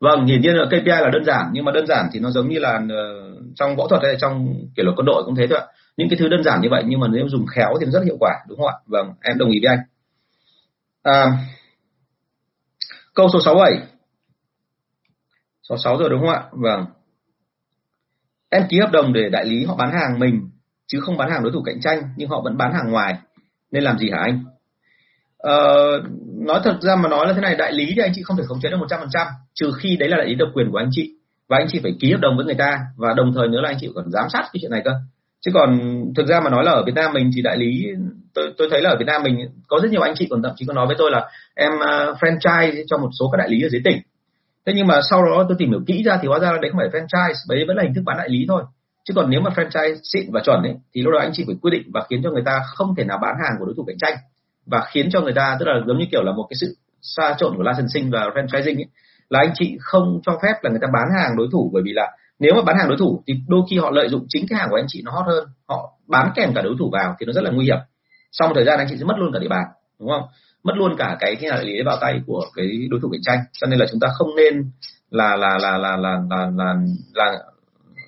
Vâng 0.00 0.26
hiển 0.26 0.40
nhiên 0.40 0.54
là 0.54 0.66
KPI 0.66 0.84
là 0.84 1.10
đơn 1.12 1.24
giản 1.24 1.50
nhưng 1.52 1.64
mà 1.64 1.72
đơn 1.72 1.86
giản 1.86 2.08
thì 2.12 2.20
nó 2.20 2.30
giống 2.30 2.48
như 2.48 2.58
là 2.58 2.80
ờ, 2.90 3.32
trong 3.54 3.76
võ 3.76 3.88
thuật 3.88 4.02
hay 4.02 4.16
trong 4.20 4.54
kiểu 4.76 4.84
luật 4.84 4.96
quân 4.98 5.06
đội 5.06 5.22
cũng 5.24 5.34
thế 5.34 5.46
thôi 5.46 5.58
ạ 5.58 5.66
những 5.98 6.08
cái 6.08 6.18
thứ 6.18 6.28
đơn 6.28 6.42
giản 6.42 6.60
như 6.60 6.68
vậy 6.70 6.82
nhưng 6.86 7.00
mà 7.00 7.08
nếu 7.08 7.28
dùng 7.28 7.46
khéo 7.46 7.74
thì 7.80 7.86
rất 7.86 8.04
hiệu 8.04 8.16
quả 8.20 8.34
đúng 8.48 8.58
không 8.58 8.66
ạ? 8.66 8.76
Vâng 8.86 9.12
em 9.22 9.38
đồng 9.38 9.50
ý 9.50 9.60
với 9.62 9.76
anh. 9.76 9.78
À, 11.02 11.26
câu 13.14 13.28
số 13.32 13.40
67 13.44 13.86
66 15.68 15.96
rồi 15.98 16.10
đúng 16.10 16.20
không 16.20 16.30
ạ? 16.30 16.42
Vâng. 16.52 16.86
Em 18.50 18.62
ký 18.68 18.80
hợp 18.80 18.90
đồng 18.92 19.12
để 19.12 19.28
đại 19.28 19.44
lý 19.44 19.64
họ 19.64 19.76
bán 19.76 19.92
hàng 19.92 20.18
mình 20.18 20.50
chứ 20.86 21.00
không 21.00 21.16
bán 21.16 21.30
hàng 21.30 21.42
đối 21.42 21.52
thủ 21.52 21.62
cạnh 21.62 21.80
tranh 21.80 22.02
nhưng 22.16 22.28
họ 22.28 22.40
vẫn 22.44 22.56
bán 22.56 22.72
hàng 22.72 22.90
ngoài. 22.90 23.18
Nên 23.70 23.82
làm 23.82 23.98
gì 23.98 24.10
hả 24.10 24.18
anh? 24.18 24.44
Ờ, 25.38 25.74
nói 26.36 26.60
thật 26.64 26.78
ra 26.80 26.96
mà 26.96 27.08
nói 27.08 27.26
là 27.26 27.32
thế 27.32 27.40
này 27.40 27.54
đại 27.56 27.72
lý 27.72 27.92
thì 27.96 28.02
anh 28.02 28.12
chị 28.14 28.22
không 28.22 28.36
thể 28.36 28.44
khống 28.46 28.60
chế 28.60 28.70
được 28.70 28.76
một 28.76 28.86
trăm 28.90 29.00
phần 29.00 29.08
trăm 29.12 29.26
trừ 29.54 29.72
khi 29.78 29.96
đấy 29.96 30.08
là 30.08 30.16
đại 30.16 30.26
lý 30.26 30.34
độc 30.34 30.48
quyền 30.54 30.70
của 30.70 30.78
anh 30.78 30.88
chị. 30.92 31.14
Và 31.48 31.56
anh 31.56 31.66
chị 31.70 31.80
phải 31.82 31.96
ký 32.00 32.12
hợp 32.12 32.20
đồng 32.20 32.36
với 32.36 32.46
người 32.46 32.54
ta 32.54 32.80
và 32.96 33.14
đồng 33.16 33.32
thời 33.34 33.48
nữa 33.48 33.60
là 33.60 33.68
anh 33.68 33.78
chị 33.80 33.88
còn 33.94 34.10
giám 34.10 34.28
sát 34.32 34.42
cái 34.42 34.58
chuyện 34.60 34.70
này 34.70 34.82
cơ 34.84 34.90
chứ 35.40 35.50
còn 35.54 35.80
thực 36.16 36.26
ra 36.26 36.40
mà 36.40 36.50
nói 36.50 36.64
là 36.64 36.72
ở 36.72 36.84
Việt 36.86 36.94
Nam 36.94 37.12
mình 37.12 37.30
thì 37.36 37.42
đại 37.42 37.56
lý 37.56 37.86
tôi 38.34 38.54
tôi 38.58 38.68
thấy 38.70 38.82
là 38.82 38.90
ở 38.90 38.96
Việt 38.98 39.04
Nam 39.06 39.22
mình 39.22 39.48
có 39.68 39.78
rất 39.82 39.90
nhiều 39.90 40.00
anh 40.00 40.14
chị 40.16 40.26
còn 40.30 40.42
thậm 40.42 40.52
chí 40.56 40.64
có 40.66 40.74
nói 40.74 40.86
với 40.86 40.96
tôi 40.98 41.10
là 41.10 41.30
em 41.54 41.72
uh, 41.72 42.16
franchise 42.18 42.84
cho 42.86 42.98
một 42.98 43.08
số 43.18 43.30
các 43.32 43.38
đại 43.38 43.48
lý 43.50 43.62
ở 43.62 43.68
dưới 43.68 43.80
tỉnh. 43.84 43.98
Thế 44.66 44.72
nhưng 44.76 44.86
mà 44.86 45.00
sau 45.10 45.24
đó 45.24 45.44
tôi 45.48 45.56
tìm 45.58 45.70
hiểu 45.70 45.80
kỹ 45.86 46.02
ra 46.02 46.18
thì 46.22 46.28
hóa 46.28 46.38
ra 46.38 46.52
là 46.52 46.58
đấy 46.62 46.70
không 46.70 46.80
phải 46.80 47.00
franchise 47.00 47.34
đấy 47.48 47.64
vẫn 47.68 47.76
là 47.76 47.82
hình 47.82 47.94
thức 47.94 48.02
bán 48.04 48.16
đại 48.18 48.28
lý 48.28 48.44
thôi. 48.48 48.62
Chứ 49.04 49.14
còn 49.16 49.30
nếu 49.30 49.40
mà 49.40 49.50
franchise 49.50 49.96
xịn 50.02 50.32
và 50.32 50.40
chuẩn 50.44 50.62
ấy 50.62 50.74
thì 50.94 51.02
lúc 51.02 51.12
đó 51.12 51.18
anh 51.18 51.30
chị 51.32 51.44
phải 51.46 51.56
quyết 51.62 51.70
định 51.70 51.82
và 51.94 52.06
khiến 52.10 52.20
cho 52.24 52.30
người 52.30 52.42
ta 52.46 52.60
không 52.66 52.94
thể 52.96 53.04
nào 53.04 53.18
bán 53.22 53.34
hàng 53.42 53.56
của 53.58 53.64
đối 53.64 53.74
thủ 53.76 53.84
cạnh 53.86 53.98
tranh. 53.98 54.14
Và 54.66 54.84
khiến 54.90 55.08
cho 55.10 55.20
người 55.20 55.32
ta 55.32 55.56
tức 55.60 55.66
là 55.68 55.74
giống 55.86 55.98
như 55.98 56.04
kiểu 56.10 56.22
là 56.22 56.32
một 56.32 56.46
cái 56.50 56.56
sự 56.60 56.76
xa 57.02 57.34
trộn 57.38 57.56
của 57.56 57.62
licensing 57.62 58.10
và 58.10 58.20
franchising 58.34 58.78
ấy, 58.78 58.86
là 59.28 59.38
anh 59.40 59.50
chị 59.54 59.76
không 59.80 60.20
cho 60.26 60.32
phép 60.42 60.54
là 60.62 60.70
người 60.70 60.80
ta 60.82 60.88
bán 60.92 61.08
hàng 61.18 61.36
đối 61.36 61.48
thủ 61.52 61.70
bởi 61.72 61.82
vì 61.86 61.92
là 61.92 62.10
nếu 62.38 62.54
mà 62.54 62.62
bán 62.62 62.76
hàng 62.78 62.88
đối 62.88 62.98
thủ 62.98 63.22
thì 63.26 63.34
đôi 63.48 63.62
khi 63.70 63.78
họ 63.78 63.90
lợi 63.90 64.08
dụng 64.08 64.26
chính 64.28 64.46
cái 64.48 64.58
hàng 64.58 64.68
của 64.70 64.76
anh 64.76 64.86
chị 64.88 65.02
nó 65.04 65.12
hot 65.12 65.26
hơn 65.26 65.48
họ 65.68 65.92
bán 66.06 66.30
kèm 66.34 66.54
cả 66.54 66.62
đối 66.62 66.74
thủ 66.78 66.90
vào 66.92 67.16
thì 67.20 67.26
nó 67.26 67.32
rất 67.32 67.44
là 67.44 67.50
nguy 67.50 67.64
hiểm. 67.64 67.78
Sau 68.32 68.48
một 68.48 68.54
thời 68.54 68.64
gian 68.64 68.78
anh 68.78 68.86
chị 68.90 68.96
sẽ 68.98 69.04
mất 69.04 69.14
luôn 69.18 69.32
cả 69.32 69.38
địa 69.38 69.48
bàn 69.48 69.64
đúng 70.00 70.08
không? 70.08 70.22
Mất 70.62 70.72
luôn 70.76 70.96
cả 70.98 71.16
cái 71.20 71.36
cái 71.36 71.50
lợi 71.50 71.64
lý 71.64 71.82
vào 71.82 71.98
tay 72.00 72.20
của 72.26 72.44
cái 72.54 72.66
đối 72.90 73.00
thủ 73.00 73.08
cạnh 73.12 73.22
tranh. 73.22 73.38
Cho 73.52 73.66
nên 73.66 73.78
là 73.78 73.86
chúng 73.90 74.00
ta 74.00 74.08
không 74.14 74.36
nên 74.36 74.70
là 75.10 75.36
là 75.36 75.58
là 75.58 75.78
là 75.78 75.96
là 75.96 76.20
là 76.30 76.50
là, 76.56 76.74
là 77.14 77.32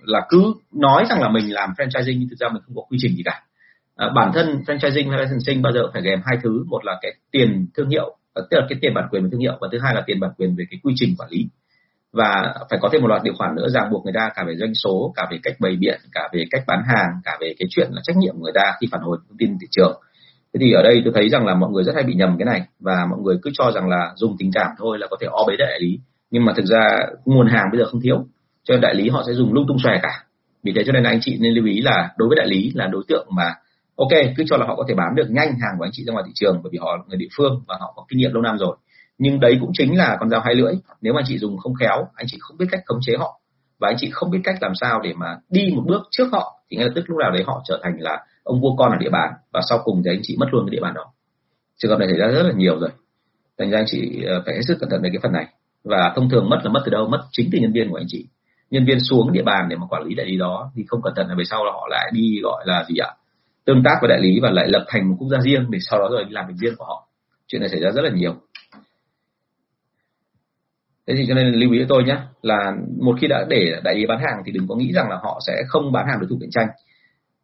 là 0.02 0.20
cứ 0.28 0.54
nói 0.72 1.04
rằng 1.08 1.20
là 1.20 1.28
mình 1.28 1.54
làm 1.54 1.70
franchising 1.70 2.16
nhưng 2.18 2.28
thực 2.28 2.38
ra 2.38 2.48
mình 2.48 2.62
không 2.66 2.76
có 2.76 2.82
quy 2.90 2.98
trình 3.00 3.16
gì 3.16 3.22
cả. 3.24 3.42
À, 3.96 4.08
bản 4.14 4.30
thân 4.34 4.62
franchising 4.66 5.10
hay 5.10 5.20
licensing 5.20 5.62
bao 5.62 5.72
giờ 5.72 5.80
phải 5.92 6.02
kèm 6.04 6.20
hai 6.24 6.38
thứ. 6.42 6.64
Một 6.66 6.84
là 6.84 6.98
cái 7.02 7.12
tiền 7.30 7.66
thương 7.76 7.88
hiệu 7.88 8.16
à, 8.34 8.42
tức 8.50 8.58
là 8.60 8.66
cái 8.68 8.78
tiền 8.82 8.94
bản 8.94 9.08
quyền 9.10 9.22
về 9.22 9.28
thương 9.32 9.40
hiệu 9.40 9.58
và 9.60 9.68
thứ 9.72 9.78
hai 9.82 9.94
là 9.94 10.02
tiền 10.06 10.20
bản 10.20 10.30
quyền 10.36 10.56
về 10.56 10.64
cái 10.70 10.80
quy 10.82 10.92
trình 10.96 11.14
quản 11.18 11.30
lý 11.30 11.46
và 12.12 12.54
phải 12.70 12.78
có 12.82 12.88
thêm 12.92 13.02
một 13.02 13.08
loạt 13.08 13.22
điều 13.22 13.34
khoản 13.34 13.54
nữa 13.54 13.68
ràng 13.68 13.90
buộc 13.90 14.04
người 14.04 14.12
ta 14.16 14.30
cả 14.34 14.44
về 14.46 14.56
doanh 14.56 14.74
số, 14.74 15.12
cả 15.16 15.26
về 15.30 15.38
cách 15.42 15.54
bày 15.60 15.76
biện, 15.76 16.00
cả 16.12 16.28
về 16.32 16.44
cách 16.50 16.62
bán 16.66 16.82
hàng, 16.86 17.10
cả 17.24 17.38
về 17.40 17.54
cái 17.58 17.66
chuyện 17.70 17.88
là 17.92 18.00
trách 18.04 18.16
nhiệm 18.16 18.34
của 18.34 18.42
người 18.42 18.52
ta 18.54 18.72
khi 18.80 18.86
phản 18.90 19.00
hồi 19.00 19.18
thông 19.28 19.38
tin 19.38 19.58
thị 19.60 19.66
trường. 19.70 20.00
Thế 20.54 20.58
thì 20.60 20.72
ở 20.72 20.82
đây 20.82 21.02
tôi 21.04 21.12
thấy 21.16 21.28
rằng 21.28 21.46
là 21.46 21.54
mọi 21.54 21.70
người 21.70 21.84
rất 21.84 21.94
hay 21.94 22.04
bị 22.04 22.14
nhầm 22.14 22.36
cái 22.38 22.46
này 22.46 22.62
và 22.80 23.06
mọi 23.10 23.18
người 23.20 23.36
cứ 23.42 23.50
cho 23.54 23.72
rằng 23.74 23.88
là 23.88 24.12
dùng 24.16 24.36
tình 24.38 24.50
cảm 24.54 24.70
thôi 24.78 24.98
là 24.98 25.06
có 25.10 25.16
thể 25.20 25.26
o 25.30 25.44
bế 25.48 25.56
đại 25.56 25.80
lý. 25.80 25.98
Nhưng 26.30 26.44
mà 26.44 26.52
thực 26.56 26.66
ra 26.66 26.98
nguồn 27.24 27.46
hàng 27.46 27.66
bây 27.72 27.80
giờ 27.80 27.86
không 27.90 28.00
thiếu, 28.00 28.24
cho 28.64 28.74
nên 28.74 28.80
đại 28.80 28.94
lý 28.94 29.08
họ 29.08 29.22
sẽ 29.26 29.32
dùng 29.32 29.52
lung 29.52 29.64
tung 29.68 29.78
xòe 29.84 29.98
cả. 30.02 30.24
Vì 30.62 30.72
thế 30.76 30.82
cho 30.86 30.92
nên 30.92 31.02
anh 31.02 31.18
chị 31.22 31.38
nên 31.40 31.52
lưu 31.52 31.66
ý 31.66 31.80
là 31.80 32.10
đối 32.16 32.28
với 32.28 32.36
đại 32.36 32.46
lý 32.46 32.72
là 32.74 32.86
đối 32.86 33.02
tượng 33.08 33.28
mà, 33.30 33.54
ok, 33.96 34.08
cứ 34.36 34.44
cho 34.46 34.56
là 34.56 34.66
họ 34.66 34.76
có 34.76 34.84
thể 34.88 34.94
bán 34.94 35.14
được 35.14 35.30
nhanh 35.30 35.48
hàng 35.48 35.74
của 35.78 35.84
anh 35.84 35.90
chị 35.92 36.04
ra 36.04 36.12
ngoài 36.12 36.24
thị 36.26 36.32
trường 36.34 36.60
bởi 36.62 36.70
vì 36.72 36.78
họ 36.78 36.96
là 36.96 37.02
người 37.06 37.18
địa 37.18 37.28
phương 37.36 37.62
và 37.68 37.76
họ 37.80 37.92
có 37.96 38.04
kinh 38.08 38.18
nghiệm 38.18 38.32
lâu 38.32 38.42
năm 38.42 38.58
rồi 38.58 38.76
nhưng 39.20 39.40
đấy 39.40 39.58
cũng 39.60 39.70
chính 39.72 39.96
là 39.96 40.16
con 40.20 40.30
dao 40.30 40.40
hai 40.40 40.54
lưỡi. 40.54 40.74
Nếu 41.00 41.12
mà 41.12 41.20
anh 41.20 41.24
chị 41.28 41.38
dùng 41.38 41.58
không 41.58 41.74
khéo, 41.74 42.08
anh 42.14 42.26
chị 42.28 42.36
không 42.40 42.56
biết 42.58 42.66
cách 42.70 42.80
khống 42.86 42.98
chế 43.06 43.16
họ. 43.18 43.40
Và 43.78 43.88
anh 43.88 43.96
chị 43.98 44.08
không 44.12 44.30
biết 44.30 44.38
cách 44.44 44.56
làm 44.60 44.72
sao 44.74 45.00
để 45.00 45.12
mà 45.16 45.36
đi 45.50 45.72
một 45.76 45.82
bước 45.86 46.02
trước 46.10 46.28
họ, 46.32 46.60
thì 46.70 46.76
ngay 46.76 46.86
lập 46.86 46.92
tức 46.94 47.04
lúc 47.06 47.18
nào 47.18 47.30
đấy 47.30 47.42
họ 47.46 47.62
trở 47.68 47.80
thành 47.82 47.92
là 47.98 48.24
ông 48.42 48.60
vua 48.60 48.76
con 48.76 48.92
ở 48.92 48.96
địa 49.00 49.10
bàn 49.10 49.32
và 49.52 49.60
sau 49.68 49.78
cùng 49.84 50.02
thì 50.04 50.10
anh 50.10 50.20
chị 50.22 50.36
mất 50.38 50.46
luôn 50.50 50.66
cái 50.66 50.70
địa 50.70 50.82
bàn 50.82 50.94
đó. 50.94 51.04
Trường 51.76 51.90
hợp 51.90 51.98
này 51.98 52.08
xảy 52.08 52.18
ra 52.18 52.26
rất 52.26 52.42
là 52.42 52.52
nhiều 52.56 52.80
rồi. 52.80 52.90
Thành 53.58 53.70
ra 53.70 53.78
anh 53.78 53.86
chị 53.88 54.22
ờ, 54.26 54.42
phải 54.46 54.54
hết 54.54 54.62
sức 54.68 54.76
cẩn 54.80 54.90
thận 54.90 55.02
về 55.02 55.10
cái 55.12 55.20
phần 55.22 55.32
này. 55.32 55.46
Và 55.84 56.12
thông 56.16 56.30
thường 56.30 56.50
mất 56.50 56.60
là 56.64 56.70
mất 56.70 56.80
từ 56.84 56.90
đâu? 56.90 57.08
Mất 57.08 57.20
chính 57.32 57.48
từ 57.52 57.58
nhân 57.58 57.72
viên 57.72 57.90
của 57.90 57.96
anh 57.96 58.06
chị. 58.08 58.26
Nhân 58.70 58.84
viên 58.84 59.00
xuống 59.00 59.32
địa 59.32 59.42
bàn 59.42 59.68
để 59.68 59.76
mà 59.76 59.86
quản 59.86 60.02
lý 60.02 60.14
đại 60.14 60.26
lý 60.26 60.36
đó 60.38 60.70
thì 60.74 60.84
không 60.88 61.02
cẩn 61.02 61.12
thận 61.16 61.28
là 61.28 61.34
về 61.38 61.44
sau 61.44 61.64
là 61.64 61.72
họ 61.72 61.88
lại 61.90 62.10
đi 62.14 62.40
gọi 62.42 62.64
là 62.66 62.84
gì 62.88 62.96
ạ? 62.96 63.10
Tương 63.64 63.82
tác 63.84 63.96
với 64.00 64.08
đại 64.08 64.20
lý 64.20 64.40
và 64.42 64.50
lại 64.50 64.68
lập 64.68 64.84
thành 64.88 65.08
một 65.08 65.16
quốc 65.18 65.28
gia 65.28 65.40
riêng 65.40 65.70
để 65.70 65.78
sau 65.90 65.98
đó 65.98 66.08
rồi 66.10 66.24
đi 66.24 66.30
làm 66.32 66.46
việc 66.48 66.54
riêng 66.56 66.74
của 66.78 66.84
họ. 66.84 67.08
Chuyện 67.46 67.60
này 67.60 67.70
xảy 67.70 67.80
ra 67.80 67.90
rất 67.90 68.02
là 68.02 68.10
nhiều 68.10 68.34
thế 71.10 71.16
thì 71.16 71.24
cho 71.28 71.34
nên 71.34 71.54
lưu 71.54 71.72
ý 71.72 71.78
với 71.78 71.86
tôi 71.88 72.04
nhé 72.04 72.16
là 72.42 72.72
một 73.00 73.16
khi 73.20 73.26
đã 73.26 73.46
để 73.48 73.80
đại 73.84 73.94
lý 73.94 74.06
bán 74.06 74.18
hàng 74.18 74.42
thì 74.46 74.52
đừng 74.52 74.68
có 74.68 74.74
nghĩ 74.76 74.92
rằng 74.92 75.10
là 75.10 75.16
họ 75.22 75.40
sẽ 75.46 75.62
không 75.68 75.92
bán 75.92 76.06
hàng 76.08 76.20
đối 76.20 76.28
thủ 76.30 76.36
cạnh 76.40 76.50
tranh. 76.50 76.68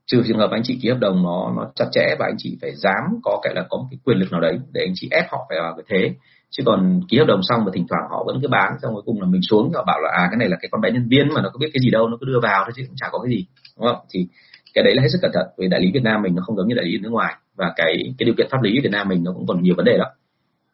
Trừ 0.07 0.23
trường 0.29 0.39
hợp 0.39 0.51
anh 0.51 0.63
chị 0.65 0.79
ký 0.83 0.89
hợp 0.89 0.99
đồng 1.01 1.23
nó 1.23 1.53
nó 1.57 1.71
chặt 1.75 1.85
chẽ 1.93 2.17
và 2.19 2.27
anh 2.27 2.35
chị 2.39 2.59
phải 2.61 2.73
dám 2.77 3.05
có 3.25 3.41
cái 3.43 3.55
là 3.55 3.65
có 3.71 3.79
một 3.79 3.87
cái 3.91 3.99
quyền 4.05 4.19
lực 4.19 4.33
nào 4.33 4.41
đấy 4.41 4.59
để 4.73 4.81
anh 4.85 4.93
chị 4.95 5.09
ép 5.11 5.25
họ 5.31 5.47
phải 5.49 5.59
vào 5.61 5.75
cái 5.77 5.85
thế. 5.89 6.15
Chứ 6.51 6.63
còn 6.67 7.01
ký 7.09 7.19
hợp 7.19 7.25
đồng 7.29 7.41
xong 7.43 7.65
và 7.65 7.71
thỉnh 7.75 7.87
thoảng 7.89 8.11
họ 8.11 8.25
vẫn 8.27 8.39
cứ 8.43 8.49
bán, 8.49 8.73
xong 8.83 8.95
cuối 8.95 9.03
cùng 9.07 9.21
là 9.21 9.27
mình 9.27 9.43
xuống 9.43 9.73
họ 9.75 9.85
bảo 9.87 10.01
là 10.01 10.11
à 10.13 10.27
cái 10.31 10.39
này 10.39 10.49
là 10.49 10.57
cái 10.61 10.69
con 10.73 10.81
bé 10.81 10.91
nhân 10.91 11.09
viên 11.09 11.29
mà 11.35 11.43
nó 11.43 11.51
có 11.53 11.59
biết 11.59 11.71
cái 11.75 11.81
gì 11.81 11.91
đâu, 11.91 12.09
nó 12.09 12.17
cứ 12.21 12.27
đưa 12.27 12.41
vào 12.43 12.65
thôi 12.65 12.73
chứ 12.77 12.83
cũng 12.87 12.97
chả 12.97 13.07
có 13.13 13.19
cái 13.19 13.31
gì, 13.31 13.47
đúng 13.79 13.87
không? 13.87 13.99
Thì 14.15 14.27
cái 14.75 14.85
đấy 14.85 14.95
là 14.95 15.03
hết 15.03 15.09
sức 15.13 15.19
cẩn 15.23 15.31
thận 15.35 15.47
vì 15.59 15.69
đại 15.69 15.81
lý 15.81 15.91
Việt 15.95 16.03
Nam 16.03 16.23
mình 16.23 16.35
nó 16.35 16.43
không 16.47 16.57
giống 16.57 16.69
như 16.69 16.75
đại 16.75 16.85
lý 16.85 16.99
nước 16.99 17.11
ngoài. 17.13 17.35
Và 17.57 17.73
cái 17.77 18.15
cái 18.19 18.25
điều 18.27 18.35
kiện 18.39 18.47
pháp 18.51 18.63
lý 18.63 18.81
Việt 18.81 18.93
Nam 18.93 19.09
mình 19.09 19.25
nó 19.25 19.33
cũng 19.33 19.47
còn 19.47 19.63
nhiều 19.63 19.75
vấn 19.77 19.85
đề 19.85 19.97
lắm 19.97 20.09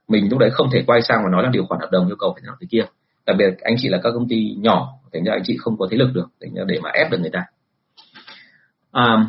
mình 0.09 0.29
lúc 0.31 0.39
đấy 0.39 0.51
không 0.53 0.71
thể 0.73 0.83
quay 0.87 1.03
sang 1.03 1.21
và 1.25 1.31
nói 1.31 1.43
là 1.43 1.51
điều 1.53 1.65
khoản 1.67 1.81
hợp 1.81 1.89
đồng 1.93 2.07
yêu 2.07 2.17
cầu 2.19 2.33
phải 2.35 2.43
nào 2.47 2.57
thế 2.61 2.67
kia. 2.71 2.85
Đặc 3.27 3.37
biệt 3.39 3.59
anh 3.61 3.75
chị 3.79 3.89
là 3.89 3.99
các 4.03 4.11
công 4.15 4.29
ty 4.29 4.57
nhỏ 4.59 4.93
thành 5.13 5.25
ra 5.25 5.33
anh 5.33 5.43
chị 5.45 5.57
không 5.61 5.77
có 5.79 5.89
thế 5.91 5.97
lực 5.97 6.11
được 6.15 6.27
thành 6.41 6.55
ra 6.55 6.63
để 6.67 6.79
mà 6.83 6.91
ép 6.91 7.11
được 7.11 7.19
người 7.21 7.31
ta. 7.31 7.45
À, 8.93 9.27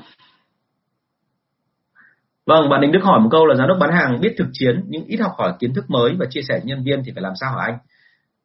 vâng 2.46 2.70
bạn 2.70 2.82
Đình 2.82 2.92
Đức 2.92 3.04
hỏi 3.04 3.20
một 3.20 3.30
câu 3.32 3.46
là 3.46 3.56
giám 3.56 3.68
đốc 3.68 3.78
bán 3.80 3.92
hàng 3.92 4.22
biết 4.22 4.36
thực 4.38 4.48
chiến 4.54 4.84
nhưng 4.88 5.06
ít 5.06 5.18
học 5.18 5.32
hỏi 5.38 5.54
kiến 5.60 5.74
thức 5.74 5.86
mới 5.88 6.16
và 6.20 6.26
chia 6.30 6.42
sẻ 6.50 6.62
nhân 6.64 6.84
viên 6.84 7.04
thì 7.06 7.12
phải 7.16 7.24
làm 7.24 7.34
sao 7.42 7.52
hả 7.52 7.66
anh? 7.66 7.78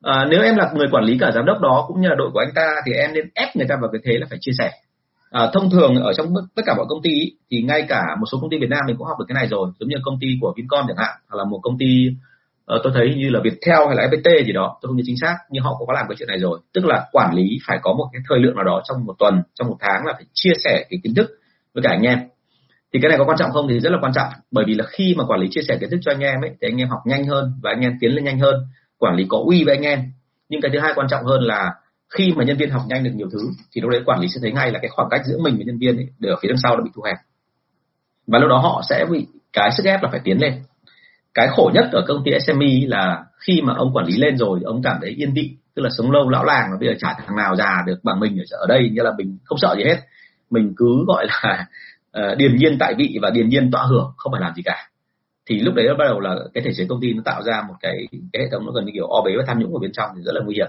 À, 0.03 0.27
nếu 0.31 0.43
em 0.43 0.57
là 0.57 0.73
người 0.75 0.89
quản 0.93 1.05
lý 1.05 1.19
cả 1.21 1.31
giám 1.35 1.45
đốc 1.45 1.61
đó 1.61 1.85
cũng 1.89 2.01
như 2.01 2.09
là 2.09 2.15
đội 2.15 2.31
của 2.33 2.39
anh 2.39 2.53
ta 2.55 2.75
thì 2.87 2.93
em 2.93 3.15
nên 3.15 3.29
ép 3.35 3.57
người 3.57 3.67
ta 3.69 3.77
vào 3.81 3.91
cái 3.93 4.01
thế 4.05 4.19
là 4.19 4.27
phải 4.31 4.39
chia 4.41 4.53
sẻ 4.59 4.71
à, 5.31 5.51
thông 5.53 5.71
thường 5.71 5.97
ở 5.97 6.13
trong 6.13 6.27
tất 6.55 6.63
cả 6.67 6.75
mọi 6.77 6.87
công 6.89 7.03
ty 7.03 7.33
thì 7.51 7.63
ngay 7.63 7.87
cả 7.89 8.03
một 8.21 8.27
số 8.33 8.39
công 8.41 8.51
ty 8.51 8.59
Việt 8.59 8.71
Nam 8.71 8.81
mình 8.87 8.97
cũng 8.97 9.07
học 9.07 9.19
được 9.19 9.25
cái 9.29 9.35
này 9.35 9.47
rồi 9.47 9.71
giống 9.81 9.89
như 9.89 9.97
công 10.05 10.19
ty 10.21 10.27
của 10.41 10.53
Vincom 10.57 10.85
chẳng 10.89 10.97
hạn 10.97 11.17
hoặc 11.29 11.37
là 11.37 11.45
một 11.45 11.61
công 11.63 11.79
ty 11.79 12.09
uh, 12.75 12.81
tôi 12.85 12.93
thấy 12.95 13.15
như 13.17 13.29
là 13.31 13.41
Viettel 13.45 13.87
hay 13.87 13.97
là 13.97 14.07
FPT 14.07 14.45
gì 14.47 14.53
đó 14.53 14.79
tôi 14.81 14.89
không 14.89 14.97
nhớ 14.97 15.03
chính 15.07 15.17
xác 15.21 15.37
nhưng 15.51 15.65
họ 15.65 15.75
cũng 15.79 15.87
có 15.87 15.93
làm 15.93 16.07
cái 16.09 16.17
chuyện 16.19 16.29
này 16.29 16.39
rồi. 16.39 16.59
Tức 16.75 16.85
là 16.85 17.07
quản 17.13 17.35
lý 17.35 17.59
phải 17.67 17.79
có 17.83 17.93
một 17.93 18.09
cái 18.13 18.23
thời 18.29 18.39
lượng 18.39 18.57
nào 18.57 18.65
đó 18.65 18.83
trong 18.89 19.05
một 19.05 19.15
tuần 19.19 19.43
trong 19.55 19.69
một 19.69 19.77
tháng 19.81 20.07
là 20.07 20.13
phải 20.13 20.25
chia 20.35 20.53
sẻ 20.65 20.85
cái 20.91 21.01
kiến 21.03 21.15
thức 21.15 21.31
với 21.75 21.83
cả 21.83 21.91
anh 21.91 22.03
em. 22.03 22.19
Thì 22.93 23.01
cái 23.03 23.09
này 23.09 23.19
có 23.19 23.25
quan 23.25 23.39
trọng 23.39 23.51
không 23.53 23.69
thì 23.69 23.81
rất 23.81 23.91
là 23.91 23.99
quan 24.01 24.13
trọng 24.15 24.29
bởi 24.51 24.65
vì 24.69 24.75
là 24.75 24.85
khi 24.89 25.15
mà 25.19 25.25
quản 25.25 25.41
lý 25.41 25.49
chia 25.51 25.61
sẻ 25.69 25.77
kiến 25.81 25.91
thức 25.91 26.01
cho 26.03 26.13
anh 26.13 26.21
em 26.21 26.41
ấy 26.41 26.51
thì 26.51 26.69
anh 26.69 26.77
em 26.77 26.89
học 26.89 27.01
nhanh 27.05 27.25
hơn 27.25 27.53
và 27.63 27.71
anh 27.71 27.81
em 27.81 27.93
tiến 28.01 28.11
lên 28.11 28.25
nhanh 28.25 28.39
hơn 28.39 28.55
quản 28.99 29.15
lý 29.17 29.27
có 29.29 29.43
uy 29.47 29.65
với 29.65 29.75
anh 29.77 29.83
em. 29.83 30.01
Nhưng 30.49 30.61
cái 30.61 30.71
thứ 30.75 30.79
hai 30.79 30.93
quan 30.95 31.07
trọng 31.11 31.25
hơn 31.25 31.43
là 31.43 31.71
khi 32.17 32.33
mà 32.37 32.45
nhân 32.45 32.57
viên 32.57 32.71
học 32.71 32.83
nhanh 32.89 33.05
được 33.05 33.11
nhiều 33.15 33.29
thứ 33.33 33.39
thì 33.73 33.81
lúc 33.81 33.91
đấy 33.91 34.03
quản 34.07 34.21
lý 34.21 34.29
sẽ 34.29 34.39
thấy 34.43 34.53
ngay 34.53 34.71
là 34.73 34.79
cái 34.83 34.89
khoảng 34.89 35.09
cách 35.11 35.21
giữa 35.27 35.39
mình 35.39 35.57
với 35.57 35.65
nhân 35.65 35.79
viên 35.79 35.97
ấy, 35.97 36.07
ở 36.23 36.37
phía 36.43 36.49
đằng 36.49 36.59
sau 36.63 36.77
đã 36.77 36.83
bị 36.85 36.91
thu 36.95 37.03
hẹp. 37.03 37.17
Và 38.27 38.39
lúc 38.39 38.49
đó 38.51 38.59
họ 38.59 38.83
sẽ 38.89 39.05
bị 39.11 39.27
cái 39.53 39.71
sức 39.77 39.87
ép 39.87 40.03
là 40.03 40.09
phải 40.11 40.21
tiến 40.25 40.41
lên. 40.41 40.63
Cái 41.35 41.49
khổ 41.49 41.71
nhất 41.75 41.85
ở 41.93 42.05
công 42.09 42.23
ty 42.25 42.31
SME 42.47 42.87
là 42.87 43.25
khi 43.39 43.61
mà 43.63 43.75
ông 43.75 43.93
quản 43.95 44.07
lý 44.07 44.17
lên 44.17 44.37
rồi 44.37 44.61
ông 44.65 44.83
cảm 44.83 44.99
thấy 45.01 45.11
yên 45.11 45.33
vị 45.35 45.57
tức 45.75 45.83
là 45.83 45.91
sống 45.99 46.11
lâu 46.11 46.29
lão 46.29 46.45
làng 46.45 46.69
và 46.71 46.77
bây 46.81 46.89
giờ 46.89 46.95
chả 46.99 47.15
thằng 47.27 47.37
nào 47.37 47.57
già 47.57 47.77
được 47.87 47.99
bằng 48.03 48.21
mình 48.21 48.39
ở 48.51 48.67
đây 48.67 48.91
như 48.93 49.03
là 49.03 49.13
mình 49.19 49.39
không 49.45 49.59
sợ 49.59 49.75
gì 49.79 49.85
hết. 49.85 49.97
Mình 50.51 50.73
cứ 50.77 51.05
gọi 51.07 51.27
là 51.27 51.67
uh, 52.19 52.37
điềm 52.39 52.57
nhiên 52.57 52.77
tại 52.81 52.95
vị 52.99 53.19
và 53.23 53.31
điềm 53.31 53.49
nhiên 53.49 53.71
tọa 53.71 53.83
hưởng 53.83 54.13
không 54.17 54.33
phải 54.33 54.41
làm 54.41 54.55
gì 54.55 54.63
cả. 54.63 54.89
Thì 55.47 55.59
lúc 55.59 55.75
đấy 55.75 55.87
nó 55.89 55.95
bắt 55.99 56.05
đầu 56.09 56.21
là 56.21 56.37
cái 56.55 56.63
thể 56.65 56.71
chế 56.77 56.87
công 56.89 57.01
ty 57.01 57.13
nó 57.13 57.23
tạo 57.25 57.43
ra 57.43 57.63
một 57.69 57.75
cái 57.81 58.07
cái 58.33 58.43
hệ 58.43 58.49
thống 58.53 58.67
nó 58.67 58.73
gần 58.73 58.85
như 58.85 58.93
kiểu 58.95 59.07
o 59.07 59.23
bế 59.23 59.31
và 59.37 59.45
tham 59.47 59.59
nhũng 59.59 59.75
ở 59.75 59.79
bên 59.79 59.93
trong 59.93 60.11
thì 60.17 60.23
rất 60.23 60.33
là 60.35 60.41
nguy 60.45 60.55
hiểm 60.55 60.69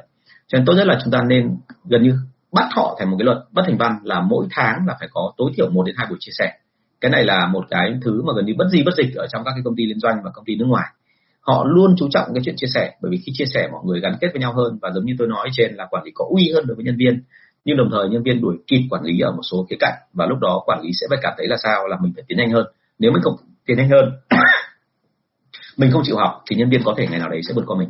cho 0.50 0.58
nên 0.58 0.66
tốt 0.66 0.74
nhất 0.74 0.88
là 0.88 1.00
chúng 1.04 1.12
ta 1.12 1.20
nên 1.28 1.58
gần 1.86 2.04
như 2.04 2.14
bắt 2.52 2.70
họ 2.72 2.95
thành 3.00 3.12
một 3.12 3.18
cái 3.20 3.26
luật 3.26 3.38
bất 3.52 3.64
thành 3.66 3.78
văn 3.78 4.00
là 4.04 4.22
mỗi 4.22 4.47
tháng 4.52 4.86
là 4.88 4.95
phải 5.00 5.10
có 5.12 5.34
tối 5.38 5.52
thiểu 5.56 5.70
một 5.70 5.84
đến 5.84 5.95
hai 5.97 6.08
buổi 6.10 6.18
chia 6.20 6.32
sẻ. 6.39 6.54
Cái 7.02 7.12
này 7.12 7.24
là 7.24 7.47
một 7.47 7.66
cái 7.70 7.93
thứ 8.02 8.22
mà 8.22 8.34
gần 8.36 8.45
như 8.45 8.54
bất 8.58 8.66
di 8.72 8.84
bất 8.84 8.95
dịch 8.97 9.16
ở 9.16 9.28
trong 9.28 9.43
các 9.45 9.52
cái 9.52 9.62
công 9.66 9.76
ty 9.76 9.86
liên 9.86 10.00
doanh 10.00 10.16
và 10.24 10.32
công 10.34 10.45
ty 10.45 10.56
nước 10.56 10.66
ngoài. 10.66 10.88
Họ 11.41 11.66
luôn 11.68 11.95
chú 11.97 12.08
trọng 12.12 12.34
cái 12.34 12.41
chuyện 12.45 12.56
chia 12.58 12.68
sẻ, 12.74 12.93
bởi 13.02 13.12
vì 13.12 13.18
khi 13.26 13.32
chia 13.36 13.45
sẻ 13.54 13.68
mọi 13.72 13.82
người 13.86 14.00
gắn 14.00 14.16
kết 14.22 14.28
với 14.34 14.41
nhau 14.41 14.54
hơn 14.54 14.80
và 14.82 14.91
giống 14.95 15.06
như 15.06 15.14
tôi 15.20 15.28
nói 15.28 15.50
trên 15.52 15.76
là 15.76 15.88
quản 15.89 16.04
lý 16.04 16.12
có 16.16 16.26
uy 16.36 16.52
hơn 16.54 16.68
đối 16.68 16.76
với 16.76 16.86
nhân 16.86 16.97
viên, 16.97 17.24
nhưng 17.66 17.78
đồng 17.78 17.89
thời 17.91 18.10
nhân 18.10 18.24
viên 18.24 18.41
đuổi 18.41 18.58
kịp 18.68 18.82
quản 18.89 19.04
lý 19.04 19.20
ở 19.20 19.32
một 19.32 19.41
số 19.52 19.66
khía 19.70 19.76
cạnh 19.80 19.97
và 20.14 20.26
lúc 20.26 20.39
đó 20.39 20.64
quản 20.66 20.82
lý 20.84 20.89
sẽ 20.93 21.08
phải 21.10 21.20
cảm 21.22 21.34
thấy 21.38 21.47
là 21.47 21.58
sao? 21.64 21.88
Là 21.88 21.97
mình 22.02 22.12
phải 22.16 22.24
tiến 22.28 22.38
nhanh 22.38 22.52
hơn. 22.52 22.66
Nếu 23.00 23.12
mình 23.12 23.22
không 23.22 23.36
tiến 23.66 23.78
nhanh 23.78 23.89
hơn, 23.89 24.12
mình 25.78 25.91
không 25.91 26.02
chịu 26.06 26.18
học 26.18 26.43
thì 26.50 26.56
nhân 26.56 26.70
viên 26.70 26.84
có 26.84 26.93
thể 26.97 27.08
ngày 27.08 27.20
nào 27.20 27.30
đấy 27.30 27.41
sẽ 27.47 27.54
vượt 27.54 27.64
qua 27.68 27.78
mình. 27.80 27.89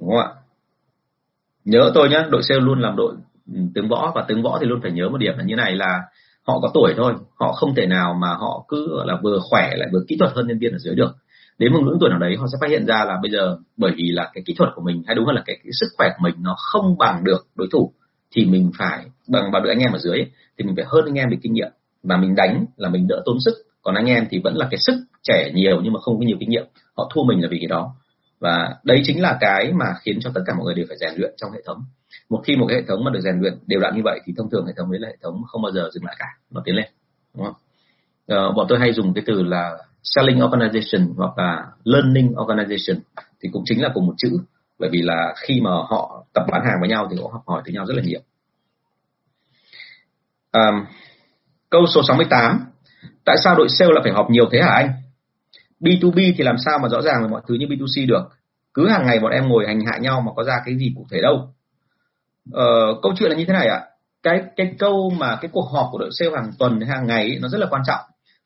Đúng 0.00 0.10
không 0.10 0.18
ạ? 0.18 0.43
Nhớ 1.64 1.90
tôi 1.94 2.08
nhé 2.08 2.24
đội 2.30 2.42
sale 2.42 2.60
luôn 2.60 2.80
làm 2.80 2.96
đội 2.96 3.14
ừ, 3.54 3.60
tướng 3.74 3.88
võ 3.88 4.12
và 4.14 4.24
tướng 4.28 4.42
võ 4.42 4.58
thì 4.60 4.66
luôn 4.66 4.80
phải 4.82 4.92
nhớ 4.92 5.08
một 5.08 5.18
điểm 5.18 5.32
là 5.36 5.44
như 5.44 5.56
này 5.56 5.76
là 5.76 6.00
họ 6.46 6.60
có 6.62 6.70
tuổi 6.74 6.94
thôi 6.96 7.14
họ 7.40 7.52
không 7.52 7.74
thể 7.74 7.86
nào 7.86 8.14
mà 8.20 8.28
họ 8.28 8.64
cứ 8.68 9.02
là 9.04 9.18
vừa 9.22 9.38
khỏe 9.50 9.70
lại 9.76 9.88
vừa 9.92 10.04
kỹ 10.08 10.16
thuật 10.18 10.32
hơn 10.34 10.46
nhân 10.46 10.58
viên 10.58 10.72
ở 10.72 10.78
dưới 10.78 10.94
được. 10.94 11.16
Đến 11.58 11.72
một 11.72 11.80
ngưỡng 11.84 11.98
tuổi 12.00 12.10
nào 12.10 12.18
đấy 12.18 12.36
họ 12.36 12.46
sẽ 12.52 12.58
phát 12.60 12.70
hiện 12.70 12.86
ra 12.86 13.04
là 13.04 13.18
bây 13.22 13.30
giờ 13.30 13.56
bởi 13.76 13.92
vì 13.96 14.04
là 14.12 14.30
cái 14.34 14.42
kỹ 14.46 14.54
thuật 14.58 14.70
của 14.74 14.82
mình 14.82 15.02
hay 15.06 15.14
đúng 15.14 15.26
hơn 15.26 15.34
là 15.34 15.42
cái, 15.46 15.56
cái 15.64 15.70
sức 15.80 15.86
khỏe 15.96 16.08
của 16.08 16.22
mình 16.22 16.34
nó 16.38 16.54
không 16.58 16.98
bằng 16.98 17.24
được 17.24 17.46
đối 17.54 17.68
thủ 17.72 17.92
thì 18.36 18.44
mình 18.44 18.70
phải 18.78 19.04
bằng 19.28 19.52
bằng 19.52 19.62
được 19.62 19.70
anh 19.70 19.78
em 19.78 19.92
ở 19.92 19.98
dưới 19.98 20.24
thì 20.58 20.64
mình 20.64 20.76
phải 20.76 20.84
hơn 20.88 21.04
anh 21.04 21.14
em 21.14 21.30
về 21.30 21.36
kinh 21.42 21.52
nghiệm. 21.52 21.70
Và 22.02 22.16
mình 22.16 22.34
đánh 22.34 22.64
là 22.76 22.88
mình 22.88 23.06
đỡ 23.08 23.22
tốn 23.24 23.36
sức 23.44 23.54
còn 23.82 23.94
anh 23.94 24.06
em 24.06 24.26
thì 24.30 24.40
vẫn 24.44 24.56
là 24.56 24.68
cái 24.70 24.78
sức 24.78 24.94
trẻ 25.22 25.50
nhiều 25.54 25.80
nhưng 25.82 25.92
mà 25.92 26.00
không 26.00 26.18
có 26.18 26.24
nhiều 26.26 26.36
kinh 26.40 26.50
nghiệm 26.50 26.64
họ 26.96 27.10
thua 27.14 27.24
mình 27.24 27.42
là 27.42 27.48
vì 27.50 27.58
cái 27.60 27.68
đó 27.68 27.94
và 28.40 28.76
đấy 28.84 29.02
chính 29.04 29.22
là 29.22 29.36
cái 29.40 29.72
mà 29.72 29.94
khiến 30.02 30.18
cho 30.20 30.30
tất 30.34 30.40
cả 30.46 30.54
mọi 30.54 30.64
người 30.64 30.74
đều 30.74 30.86
phải 30.88 30.96
rèn 30.96 31.10
luyện 31.16 31.34
trong 31.36 31.52
hệ 31.52 31.62
thống. 31.66 31.84
Một 32.28 32.42
khi 32.44 32.56
một 32.56 32.66
cái 32.68 32.78
hệ 32.78 32.84
thống 32.88 33.04
mà 33.04 33.10
được 33.10 33.20
rèn 33.20 33.40
luyện 33.40 33.54
đều 33.66 33.80
đặn 33.80 33.96
như 33.96 34.02
vậy 34.04 34.20
thì 34.24 34.32
thông 34.36 34.50
thường 34.50 34.66
hệ 34.66 34.72
thống 34.76 34.92
đấy 34.92 35.00
là 35.00 35.08
hệ 35.08 35.16
thống 35.22 35.42
không 35.46 35.62
bao 35.62 35.72
giờ 35.72 35.90
dừng 35.92 36.04
lại 36.04 36.16
cả 36.18 36.26
nó 36.50 36.62
tiến 36.64 36.74
lên 36.74 36.86
đúng 37.34 37.44
không? 37.44 37.54
Ờ, 38.26 38.52
bọn 38.52 38.66
tôi 38.68 38.78
hay 38.78 38.92
dùng 38.92 39.14
cái 39.14 39.24
từ 39.26 39.42
là 39.42 39.78
selling 40.02 40.38
organization 40.38 41.14
hoặc 41.16 41.38
là 41.38 41.66
learning 41.84 42.32
organization 42.32 42.98
thì 43.42 43.48
cũng 43.52 43.62
chính 43.66 43.82
là 43.82 43.90
cùng 43.94 44.06
một 44.06 44.14
chữ 44.18 44.30
bởi 44.78 44.90
vì 44.92 45.02
là 45.02 45.34
khi 45.36 45.60
mà 45.60 45.70
họ 45.70 46.24
tập 46.32 46.44
bán 46.52 46.62
hàng 46.64 46.76
với 46.80 46.88
nhau 46.88 47.08
thì 47.10 47.16
họ 47.22 47.28
học 47.32 47.42
hỏi 47.46 47.62
từ 47.64 47.72
nhau 47.72 47.86
rất 47.86 47.94
là 47.96 48.02
nhiều. 48.02 48.20
Um, 50.52 50.84
câu 51.70 51.86
số 51.94 52.02
68 52.08 52.64
tại 53.24 53.36
sao 53.44 53.54
đội 53.54 53.68
sale 53.68 53.92
là 53.94 54.00
phải 54.04 54.12
họp 54.12 54.30
nhiều 54.30 54.48
thế 54.52 54.60
hả 54.60 54.70
anh? 54.70 54.90
B2B 55.84 56.34
thì 56.36 56.44
làm 56.44 56.56
sao 56.64 56.78
mà 56.78 56.88
rõ 56.88 57.02
ràng 57.02 57.22
về 57.22 57.28
mọi 57.28 57.40
thứ 57.48 57.54
như 57.54 57.66
B2C 57.66 58.06
được? 58.08 58.22
Cứ 58.74 58.88
hàng 58.88 59.06
ngày 59.06 59.18
bọn 59.18 59.32
em 59.32 59.48
ngồi 59.48 59.66
hành 59.66 59.80
hạ 59.86 59.98
nhau 60.00 60.20
mà 60.20 60.32
có 60.36 60.44
ra 60.44 60.54
cái 60.64 60.76
gì 60.76 60.92
cụ 60.96 61.06
thể 61.10 61.20
đâu. 61.22 61.48
Ờ, 62.52 62.66
câu 63.02 63.12
chuyện 63.18 63.30
là 63.30 63.36
như 63.36 63.44
thế 63.44 63.52
này 63.52 63.68
ạ. 63.68 63.80
Cái 64.22 64.42
cái 64.56 64.74
câu 64.78 65.10
mà 65.18 65.38
cái 65.40 65.50
cuộc 65.52 65.68
họp 65.72 65.88
của 65.92 65.98
đội 65.98 66.10
sale 66.12 66.30
hàng 66.34 66.50
tuần 66.58 66.80
hàng 66.80 67.06
ngày 67.06 67.22
ấy, 67.22 67.38
nó 67.42 67.48
rất 67.48 67.58
là 67.58 67.66
quan 67.70 67.82
trọng. 67.86 68.00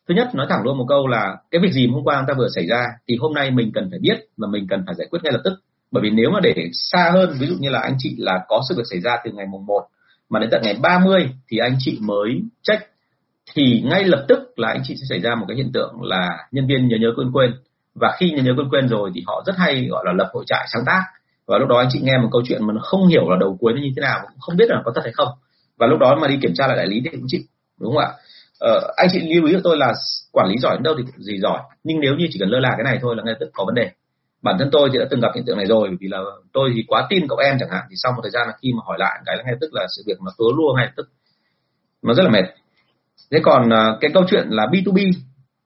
Thứ 0.09 0.15
nhất 0.15 0.35
nói 0.35 0.47
thẳng 0.51 0.63
luôn 0.63 0.79
một 0.79 0.87
câu 0.89 1.07
là 1.07 1.37
cái 1.51 1.61
việc 1.63 1.73
gì 1.73 1.87
hôm 1.87 2.05
qua 2.05 2.17
chúng 2.21 2.27
ta 2.29 2.35
vừa 2.39 2.49
xảy 2.55 2.67
ra 2.67 2.87
thì 3.09 3.17
hôm 3.21 3.35
nay 3.35 3.51
mình 3.51 3.71
cần 3.75 3.91
phải 3.91 3.99
biết 3.99 4.19
và 4.37 4.49
mình 4.51 4.67
cần 4.71 4.83
phải 4.87 4.95
giải 4.95 5.07
quyết 5.11 5.21
ngay 5.23 5.33
lập 5.33 5.41
tức. 5.45 5.53
Bởi 5.91 6.03
vì 6.03 6.11
nếu 6.11 6.31
mà 6.31 6.41
để 6.43 6.55
xa 6.73 7.11
hơn 7.15 7.37
ví 7.41 7.47
dụ 7.47 7.55
như 7.59 7.71
là 7.71 7.81
anh 7.81 7.95
chị 7.99 8.15
là 8.19 8.45
có 8.49 8.63
sự 8.69 8.75
việc 8.77 8.87
xảy 8.91 9.01
ra 9.01 9.17
từ 9.25 9.31
ngày 9.31 9.47
mùng 9.47 9.67
1 9.67 9.87
mà 10.31 10.41
đến 10.41 10.51
tận 10.51 10.63
ngày 10.63 10.77
30 10.83 11.31
thì 11.49 11.59
anh 11.59 11.77
chị 11.79 11.99
mới 12.01 12.43
check 12.63 12.83
thì 13.55 13.83
ngay 13.85 14.05
lập 14.05 14.25
tức 14.29 14.39
là 14.57 14.69
anh 14.69 14.81
chị 14.85 14.95
sẽ 14.97 15.05
xảy 15.09 15.21
ra 15.21 15.35
một 15.35 15.45
cái 15.49 15.57
hiện 15.57 15.71
tượng 15.73 16.03
là 16.03 16.29
nhân 16.51 16.67
viên 16.67 16.89
nhớ 16.89 16.97
nhớ 17.01 17.09
quên 17.17 17.33
quên. 17.33 17.55
Và 17.95 18.17
khi 18.19 18.31
nhớ 18.31 18.43
nhớ 18.43 18.53
quên 18.57 18.69
quên 18.69 18.89
rồi 18.89 19.11
thì 19.15 19.23
họ 19.27 19.43
rất 19.47 19.57
hay 19.57 19.87
gọi 19.91 20.05
là 20.07 20.13
lập 20.13 20.31
hội 20.33 20.45
trại 20.47 20.67
sáng 20.73 20.83
tác. 20.87 21.03
Và 21.47 21.59
lúc 21.59 21.69
đó 21.69 21.79
anh 21.79 21.89
chị 21.91 22.01
nghe 22.03 22.19
một 22.19 22.29
câu 22.33 22.43
chuyện 22.45 22.67
mà 22.67 22.73
nó 22.73 22.81
không 22.81 23.07
hiểu 23.07 23.31
là 23.31 23.37
đầu 23.41 23.57
cuối 23.61 23.73
nó 23.73 23.81
như 23.81 23.93
thế 23.97 24.01
nào 24.01 24.21
không 24.41 24.57
biết 24.57 24.69
là 24.69 24.83
có 24.85 24.93
thật 24.95 25.01
hay 25.05 25.13
không. 25.13 25.29
Và 25.79 25.87
lúc 25.87 25.99
đó 25.99 26.19
mà 26.21 26.29
đi 26.29 26.39
kiểm 26.43 26.55
tra 26.55 26.67
lại 26.67 26.77
đại 26.77 26.87
lý 26.87 27.01
thì 27.05 27.11
cũng 27.11 27.27
chịu 27.29 27.41
đúng 27.81 27.93
không 27.93 28.03
ạ? 28.03 28.09
Ờ, 28.59 28.93
anh 28.97 29.09
chị 29.13 29.35
lưu 29.35 29.47
ý 29.47 29.53
với 29.53 29.61
tôi 29.65 29.77
là 29.77 29.93
quản 30.33 30.49
lý 30.49 30.59
giỏi 30.59 30.77
đến 30.77 30.83
đâu 30.83 30.95
thì 30.99 31.05
gì 31.17 31.39
giỏi. 31.39 31.61
Nhưng 31.85 32.01
nếu 32.01 32.15
như 32.15 32.27
chỉ 32.31 32.39
cần 32.39 32.49
lơ 32.49 32.59
là 32.59 32.71
cái 32.71 32.85
này 32.85 32.99
thôi 33.03 33.17
là 33.17 33.23
ngay 33.23 33.35
tức 33.41 33.51
có 33.53 33.65
vấn 33.65 33.75
đề. 33.75 33.91
Bản 34.43 34.57
thân 34.59 34.69
tôi 34.73 34.89
thì 34.93 34.99
đã 34.99 35.05
từng 35.11 35.21
gặp 35.21 35.29
hiện 35.35 35.45
tượng 35.47 35.57
này 35.57 35.67
rồi 35.67 35.89
vì 36.01 36.09
là 36.09 36.19
tôi 36.53 36.71
thì 36.75 36.85
quá 36.89 37.07
tin 37.11 37.29
cậu 37.29 37.39
em 37.39 37.57
chẳng 37.61 37.71
hạn 37.71 37.83
thì 37.91 37.95
sau 37.97 38.13
một 38.13 38.21
thời 38.23 38.31
gian 38.31 38.47
là 38.47 38.55
khi 38.63 38.73
mà 38.73 38.83
hỏi 38.87 38.97
lại 39.01 39.21
cái 39.27 39.37
là 39.37 39.43
ngay 39.43 39.55
tức 39.61 39.75
là 39.75 39.87
sự 39.97 40.03
việc 40.07 40.21
mà 40.21 40.31
tớ 40.39 40.45
luôn 40.57 40.77
ngay 40.77 40.89
tức. 40.97 41.09
Nó 42.03 42.15
rất 42.15 42.23
là 42.23 42.31
mệt 42.31 42.45
thế 43.31 43.41
còn 43.43 43.73
à, 43.73 43.97
cái 44.01 44.11
câu 44.15 44.25
chuyện 44.31 44.47
là 44.51 44.67
B2B 44.67 45.13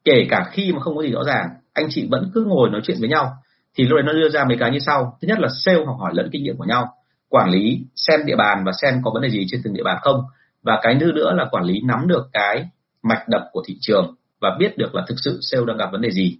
kể 0.05 0.27
cả 0.31 0.49
khi 0.51 0.73
mà 0.73 0.81
không 0.81 0.97
có 0.97 1.03
gì 1.03 1.11
rõ 1.11 1.25
ràng, 1.25 1.49
anh 1.73 1.87
chị 1.91 2.09
vẫn 2.11 2.31
cứ 2.35 2.45
ngồi 2.45 2.71
nói 2.71 2.81
chuyện 2.85 2.97
với 3.01 3.09
nhau. 3.09 3.33
Thì 3.75 3.85
lúc 3.85 3.97
đấy 3.97 4.03
nó 4.07 4.13
đưa 4.13 4.29
ra 4.29 4.45
mấy 4.45 4.57
cái 4.61 4.71
như 4.71 4.79
sau. 4.87 5.19
Thứ 5.23 5.29
nhất 5.29 5.39
là 5.41 5.49
sale 5.65 5.85
học 5.85 5.97
hỏi 6.01 6.13
lẫn 6.15 6.29
kinh 6.33 6.43
nghiệm 6.43 6.57
của 6.57 6.65
nhau. 6.65 6.89
Quản 7.29 7.51
lý 7.51 7.81
xem 7.97 8.21
địa 8.27 8.37
bàn 8.37 8.65
và 8.67 8.73
xem 8.83 8.95
có 9.05 9.11
vấn 9.15 9.23
đề 9.23 9.31
gì 9.31 9.47
trên 9.51 9.61
từng 9.65 9.75
địa 9.75 9.83
bàn 9.83 9.99
không. 10.03 10.21
Và 10.63 10.79
cái 10.83 10.97
thứ 11.01 11.13
nữa 11.13 11.33
là 11.37 11.45
quản 11.51 11.65
lý 11.65 11.81
nắm 11.85 12.09
được 12.09 12.29
cái 12.33 12.69
mạch 13.03 13.29
đập 13.29 13.43
của 13.53 13.63
thị 13.67 13.77
trường 13.81 14.15
và 14.41 14.57
biết 14.59 14.79
được 14.79 14.95
là 14.95 15.05
thực 15.09 15.17
sự 15.25 15.39
sale 15.43 15.65
đang 15.67 15.77
gặp 15.77 15.89
vấn 15.93 16.01
đề 16.01 16.11
gì. 16.11 16.39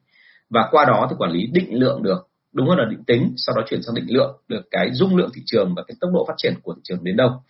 Và 0.51 0.69
qua 0.71 0.85
đó 0.85 1.07
thì 1.11 1.17
quản 1.19 1.31
lý 1.31 1.47
định 1.53 1.81
lượng 1.81 2.03
được. 2.03 2.29
Đúng 2.53 2.69
hơn 2.69 2.79
là 2.79 2.85
định 2.91 3.05
tính, 3.05 3.35
sau 3.37 3.57
đó 3.57 3.63
chuyển 3.67 3.83
sang 3.83 3.95
định 3.95 4.05
lượng, 4.09 4.37
được 4.49 4.63
cái 4.71 4.91
dung 4.93 5.17
lượng 5.17 5.31
thị 5.35 5.43
trường 5.47 5.75
và 5.75 5.83
cái 5.89 5.95
tốc 6.01 6.11
độ 6.15 6.25
phát 6.29 6.35
triển 6.37 6.55
của 6.63 6.75
thị 6.75 6.81
trường 6.85 7.05
đến 7.05 7.17
đâu 7.17 7.43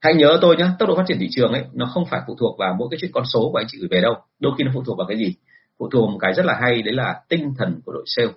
hãy 0.00 0.14
nhớ 0.14 0.38
tôi 0.40 0.56
nhé 0.56 0.66
tốc 0.78 0.88
độ 0.88 0.96
phát 0.96 1.04
triển 1.08 1.18
thị 1.20 1.28
trường 1.30 1.52
ấy, 1.52 1.64
nó 1.72 1.86
không 1.86 2.04
phải 2.10 2.20
phụ 2.26 2.36
thuộc 2.40 2.58
vào 2.58 2.74
mỗi 2.78 2.88
cái 2.90 2.98
chuyện 3.00 3.10
con 3.14 3.24
số 3.24 3.50
của 3.52 3.58
anh 3.58 3.66
chị 3.68 3.78
gửi 3.78 3.88
về 3.90 4.00
đâu. 4.00 4.14
Đôi 4.40 4.52
khi 4.58 4.64
nó 4.64 4.70
phụ 4.74 4.82
thuộc 4.86 4.98
vào 4.98 5.06
cái 5.06 5.18
gì? 5.18 5.34
Phụ 5.78 5.88
thuộc 5.92 6.10
một 6.10 6.18
cái 6.20 6.32
rất 6.34 6.46
là 6.46 6.58
hay, 6.60 6.82
đấy 6.82 6.94
là 6.94 7.20
tinh 7.28 7.54
thần 7.58 7.80
của 7.84 7.92
đội 7.92 8.04
sale. 8.06 8.32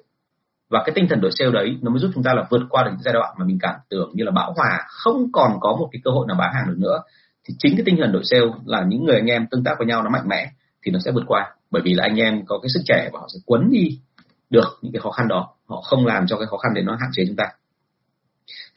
Và 0.70 0.84
cái 0.86 0.93
tinh 0.95 1.07
thần 1.09 1.22
đội 1.22 1.32
sale 1.34 1.51
đấy, 1.51 1.78
nó 1.82 1.91
mới 1.91 1.99
giúp 1.99 2.11
chúng 2.14 2.24
ta 2.24 2.34
là 2.34 2.47
vượt 2.49 2.61
qua 2.70 2.84
được 2.84 2.91
những 2.91 3.03
giai 3.03 3.14
đoạn 3.14 3.36
mà 3.38 3.45
mình 3.45 3.57
cảm 3.61 3.76
tưởng 3.89 4.11
như 4.14 4.24
là 4.24 4.32
bão 4.32 4.53
hòa, 4.57 4.86
không 4.88 5.32
còn 5.34 5.51
có 5.61 5.76
một 5.80 5.89
cái 5.91 6.01
cơ 6.03 6.11
hội 6.11 6.26
nào 6.28 6.38
bán 6.39 6.53
hàng 6.53 6.68
được 6.68 6.78
nữa. 6.78 7.01
Thì 7.47 7.55
chính 7.57 7.76
cái 7.78 7.84
tinh 7.86 7.97
thần 7.99 8.11
đội 8.11 8.24
sale 8.26 8.45
là 8.66 8.86
những 8.88 9.05
người 9.05 9.16
anh 9.16 9.26
em 9.26 9.47
tương 9.51 9.64
tác 9.64 9.76
với 9.78 9.88
nhau 9.88 10.03
nó 10.03 10.09
mạnh 10.09 10.28
mẽ 10.28 10.51
thì 10.86 10.91
nó 10.91 10.99
sẽ 11.05 11.11
vượt 11.11 11.24
qua. 11.28 11.55
Bởi 11.72 11.82
vì 11.86 11.93
là 11.93 12.03
anh 12.03 12.16
em 12.16 12.45
có 12.45 12.59
cái 12.59 12.70
sức 12.74 12.82
trẻ 12.86 13.09
và 13.14 13.20
họ 13.20 13.28
sẽ 13.34 13.39
quấn 13.45 13.72
đi 13.72 13.99
được 14.49 14.80
những 14.82 14.93
cái 14.93 14.99
khó 14.99 15.11
khăn 15.11 15.28
đó. 15.28 15.49
Họ 15.66 15.82
không 15.82 16.05
làm 16.05 16.28
cho 16.28 16.38
cái 16.38 16.47
khó 16.47 16.57
khăn 16.57 16.74
đấy 16.74 16.84
nó 16.84 16.95
hạn 16.95 17.09
chế 17.14 17.24
chúng 17.28 17.36
ta 17.36 17.45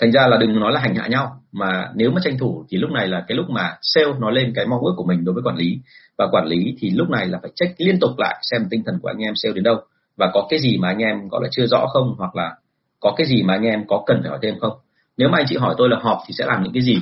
thành 0.01 0.13
ra 0.13 0.27
là 0.27 0.37
đừng 0.37 0.61
nói 0.61 0.73
là 0.73 0.81
hành 0.81 0.95
hạ 0.95 1.07
nhau, 1.09 1.41
mà 1.53 1.91
nếu 1.95 2.11
mà 2.11 2.21
tranh 2.25 2.39
thủ 2.39 2.65
thì 2.69 2.79
lúc 2.79 2.91
này 2.91 3.09
là 3.09 3.25
cái 3.29 3.37
lúc 3.37 3.51
mà 3.51 3.77
sale 3.83 4.13
nói 4.19 4.33
lên 4.33 4.53
cái 4.55 4.67
mong 4.67 4.81
ước 4.81 4.95
của 4.97 5.05
mình 5.05 5.25
đối 5.25 5.35
với 5.35 5.43
quản 5.43 5.57
lý. 5.57 5.79
Và 6.19 6.27
quản 6.33 6.47
lý 6.47 6.77
thì 6.79 6.91
lúc 6.91 7.11
này 7.11 7.27
là 7.27 7.39
phải 7.43 7.51
check 7.55 7.75
liên 7.81 8.01
tục 8.01 8.11
lại 8.19 8.39
xem 8.43 8.67
tinh 8.71 8.83
thần 8.87 8.99
của 9.03 9.09
anh 9.09 9.19
em 9.19 9.35
sale 9.37 9.53
đến 9.53 9.65
đâu. 9.65 9.81
Và 10.17 10.31
có 10.35 10.47
cái 10.51 10.61
gì 10.61 10.79
mà 10.79 10.89
anh 10.89 10.99
em 10.99 11.29
gọi 11.29 11.41
là 11.43 11.49
chưa 11.53 11.67
rõ 11.67 11.87
không, 11.87 12.15
hoặc 12.19 12.37
là 12.37 12.57
có 13.01 13.15
cái 13.17 13.27
gì 13.27 13.43
mà 13.43 13.55
anh 13.55 13.63
em 13.63 13.87
có 13.87 14.03
cần 14.07 14.19
phải 14.23 14.31
hỏi 14.31 14.39
thêm 14.43 14.59
không? 14.59 14.73
Nếu 15.17 15.29
mà 15.29 15.39
anh 15.39 15.47
chị 15.49 15.57
hỏi 15.57 15.75
tôi 15.79 15.89
là 15.89 15.99
họp 16.03 16.19
thì 16.27 16.35
sẽ 16.39 16.47
làm 16.47 16.63
những 16.63 16.73
cái 16.73 16.83
gì? 16.83 16.99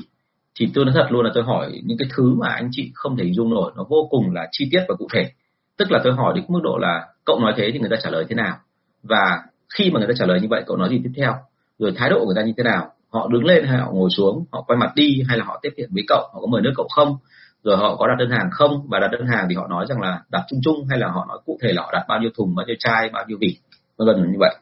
Thì 0.58 0.70
tôi 0.74 0.84
nói 0.84 0.94
thật 0.96 1.06
luôn 1.10 1.24
là 1.24 1.30
tôi 1.34 1.44
hỏi 1.44 1.80
những 1.84 1.98
cái 1.98 2.08
thứ 2.16 2.34
mà 2.34 2.48
anh 2.48 2.68
chị 2.72 2.90
không 2.94 3.16
thể 3.16 3.24
hình 3.24 3.34
dung 3.34 3.50
nổi, 3.50 3.72
nó 3.76 3.84
vô 3.88 4.08
cùng 4.10 4.32
là 4.32 4.48
chi 4.52 4.68
tiết 4.72 4.84
và 4.88 4.94
cụ 4.94 5.08
thể. 5.12 5.30
Tức 5.78 5.92
là 5.92 6.00
tôi 6.04 6.12
hỏi 6.12 6.32
đến 6.36 6.44
mức 6.48 6.60
độ 6.62 6.78
là 6.78 7.06
cậu 7.24 7.40
nói 7.40 7.52
thế 7.56 7.70
thì 7.72 7.78
người 7.78 7.90
ta 7.90 7.96
trả 8.02 8.10
lời 8.10 8.24
thế 8.28 8.34
nào? 8.34 8.56
Và 9.02 9.42
khi 9.74 9.90
mà 9.90 9.98
người 9.98 10.08
ta 10.08 10.14
trả 10.18 10.26
lời 10.26 10.40
như 10.40 10.48
vậy, 10.50 10.62
cậu 10.66 10.76
nói 10.76 10.88
gì 10.88 11.00
tiếp 11.04 11.10
theo? 11.16 11.34
Rồi 11.78 11.92
thái 11.96 12.10
độ 12.10 12.18
của 12.18 12.26
người 12.26 12.34
ta 12.36 12.42
như 12.42 12.52
thế 12.56 12.62
nào? 12.62 12.90
Họ 13.12 13.28
đứng 13.32 13.44
lên 13.44 13.64
hay 13.64 13.78
họ 13.78 13.90
ngồi 13.92 14.10
xuống? 14.10 14.44
Họ 14.52 14.62
quay 14.62 14.76
mặt 14.76 14.92
đi 14.94 15.22
hay 15.28 15.38
là 15.38 15.44
họ 15.44 15.58
tiếp 15.62 15.70
hiện 15.76 15.88
với 15.92 16.02
cậu? 16.08 16.20
Họ 16.32 16.40
có 16.40 16.46
mời 16.46 16.62
nước 16.62 16.72
cậu 16.76 16.86
không? 16.94 17.16
Rồi 17.64 17.76
họ 17.76 17.96
có 17.96 18.06
đặt 18.06 18.14
đơn 18.18 18.30
hàng 18.30 18.48
không? 18.52 18.86
Và 18.88 18.98
đặt 18.98 19.08
đơn 19.12 19.26
hàng 19.26 19.46
thì 19.48 19.54
họ 19.54 19.66
nói 19.68 19.86
rằng 19.88 20.00
là 20.00 20.22
đặt 20.30 20.42
chung 20.48 20.60
chung 20.62 20.86
hay 20.90 20.98
là 20.98 21.08
họ 21.08 21.24
nói 21.28 21.38
cụ 21.46 21.58
thể 21.62 21.72
là 21.72 21.82
họ 21.82 21.90
đặt 21.92 22.04
bao 22.08 22.20
nhiêu 22.20 22.30
thùng 22.36 22.54
bao 22.54 22.66
nhiêu 22.66 22.76
chai 22.78 23.10
bao 23.12 23.24
nhiêu 23.28 23.38
vỉ 23.40 23.56
vân 23.96 24.06
vân 24.06 24.32
như 24.32 24.38
vậy. 24.38 24.54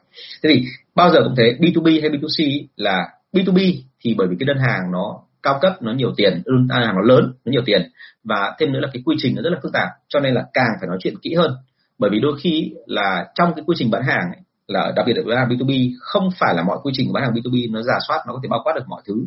Thế 0.43 0.49
thì 0.53 0.65
bao 0.95 1.11
giờ 1.11 1.19
cũng 1.23 1.35
thế 1.37 1.57
B2B 1.59 2.01
hay 2.01 2.09
B2C 2.09 2.65
là 2.75 3.09
B2B 3.33 3.81
thì 4.01 4.15
bởi 4.17 4.27
vì 4.27 4.35
cái 4.39 4.45
đơn 4.45 4.57
hàng 4.57 4.91
nó 4.91 5.19
cao 5.43 5.59
cấp 5.61 5.81
nó 5.81 5.93
nhiều 5.93 6.13
tiền 6.17 6.41
đơn 6.45 6.67
hàng 6.69 6.95
nó 6.95 7.01
lớn 7.01 7.33
nó 7.45 7.51
nhiều 7.51 7.61
tiền. 7.65 7.91
Và 8.23 8.55
thêm 8.59 8.71
nữa 8.71 8.79
là 8.79 8.87
cái 8.93 9.01
quy 9.05 9.15
trình 9.19 9.35
nó 9.35 9.41
rất 9.41 9.49
là 9.49 9.59
phức 9.63 9.73
tạp 9.73 9.89
cho 10.07 10.19
nên 10.19 10.33
là 10.33 10.43
càng 10.53 10.69
phải 10.79 10.87
nói 10.87 10.97
chuyện 11.01 11.19
kỹ 11.21 11.33
hơn. 11.33 11.55
Bởi 11.97 12.09
vì 12.09 12.19
đôi 12.19 12.39
khi 12.39 12.73
là 12.85 13.27
trong 13.35 13.53
cái 13.55 13.63
quy 13.67 13.75
trình 13.77 13.91
bán 13.91 14.03
hàng 14.03 14.31
ấy, 14.31 14.42
là 14.67 14.93
đặc 14.95 15.05
biệt 15.07 15.13
là 15.15 15.23
bán 15.27 15.37
hàng 15.37 15.49
B2B 15.49 15.91
không 15.99 16.29
phải 16.39 16.55
là 16.55 16.63
mọi 16.63 16.77
quy 16.83 16.91
trình 16.95 17.13
bán 17.13 17.23
hàng 17.23 17.33
B2B 17.33 17.71
nó 17.71 17.81
giả 17.81 17.93
soát 18.07 18.23
nó 18.27 18.33
có 18.33 18.39
thể 18.43 18.49
bao 18.49 18.61
quát 18.63 18.73
được 18.75 18.83
mọi 18.87 19.01
thứ 19.05 19.25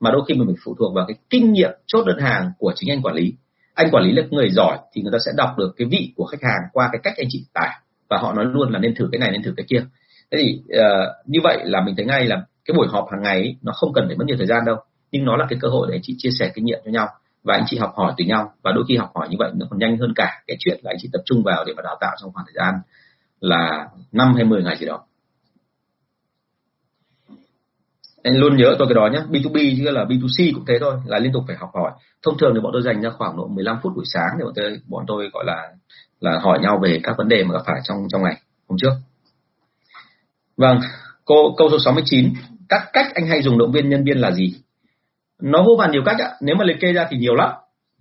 mà 0.00 0.10
đôi 0.10 0.22
khi 0.28 0.34
mình 0.34 0.46
phải 0.46 0.56
phụ 0.64 0.74
thuộc 0.78 0.94
vào 0.94 1.04
cái 1.08 1.16
kinh 1.30 1.52
nghiệm 1.52 1.70
chốt 1.86 2.04
đơn 2.06 2.18
hàng 2.18 2.50
của 2.58 2.72
chính 2.76 2.90
anh 2.90 3.02
quản 3.02 3.14
lý. 3.14 3.34
Anh 3.74 3.90
quản 3.90 4.04
lý 4.04 4.12
là 4.12 4.22
người 4.30 4.50
giỏi 4.50 4.78
thì 4.92 5.02
người 5.02 5.12
ta 5.12 5.18
sẽ 5.26 5.32
đọc 5.36 5.58
được 5.58 5.74
cái 5.76 5.88
vị 5.90 6.12
của 6.16 6.24
khách 6.24 6.42
hàng 6.42 6.60
qua 6.72 6.88
cái 6.92 7.00
cách 7.02 7.14
anh 7.16 7.26
chị 7.30 7.44
tải 7.54 7.80
và 8.08 8.18
họ 8.18 8.32
nói 8.32 8.44
luôn 8.44 8.72
là 8.72 8.78
nên 8.78 8.94
thử 8.94 9.08
cái 9.12 9.18
này 9.18 9.30
nên 9.32 9.42
thử 9.42 9.54
cái 9.56 9.66
kia. 9.68 9.84
Thế 10.32 10.38
thì 10.42 10.62
uh, 10.78 11.26
như 11.26 11.40
vậy 11.42 11.58
là 11.64 11.80
mình 11.80 11.94
thấy 11.96 12.06
ngay 12.06 12.24
là 12.24 12.42
cái 12.64 12.74
buổi 12.76 12.86
họp 12.90 13.06
hàng 13.12 13.22
ngày 13.22 13.36
ấy, 13.36 13.56
nó 13.62 13.72
không 13.72 13.92
cần 13.92 14.04
phải 14.06 14.16
mất 14.16 14.24
nhiều 14.26 14.36
thời 14.36 14.46
gian 14.46 14.64
đâu 14.66 14.76
nhưng 15.12 15.24
nó 15.24 15.36
là 15.36 15.46
cái 15.48 15.58
cơ 15.62 15.68
hội 15.68 15.86
để 15.90 15.94
anh 15.94 16.02
chị 16.02 16.14
chia 16.18 16.30
sẻ 16.38 16.52
kinh 16.54 16.64
nghiệm 16.64 16.78
cho 16.84 16.90
nhau 16.90 17.08
và 17.44 17.54
anh 17.54 17.64
chị 17.66 17.78
học 17.78 17.92
hỏi 17.96 18.12
từ 18.16 18.24
nhau 18.24 18.52
và 18.62 18.72
đôi 18.72 18.84
khi 18.88 18.96
học 18.96 19.10
hỏi 19.14 19.28
như 19.30 19.36
vậy 19.38 19.50
nó 19.54 19.66
còn 19.70 19.78
nhanh 19.78 19.98
hơn 19.98 20.12
cả 20.16 20.42
cái 20.46 20.56
chuyện 20.60 20.80
là 20.82 20.90
anh 20.90 20.96
chị 21.00 21.08
tập 21.12 21.22
trung 21.24 21.42
vào 21.42 21.64
để 21.64 21.72
mà 21.76 21.82
đào 21.82 21.96
tạo 22.00 22.16
trong 22.20 22.32
khoảng 22.32 22.46
thời 22.46 22.54
gian 22.54 22.74
là 23.40 23.88
năm 24.12 24.34
hay 24.34 24.44
10 24.44 24.62
ngày 24.62 24.76
gì 24.76 24.86
đó. 24.86 25.04
Anh 28.22 28.36
luôn 28.36 28.56
nhớ 28.56 28.76
tôi 28.78 28.88
cái 28.88 28.94
đó 28.94 29.08
nhé 29.12 29.18
B2B 29.30 29.74
chứ 29.78 29.90
là 29.90 30.04
B2C 30.04 30.54
cũng 30.54 30.64
thế 30.66 30.78
thôi, 30.80 30.94
là 31.06 31.18
liên 31.18 31.32
tục 31.32 31.44
phải 31.46 31.56
học 31.56 31.70
hỏi. 31.74 31.90
Thông 32.22 32.38
thường 32.38 32.52
thì 32.54 32.60
bọn 32.60 32.72
tôi 32.72 32.82
dành 32.82 33.02
ra 33.02 33.10
khoảng 33.10 33.36
độ 33.36 33.48
15 33.48 33.78
phút 33.82 33.92
buổi 33.96 34.04
sáng 34.14 34.38
để 34.38 34.44
bọn 34.44 34.52
tôi 34.56 34.80
bọn 34.88 35.04
tôi 35.06 35.30
gọi 35.32 35.44
là 35.46 35.68
là 36.20 36.38
hỏi 36.42 36.58
nhau 36.62 36.80
về 36.82 37.00
các 37.02 37.14
vấn 37.18 37.28
đề 37.28 37.44
mà 37.44 37.52
gặp 37.52 37.62
phải 37.66 37.80
trong 37.84 37.98
trong 38.08 38.22
ngày, 38.22 38.40
hôm 38.68 38.78
trước. 38.78 38.92
Vâng 40.56 40.80
câu 41.26 41.54
câu 41.58 41.68
số 41.70 41.78
69 41.84 42.32
các 42.68 42.82
cách 42.92 43.06
anh 43.14 43.26
hay 43.26 43.42
dùng 43.42 43.58
động 43.58 43.72
viên 43.72 43.88
nhân 43.88 44.04
viên 44.04 44.18
là 44.18 44.32
gì? 44.32 44.54
Nó 45.42 45.62
vô 45.62 45.76
vàn 45.78 45.90
nhiều 45.90 46.02
cách 46.04 46.16
ạ, 46.18 46.30
nếu 46.40 46.56
mà 46.56 46.64
liệt 46.64 46.76
kê 46.80 46.92
ra 46.92 47.06
thì 47.10 47.16
nhiều 47.16 47.34
lắm. 47.34 47.50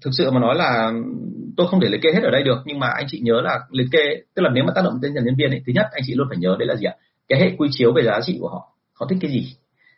Thực 0.01 0.11
sự 0.17 0.31
mà 0.31 0.39
nói 0.39 0.55
là 0.55 0.91
tôi 1.57 1.67
không 1.67 1.81
thể 1.81 1.87
liệt 1.89 2.01
kê 2.01 2.09
hết 2.13 2.23
ở 2.23 2.31
đây 2.31 2.43
được 2.43 2.57
nhưng 2.65 2.79
mà 2.79 2.87
anh 2.87 3.05
chị 3.09 3.19
nhớ 3.23 3.41
là 3.41 3.59
liệt 3.71 3.87
kê 3.91 4.21
tức 4.35 4.41
là 4.41 4.49
nếu 4.53 4.63
mà 4.63 4.71
tác 4.75 4.81
động 4.83 5.01
đến 5.01 5.13
nhân 5.13 5.35
viên 5.37 5.51
ấy, 5.51 5.61
thứ 5.67 5.73
nhất 5.75 5.85
anh 5.91 6.03
chị 6.05 6.13
luôn 6.15 6.27
phải 6.29 6.37
nhớ 6.37 6.55
đấy 6.59 6.67
là 6.67 6.75
gì 6.75 6.85
ạ? 6.85 6.93
Cái 7.27 7.39
hệ 7.39 7.51
quy 7.57 7.67
chiếu 7.71 7.93
về 7.93 8.03
giá 8.03 8.19
trị 8.25 8.37
của 8.41 8.49
họ 8.49 8.73
họ 8.93 9.07
thích 9.09 9.17
cái 9.21 9.31
gì? 9.31 9.55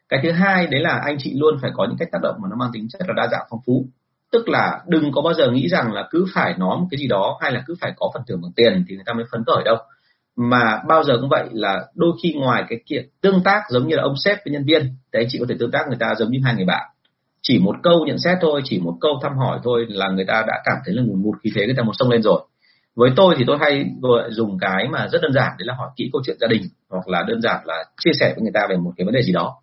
Cái 0.09 0.19
thứ 0.23 0.31
hai 0.31 0.67
đấy 0.67 0.81
là 0.81 1.01
anh 1.05 1.17
chị 1.19 1.33
luôn 1.35 1.57
phải 1.61 1.71
có 1.73 1.85
những 1.89 1.97
cách 1.99 2.07
tác 2.11 2.19
động 2.23 2.35
mà 2.41 2.47
nó 2.49 2.55
mang 2.55 2.69
tính 2.73 2.87
chất 2.89 3.01
là 3.07 3.13
đa 3.17 3.27
dạng 3.31 3.47
phong 3.49 3.59
phú. 3.65 3.85
Tức 4.31 4.49
là 4.49 4.79
đừng 4.87 5.11
có 5.11 5.21
bao 5.21 5.33
giờ 5.33 5.51
nghĩ 5.51 5.67
rằng 5.69 5.93
là 5.93 6.07
cứ 6.11 6.25
phải 6.33 6.53
nói 6.57 6.77
một 6.77 6.87
cái 6.91 6.97
gì 6.97 7.07
đó 7.07 7.37
hay 7.41 7.51
là 7.51 7.63
cứ 7.67 7.75
phải 7.81 7.93
có 7.95 8.11
phần 8.13 8.23
thưởng 8.27 8.41
bằng 8.41 8.51
tiền 8.55 8.85
thì 8.89 8.95
người 8.95 9.03
ta 9.05 9.13
mới 9.13 9.25
phấn 9.31 9.43
khởi 9.45 9.63
đâu. 9.63 9.77
Mà 10.35 10.81
bao 10.87 11.03
giờ 11.03 11.13
cũng 11.21 11.29
vậy 11.29 11.47
là 11.51 11.85
đôi 11.95 12.11
khi 12.23 12.33
ngoài 12.33 12.63
cái 12.69 12.79
kiện 12.85 13.09
tương 13.21 13.43
tác 13.43 13.61
giống 13.69 13.87
như 13.87 13.95
là 13.95 14.03
ông 14.03 14.15
sếp 14.25 14.37
với 14.45 14.53
nhân 14.53 14.63
viên 14.65 14.81
thì 14.83 15.19
anh 15.19 15.27
chị 15.29 15.37
có 15.39 15.45
thể 15.49 15.55
tương 15.59 15.71
tác 15.71 15.87
người 15.87 15.97
ta 15.99 16.15
giống 16.17 16.31
như 16.31 16.39
hai 16.43 16.55
người 16.55 16.65
bạn 16.65 16.89
chỉ 17.41 17.59
một 17.59 17.75
câu 17.83 18.05
nhận 18.05 18.17
xét 18.19 18.37
thôi, 18.41 18.61
chỉ 18.63 18.79
một 18.79 18.97
câu 19.01 19.19
thăm 19.23 19.37
hỏi 19.37 19.59
thôi 19.63 19.85
là 19.89 20.09
người 20.09 20.25
ta 20.25 20.43
đã 20.47 20.61
cảm 20.65 20.77
thấy 20.85 20.95
là 20.95 21.03
ngùn 21.03 21.21
ngụt 21.21 21.37
khí 21.43 21.51
thế 21.55 21.65
người 21.65 21.75
ta 21.77 21.83
một 21.83 21.93
sông 21.93 22.09
lên 22.09 22.21
rồi. 22.21 22.41
Với 22.95 23.11
tôi 23.15 23.35
thì 23.37 23.43
tôi 23.47 23.57
hay 23.59 23.85
dùng 24.29 24.57
cái 24.59 24.87
mà 24.91 25.07
rất 25.11 25.21
đơn 25.21 25.33
giản, 25.33 25.51
đấy 25.59 25.65
là 25.65 25.73
hỏi 25.73 25.89
kỹ 25.95 26.09
câu 26.13 26.21
chuyện 26.25 26.37
gia 26.39 26.47
đình 26.47 26.61
hoặc 26.89 27.07
là 27.07 27.23
đơn 27.27 27.41
giản 27.41 27.65
là 27.65 27.83
chia 28.01 28.11
sẻ 28.19 28.33
với 28.35 28.41
người 28.41 28.51
ta 28.53 28.67
về 28.69 28.77
một 28.77 28.91
cái 28.97 29.05
vấn 29.05 29.13
đề 29.13 29.21
gì 29.21 29.33
đó. 29.33 29.55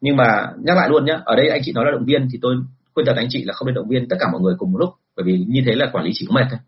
Nhưng 0.00 0.16
mà 0.16 0.52
nhắc 0.62 0.76
lại 0.76 0.88
luôn 0.88 1.04
nhé 1.04 1.18
ở 1.24 1.36
đây 1.36 1.48
anh 1.48 1.60
chị 1.64 1.72
nói 1.72 1.84
là 1.84 1.90
động 1.90 2.04
viên 2.04 2.28
thì 2.32 2.38
tôi 2.42 2.56
khuyên 2.94 3.06
thật 3.06 3.16
anh 3.16 3.26
chị 3.30 3.44
là 3.44 3.52
không 3.52 3.66
nên 3.66 3.74
động 3.74 3.88
viên 3.88 4.08
tất 4.08 4.16
cả 4.20 4.26
mọi 4.32 4.40
người 4.40 4.54
cùng 4.58 4.72
một 4.72 4.78
lúc, 4.78 4.90
bởi 5.16 5.24
vì 5.24 5.44
như 5.48 5.62
thế 5.66 5.74
là 5.74 5.86
quản 5.92 6.04
lý 6.04 6.10
chỉ 6.14 6.26
có 6.28 6.34
mệt 6.34 6.46
thôi. 6.50 6.58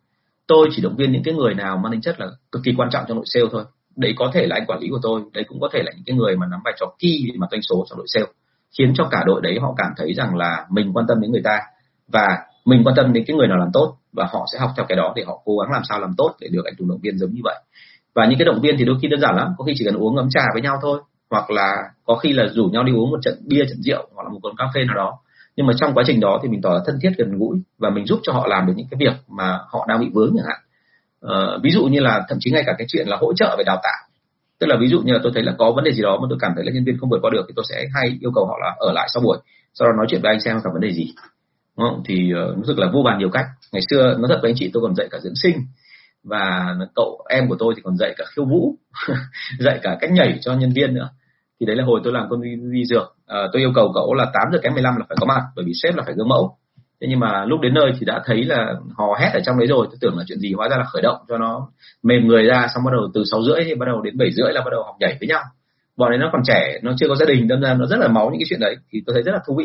Tôi 0.47 0.69
chỉ 0.73 0.83
động 0.83 0.97
viên 0.97 1.13
những 1.13 1.23
cái 1.23 1.35
người 1.35 1.55
nào 1.55 1.77
mang 1.77 1.93
tính 1.93 2.01
chất 2.01 2.21
là 2.21 2.27
cực 2.53 2.63
kỳ 2.65 2.75
quan 2.77 2.91
trọng 2.93 3.05
trong 3.09 3.17
đội 3.17 3.27
sale 3.29 3.47
thôi. 3.53 3.65
Đấy 3.97 4.15
có 4.17 4.31
thể 4.35 4.47
là 4.47 4.57
anh 4.57 4.67
quản 4.67 4.81
lý 4.81 4.89
của 4.91 4.99
tôi, 5.03 5.23
đấy 5.33 5.45
cũng 5.49 5.61
có 5.61 5.69
thể 5.73 5.83
là 5.83 5.93
những 5.93 6.05
cái 6.07 6.17
người 6.17 6.37
mà 6.37 6.47
nắm 6.51 6.61
vai 6.65 6.75
trò 6.81 6.87
key 6.99 7.25
để 7.27 7.35
mà 7.39 7.47
doanh 7.51 7.63
số 7.63 7.87
trong 7.89 7.99
đội 7.99 8.07
sale 8.09 8.27
khiến 8.79 8.93
cho 8.95 9.09
cả 9.11 9.23
đội 9.27 9.41
đấy 9.43 9.59
họ 9.61 9.75
cảm 9.77 9.93
thấy 9.97 10.15
rằng 10.15 10.37
là 10.37 10.67
mình 10.71 10.93
quan 10.93 11.07
tâm 11.09 11.21
đến 11.21 11.33
người 11.33 11.43
ta 11.45 11.61
và 12.09 12.27
mình 12.65 12.83
quan 12.85 12.97
tâm 12.97 13.13
đến 13.13 13.25
cái 13.27 13.37
người 13.37 13.49
nào 13.49 13.59
làm 13.59 13.69
tốt 13.73 13.97
và 14.13 14.29
họ 14.33 14.47
sẽ 14.53 14.59
học 14.59 14.71
theo 14.77 14.87
cái 14.89 14.97
đó 14.97 15.13
để 15.17 15.25
họ 15.27 15.41
cố 15.45 15.59
gắng 15.59 15.73
làm 15.73 15.83
sao 15.89 16.01
làm 16.01 16.15
tốt 16.17 16.35
để 16.41 16.49
được 16.53 16.65
anh 16.65 16.75
chủ 16.79 16.85
động 16.89 16.99
viên 17.03 17.19
giống 17.19 17.31
như 17.31 17.41
vậy. 17.45 17.61
Và 18.15 18.27
những 18.27 18.39
cái 18.39 18.47
động 18.47 18.61
viên 18.61 18.77
thì 18.79 18.85
đôi 18.85 18.97
khi 19.03 19.09
đơn 19.09 19.21
giản 19.21 19.37
lắm 19.37 19.49
có 19.59 19.65
khi 19.65 19.73
chỉ 19.77 19.85
cần 19.85 19.95
uống 19.95 20.17
ấm 20.17 20.29
trà 20.31 20.43
với 20.53 20.63
nhau 20.63 20.79
thôi 20.83 21.01
hoặc 21.31 21.51
là 21.51 21.77
có 22.05 22.15
khi 22.15 22.33
là 22.33 22.45
rủ 22.55 22.65
nhau 22.65 22.85
đi 22.85 22.93
uống 22.93 23.11
một 23.11 23.19
trận 23.23 23.35
bia 23.47 23.65
trận 23.69 23.83
rượu 23.83 24.09
hoặc 24.15 24.23
là 24.25 24.29
một 24.29 24.39
quán 24.43 24.55
cà 24.59 24.65
phê 24.75 24.85
nào 24.85 24.97
đó. 24.97 25.19
Nhưng 25.57 25.67
mà 25.67 25.73
trong 25.77 25.95
quá 25.95 26.05
trình 26.07 26.21
đó 26.21 26.41
thì 26.43 26.49
mình 26.49 26.63
tỏ 26.63 26.75
ra 26.75 26.81
thân 26.87 26.99
thiết 27.03 27.11
gần 27.19 27.39
gũi 27.39 27.59
và 27.79 27.91
mình 27.91 28.07
giúp 28.07 28.21
cho 28.23 28.33
họ 28.33 28.47
làm 28.47 28.67
được 28.67 28.73
những 28.77 28.87
cái 28.91 28.99
việc 28.99 29.17
mà 29.29 29.59
họ 29.69 29.87
đang 29.89 30.01
bị 30.01 30.11
vướng 30.15 30.33
chẳng 30.37 30.47
hạn. 30.47 30.59
Ờ, 31.21 31.61
ví 31.63 31.71
dụ 31.71 31.85
như 31.85 32.01
là 32.01 32.25
thậm 32.29 32.39
chí 32.41 32.51
ngay 32.51 32.63
cả 32.67 32.73
cái 32.79 32.87
chuyện 32.91 33.09
là 33.09 33.17
hỗ 33.17 33.33
trợ 33.35 33.55
về 33.59 33.65
đào 33.65 33.77
tạo 33.83 34.10
tức 34.61 34.67
là 34.67 34.77
ví 34.81 34.89
dụ 34.89 35.01
như 35.01 35.13
là 35.13 35.19
tôi 35.23 35.33
thấy 35.35 35.43
là 35.43 35.55
có 35.59 35.73
vấn 35.73 35.85
đề 35.85 35.93
gì 35.93 36.03
đó 36.03 36.19
mà 36.23 36.27
tôi 36.31 36.39
cảm 36.41 36.53
thấy 36.55 36.65
là 36.65 36.73
nhân 36.73 36.85
viên 36.85 36.99
không 36.99 37.11
vượt 37.11 37.19
qua 37.23 37.31
được 37.31 37.45
thì 37.49 37.53
tôi 37.57 37.65
sẽ 37.69 37.87
hay 37.95 38.19
yêu 38.21 38.31
cầu 38.35 38.47
họ 38.47 38.59
là 38.61 38.75
ở 38.79 38.93
lại 38.93 39.09
sau 39.15 39.23
buổi 39.23 39.39
sau 39.75 39.89
đó 39.89 39.93
nói 39.97 40.07
chuyện 40.09 40.23
với 40.23 40.33
anh 40.33 40.41
xem 40.41 40.57
gặp 40.57 40.71
vấn 40.73 40.81
đề 40.81 40.93
gì. 40.93 41.15
Đúng 41.77 41.89
không? 41.89 42.03
thì 42.07 42.33
uh, 42.33 42.57
nó 42.57 42.63
thực 42.67 42.79
là 42.79 42.91
vô 42.93 43.03
vàn 43.05 43.19
nhiều 43.19 43.31
cách. 43.31 43.47
Ngày 43.73 43.83
xưa 43.91 44.17
nó 44.19 44.29
thật 44.29 44.39
với 44.43 44.51
anh 44.51 44.57
chị 44.59 44.71
tôi 44.73 44.83
còn 44.83 44.95
dạy 44.95 45.09
cả 45.11 45.19
dưỡng 45.23 45.37
sinh 45.43 45.57
và 46.23 46.75
cậu 46.95 47.25
em 47.29 47.49
của 47.49 47.57
tôi 47.59 47.75
thì 47.77 47.83
còn 47.85 47.97
dạy 47.97 48.15
cả 48.19 48.25
khiêu 48.37 48.45
vũ 48.45 48.75
dạy 49.59 49.81
cả 49.83 49.97
cách 50.01 50.11
nhảy 50.13 50.39
cho 50.41 50.55
nhân 50.55 50.73
viên 50.73 50.95
nữa. 50.95 51.09
Thì 51.61 51.67
đấy 51.67 51.77
là 51.77 51.85
hồi 51.85 52.01
tôi 52.05 52.13
làm 52.13 52.27
công 52.31 52.43
ty 52.43 52.49
vi 52.73 52.85
dược. 52.85 53.17
À, 53.27 53.39
tôi 53.53 53.63
yêu 53.63 53.73
cầu 53.75 53.93
cậu 53.95 54.15
là 54.15 54.25
8 54.25 54.53
giờ 54.53 54.59
kém 54.63 54.73
15 54.73 54.97
là 54.97 55.05
phải 55.09 55.17
có 55.21 55.27
mặt 55.27 55.43
bởi 55.57 55.65
vì 55.65 55.73
sếp 55.83 55.97
là 55.97 56.03
phải 56.07 56.15
gương 56.15 56.29
mẫu 56.29 56.57
thế 57.01 57.07
nhưng 57.11 57.21
mà 57.21 57.45
lúc 57.45 57.61
đến 57.61 57.75
nơi 57.75 57.93
thì 57.99 58.07
đã 58.07 58.23
thấy 58.25 58.45
là 58.45 58.75
hò 58.97 59.17
hét 59.21 59.31
ở 59.35 59.41
trong 59.45 59.59
đấy 59.59 59.67
rồi 59.67 59.87
tôi 59.91 59.99
tưởng 60.01 60.19
là 60.19 60.25
chuyện 60.29 60.39
gì 60.39 60.53
hóa 60.53 60.69
ra 60.69 60.77
là 60.77 60.85
khởi 60.85 61.03
động 61.03 61.17
cho 61.29 61.39
nó 61.39 61.69
mềm 62.03 62.27
người 62.27 62.45
ra 62.45 62.67
xong 62.75 62.85
bắt 62.85 62.91
đầu 62.93 63.11
từ 63.15 63.25
sáu 63.31 63.43
rưỡi 63.43 63.65
thì 63.65 63.75
bắt 63.75 63.87
đầu 63.87 64.01
đến 64.01 64.19
bảy 64.19 64.31
rưỡi 64.33 64.53
là 64.53 64.61
bắt 64.61 64.71
đầu 64.71 64.83
học 64.83 64.97
nhảy 65.01 65.17
với 65.21 65.29
nhau. 65.29 65.43
Bọn 65.97 66.13
ấy 66.13 66.19
nó 66.19 66.31
còn 66.33 66.43
trẻ 66.47 66.79
nó 66.83 66.93
chưa 66.99 67.09
có 67.09 67.15
gia 67.15 67.27
đình 67.27 67.49
đâm 67.49 67.61
ra 67.61 67.75
nó 67.75 67.87
rất 67.87 67.97
là 68.01 68.09
máu 68.09 68.31
những 68.31 68.39
cái 68.41 68.47
chuyện 68.49 68.61
đấy 68.61 68.77
thì 68.91 69.03
tôi 69.07 69.15
thấy 69.15 69.23
rất 69.23 69.33
là 69.33 69.41
thú 69.47 69.55
vị. 69.59 69.65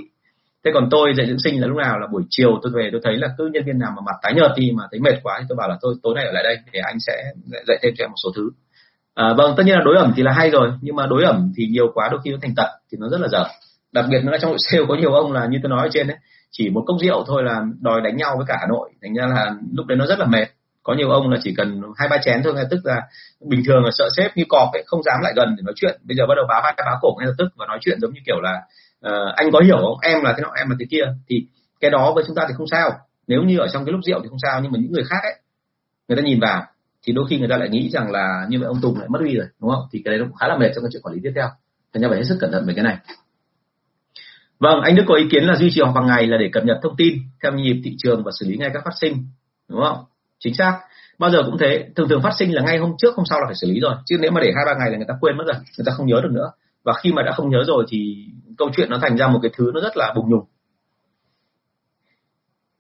Thế 0.66 0.72
còn 0.74 0.88
tôi 0.92 1.14
dạy 1.18 1.28
dưỡng 1.28 1.40
sinh 1.40 1.62
là 1.62 1.68
lúc 1.68 1.78
nào 1.78 2.00
là 2.00 2.08
buổi 2.12 2.24
chiều 2.30 2.60
tôi 2.64 2.72
về 2.76 2.90
tôi 2.92 3.02
thấy 3.04 3.18
là 3.18 3.28
cứ 3.38 3.50
nhân 3.54 3.64
viên 3.66 3.80
nào 3.80 3.92
mà 3.96 4.02
mặt 4.06 4.16
tái 4.24 4.34
nhợt 4.36 4.52
đi 4.56 4.72
mà 4.78 4.84
thấy 4.92 5.00
mệt 5.00 5.20
quá 5.24 5.36
thì 5.40 5.46
tôi 5.50 5.56
bảo 5.56 5.70
là 5.70 5.78
tôi 5.82 5.96
tối 6.04 6.16
nay 6.16 6.26
ở 6.26 6.32
lại 6.32 6.44
đây 6.44 6.58
để 6.72 6.80
anh 6.80 7.00
sẽ 7.00 7.14
dạy 7.68 7.78
thêm 7.82 7.94
cho 7.98 8.04
em 8.06 8.10
một 8.10 8.18
số 8.24 8.30
thứ. 8.36 8.50
À, 9.16 9.34
vâng 9.38 9.54
tất 9.58 9.64
nhiên 9.66 9.76
là 9.76 9.84
đối 9.86 9.96
ẩm 9.96 10.14
thì 10.16 10.24
là 10.24 10.32
hay 10.32 10.50
rồi 10.50 10.72
nhưng 10.82 10.96
mà 10.96 11.06
đối 11.06 11.24
ẩm 11.24 11.52
thì 11.58 11.68
nhiều 11.68 11.92
quá 11.94 12.10
đôi 12.12 12.20
khi 12.24 12.32
nó 12.32 12.38
thành 12.42 12.56
tật 12.56 12.68
thì 12.92 12.98
nó 13.02 13.10
rất 13.10 13.22
là 13.22 13.28
dở. 13.28 13.44
Đặc 13.92 14.06
biệt 14.10 14.24
nữa 14.24 14.38
trong 14.42 14.52
đội 14.52 14.60
sale 14.60 14.84
có 14.88 14.96
nhiều 14.96 15.14
ông 15.14 15.34
là 15.34 15.46
như 15.46 15.60
tôi 15.64 15.70
nói 15.70 15.88
ở 15.88 15.90
trên 15.92 16.08
đấy 16.08 16.18
chỉ 16.52 16.70
một 16.70 16.84
cốc 16.88 16.98
rượu 17.02 17.24
thôi 17.28 17.44
là 17.44 17.62
đòi 17.82 18.02
đánh 18.02 18.18
nhau 18.18 18.36
với 18.38 18.46
cả 18.48 18.58
Hà 18.60 18.68
Nội. 18.68 18.90
Thành 19.02 19.14
ra 19.14 19.26
là 19.26 19.56
lúc 19.74 19.86
đấy 19.86 19.98
nó 19.98 20.06
rất 20.06 20.20
là 20.20 20.26
mệt. 20.26 20.48
Có 20.84 20.94
nhiều 20.94 21.10
ông 21.10 21.30
là 21.30 21.40
chỉ 21.44 21.54
cần 21.58 21.82
hai 21.96 22.08
ba 22.08 22.18
chén 22.18 22.44
thôi 22.44 22.54
ngay 22.54 22.66
tức 22.70 22.80
là 22.84 23.02
bình 23.50 23.62
thường 23.66 23.84
là 23.84 23.90
sợ 23.94 24.10
sếp 24.18 24.38
như 24.38 24.44
cọp 24.50 24.70
ấy 24.74 24.84
không 24.88 25.04
dám 25.04 25.20
lại 25.24 25.34
gần 25.36 25.56
để 25.58 25.62
nói 25.66 25.74
chuyện. 25.76 26.00
Bây 26.04 26.18
giờ 26.18 26.26
bắt 26.28 26.36
đầu 26.36 26.46
báo 26.50 26.62
hai 26.64 26.74
báo 26.86 26.98
cổ 27.02 27.16
ngay 27.18 27.28
lập 27.28 27.34
tức 27.38 27.48
và 27.56 27.66
nói 27.66 27.78
chuyện 27.82 28.00
giống 28.02 28.14
như 28.14 28.20
kiểu 28.26 28.42
là 28.42 28.62
uh, 29.08 29.36
anh 29.36 29.52
có 29.52 29.60
hiểu 29.60 29.78
không? 29.78 29.98
Em 30.02 30.24
là 30.24 30.34
thế 30.38 30.42
nào 30.42 30.52
em 30.58 30.70
là 30.70 30.76
thế 30.80 30.86
kia. 30.90 31.04
Thì 31.30 31.48
cái 31.80 31.92
đó 31.92 32.12
với 32.16 32.24
chúng 32.28 32.36
ta 32.36 32.46
thì 32.48 32.54
không 32.58 32.68
sao. 32.68 32.92
Nếu 33.28 33.44
như 33.44 33.60
ở 33.60 33.68
trong 33.74 33.86
cái 33.86 33.92
lúc 33.92 34.02
rượu 34.04 34.20
thì 34.24 34.30
không 34.30 34.40
sao 34.42 34.62
nhưng 34.62 34.72
mà 34.72 34.80
những 34.82 34.92
người 34.92 35.04
khác 35.04 35.20
ấy 35.24 35.34
người 36.08 36.18
ta 36.18 36.24
nhìn 36.24 36.40
vào 36.40 36.64
thì 37.04 37.14
đôi 37.14 37.26
khi 37.30 37.40
người 37.40 37.48
ta 37.48 37.58
lại 37.58 37.70
nghĩ 37.70 37.90
rằng 37.90 38.12
là 38.12 38.46
như 38.50 38.60
vậy 38.60 38.68
ông 38.68 38.82
Tùng 38.82 39.00
lại 39.00 39.10
mất 39.10 39.20
uy 39.22 39.36
rồi 39.36 39.48
đúng 39.62 39.72
không? 39.72 39.84
Thì 39.92 40.02
cái 40.06 40.12
đấy 40.12 40.20
nó 40.20 40.26
cũng 40.26 40.36
khá 40.36 40.48
là 40.48 40.58
mệt 40.58 40.70
trong 40.76 40.84
cái 40.84 40.90
chuyện 40.94 41.02
quản 41.02 41.16
lý 41.16 41.22
tiếp 41.24 41.32
theo. 41.36 41.48
Thành 41.94 42.02
ra 42.04 42.10
phải 42.10 42.18
hết 42.18 42.24
sức 42.28 42.38
cẩn 42.40 42.52
thận 42.52 42.66
về 42.68 42.74
cái 42.74 42.84
này 42.84 42.98
vâng 44.60 44.82
anh 44.82 44.96
Đức 44.96 45.04
có 45.08 45.16
ý 45.16 45.28
kiến 45.32 45.44
là 45.44 45.56
duy 45.56 45.70
trì 45.72 45.82
họp 45.82 45.96
hàng 45.96 46.08
ngày 46.08 46.28
là 46.28 46.38
để 46.38 46.50
cập 46.54 46.66
nhật 46.66 46.78
thông 46.84 46.96
tin 46.98 47.18
theo 47.44 47.52
nhịp 47.52 47.82
thị 47.84 47.96
trường 47.98 48.24
và 48.24 48.32
xử 48.40 48.48
lý 48.50 48.58
ngay 48.58 48.70
các 48.74 48.82
phát 48.86 48.94
sinh 49.02 49.28
đúng 49.70 49.82
không? 49.84 49.98
Chính 50.40 50.54
xác. 50.54 50.80
Bao 51.20 51.32
giờ 51.32 51.44
cũng 51.46 51.58
thế 51.58 51.86
thường 51.96 52.10
thường 52.10 52.22
phát 52.22 52.34
sinh 52.40 52.56
là 52.56 52.62
ngay 52.62 52.78
hôm 52.78 52.92
trước 52.98 53.16
hôm 53.16 53.26
sau 53.26 53.40
là 53.40 53.46
phải 53.46 53.56
xử 53.56 53.68
lý 53.72 53.80
rồi 53.80 53.96
chứ 54.06 54.18
nếu 54.20 54.32
mà 54.32 54.42
để 54.42 54.52
hai 54.56 54.66
ba 54.66 54.80
ngày 54.80 54.92
là 54.92 54.98
người 54.98 55.06
ta 55.08 55.14
quên 55.22 55.38
mất 55.38 55.44
rồi 55.48 55.56
người 55.56 55.86
ta 55.86 55.92
không 55.98 56.08
nhớ 56.08 56.20
được 56.24 56.32
nữa. 56.32 56.52
Và 56.84 56.94
khi 57.04 57.14
mà 57.14 57.24
đã 57.24 57.32
không 57.32 57.50
nhớ 57.50 57.64
rồi 57.68 57.86
thì 57.90 58.28
câu 58.58 58.70
chuyện 58.76 58.90
nó 58.90 59.00
thành 59.02 59.18
ra 59.18 59.28
một 59.28 59.40
cái 59.42 59.52
thứ 59.58 59.72
nó 59.74 59.82
rất 59.82 59.98
là 59.98 60.14
bùng 60.16 60.30
nhùng 60.30 60.46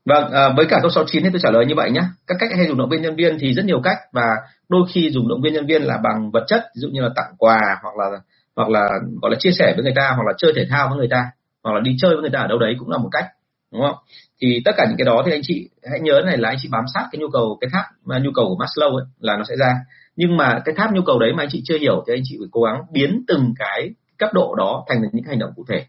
Vâng, 0.05 0.31
à, 0.31 0.49
với 0.57 0.65
cả 0.69 0.79
câu 0.81 0.91
69 0.91 1.23
thì 1.23 1.29
tôi 1.29 1.39
trả 1.43 1.51
lời 1.51 1.65
như 1.65 1.75
vậy 1.75 1.91
nhé. 1.91 2.01
Các 2.27 2.37
cách 2.39 2.49
hay 2.57 2.67
dùng 2.67 2.77
động 2.77 2.89
viên 2.89 3.01
nhân 3.01 3.15
viên 3.15 3.37
thì 3.39 3.53
rất 3.53 3.65
nhiều 3.65 3.81
cách 3.83 3.97
và 4.11 4.27
đôi 4.69 4.81
khi 4.93 5.09
dùng 5.09 5.27
động 5.27 5.41
viên 5.41 5.53
nhân 5.53 5.65
viên 5.65 5.83
là 5.83 5.97
bằng 6.03 6.31
vật 6.31 6.43
chất, 6.47 6.63
ví 6.75 6.79
dụ 6.79 6.87
như 6.91 7.01
là 7.01 7.09
tặng 7.15 7.33
quà 7.37 7.59
hoặc 7.81 7.95
là 7.97 8.19
hoặc 8.55 8.69
là 8.69 8.89
gọi 9.21 9.31
là 9.31 9.37
chia 9.39 9.51
sẻ 9.51 9.73
với 9.75 9.83
người 9.83 9.93
ta 9.95 10.11
hoặc 10.15 10.23
là 10.27 10.33
chơi 10.37 10.53
thể 10.55 10.67
thao 10.69 10.89
với 10.89 10.97
người 10.97 11.07
ta 11.11 11.23
hoặc 11.65 11.73
là 11.73 11.79
đi 11.79 11.95
chơi 11.99 12.11
với 12.13 12.21
người 12.21 12.29
ta 12.33 12.39
ở 12.39 12.47
đâu 12.47 12.59
đấy 12.59 12.75
cũng 12.79 12.89
là 12.89 12.97
một 12.97 13.09
cách 13.11 13.25
đúng 13.71 13.81
không? 13.81 13.95
Thì 14.41 14.61
tất 14.65 14.71
cả 14.77 14.85
những 14.87 14.97
cái 14.97 15.05
đó 15.05 15.23
thì 15.25 15.31
anh 15.31 15.41
chị 15.43 15.69
hãy 15.91 15.99
nhớ 15.99 16.21
này 16.25 16.37
là 16.37 16.49
anh 16.49 16.57
chị 16.61 16.69
bám 16.71 16.83
sát 16.93 17.07
cái 17.11 17.19
nhu 17.19 17.27
cầu 17.33 17.57
cái 17.61 17.69
tháp 17.73 17.85
mà 18.05 18.19
nhu 18.19 18.31
cầu 18.35 18.45
của 18.45 18.65
Maslow 18.65 18.95
ấy, 18.95 19.05
là 19.19 19.37
nó 19.37 19.43
sẽ 19.43 19.55
ra. 19.55 19.75
Nhưng 20.15 20.37
mà 20.37 20.61
cái 20.65 20.75
tháp 20.77 20.93
nhu 20.93 21.01
cầu 21.01 21.19
đấy 21.19 21.33
mà 21.33 21.43
anh 21.43 21.49
chị 21.51 21.61
chưa 21.65 21.77
hiểu 21.77 22.03
thì 22.07 22.13
anh 22.13 22.21
chị 22.23 22.35
phải 22.39 22.47
cố 22.51 22.63
gắng 22.63 22.81
biến 22.91 23.23
từng 23.27 23.53
cái 23.59 23.89
cấp 24.17 24.29
độ 24.33 24.55
đó 24.55 24.85
thành 24.87 25.01
những 25.13 25.23
hành 25.23 25.39
động 25.39 25.51
cụ 25.55 25.65
thể. 25.69 25.85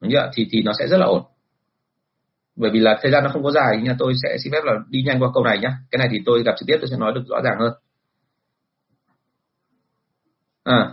Đúng 0.00 0.10
chưa? 0.12 0.30
Thì 0.34 0.46
thì 0.50 0.62
nó 0.62 0.72
sẽ 0.78 0.86
rất 0.88 0.96
là 0.96 1.06
ổn. 1.06 1.22
Bởi 2.56 2.70
vì 2.70 2.80
là 2.80 2.98
thời 3.02 3.12
gian 3.12 3.24
nó 3.24 3.30
không 3.30 3.42
có 3.42 3.50
dài 3.50 3.76
nha 3.82 3.96
tôi 3.98 4.12
sẽ 4.22 4.36
xin 4.44 4.52
phép 4.52 4.64
là 4.64 4.72
đi 4.88 5.02
nhanh 5.06 5.22
qua 5.22 5.28
câu 5.34 5.44
này 5.44 5.58
nhá. 5.58 5.72
Cái 5.90 5.98
này 5.98 6.08
thì 6.10 6.18
tôi 6.26 6.42
gặp 6.42 6.54
trực 6.58 6.66
tiếp 6.66 6.76
tôi 6.80 6.88
sẽ 6.90 6.96
nói 6.96 7.12
được 7.14 7.22
rõ 7.28 7.40
ràng 7.44 7.56
hơn. 7.58 7.72
À 10.64 10.88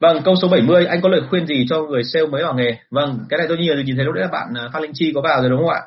Vâng, 0.00 0.22
câu 0.24 0.34
số 0.42 0.48
70, 0.48 0.86
anh 0.86 1.00
có 1.02 1.08
lời 1.08 1.20
khuyên 1.30 1.46
gì 1.46 1.66
cho 1.68 1.82
người 1.82 2.02
sale 2.04 2.26
mới 2.26 2.42
vào 2.42 2.54
nghề? 2.54 2.78
Vâng, 2.90 3.18
cái 3.28 3.38
này 3.38 3.46
tôi 3.48 3.58
nhìn 3.58 3.84
nhìn 3.84 3.96
thấy 3.96 4.04
lúc 4.04 4.14
đấy 4.14 4.24
là 4.24 4.30
bạn 4.32 4.48
à, 4.54 4.68
Phan 4.72 4.82
Linh 4.82 4.92
Chi 4.94 5.12
có 5.14 5.20
vào 5.20 5.40
rồi 5.40 5.50
đúng 5.50 5.58
không 5.58 5.68
ạ? 5.68 5.82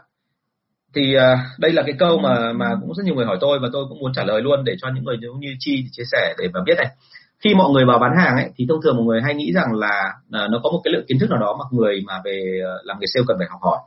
Thì 0.95 1.15
uh, 1.17 1.39
đây 1.59 1.71
là 1.71 1.83
cái 1.85 1.95
câu 1.99 2.17
mà 2.17 2.53
mà 2.53 2.65
cũng 2.81 2.93
rất 2.93 3.03
nhiều 3.05 3.15
người 3.15 3.25
hỏi 3.25 3.37
tôi 3.41 3.59
và 3.61 3.67
tôi 3.73 3.85
cũng 3.89 3.99
muốn 3.99 4.11
trả 4.15 4.23
lời 4.23 4.41
luôn 4.41 4.63
để 4.63 4.75
cho 4.81 4.87
những 4.95 5.03
người 5.03 5.17
giống 5.21 5.39
như 5.39 5.55
Chi 5.59 5.85
chia 5.91 6.03
sẻ 6.11 6.33
để 6.39 6.47
mà 6.53 6.59
biết 6.65 6.73
này. 6.77 6.87
Khi 7.43 7.53
mọi 7.53 7.69
người 7.69 7.85
vào 7.85 7.99
bán 7.99 8.11
hàng 8.17 8.35
ấy 8.35 8.49
thì 8.55 8.65
thông 8.69 8.81
thường 8.81 8.95
mọi 8.95 9.05
người 9.05 9.21
hay 9.21 9.35
nghĩ 9.35 9.51
rằng 9.53 9.73
là 9.73 10.13
uh, 10.27 10.51
nó 10.51 10.59
có 10.63 10.69
một 10.71 10.81
cái 10.83 10.93
lượng 10.93 11.05
kiến 11.07 11.19
thức 11.19 11.29
nào 11.29 11.39
đó 11.39 11.57
mà 11.59 11.65
người 11.71 12.01
mà 12.07 12.21
về 12.25 12.59
uh, 12.59 12.85
làm 12.85 12.97
nghề 12.99 13.05
sale 13.13 13.25
cần 13.27 13.37
phải 13.39 13.47
học 13.49 13.59
hỏi. 13.61 13.77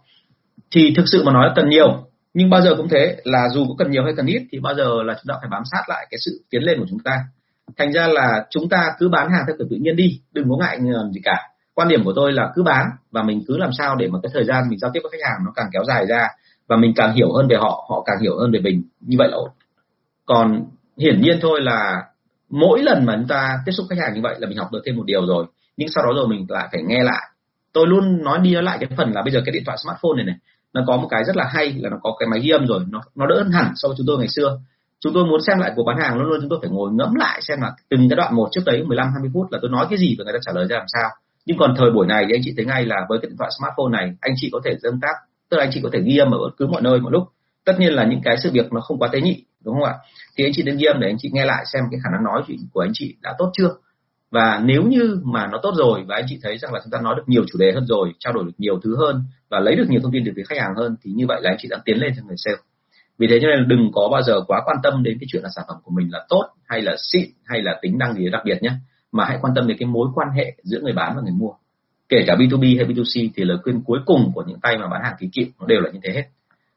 Thì 0.70 0.92
thực 0.96 1.04
sự 1.06 1.22
mà 1.24 1.32
nói 1.32 1.46
là 1.46 1.52
cần 1.56 1.68
nhiều, 1.68 2.06
nhưng 2.34 2.50
bao 2.50 2.62
giờ 2.62 2.74
cũng 2.76 2.88
thế 2.88 3.16
là 3.24 3.48
dù 3.54 3.66
có 3.68 3.74
cần 3.78 3.90
nhiều 3.90 4.04
hay 4.04 4.12
cần 4.16 4.26
ít 4.26 4.42
thì 4.52 4.58
bao 4.58 4.74
giờ 4.74 5.02
là 5.02 5.14
chúng 5.14 5.28
ta 5.28 5.34
phải 5.40 5.48
bám 5.50 5.62
sát 5.72 5.82
lại 5.88 6.06
cái 6.10 6.18
sự 6.24 6.30
tiến 6.50 6.62
lên 6.62 6.78
của 6.78 6.86
chúng 6.90 7.00
ta 7.04 7.12
thành 7.78 7.92
ra 7.92 8.06
là 8.06 8.46
chúng 8.50 8.68
ta 8.68 8.94
cứ 8.98 9.08
bán 9.08 9.30
hàng 9.30 9.42
theo 9.46 9.56
kiểu 9.58 9.66
tự 9.70 9.76
nhiên 9.76 9.96
đi, 9.96 10.20
đừng 10.32 10.50
có 10.50 10.56
ngại 10.56 10.78
ngần 10.80 11.12
gì 11.12 11.20
cả. 11.24 11.50
Quan 11.74 11.88
điểm 11.88 12.04
của 12.04 12.12
tôi 12.16 12.32
là 12.32 12.52
cứ 12.54 12.62
bán 12.62 12.86
và 13.10 13.22
mình 13.22 13.42
cứ 13.48 13.56
làm 13.56 13.70
sao 13.78 13.96
để 13.96 14.08
mà 14.08 14.18
cái 14.22 14.30
thời 14.34 14.44
gian 14.44 14.68
mình 14.68 14.78
giao 14.78 14.90
tiếp 14.94 15.00
với 15.02 15.10
khách 15.12 15.28
hàng 15.28 15.44
nó 15.44 15.52
càng 15.54 15.66
kéo 15.72 15.84
dài 15.84 16.06
ra 16.06 16.28
và 16.68 16.76
mình 16.76 16.92
càng 16.96 17.12
hiểu 17.12 17.32
hơn 17.32 17.48
về 17.48 17.56
họ 17.56 17.86
họ 17.90 18.02
càng 18.06 18.16
hiểu 18.22 18.38
hơn 18.38 18.52
về 18.52 18.60
mình, 18.60 18.82
như 19.00 19.16
vậy 19.18 19.28
là 19.28 19.36
ổn. 19.36 19.50
Còn 20.26 20.64
hiển 20.98 21.20
nhiên 21.20 21.38
thôi 21.42 21.60
là 21.60 22.02
mỗi 22.50 22.82
lần 22.82 23.06
mà 23.06 23.16
chúng 23.16 23.28
ta 23.28 23.58
tiếp 23.66 23.72
xúc 23.72 23.86
khách 23.90 23.98
hàng 23.98 24.14
như 24.14 24.20
vậy 24.22 24.34
là 24.38 24.48
mình 24.48 24.58
học 24.58 24.68
được 24.72 24.82
thêm 24.86 24.96
một 24.96 25.04
điều 25.06 25.26
rồi, 25.26 25.46
nhưng 25.76 25.88
sau 25.88 26.04
đó 26.04 26.10
rồi 26.16 26.28
mình 26.28 26.46
lại 26.48 26.68
phải 26.72 26.82
nghe 26.86 27.02
lại. 27.02 27.30
Tôi 27.72 27.86
luôn 27.86 28.22
nói 28.24 28.38
đi 28.42 28.54
nói 28.54 28.62
lại 28.62 28.78
cái 28.80 28.88
phần 28.96 29.12
là 29.12 29.22
bây 29.22 29.32
giờ 29.32 29.40
cái 29.46 29.52
điện 29.52 29.62
thoại 29.66 29.78
smartphone 29.84 30.16
này 30.16 30.24
này, 30.24 30.36
nó 30.72 30.84
có 30.86 30.96
một 30.96 31.08
cái 31.10 31.24
rất 31.24 31.36
là 31.36 31.44
hay 31.52 31.72
là 31.72 31.90
nó 31.90 31.96
có 32.02 32.16
cái 32.18 32.28
máy 32.28 32.40
ghi 32.40 32.50
âm 32.50 32.66
rồi, 32.66 32.80
nó 32.88 33.00
nó 33.14 33.26
đỡ 33.26 33.34
hơn 33.42 33.52
hẳn 33.52 33.72
so 33.74 33.88
với 33.88 33.94
chúng 33.98 34.06
tôi 34.06 34.18
ngày 34.18 34.28
xưa 34.28 34.58
chúng 35.04 35.14
tôi 35.14 35.24
muốn 35.24 35.40
xem 35.46 35.58
lại 35.58 35.72
cuộc 35.76 35.84
bán 35.84 35.96
hàng 35.98 36.18
luôn 36.18 36.28
luôn, 36.28 36.40
chúng 36.40 36.50
tôi 36.50 36.58
phải 36.62 36.70
ngồi 36.70 36.90
ngẫm 36.92 37.14
lại 37.14 37.40
xem 37.42 37.60
là 37.60 37.72
từng 37.90 38.08
cái 38.08 38.16
đoạn 38.16 38.34
một 38.36 38.48
trước 38.52 38.62
đấy 38.66 38.84
15 38.86 39.08
20 39.12 39.30
phút 39.34 39.52
là 39.52 39.58
tôi 39.62 39.70
nói 39.70 39.86
cái 39.90 39.98
gì 39.98 40.16
và 40.18 40.24
người 40.24 40.32
ta 40.32 40.38
trả 40.42 40.52
lời 40.54 40.66
ra 40.70 40.76
làm 40.76 40.86
sao. 40.88 41.10
Nhưng 41.46 41.58
còn 41.58 41.74
thời 41.78 41.90
buổi 41.90 42.06
này 42.06 42.24
thì 42.28 42.34
anh 42.34 42.40
chị 42.44 42.52
thấy 42.56 42.64
ngay 42.64 42.84
là 42.84 42.96
với 43.08 43.18
cái 43.22 43.28
điện 43.28 43.36
thoại 43.38 43.50
smartphone 43.58 43.98
này, 43.98 44.16
anh 44.20 44.32
chị 44.36 44.48
có 44.52 44.60
thể 44.64 44.76
tương 44.82 45.00
tác, 45.00 45.14
tức 45.50 45.56
là 45.56 45.64
anh 45.64 45.70
chị 45.72 45.80
có 45.82 45.88
thể 45.92 46.00
ghi 46.00 46.16
âm 46.16 46.30
ở 46.30 46.38
bất 46.38 46.50
cứ 46.56 46.66
mọi 46.66 46.82
nơi, 46.82 47.00
mọi 47.00 47.12
lúc. 47.12 47.22
Tất 47.64 47.72
nhiên 47.78 47.92
là 47.92 48.04
những 48.04 48.20
cái 48.24 48.36
sự 48.42 48.50
việc 48.52 48.72
nó 48.72 48.80
không 48.80 48.98
quá 48.98 49.08
tế 49.12 49.20
nhị, 49.20 49.44
đúng 49.64 49.74
không 49.74 49.84
ạ? 49.84 49.94
Thì 50.36 50.44
anh 50.44 50.52
chị 50.54 50.62
nên 50.62 50.76
ghi 50.76 50.84
âm 50.84 51.00
để 51.00 51.08
anh 51.08 51.16
chị 51.18 51.30
nghe 51.32 51.44
lại 51.44 51.64
xem 51.72 51.82
cái 51.90 52.00
khả 52.04 52.10
năng 52.12 52.24
nói 52.24 52.42
chuyện 52.46 52.58
của 52.72 52.80
anh 52.80 52.90
chị 52.94 53.16
đã 53.22 53.34
tốt 53.38 53.50
chưa. 53.52 53.68
Và 54.30 54.60
nếu 54.64 54.82
như 54.82 55.20
mà 55.24 55.46
nó 55.46 55.58
tốt 55.62 55.72
rồi 55.76 56.04
và 56.08 56.16
anh 56.16 56.24
chị 56.28 56.38
thấy 56.42 56.58
rằng 56.58 56.72
là 56.72 56.80
chúng 56.84 56.90
ta 56.90 57.00
nói 57.00 57.14
được 57.16 57.22
nhiều 57.26 57.44
chủ 57.52 57.58
đề 57.58 57.72
hơn 57.72 57.86
rồi, 57.86 58.12
trao 58.18 58.32
đổi 58.32 58.44
được 58.44 58.54
nhiều 58.58 58.80
thứ 58.84 58.96
hơn 58.96 59.22
và 59.50 59.60
lấy 59.60 59.76
được 59.76 59.86
nhiều 59.88 60.00
thông 60.02 60.12
tin 60.12 60.22
từ 60.26 60.32
phía 60.36 60.42
khách 60.48 60.60
hàng 60.60 60.74
hơn, 60.76 60.96
thì 61.02 61.10
như 61.14 61.26
vậy 61.26 61.40
là 61.42 61.50
anh 61.50 61.56
chị 61.60 61.68
đang 61.70 61.80
tiến 61.84 61.98
lên 61.98 62.12
trong 62.16 62.26
người 62.26 62.36
sale 62.38 62.56
vì 63.18 63.26
thế 63.30 63.38
cho 63.42 63.48
nên 63.48 63.68
đừng 63.68 63.90
có 63.92 64.08
bao 64.12 64.22
giờ 64.22 64.40
quá 64.46 64.62
quan 64.64 64.76
tâm 64.82 65.02
đến 65.02 65.18
cái 65.20 65.26
chuyện 65.30 65.42
là 65.42 65.48
sản 65.56 65.64
phẩm 65.68 65.76
của 65.82 65.90
mình 65.90 66.12
là 66.12 66.26
tốt 66.28 66.44
hay 66.64 66.82
là 66.82 66.96
xịn 67.12 67.30
hay 67.44 67.62
là 67.62 67.78
tính 67.82 67.98
năng 67.98 68.14
gì 68.14 68.30
đặc 68.30 68.42
biệt 68.44 68.62
nhé. 68.62 68.70
Mà 69.12 69.24
hãy 69.24 69.38
quan 69.40 69.54
tâm 69.54 69.66
đến 69.66 69.76
cái 69.80 69.86
mối 69.86 70.08
quan 70.14 70.28
hệ 70.36 70.54
giữa 70.62 70.80
người 70.80 70.92
bán 70.92 71.12
và 71.16 71.22
người 71.22 71.32
mua. 71.32 71.50
Kể 72.08 72.24
cả 72.26 72.34
B2B 72.34 72.76
hay 72.76 72.86
B2C 72.86 73.28
thì 73.36 73.44
lời 73.44 73.58
khuyên 73.62 73.82
cuối 73.84 73.98
cùng 74.06 74.32
của 74.34 74.44
những 74.46 74.60
tay 74.60 74.78
mà 74.78 74.88
bán 74.88 75.02
hàng 75.04 75.14
kỳ 75.18 75.28
cựu 75.32 75.46
nó 75.60 75.66
đều 75.66 75.80
là 75.80 75.90
như 75.90 76.00
thế 76.02 76.12
hết. 76.12 76.24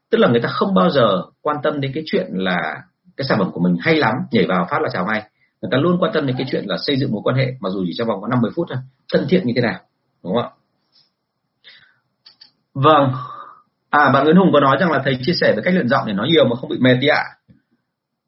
Tức 0.10 0.18
là 0.18 0.28
người 0.28 0.42
ta 0.42 0.50
không 0.50 0.74
bao 0.74 0.90
giờ 0.90 1.24
quan 1.42 1.58
tâm 1.64 1.82
đến 1.82 1.92
cái 1.96 2.04
chuyện 2.06 2.28
là 2.32 2.82
cái 3.18 3.26
sản 3.30 3.40
phẩm 3.40 3.52
của 3.52 3.60
mình 3.60 3.78
hay 3.80 3.96
lắm, 3.96 4.14
nhảy 4.32 4.46
vào 4.46 4.68
phát 4.70 4.82
là 4.82 4.90
chào 4.94 5.06
ngay. 5.06 5.24
Người 5.62 5.70
ta 5.72 5.78
luôn 5.78 5.98
quan 6.00 6.12
tâm 6.14 6.28
đến 6.28 6.36
cái 6.38 6.48
chuyện 6.52 6.66
là 6.68 6.78
xây 6.78 6.98
dựng 6.98 7.12
mối 7.12 7.22
quan 7.24 7.36
hệ 7.36 7.54
mặc 7.60 7.70
dù 7.70 7.84
chỉ 7.88 7.94
trong 7.98 8.08
vòng 8.08 8.22
có 8.22 8.28
50 8.28 8.52
phút 8.56 8.68
thôi. 8.70 8.78
Thân 9.14 9.26
thiện 9.30 9.48
như 9.48 9.54
thế 9.56 9.62
nào, 9.62 9.80
đúng 10.24 10.34
không 10.34 10.44
ạ? 10.44 10.50
Vâng. 12.74 13.12
À 13.90 14.10
bạn 14.14 14.24
Nguyễn 14.24 14.36
Hùng 14.36 14.50
có 14.54 14.60
nói 14.60 14.78
rằng 14.80 14.92
là 14.92 15.02
thầy 15.06 15.18
chia 15.22 15.34
sẻ 15.42 15.54
về 15.56 15.62
cách 15.66 15.74
luyện 15.74 15.88
giọng 15.88 16.04
để 16.08 16.14
nói 16.14 16.28
nhiều 16.28 16.46
mà 16.46 16.56
không 16.56 16.70
bị 16.70 16.78
mệt 16.80 16.96
đi 17.02 17.08
ạ. 17.08 17.24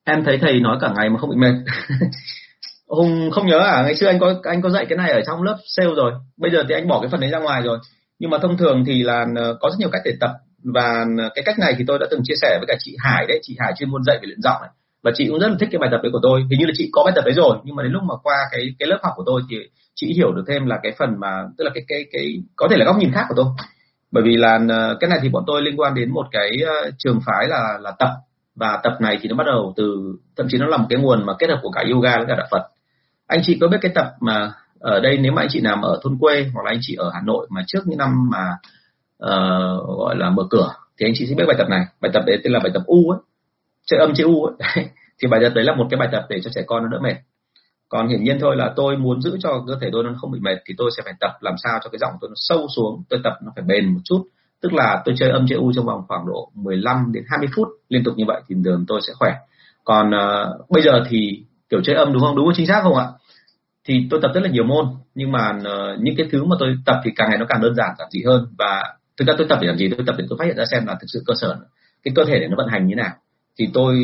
em 0.04 0.24
thấy 0.24 0.38
thầy 0.38 0.60
nói 0.60 0.78
cả 0.82 0.94
ngày 0.96 1.10
mà 1.10 1.18
không 1.20 1.30
bị 1.30 1.36
mệt. 1.36 1.54
Hùng 2.88 3.32
không 3.32 3.48
nhớ 3.48 3.60
à 3.60 3.82
ngày 3.84 3.96
xưa 3.96 4.08
anh 4.08 4.20
có 4.20 4.34
anh 4.44 4.62
có 4.62 4.70
dạy 4.70 4.86
cái 4.90 4.98
này 4.98 5.12
ở 5.12 5.22
trong 5.28 5.44
lớp 5.44 5.58
sale 5.66 5.90
rồi. 5.96 6.12
Bây 6.38 6.52
giờ 6.52 6.64
thì 6.70 6.76
anh 6.76 6.88
bỏ 6.88 7.00
cái 7.02 7.10
phần 7.10 7.20
đấy 7.20 7.30
ra 7.30 7.40
ngoài 7.40 7.62
rồi. 7.62 7.80
Nhưng 8.20 8.30
mà 8.30 8.38
thông 8.42 8.58
thường 8.58 8.84
thì 8.88 9.04
là 9.04 9.26
ờ, 9.36 9.58
có 9.60 9.70
rất 9.70 9.76
nhiều 9.80 9.90
cách 9.92 10.02
để 10.06 10.14
tập. 10.20 10.32
Và 10.64 11.06
ờ, 11.18 11.30
cái 11.36 11.44
cách 11.46 11.60
này 11.60 11.76
thì 11.78 11.84
tôi 11.88 12.00
đã 12.00 12.08
từng 12.12 12.22
chia 12.24 12.34
sẻ 12.42 12.58
với 12.60 12.66
cả 12.68 12.76
chị 12.80 12.96
Hải 13.00 13.26
đấy, 13.28 13.40
chị 13.42 13.56
Hải 13.60 13.74
chuyên 13.78 13.90
môn 13.90 14.04
dạy 14.04 14.18
về 14.22 14.26
luyện 14.28 14.42
giọng 14.42 14.62
này. 14.62 14.70
Và 15.04 15.12
chị 15.16 15.28
cũng 15.30 15.40
rất 15.40 15.48
là 15.48 15.56
thích 15.60 15.70
cái 15.72 15.80
bài 15.80 15.90
tập 15.92 16.00
đấy 16.04 16.12
của 16.12 16.20
tôi. 16.24 16.42
Hình 16.50 16.60
như 16.60 16.66
là 16.66 16.74
chị 16.78 16.90
có 16.92 17.04
bài 17.06 17.14
tập 17.16 17.26
đấy 17.26 17.34
rồi, 17.34 17.58
nhưng 17.64 17.76
mà 17.76 17.84
đến 17.84 17.92
lúc 17.92 18.04
mà 18.04 18.16
qua 18.24 18.36
cái 18.52 18.62
cái 18.80 18.88
lớp 18.88 19.00
học 19.04 19.14
của 19.16 19.24
tôi 19.26 19.42
thì 19.50 19.58
chị 19.96 20.14
hiểu 20.16 20.32
được 20.32 20.44
thêm 20.48 20.66
là 20.66 20.80
cái 20.84 20.92
phần 21.00 21.20
mà, 21.20 21.44
tức 21.58 21.64
là 21.64 21.72
cái 21.74 21.84
cái 21.88 22.06
cái, 22.12 22.44
có 22.56 22.68
thể 22.72 22.78
là 22.78 22.86
góc 22.86 22.98
nhìn 22.98 23.12
khác 23.12 23.26
của 23.30 23.36
tôi 23.38 23.46
bởi 24.12 24.24
vì 24.24 24.38
là 24.38 24.60
ờ, 24.70 24.98
cái 25.00 25.10
này 25.10 25.20
thì 25.22 25.30
bọn 25.30 25.44
tôi 25.48 25.62
liên 25.62 25.80
quan 25.80 25.96
đến 25.96 26.12
một 26.12 26.28
cái 26.32 26.50
ờ, 26.66 26.92
trường 26.98 27.20
phái 27.26 27.48
là 27.48 27.78
là 27.82 27.92
tập. 28.00 28.10
Và 28.56 28.80
tập 28.84 28.98
này 29.00 29.18
thì 29.22 29.30
nó 29.30 29.36
bắt 29.36 29.44
đầu 29.48 29.74
từ 29.78 30.16
thậm 30.38 30.48
chí 30.50 30.58
nó 30.58 30.66
là 30.66 30.78
một 30.78 30.86
cái 30.90 31.00
nguồn 31.00 31.26
mà 31.26 31.34
kết 31.40 31.50
hợp 31.50 31.60
của 31.62 31.72
cả 31.72 31.84
yoga 31.92 32.18
với 32.18 32.26
cả 32.28 32.36
đạo 32.36 32.48
Phật. 32.52 32.68
Anh 33.28 33.42
chị 33.44 33.58
có 33.62 33.68
biết 33.68 33.78
cái 33.82 33.92
tập 33.96 34.08
mà 34.20 34.52
ở 34.80 35.00
đây 35.00 35.18
nếu 35.18 35.32
mà 35.32 35.42
anh 35.42 35.48
chị 35.52 35.62
nằm 35.62 35.82
ở 35.82 36.00
thôn 36.04 36.18
quê 36.20 36.46
hoặc 36.54 36.66
là 36.66 36.72
anh 36.72 36.80
chị 36.82 36.96
ở 36.96 37.12
Hà 37.14 37.22
Nội 37.26 37.48
mà 37.50 37.62
trước 37.68 37.80
những 37.86 37.98
năm 37.98 38.30
mà 38.32 38.58
uh, 39.24 39.98
gọi 39.98 40.16
là 40.16 40.30
mở 40.30 40.44
cửa 40.50 40.74
thì 41.00 41.06
anh 41.06 41.14
chị 41.16 41.26
sẽ 41.28 41.36
biết 41.36 41.44
bài 41.48 41.56
tập 41.58 41.70
này. 41.70 41.86
Bài 42.02 42.12
tập 42.14 42.24
đấy 42.26 42.40
tên 42.44 42.54
là 42.54 42.60
bài 42.60 42.72
tập 42.74 42.84
u 42.86 43.10
ấy. 43.10 43.20
Chơi 43.86 44.00
âm 44.00 44.14
chơi 44.16 44.26
u 44.26 44.44
ấy. 44.44 44.86
Thì 45.22 45.28
bài 45.28 45.40
tập 45.44 45.52
đấy 45.56 45.64
là 45.64 45.76
một 45.76 45.88
cái 45.90 45.98
bài 46.00 46.10
tập 46.12 46.26
để 46.30 46.40
cho 46.44 46.52
trẻ 46.56 46.62
con 46.68 46.84
nó 46.84 46.90
đỡ 46.90 47.00
mệt 47.00 47.16
còn 47.90 48.08
hiển 48.08 48.24
nhiên 48.24 48.38
thôi 48.40 48.56
là 48.56 48.74
tôi 48.76 48.98
muốn 48.98 49.22
giữ 49.22 49.38
cho 49.40 49.64
cơ 49.68 49.78
thể 49.82 49.90
tôi 49.92 50.04
nó 50.04 50.10
không 50.22 50.32
bị 50.32 50.40
mệt 50.40 50.56
thì 50.66 50.74
tôi 50.78 50.92
sẽ 50.98 51.04
phải 51.04 51.14
tập 51.20 51.32
làm 51.42 51.54
sao 51.64 51.80
cho 51.84 51.90
cái 51.90 52.00
giọng 52.00 52.14
tôi 52.22 52.30
nó 52.30 52.36
sâu 52.36 52.68
xuống 52.76 53.04
tôi 53.10 53.20
tập 53.24 53.34
nó 53.44 53.52
phải 53.56 53.64
bền 53.68 53.94
một 53.94 54.00
chút. 54.04 54.24
Tức 54.62 54.74
là 54.74 55.02
tôi 55.06 55.16
chơi 55.18 55.30
âm 55.30 55.46
chơi 55.50 55.60
u 55.60 55.72
trong 55.74 55.86
vòng 55.86 56.02
khoảng 56.08 56.26
độ 56.28 56.52
15 56.54 57.12
đến 57.14 57.24
20 57.28 57.50
phút 57.56 57.68
liên 57.90 58.04
tục 58.04 58.14
như 58.18 58.24
vậy 58.28 58.42
thì 58.48 58.56
thường 58.66 58.86
tôi 58.88 59.02
sẽ 59.08 59.14
khỏe. 59.20 59.34
Còn 59.84 60.10
uh, 60.10 60.70
bây 60.70 60.84
giờ 60.84 61.04
thì 61.10 61.44
kiểu 61.70 61.82
chơi 61.84 61.96
âm 61.96 62.14
đúng 62.14 62.22
không? 62.22 62.36
Đúng 62.36 62.46
không 62.46 62.54
chính 62.56 62.68
xác 62.68 62.82
không 62.84 62.98
ạ? 62.98 63.08
Thì 63.88 64.08
tôi 64.10 64.20
tập 64.24 64.32
rất 64.34 64.44
là 64.44 64.50
nhiều 64.50 64.64
môn 64.64 64.86
nhưng 65.16 65.32
mà 65.32 65.50
uh, 65.58 66.00
những 66.00 66.16
cái 66.18 66.28
thứ 66.32 66.44
mà 66.44 66.56
tôi 66.60 66.76
tập 66.86 67.02
thì 67.04 67.12
càng 67.16 67.30
ngày 67.30 67.38
nó 67.40 67.46
càng 67.50 67.62
đơn 67.62 67.76
giản 67.76 67.90
giản 67.98 68.08
dị 68.12 68.24
hơn. 68.26 68.48
Và 68.58 68.96
thực 69.18 69.28
ra 69.28 69.34
tôi 69.38 69.48
tập 69.50 69.60
để 69.62 69.68
làm 69.68 69.78
gì? 69.78 69.90
Tôi 69.90 70.06
tập 70.08 70.16
để 70.18 70.26
tôi 70.30 70.38
phát 70.40 70.46
hiện 70.46 70.58
ra 70.58 70.66
xem 70.72 70.86
là 70.86 70.94
thực 70.94 71.08
sự 71.14 71.24
cơ 71.26 71.34
sở 71.42 71.56
cái 72.04 72.14
cơ 72.16 72.26
thể 72.26 72.40
để 72.40 72.48
nó 72.48 72.56
vận 72.58 72.68
hành 72.68 72.88
như 72.88 72.96
thế 72.96 73.02
nào. 73.04 73.16
Thì 73.60 73.70
tôi 73.74 73.96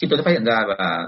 khi 0.00 0.06
tôi 0.10 0.22
phát 0.22 0.30
hiện 0.30 0.44
ra 0.44 0.60
và 0.68 1.06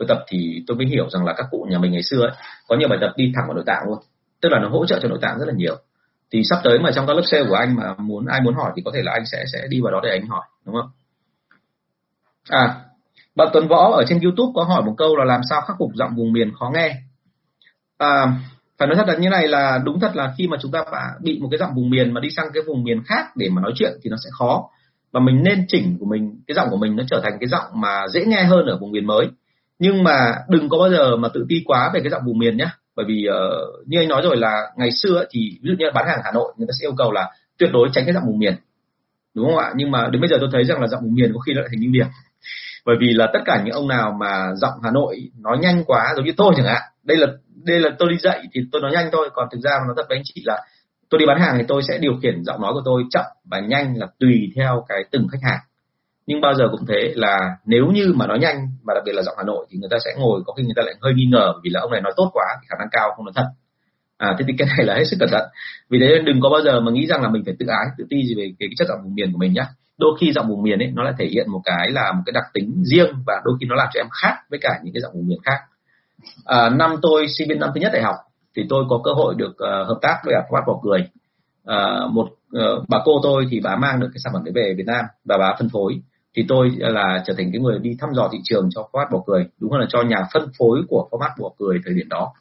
tôi 0.00 0.08
tập 0.08 0.24
thì 0.28 0.64
tôi 0.66 0.76
mới 0.76 0.86
hiểu 0.86 1.10
rằng 1.10 1.24
là 1.24 1.34
các 1.36 1.46
cụ 1.50 1.66
nhà 1.70 1.78
mình 1.78 1.92
ngày 1.92 2.02
xưa 2.02 2.20
ấy, 2.20 2.30
có 2.68 2.76
nhiều 2.76 2.88
bài 2.88 2.98
tập 3.00 3.12
đi 3.16 3.32
thẳng 3.34 3.44
vào 3.46 3.54
nội 3.54 3.64
tạng 3.66 3.82
luôn. 3.86 3.98
Tức 4.40 4.48
là 4.48 4.58
nó 4.58 4.68
hỗ 4.68 4.86
trợ 4.86 4.98
cho 5.02 5.08
nội 5.08 5.18
tạng 5.22 5.38
rất 5.38 5.46
là 5.46 5.54
nhiều. 5.56 5.76
Thì 6.32 6.42
sắp 6.44 6.58
tới 6.64 6.78
mà 6.78 6.90
trong 6.94 7.06
các 7.06 7.16
lớp 7.16 7.22
sale 7.24 7.44
của 7.48 7.54
anh 7.54 7.76
mà 7.76 7.94
muốn 7.98 8.26
ai 8.26 8.40
muốn 8.40 8.54
hỏi 8.54 8.72
thì 8.76 8.82
có 8.84 8.90
thể 8.94 9.00
là 9.02 9.12
anh 9.12 9.26
sẽ 9.26 9.44
sẽ 9.52 9.58
đi 9.68 9.80
vào 9.80 9.92
đó 9.92 10.00
để 10.02 10.10
anh 10.10 10.26
hỏi 10.26 10.44
đúng 10.66 10.74
không? 10.74 10.90
À 12.48 12.74
bạn 13.34 13.48
Tuấn 13.52 13.68
Võ 13.68 13.90
ở 13.96 14.04
trên 14.08 14.20
YouTube 14.20 14.52
có 14.54 14.64
hỏi 14.64 14.82
một 14.82 14.94
câu 14.98 15.16
là 15.16 15.24
làm 15.24 15.40
sao 15.50 15.60
khắc 15.60 15.76
phục 15.78 15.90
giọng 15.94 16.10
vùng 16.16 16.32
miền 16.32 16.52
khó 16.54 16.70
nghe? 16.74 16.96
À, 17.98 18.26
phải 18.78 18.88
nói 18.88 18.96
thật 18.96 19.08
là 19.08 19.16
như 19.16 19.28
này 19.28 19.48
là 19.48 19.80
đúng 19.84 20.00
thật 20.00 20.16
là 20.16 20.34
khi 20.38 20.46
mà 20.48 20.56
chúng 20.62 20.72
ta 20.72 20.84
bị 21.22 21.38
một 21.42 21.48
cái 21.50 21.58
giọng 21.58 21.70
vùng 21.74 21.90
miền 21.90 22.14
mà 22.14 22.20
đi 22.20 22.28
sang 22.30 22.46
cái 22.54 22.62
vùng 22.66 22.84
miền 22.84 23.02
khác 23.06 23.36
để 23.36 23.48
mà 23.48 23.62
nói 23.62 23.72
chuyện 23.74 23.92
thì 24.02 24.10
nó 24.10 24.16
sẽ 24.24 24.30
khó. 24.38 24.70
Và 25.12 25.20
mình 25.20 25.42
nên 25.42 25.64
chỉnh 25.68 25.96
của 26.00 26.06
mình 26.06 26.40
cái 26.46 26.54
giọng 26.54 26.68
của 26.70 26.76
mình 26.76 26.96
nó 26.96 27.04
trở 27.10 27.20
thành 27.22 27.32
cái 27.40 27.48
giọng 27.48 27.80
mà 27.80 28.02
dễ 28.12 28.24
nghe 28.24 28.44
hơn 28.44 28.66
ở 28.66 28.78
vùng 28.78 28.92
miền 28.92 29.06
mới 29.06 29.26
nhưng 29.80 30.02
mà 30.02 30.34
đừng 30.48 30.68
có 30.68 30.78
bao 30.78 30.90
giờ 30.90 31.16
mà 31.16 31.28
tự 31.34 31.46
ti 31.48 31.62
quá 31.66 31.90
về 31.94 32.00
cái 32.00 32.10
giọng 32.10 32.22
vùng 32.26 32.38
miền 32.38 32.56
nhé 32.56 32.66
bởi 32.96 33.06
vì 33.08 33.26
uh, 33.28 33.88
như 33.88 33.98
anh 34.00 34.08
nói 34.08 34.22
rồi 34.22 34.36
là 34.36 34.62
ngày 34.76 34.90
xưa 34.92 35.24
thì 35.30 35.40
ví 35.62 35.68
dụ 35.68 35.74
như 35.78 35.84
là 35.84 35.92
bán 35.94 36.06
hàng 36.08 36.20
Hà 36.24 36.30
Nội 36.34 36.52
người 36.56 36.66
ta 36.66 36.72
sẽ 36.80 36.86
yêu 36.86 36.94
cầu 36.98 37.12
là 37.12 37.30
tuyệt 37.58 37.70
đối 37.72 37.88
tránh 37.92 38.04
cái 38.04 38.14
giọng 38.14 38.22
vùng 38.26 38.38
miền. 38.38 38.54
Đúng 39.34 39.46
không 39.46 39.56
ạ? 39.56 39.72
Nhưng 39.76 39.90
mà 39.90 40.08
đến 40.12 40.20
bây 40.20 40.28
giờ 40.30 40.36
tôi 40.40 40.48
thấy 40.52 40.64
rằng 40.64 40.80
là 40.80 40.86
giọng 40.86 41.02
vùng 41.02 41.14
miền 41.14 41.32
có 41.34 41.40
khi 41.40 41.54
lại 41.54 41.64
thành 41.70 41.80
ưu 41.82 41.92
điểm. 41.92 42.06
Bởi 42.86 42.96
vì 43.00 43.06
là 43.14 43.30
tất 43.32 43.38
cả 43.44 43.62
những 43.64 43.74
ông 43.74 43.88
nào 43.88 44.16
mà 44.20 44.54
giọng 44.56 44.72
Hà 44.82 44.90
Nội 44.90 45.30
nói 45.38 45.58
nhanh 45.60 45.84
quá 45.84 46.12
giống 46.16 46.24
như 46.24 46.32
tôi 46.36 46.54
chẳng 46.56 46.66
hạn 46.66 46.82
đây 47.02 47.16
là 47.16 47.26
đây 47.64 47.80
là 47.80 47.90
tôi 47.98 48.08
đi 48.10 48.16
dạy 48.18 48.42
thì 48.54 48.60
tôi 48.72 48.82
nói 48.82 48.90
nhanh 48.92 49.08
thôi. 49.12 49.30
Còn 49.32 49.48
thực 49.52 49.58
ra 49.62 49.70
mà 49.70 49.84
nói 49.86 49.94
thật 49.96 50.04
với 50.08 50.18
anh 50.18 50.24
chị 50.24 50.42
là 50.44 50.62
tôi 51.10 51.18
đi 51.18 51.26
bán 51.26 51.40
hàng 51.40 51.54
thì 51.58 51.64
tôi 51.68 51.82
sẽ 51.88 51.98
điều 51.98 52.12
khiển 52.22 52.44
giọng 52.44 52.60
nói 52.60 52.72
của 52.72 52.82
tôi 52.84 53.02
chậm 53.10 53.24
và 53.44 53.60
nhanh 53.60 53.96
là 53.96 54.06
tùy 54.18 54.52
theo 54.56 54.84
cái 54.88 55.04
từng 55.10 55.28
khách 55.32 55.42
hàng 55.42 55.58
nhưng 56.30 56.40
bao 56.40 56.54
giờ 56.54 56.64
cũng 56.70 56.86
thế 56.88 57.12
là 57.14 57.56
nếu 57.64 57.86
như 57.86 58.12
mà 58.16 58.26
nói 58.26 58.38
nhanh 58.38 58.68
và 58.82 58.94
đặc 58.94 59.02
biệt 59.06 59.12
là 59.12 59.22
giọng 59.22 59.34
Hà 59.38 59.44
Nội 59.44 59.66
thì 59.70 59.78
người 59.78 59.88
ta 59.90 59.96
sẽ 60.04 60.10
ngồi 60.18 60.42
có 60.46 60.52
khi 60.52 60.62
người 60.62 60.74
ta 60.76 60.82
lại 60.86 60.94
hơi 61.00 61.14
nghi 61.14 61.24
ngờ 61.24 61.52
vì 61.62 61.70
là 61.70 61.80
ông 61.80 61.92
này 61.92 62.00
nói 62.00 62.12
tốt 62.16 62.30
quá 62.32 62.44
thì 62.60 62.66
khả 62.70 62.76
năng 62.78 62.88
cao 62.90 63.10
không 63.16 63.24
nói 63.24 63.32
thật. 63.36 63.48
À 64.18 64.36
thế 64.38 64.44
thì 64.48 64.54
cái 64.58 64.68
này 64.76 64.86
là 64.86 64.94
hết 64.94 65.04
sức 65.04 65.16
cẩn 65.20 65.28
thận. 65.32 65.42
Vì 65.90 65.98
thế 66.00 66.18
đừng 66.24 66.40
có 66.40 66.48
bao 66.48 66.62
giờ 66.62 66.80
mà 66.80 66.92
nghĩ 66.92 67.06
rằng 67.06 67.22
là 67.22 67.28
mình 67.28 67.42
phải 67.44 67.54
tự 67.58 67.66
ái 67.66 67.86
tự 67.98 68.04
ti 68.10 68.16
gì 68.26 68.34
về 68.34 68.44
cái, 68.58 68.68
cái 68.68 68.74
chất 68.78 68.88
giọng 68.88 68.98
vùng 69.02 69.14
miền 69.14 69.32
của 69.32 69.38
mình 69.38 69.52
nhá. 69.52 69.66
Đôi 69.98 70.10
khi 70.20 70.32
giọng 70.32 70.48
vùng 70.48 70.62
miền 70.62 70.78
ấy 70.78 70.90
nó 70.94 71.02
lại 71.02 71.14
thể 71.18 71.26
hiện 71.26 71.50
một 71.50 71.60
cái 71.64 71.90
là 71.90 72.12
một 72.12 72.22
cái 72.26 72.32
đặc 72.32 72.44
tính 72.54 72.82
riêng 72.84 73.14
và 73.26 73.34
đôi 73.44 73.54
khi 73.60 73.66
nó 73.66 73.74
làm 73.74 73.88
cho 73.92 74.00
em 74.00 74.08
khác 74.22 74.34
với 74.50 74.58
cả 74.62 74.80
những 74.82 74.94
cái 74.94 75.00
giọng 75.00 75.12
vùng 75.14 75.28
miền 75.28 75.38
khác. 75.44 75.58
À, 76.44 76.68
năm 76.68 76.96
tôi 77.02 77.26
sinh 77.28 77.48
viên 77.48 77.60
năm 77.60 77.70
thứ 77.74 77.80
nhất 77.80 77.90
đại 77.92 78.02
học 78.02 78.16
thì 78.56 78.62
tôi 78.68 78.84
có 78.88 79.00
cơ 79.04 79.12
hội 79.12 79.34
được 79.38 79.52
uh, 79.52 79.88
hợp 79.88 79.98
tác 80.02 80.16
với 80.24 80.34
Phát 80.52 80.64
Bỏ 80.66 80.80
Cười. 80.82 81.08
Uh, 81.60 82.12
một 82.12 82.28
uh, 82.56 82.88
bà 82.88 82.98
cô 83.04 83.20
tôi 83.22 83.46
thì 83.50 83.60
bà 83.60 83.76
mang 83.76 84.00
được 84.00 84.08
cái 84.14 84.20
sản 84.24 84.32
phẩm 84.32 84.44
đấy 84.44 84.52
về 84.54 84.74
Việt 84.76 84.86
Nam 84.86 85.04
và 85.24 85.38
bà 85.38 85.54
phân 85.58 85.68
phối 85.68 86.00
thì 86.36 86.44
tôi 86.48 86.70
là 86.78 87.22
trở 87.26 87.34
thành 87.36 87.52
cái 87.52 87.60
người 87.60 87.78
đi 87.78 87.90
thăm 88.00 88.10
dò 88.14 88.28
thị 88.32 88.38
trường 88.44 88.68
cho 88.74 88.88
format 88.92 89.10
Bỏ 89.10 89.22
Cười 89.26 89.46
đúng 89.58 89.72
hơn 89.72 89.80
là 89.80 89.86
cho 89.90 90.02
nhà 90.02 90.28
phân 90.32 90.48
phối 90.58 90.82
của 90.88 91.08
format 91.10 91.30
Bỏ 91.38 91.50
Cười 91.58 91.78
thời 91.84 91.94
điểm 91.94 92.08
đó. 92.08 92.32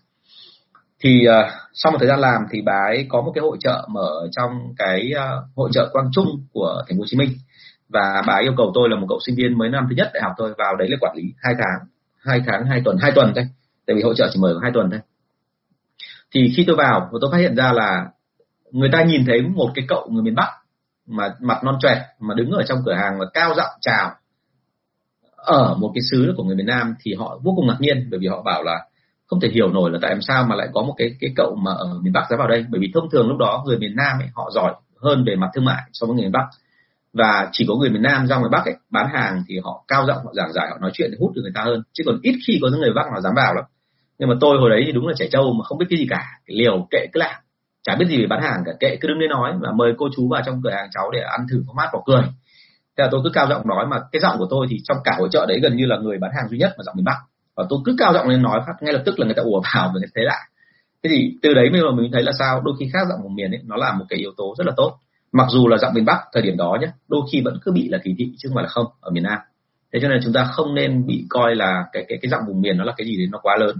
Thì 0.99 1.27
uh, 1.27 1.51
sau 1.73 1.91
một 1.91 1.97
thời 1.99 2.07
gian 2.07 2.19
làm 2.19 2.41
thì 2.51 2.61
bà 2.61 2.85
ấy 2.87 3.05
có 3.09 3.21
một 3.21 3.31
cái 3.35 3.41
hội 3.41 3.57
trợ 3.59 3.87
mở 3.89 4.27
trong 4.31 4.51
cái 4.77 5.11
uh, 5.15 5.55
hội 5.55 5.69
trợ 5.73 5.89
Quang 5.91 6.09
Trung 6.11 6.27
của 6.53 6.83
thành 6.87 6.97
phố 6.97 7.01
Hồ 7.01 7.05
Chí 7.07 7.17
Minh. 7.17 7.29
Và 7.89 8.23
bà 8.27 8.33
ấy 8.33 8.43
yêu 8.43 8.53
cầu 8.57 8.71
tôi 8.75 8.89
là 8.89 8.95
một 8.95 9.05
cậu 9.09 9.19
sinh 9.25 9.35
viên 9.35 9.57
mới 9.57 9.69
năm 9.69 9.85
thứ 9.89 9.95
nhất 9.95 10.09
đại 10.13 10.23
học 10.23 10.33
tôi 10.37 10.53
vào 10.57 10.75
đấy 10.75 10.89
là 10.89 10.97
quản 11.01 11.15
lý 11.15 11.23
hai 11.37 11.53
tháng 11.57 11.87
hai 12.17 12.41
tháng 12.45 12.65
hai 12.65 12.81
tuần 12.85 12.97
hai 12.97 13.11
tuần 13.15 13.31
thôi. 13.35 13.45
Tại 13.87 13.95
vì 13.95 14.01
hội 14.01 14.13
trợ 14.17 14.29
chỉ 14.33 14.39
mở 14.39 14.59
hai 14.61 14.71
tuần 14.73 14.89
thôi. 14.91 14.99
Thì 16.31 16.53
khi 16.57 16.63
tôi 16.67 16.75
vào 16.75 17.09
và 17.11 17.17
tôi 17.21 17.29
phát 17.31 17.37
hiện 17.37 17.55
ra 17.55 17.71
là 17.71 18.05
người 18.71 18.89
ta 18.91 19.03
nhìn 19.03 19.25
thấy 19.25 19.41
một 19.41 19.71
cái 19.75 19.85
cậu 19.87 20.07
người 20.09 20.23
miền 20.23 20.35
Bắc 20.35 20.49
mà 21.09 21.35
mặt 21.41 21.63
non 21.63 21.77
trẻ, 21.81 22.05
mà 22.19 22.33
đứng 22.35 22.51
ở 22.51 22.63
trong 22.63 22.79
cửa 22.85 22.93
hàng 22.93 23.19
và 23.19 23.25
cao 23.33 23.53
giọng 23.57 23.71
chào 23.81 24.11
ở 25.35 25.75
một 25.79 25.91
cái 25.95 26.01
xứ 26.11 26.33
của 26.37 26.43
người 26.43 26.55
miền 26.55 26.65
Nam 26.65 26.95
thì 27.01 27.13
họ 27.13 27.39
vô 27.43 27.53
cùng 27.55 27.67
ngạc 27.67 27.77
nhiên, 27.79 28.07
bởi 28.11 28.19
vì 28.19 28.27
họ 28.27 28.41
bảo 28.41 28.63
là 28.63 28.85
không 29.27 29.39
thể 29.39 29.49
hiểu 29.49 29.69
nổi 29.71 29.91
là 29.91 29.99
tại 30.01 30.15
sao 30.21 30.45
mà 30.49 30.55
lại 30.55 30.67
có 30.73 30.81
một 30.81 30.93
cái 30.97 31.15
cái 31.19 31.31
cậu 31.35 31.55
mà 31.63 31.71
ở 31.71 31.99
miền 32.01 32.13
Bắc 32.13 32.29
ra 32.29 32.37
vào 32.37 32.47
đây. 32.47 32.65
Bởi 32.69 32.81
vì 32.81 32.91
thông 32.93 33.09
thường 33.09 33.27
lúc 33.27 33.37
đó 33.37 33.63
người 33.65 33.77
miền 33.77 33.95
Nam 33.95 34.19
ấy, 34.19 34.27
họ 34.33 34.49
giỏi 34.53 34.73
hơn 35.01 35.23
về 35.27 35.35
mặt 35.35 35.49
thương 35.53 35.65
mại 35.65 35.81
so 35.93 36.07
với 36.07 36.15
người 36.15 36.23
miền 36.23 36.31
Bắc. 36.31 36.47
Và 37.13 37.49
chỉ 37.51 37.65
có 37.67 37.75
người 37.75 37.89
miền 37.89 38.01
Nam 38.01 38.27
ra 38.27 38.35
ngoài 38.35 38.49
Bắc 38.51 38.65
ấy, 38.65 38.75
bán 38.89 39.07
hàng 39.13 39.43
thì 39.47 39.59
họ 39.63 39.83
cao 39.87 40.05
giọng, 40.07 40.17
họ 40.25 40.33
giảng 40.33 40.53
giải, 40.53 40.67
họ 40.71 40.77
nói 40.81 40.91
chuyện 40.93 41.11
để 41.11 41.17
hút 41.19 41.31
được 41.35 41.41
người 41.41 41.51
ta 41.55 41.63
hơn. 41.63 41.83
Chứ 41.93 42.03
còn 42.05 42.19
ít 42.23 42.35
khi 42.47 42.59
có 42.61 42.69
những 42.71 42.79
người 42.79 42.93
Bắc 42.95 43.05
nào 43.11 43.21
dám 43.21 43.33
vào 43.35 43.53
lắm. 43.53 43.65
Nhưng 44.19 44.29
mà 44.29 44.35
tôi 44.41 44.57
hồi 44.59 44.69
đấy 44.69 44.83
thì 44.85 44.91
đúng 44.91 45.07
là 45.07 45.13
trẻ 45.17 45.27
trâu 45.31 45.53
mà 45.53 45.63
không 45.63 45.77
biết 45.77 45.85
cái 45.89 45.99
gì 45.99 46.07
cả. 46.09 46.25
Cái 46.45 46.57
liều 46.57 46.87
kệ 46.91 47.07
cứ 47.13 47.19
làm 47.19 47.35
chả 47.89 47.95
biết 47.95 48.05
gì 48.09 48.17
về 48.17 48.27
bán 48.29 48.41
hàng 48.41 48.63
cả, 48.65 48.71
kệ 48.79 48.97
cứ 49.01 49.07
đứng 49.07 49.17
lên 49.17 49.29
nói 49.29 49.53
và 49.61 49.71
mời 49.75 49.93
cô 49.97 50.09
chú 50.15 50.29
vào 50.29 50.41
trong 50.45 50.61
cửa 50.63 50.69
hàng 50.69 50.89
cháu 50.91 51.11
để 51.11 51.19
ăn 51.19 51.47
thử 51.51 51.63
có 51.67 51.73
mát 51.73 51.89
có 51.91 52.01
cười. 52.05 52.23
Thế 52.97 53.03
là 53.03 53.07
tôi 53.11 53.21
cứ 53.23 53.29
cao 53.33 53.47
giọng 53.49 53.67
nói 53.67 53.85
mà 53.87 53.97
cái 54.11 54.19
giọng 54.19 54.37
của 54.37 54.47
tôi 54.49 54.67
thì 54.69 54.77
trong 54.83 54.97
cả 55.03 55.11
hội 55.19 55.29
chợ 55.31 55.45
đấy 55.49 55.59
gần 55.63 55.75
như 55.77 55.85
là 55.85 55.97
người 55.97 56.17
bán 56.17 56.31
hàng 56.35 56.49
duy 56.49 56.57
nhất 56.57 56.73
mà 56.77 56.83
giọng 56.83 56.95
miền 56.95 57.05
Bắc. 57.05 57.17
Và 57.55 57.63
tôi 57.69 57.79
cứ 57.85 57.95
cao 57.97 58.13
giọng 58.13 58.27
lên 58.27 58.41
nói 58.41 58.59
phát, 58.67 58.73
ngay 58.81 58.93
lập 58.93 59.01
tức 59.05 59.19
là 59.19 59.25
người 59.25 59.35
ta 59.35 59.43
ùa 59.43 59.61
vào 59.73 59.87
và 59.87 59.93
người 59.93 60.09
thấy 60.15 60.25
lại. 60.25 60.41
Thế 61.03 61.09
thì 61.13 61.33
từ 61.41 61.53
đấy 61.53 61.69
mới 61.69 61.81
mà 61.81 61.91
mình 61.91 62.11
thấy 62.11 62.23
là 62.23 62.31
sao? 62.39 62.61
Đôi 62.61 62.75
khi 62.79 62.89
khác 62.93 62.99
giọng 63.09 63.19
vùng 63.23 63.35
miền 63.35 63.51
ấy, 63.51 63.61
nó 63.65 63.75
là 63.75 63.93
một 63.93 64.05
cái 64.09 64.19
yếu 64.19 64.31
tố 64.37 64.55
rất 64.57 64.67
là 64.67 64.73
tốt. 64.77 64.97
Mặc 65.31 65.47
dù 65.49 65.67
là 65.67 65.77
giọng 65.77 65.93
miền 65.93 66.05
Bắc 66.05 66.19
thời 66.33 66.43
điểm 66.43 66.57
đó 66.57 66.77
nhé 66.81 66.87
đôi 67.07 67.21
khi 67.31 67.41
vẫn 67.45 67.59
cứ 67.63 67.71
bị 67.71 67.89
là 67.89 67.97
kỳ 68.03 68.15
thị 68.17 68.33
chứ 68.37 68.49
không 68.49 68.55
phải 68.55 68.63
là 68.63 68.69
không, 68.69 68.85
ở 69.01 69.11
miền 69.11 69.23
Nam. 69.23 69.39
Thế 69.93 69.99
cho 70.01 70.09
nên 70.09 70.19
chúng 70.23 70.33
ta 70.33 70.43
không 70.43 70.75
nên 70.75 71.05
bị 71.05 71.25
coi 71.29 71.55
là 71.55 71.85
cái 71.93 72.05
cái 72.07 72.17
cái 72.21 72.29
giọng 72.29 72.41
vùng 72.47 72.61
miền 72.61 72.77
nó 72.77 72.83
là 72.83 72.93
cái 72.97 73.07
gì 73.07 73.17
đấy 73.17 73.27
nó 73.31 73.39
quá 73.41 73.57
lớn 73.59 73.75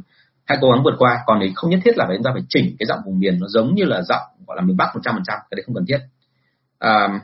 hãy 0.49 0.57
cố 0.61 0.71
gắng 0.71 0.83
vượt 0.83 0.95
qua 0.97 1.19
còn 1.25 1.39
đấy 1.39 1.51
không 1.55 1.69
nhất 1.69 1.79
thiết 1.85 1.97
là 1.97 2.05
phải 2.07 2.15
chúng 2.17 2.23
ta 2.23 2.31
phải 2.33 2.41
chỉnh 2.49 2.75
cái 2.79 2.85
giọng 2.85 2.99
vùng 3.05 3.19
miền 3.19 3.39
nó 3.39 3.47
giống 3.47 3.75
như 3.75 3.83
là 3.83 4.01
giọng 4.01 4.21
gọi 4.47 4.57
là 4.57 4.61
miền 4.61 4.77
Bắc 4.77 4.95
một 4.95 5.01
trăm 5.03 5.15
phần 5.15 5.23
trăm 5.27 5.37
cái 5.49 5.55
đấy 5.55 5.63
không 5.65 5.75
cần 5.75 5.85
thiết. 5.87 5.99
À, 6.79 7.21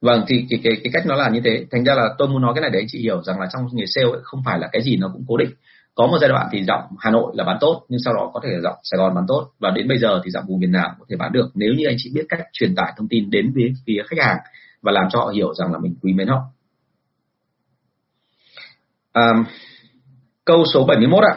vâng 0.00 0.24
thì 0.28 0.46
cái, 0.50 0.60
cái 0.64 0.72
cái 0.84 0.90
cách 0.92 1.06
nó 1.06 1.14
là 1.14 1.28
như 1.28 1.40
thế. 1.44 1.66
Thành 1.70 1.84
ra 1.84 1.94
là 1.94 2.02
tôi 2.18 2.28
muốn 2.28 2.42
nói 2.42 2.52
cái 2.54 2.62
này 2.62 2.70
để 2.70 2.78
anh 2.78 2.86
chị 2.88 2.98
hiểu 3.02 3.22
rằng 3.22 3.40
là 3.40 3.48
trong 3.52 3.68
nghề 3.72 3.84
sale 3.86 4.06
ấy, 4.06 4.20
không 4.22 4.42
phải 4.44 4.58
là 4.58 4.68
cái 4.72 4.82
gì 4.82 4.96
nó 4.96 5.10
cũng 5.12 5.24
cố 5.28 5.36
định. 5.36 5.50
Có 5.94 6.06
một 6.06 6.18
giai 6.20 6.28
đoạn 6.28 6.48
thì 6.52 6.64
giọng 6.64 6.82
Hà 6.98 7.10
Nội 7.10 7.32
là 7.34 7.44
bán 7.44 7.56
tốt 7.60 7.84
nhưng 7.88 8.00
sau 8.04 8.14
đó 8.14 8.30
có 8.34 8.40
thể 8.44 8.48
là 8.52 8.60
giọng 8.60 8.76
Sài 8.82 8.98
Gòn 8.98 9.14
bán 9.14 9.24
tốt. 9.28 9.50
Và 9.58 9.70
đến 9.70 9.88
bây 9.88 9.98
giờ 9.98 10.20
thì 10.24 10.30
giọng 10.30 10.44
vùng 10.46 10.60
miền 10.60 10.72
nào 10.72 10.94
có 10.98 11.06
thể 11.08 11.16
bán 11.16 11.32
được. 11.32 11.50
Nếu 11.54 11.74
như 11.74 11.86
anh 11.86 11.96
chị 11.98 12.10
biết 12.14 12.26
cách 12.28 12.40
truyền 12.52 12.74
tải 12.74 12.92
thông 12.96 13.08
tin 13.08 13.30
đến 13.30 13.52
phía 13.56 13.72
phía 13.86 14.02
khách 14.08 14.24
hàng 14.24 14.36
và 14.82 14.92
làm 14.92 15.06
cho 15.10 15.18
họ 15.18 15.26
hiểu 15.26 15.54
rằng 15.54 15.72
là 15.72 15.78
mình 15.78 15.94
quý 16.02 16.12
mến 16.12 16.28
họ. 16.28 16.40
À, 19.12 19.22
câu 20.46 20.64
số 20.74 20.84
71 20.84 21.24
ạ. 21.24 21.34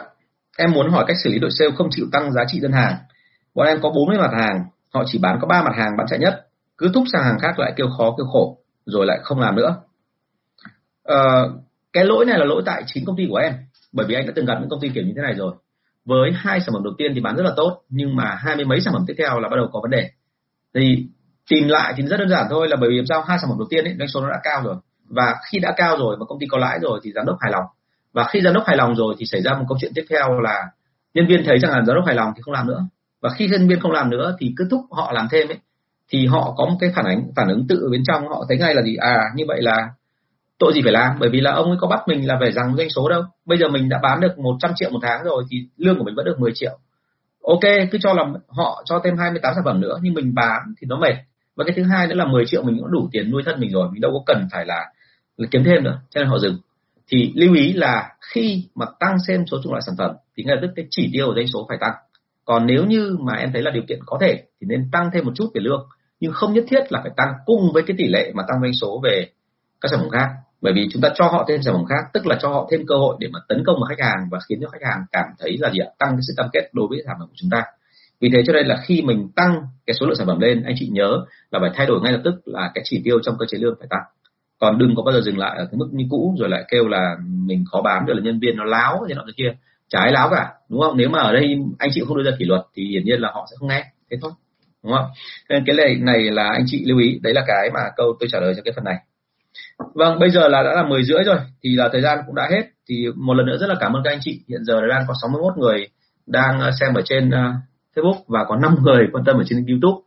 Em 0.58 0.72
muốn 0.72 0.90
hỏi 0.90 1.04
cách 1.08 1.16
xử 1.24 1.30
lý 1.30 1.38
đội 1.38 1.50
sale 1.50 1.70
không 1.76 1.88
chịu 1.90 2.06
tăng 2.12 2.32
giá 2.32 2.44
trị 2.48 2.60
đơn 2.60 2.72
hàng. 2.72 2.96
Bọn 3.54 3.66
em 3.66 3.80
có 3.82 3.90
40 3.90 4.18
mặt 4.18 4.30
hàng 4.32 4.64
họ 4.94 5.02
chỉ 5.06 5.18
bán 5.18 5.38
có 5.40 5.46
ba 5.46 5.62
mặt 5.62 5.72
hàng 5.76 5.96
bán 5.98 6.06
chạy 6.10 6.18
nhất. 6.18 6.46
Cứ 6.78 6.90
thúc 6.94 7.04
sang 7.12 7.24
hàng 7.24 7.38
khác 7.38 7.58
lại 7.58 7.72
kêu 7.76 7.86
khó 7.98 8.14
kêu 8.18 8.26
khổ 8.26 8.58
rồi 8.86 9.06
lại 9.06 9.18
không 9.22 9.40
làm 9.40 9.56
nữa. 9.56 9.76
À, 11.04 11.42
cái 11.92 12.04
lỗi 12.04 12.24
này 12.24 12.38
là 12.38 12.44
lỗi 12.44 12.62
tại 12.66 12.82
chính 12.86 13.04
công 13.04 13.16
ty 13.16 13.26
của 13.30 13.36
em 13.36 13.54
bởi 13.92 14.06
vì 14.06 14.14
anh 14.14 14.26
đã 14.26 14.32
từng 14.36 14.46
gặp 14.46 14.54
những 14.60 14.68
công 14.68 14.80
ty 14.80 14.88
kiểu 14.94 15.04
như 15.04 15.12
thế 15.16 15.22
này 15.22 15.34
rồi. 15.34 15.54
Với 16.04 16.30
hai 16.34 16.60
sản 16.60 16.70
phẩm 16.72 16.82
đầu 16.84 16.94
tiên 16.98 17.12
thì 17.14 17.20
bán 17.20 17.36
rất 17.36 17.42
là 17.42 17.52
tốt 17.56 17.82
nhưng 17.88 18.16
mà 18.16 18.34
hai 18.34 18.56
mươi 18.56 18.64
mấy 18.64 18.80
sản 18.80 18.94
phẩm 18.94 19.04
tiếp 19.06 19.14
theo 19.18 19.40
là 19.40 19.48
bắt 19.48 19.56
đầu 19.56 19.68
có 19.72 19.80
vấn 19.82 19.90
đề. 19.90 20.10
Thì 20.74 21.06
tìm 21.48 21.68
lại 21.68 21.94
thì 21.96 22.02
rất 22.02 22.16
đơn 22.16 22.28
giản 22.28 22.46
thôi 22.50 22.68
là 22.68 22.76
bởi 22.76 22.90
vì 22.90 23.02
sao 23.08 23.22
hai 23.22 23.38
sản 23.38 23.50
phẩm 23.50 23.58
đầu 23.58 23.66
tiên 23.70 23.84
ấy 23.84 23.94
doanh 23.98 24.08
số 24.08 24.20
nó 24.20 24.30
đã 24.30 24.40
cao 24.42 24.62
rồi. 24.64 24.76
Và 25.08 25.34
khi 25.50 25.58
đã 25.58 25.74
cao 25.76 25.96
rồi 25.98 26.16
mà 26.20 26.26
công 26.26 26.38
ty 26.38 26.46
có 26.50 26.58
lãi 26.58 26.78
rồi 26.82 27.00
thì 27.02 27.12
giám 27.14 27.26
đốc 27.26 27.36
hài 27.40 27.52
lòng 27.52 27.64
và 28.12 28.24
khi 28.24 28.40
giám 28.40 28.54
đốc 28.54 28.66
hài 28.66 28.76
lòng 28.76 28.94
rồi 28.94 29.14
thì 29.18 29.26
xảy 29.26 29.42
ra 29.42 29.52
một 29.52 29.64
câu 29.68 29.78
chuyện 29.80 29.92
tiếp 29.94 30.04
theo 30.10 30.40
là 30.40 30.64
nhân 31.14 31.26
viên 31.26 31.44
thấy 31.44 31.58
rằng 31.58 31.70
là 31.70 31.82
giám 31.86 31.96
đốc 31.96 32.06
hài 32.06 32.14
lòng 32.14 32.32
thì 32.36 32.42
không 32.42 32.54
làm 32.54 32.66
nữa. 32.66 32.86
Và 33.20 33.30
khi 33.36 33.48
nhân 33.48 33.68
viên 33.68 33.80
không 33.80 33.92
làm 33.92 34.10
nữa 34.10 34.36
thì 34.38 34.52
cứ 34.56 34.68
thúc 34.70 34.80
họ 34.90 35.12
làm 35.12 35.28
thêm 35.30 35.48
ấy 35.48 35.58
thì 36.08 36.26
họ 36.26 36.54
có 36.56 36.66
một 36.66 36.76
cái 36.80 36.90
phản 36.94 37.04
ánh 37.04 37.22
phản 37.36 37.48
ứng 37.48 37.66
tự 37.68 37.88
bên 37.92 38.02
trong 38.06 38.28
họ 38.28 38.44
thấy 38.48 38.58
ngay 38.58 38.74
là 38.74 38.82
gì? 38.82 38.96
À 38.96 39.20
như 39.34 39.44
vậy 39.48 39.62
là 39.62 39.88
tội 40.58 40.72
gì 40.74 40.80
phải 40.82 40.92
làm? 40.92 41.16
Bởi 41.18 41.30
vì 41.30 41.40
là 41.40 41.52
ông 41.52 41.66
ấy 41.66 41.76
có 41.80 41.88
bắt 41.88 42.00
mình 42.06 42.28
là 42.28 42.36
phải 42.40 42.52
rằng 42.52 42.76
doanh 42.76 42.90
số 42.90 43.08
đâu. 43.08 43.22
Bây 43.46 43.58
giờ 43.58 43.68
mình 43.68 43.88
đã 43.88 43.98
bán 44.02 44.20
được 44.20 44.38
100 44.38 44.72
triệu 44.76 44.90
một 44.90 44.98
tháng 45.02 45.24
rồi 45.24 45.44
thì 45.50 45.56
lương 45.76 45.98
của 45.98 46.04
mình 46.04 46.14
vẫn 46.14 46.24
được 46.24 46.40
10 46.40 46.52
triệu. 46.54 46.78
Ok 47.42 47.60
cứ 47.90 47.98
cho 48.02 48.12
là 48.12 48.24
họ 48.48 48.82
cho 48.84 49.00
thêm 49.04 49.16
28 49.16 49.52
sản 49.54 49.64
phẩm 49.64 49.80
nữa 49.80 49.98
nhưng 50.02 50.14
mình 50.14 50.34
bán 50.34 50.60
thì 50.80 50.86
nó 50.90 50.96
mệt. 50.96 51.14
Và 51.56 51.64
cái 51.64 51.74
thứ 51.76 51.82
hai 51.82 52.06
nữa 52.06 52.14
là 52.14 52.24
10 52.24 52.44
triệu 52.46 52.62
mình 52.62 52.78
cũng 52.78 52.90
đủ 52.90 53.08
tiền 53.12 53.30
nuôi 53.30 53.42
thân 53.46 53.60
mình 53.60 53.70
rồi 53.72 53.88
mình 53.92 54.00
đâu 54.00 54.10
có 54.12 54.22
cần 54.26 54.48
phải 54.52 54.66
là, 54.66 54.86
là 55.36 55.48
kiếm 55.50 55.64
thêm 55.64 55.84
nữa 55.84 56.00
cho 56.10 56.20
nên 56.20 56.28
họ 56.30 56.38
dừng 56.38 56.58
thì 57.10 57.32
lưu 57.34 57.54
ý 57.54 57.72
là 57.72 58.12
khi 58.20 58.68
mà 58.74 58.86
tăng 59.00 59.16
xem 59.28 59.44
số 59.46 59.58
chủng 59.62 59.72
loại 59.72 59.82
sản 59.86 59.94
phẩm 59.98 60.16
thì 60.36 60.44
ngay 60.44 60.56
lập 60.56 60.60
tức 60.62 60.72
cái 60.76 60.86
chỉ 60.90 61.10
tiêu 61.12 61.26
của 61.26 61.34
doanh 61.36 61.48
số 61.48 61.66
phải 61.68 61.78
tăng. 61.80 61.92
Còn 62.44 62.66
nếu 62.66 62.84
như 62.84 63.16
mà 63.20 63.34
em 63.34 63.52
thấy 63.52 63.62
là 63.62 63.70
điều 63.70 63.82
kiện 63.88 63.98
có 64.06 64.18
thể 64.20 64.42
thì 64.60 64.66
nên 64.66 64.88
tăng 64.92 65.10
thêm 65.12 65.24
một 65.24 65.32
chút 65.34 65.50
về 65.54 65.60
lương, 65.60 65.88
nhưng 66.20 66.32
không 66.32 66.52
nhất 66.52 66.64
thiết 66.68 66.92
là 66.92 67.00
phải 67.02 67.12
tăng 67.16 67.32
cùng 67.46 67.72
với 67.72 67.82
cái 67.86 67.96
tỷ 67.98 68.08
lệ 68.08 68.32
mà 68.34 68.42
tăng 68.48 68.60
doanh 68.60 68.74
số 68.74 69.00
về 69.04 69.26
các 69.80 69.88
sản 69.90 70.00
phẩm 70.00 70.10
khác. 70.10 70.28
Bởi 70.60 70.72
vì 70.72 70.88
chúng 70.92 71.02
ta 71.02 71.08
cho 71.14 71.24
họ 71.24 71.44
thêm 71.48 71.62
sản 71.62 71.74
phẩm 71.74 71.84
khác, 71.84 72.10
tức 72.12 72.26
là 72.26 72.38
cho 72.42 72.48
họ 72.48 72.68
thêm 72.70 72.86
cơ 72.86 72.94
hội 72.94 73.16
để 73.20 73.28
mà 73.32 73.38
tấn 73.48 73.62
công 73.66 73.76
vào 73.76 73.86
khách 73.88 74.04
hàng 74.04 74.28
và 74.30 74.38
khiến 74.48 74.58
cho 74.62 74.68
khách 74.68 74.82
hàng 74.82 74.98
cảm 75.12 75.26
thấy 75.38 75.56
là 75.58 75.70
gì 75.70 75.78
ạ? 75.78 75.88
Tăng 75.98 76.10
cái 76.10 76.20
sự 76.28 76.34
cam 76.36 76.46
kết 76.52 76.70
đối 76.72 76.86
với 76.90 76.98
sản 77.06 77.16
phẩm 77.18 77.28
của 77.28 77.34
chúng 77.36 77.50
ta. 77.50 77.64
Vì 78.20 78.30
thế 78.32 78.42
cho 78.46 78.52
nên 78.52 78.66
là 78.66 78.82
khi 78.84 79.02
mình 79.02 79.28
tăng 79.36 79.62
cái 79.86 79.94
số 80.00 80.06
lượng 80.06 80.16
sản 80.16 80.26
phẩm 80.26 80.40
lên, 80.40 80.62
anh 80.62 80.74
chị 80.78 80.88
nhớ 80.92 81.24
là 81.50 81.58
phải 81.60 81.70
thay 81.74 81.86
đổi 81.86 82.00
ngay 82.00 82.12
lập 82.12 82.20
tức 82.24 82.34
là 82.44 82.70
cái 82.74 82.84
chỉ 82.86 83.00
tiêu 83.04 83.18
trong 83.22 83.34
cơ 83.38 83.46
chế 83.48 83.58
lương 83.58 83.74
phải 83.78 83.88
tăng 83.90 84.02
còn 84.60 84.78
đừng 84.78 84.94
có 84.96 85.02
bao 85.02 85.12
giờ 85.12 85.20
dừng 85.20 85.38
lại 85.38 85.56
ở 85.58 85.64
cái 85.64 85.78
mức 85.78 85.88
như 85.92 86.04
cũ, 86.10 86.36
rồi 86.38 86.48
lại 86.48 86.64
kêu 86.70 86.88
là 86.88 87.16
mình 87.46 87.64
khó 87.70 87.82
bám 87.82 88.06
rồi 88.06 88.16
là 88.16 88.22
nhân 88.22 88.40
viên 88.40 88.56
nó 88.56 88.64
láo 88.64 89.04
thế 89.08 89.14
nọ 89.14 89.22
thế 89.26 89.32
kia. 89.36 89.52
Trái 89.88 90.12
láo 90.12 90.28
cả, 90.30 90.52
đúng 90.68 90.80
không? 90.80 90.96
Nếu 90.96 91.08
mà 91.08 91.18
ở 91.18 91.32
đây 91.32 91.56
anh 91.78 91.90
chị 91.94 92.02
không 92.06 92.16
đưa 92.16 92.30
ra 92.30 92.36
kỷ 92.38 92.44
luật 92.44 92.62
thì 92.74 92.84
hiển 92.84 93.04
nhiên 93.04 93.20
là 93.20 93.30
họ 93.34 93.46
sẽ 93.50 93.56
không 93.58 93.68
nghe. 93.68 93.84
Thế 94.10 94.16
thôi, 94.22 94.30
đúng 94.84 94.92
không? 94.92 95.06
Nên 95.48 95.64
cái 95.66 95.76
này 95.76 95.94
này 95.94 96.30
là 96.30 96.48
anh 96.52 96.64
chị 96.66 96.84
lưu 96.86 96.98
ý, 96.98 97.20
đấy 97.22 97.34
là 97.34 97.44
cái 97.46 97.70
mà 97.74 97.80
câu 97.96 98.16
tôi 98.20 98.28
trả 98.32 98.40
lời 98.40 98.54
cho 98.56 98.62
cái 98.64 98.72
phần 98.76 98.84
này. 98.84 98.96
Vâng 99.94 100.18
bây 100.18 100.30
giờ 100.30 100.48
là 100.48 100.62
đã 100.62 100.74
là 100.74 100.82
10 100.82 101.02
rưỡi 101.02 101.24
rồi, 101.24 101.36
thì 101.62 101.76
là 101.76 101.88
thời 101.92 102.02
gian 102.02 102.18
cũng 102.26 102.34
đã 102.34 102.48
hết. 102.50 102.62
Thì 102.88 103.06
một 103.16 103.34
lần 103.34 103.46
nữa 103.46 103.56
rất 103.60 103.66
là 103.66 103.74
cảm 103.80 103.92
ơn 103.92 104.02
các 104.04 104.10
anh 104.10 104.20
chị. 104.22 104.40
Hiện 104.48 104.64
giờ 104.64 104.86
đang 104.88 105.04
có 105.08 105.14
61 105.22 105.58
người 105.58 105.88
đang 106.26 106.60
ờ, 106.60 106.70
xem 106.80 106.94
ở 106.94 107.02
trên 107.04 107.30
ờ, 107.30 107.52
Facebook 107.96 108.22
và 108.26 108.44
có 108.48 108.56
5 108.56 108.76
người 108.82 109.06
quan 109.12 109.24
tâm 109.24 109.36
ở 109.36 109.44
trên 109.46 109.66
YouTube 109.66 110.00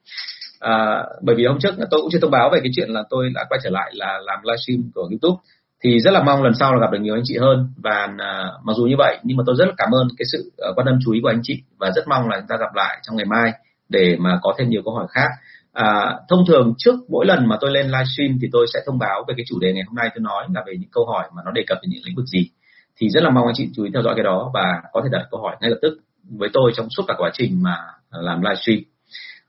à, 0.64 1.04
bởi 1.22 1.36
vì 1.36 1.46
hôm 1.46 1.60
trước 1.60 1.76
tôi 1.92 2.02
cũng 2.02 2.10
chưa 2.12 2.20
thông 2.22 2.32
báo 2.32 2.50
về 2.50 2.60
cái 2.64 2.72
chuyện 2.76 2.90
là 2.90 3.04
tôi 3.10 3.30
đã 3.36 3.46
quay 3.50 3.60
trở 3.64 3.70
lại 3.70 3.92
là 3.94 4.20
làm 4.26 4.40
livestream 4.44 4.92
của 4.96 5.08
YouTube. 5.12 5.42
Thì 5.84 6.00
rất 6.00 6.12
là 6.12 6.24
mong 6.24 6.44
lần 6.44 6.54
sau 6.60 6.74
là 6.74 6.80
gặp 6.82 6.92
được 6.92 7.00
nhiều 7.02 7.16
anh 7.16 7.24
chị 7.26 7.38
hơn. 7.38 7.68
Và 7.78 8.08
à, 8.18 8.52
mặc 8.64 8.74
dù 8.78 8.84
như 8.84 8.96
vậy 8.98 9.18
nhưng 9.24 9.38
mà 9.38 9.44
tôi 9.46 9.56
rất 9.60 9.66
là 9.66 9.74
cảm 9.78 9.92
ơn 9.92 10.08
cái 10.18 10.26
sự 10.32 10.52
ờ, 10.58 10.74
quan 10.76 10.86
tâm 10.86 11.00
chú 11.06 11.12
ý 11.12 11.20
của 11.22 11.30
anh 11.30 11.40
chị. 11.44 11.62
Và 11.80 11.92
rất 11.96 12.08
mong 12.08 12.30
là 12.30 12.38
chúng 12.40 12.48
ta 12.48 12.56
gặp 12.60 12.76
lại 12.76 12.98
trong 13.04 13.16
ngày 13.16 13.26
mai 13.26 13.52
để 13.90 14.18
mà 14.20 14.40
có 14.42 14.54
thêm 14.58 14.70
nhiều 14.70 14.82
câu 14.86 14.94
hỏi 14.94 15.08
khác. 15.10 15.30
À, 15.74 16.20
thông 16.30 16.46
thường 16.48 16.74
trước 16.78 16.96
mỗi 17.10 17.26
lần 17.26 17.48
mà 17.48 17.58
tôi 17.62 17.72
lên 17.72 17.86
livestream 17.86 18.38
thì 18.42 18.48
tôi 18.52 18.66
sẽ 18.74 18.80
thông 18.86 19.00
báo 19.00 19.24
về 19.28 19.34
cái 19.38 19.46
chủ 19.50 19.60
đề 19.60 19.74
ngày 19.74 19.84
hôm 19.88 19.96
nay 19.96 20.10
tôi 20.16 20.22
nói 20.22 20.46
là 20.54 20.64
về 20.68 20.74
những 20.80 20.90
câu 20.92 21.06
hỏi 21.06 21.28
mà 21.36 21.42
nó 21.46 21.52
đề 21.52 21.64
cập 21.68 21.78
đến 21.82 21.92
những 21.92 22.02
lĩnh 22.06 22.16
vực 22.16 22.26
gì. 22.26 22.50
Thì 22.98 23.10
rất 23.10 23.24
là 23.24 23.30
mong 23.30 23.46
anh 23.46 23.56
chị 23.56 23.70
chú 23.76 23.84
ý 23.84 23.90
theo 23.94 24.04
dõi 24.04 24.14
cái 24.16 24.24
đó 24.24 24.52
và 24.54 24.82
có 24.94 25.02
thể 25.04 25.10
đặt 25.12 25.28
câu 25.32 25.42
hỏi 25.42 25.56
ngay 25.62 25.70
lập 25.70 25.78
tức 25.82 25.98
với 26.30 26.50
tôi 26.54 26.72
trong 26.76 26.88
suốt 26.90 27.04
cả 27.08 27.14
quá 27.18 27.30
trình 27.34 27.64
mà 27.64 27.76
ờ, 28.10 28.22
làm 28.22 28.42
livestream 28.42 28.93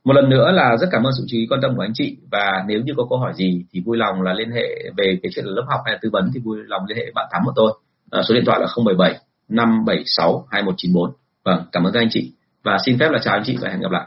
một 0.05 0.13
lần 0.13 0.29
nữa 0.29 0.51
là 0.53 0.77
rất 0.77 0.87
cảm 0.91 1.03
ơn 1.03 1.13
sự 1.19 1.25
chú 1.29 1.37
ý 1.37 1.47
quan 1.51 1.61
tâm 1.61 1.77
của 1.77 1.83
anh 1.83 1.93
chị. 1.95 2.17
Và 2.31 2.65
nếu 2.69 2.81
như 2.81 2.93
có 2.97 3.07
câu 3.11 3.19
hỏi 3.19 3.33
gì 3.35 3.65
thì 3.73 3.81
vui 3.81 3.97
lòng 3.97 4.23
là 4.23 4.33
liên 4.33 4.51
hệ 4.51 4.91
về 4.97 5.19
cái 5.23 5.31
chuyện 5.35 5.45
là 5.45 5.53
lớp 5.55 5.65
học 5.69 5.81
hay 5.85 5.93
là 5.95 5.99
tư 6.03 6.09
vấn 6.13 6.31
thì 6.35 6.41
vui 6.41 6.59
lòng 6.67 6.83
liên 6.89 6.99
hệ 6.99 7.11
bạn 7.15 7.27
thắm 7.33 7.43
của 7.45 7.53
tôi. 7.57 7.73
À, 8.11 8.23
số 8.23 8.35
điện 8.35 8.45
thoại 8.47 8.61
là 8.61 8.67
077 8.77 9.21
576 9.49 10.47
2194 10.51 11.11
vâng 11.45 11.65
cảm 11.73 11.85
ơn 11.87 11.93
các 11.93 12.01
anh 12.01 12.09
chị. 12.11 12.33
Và 12.63 12.79
xin 12.87 12.99
phép 12.99 13.09
là 13.11 13.19
chào 13.23 13.35
anh 13.35 13.43
chị 13.47 13.57
và 13.61 13.69
hẹn 13.69 13.81
gặp 13.81 13.91
lại. 13.91 14.07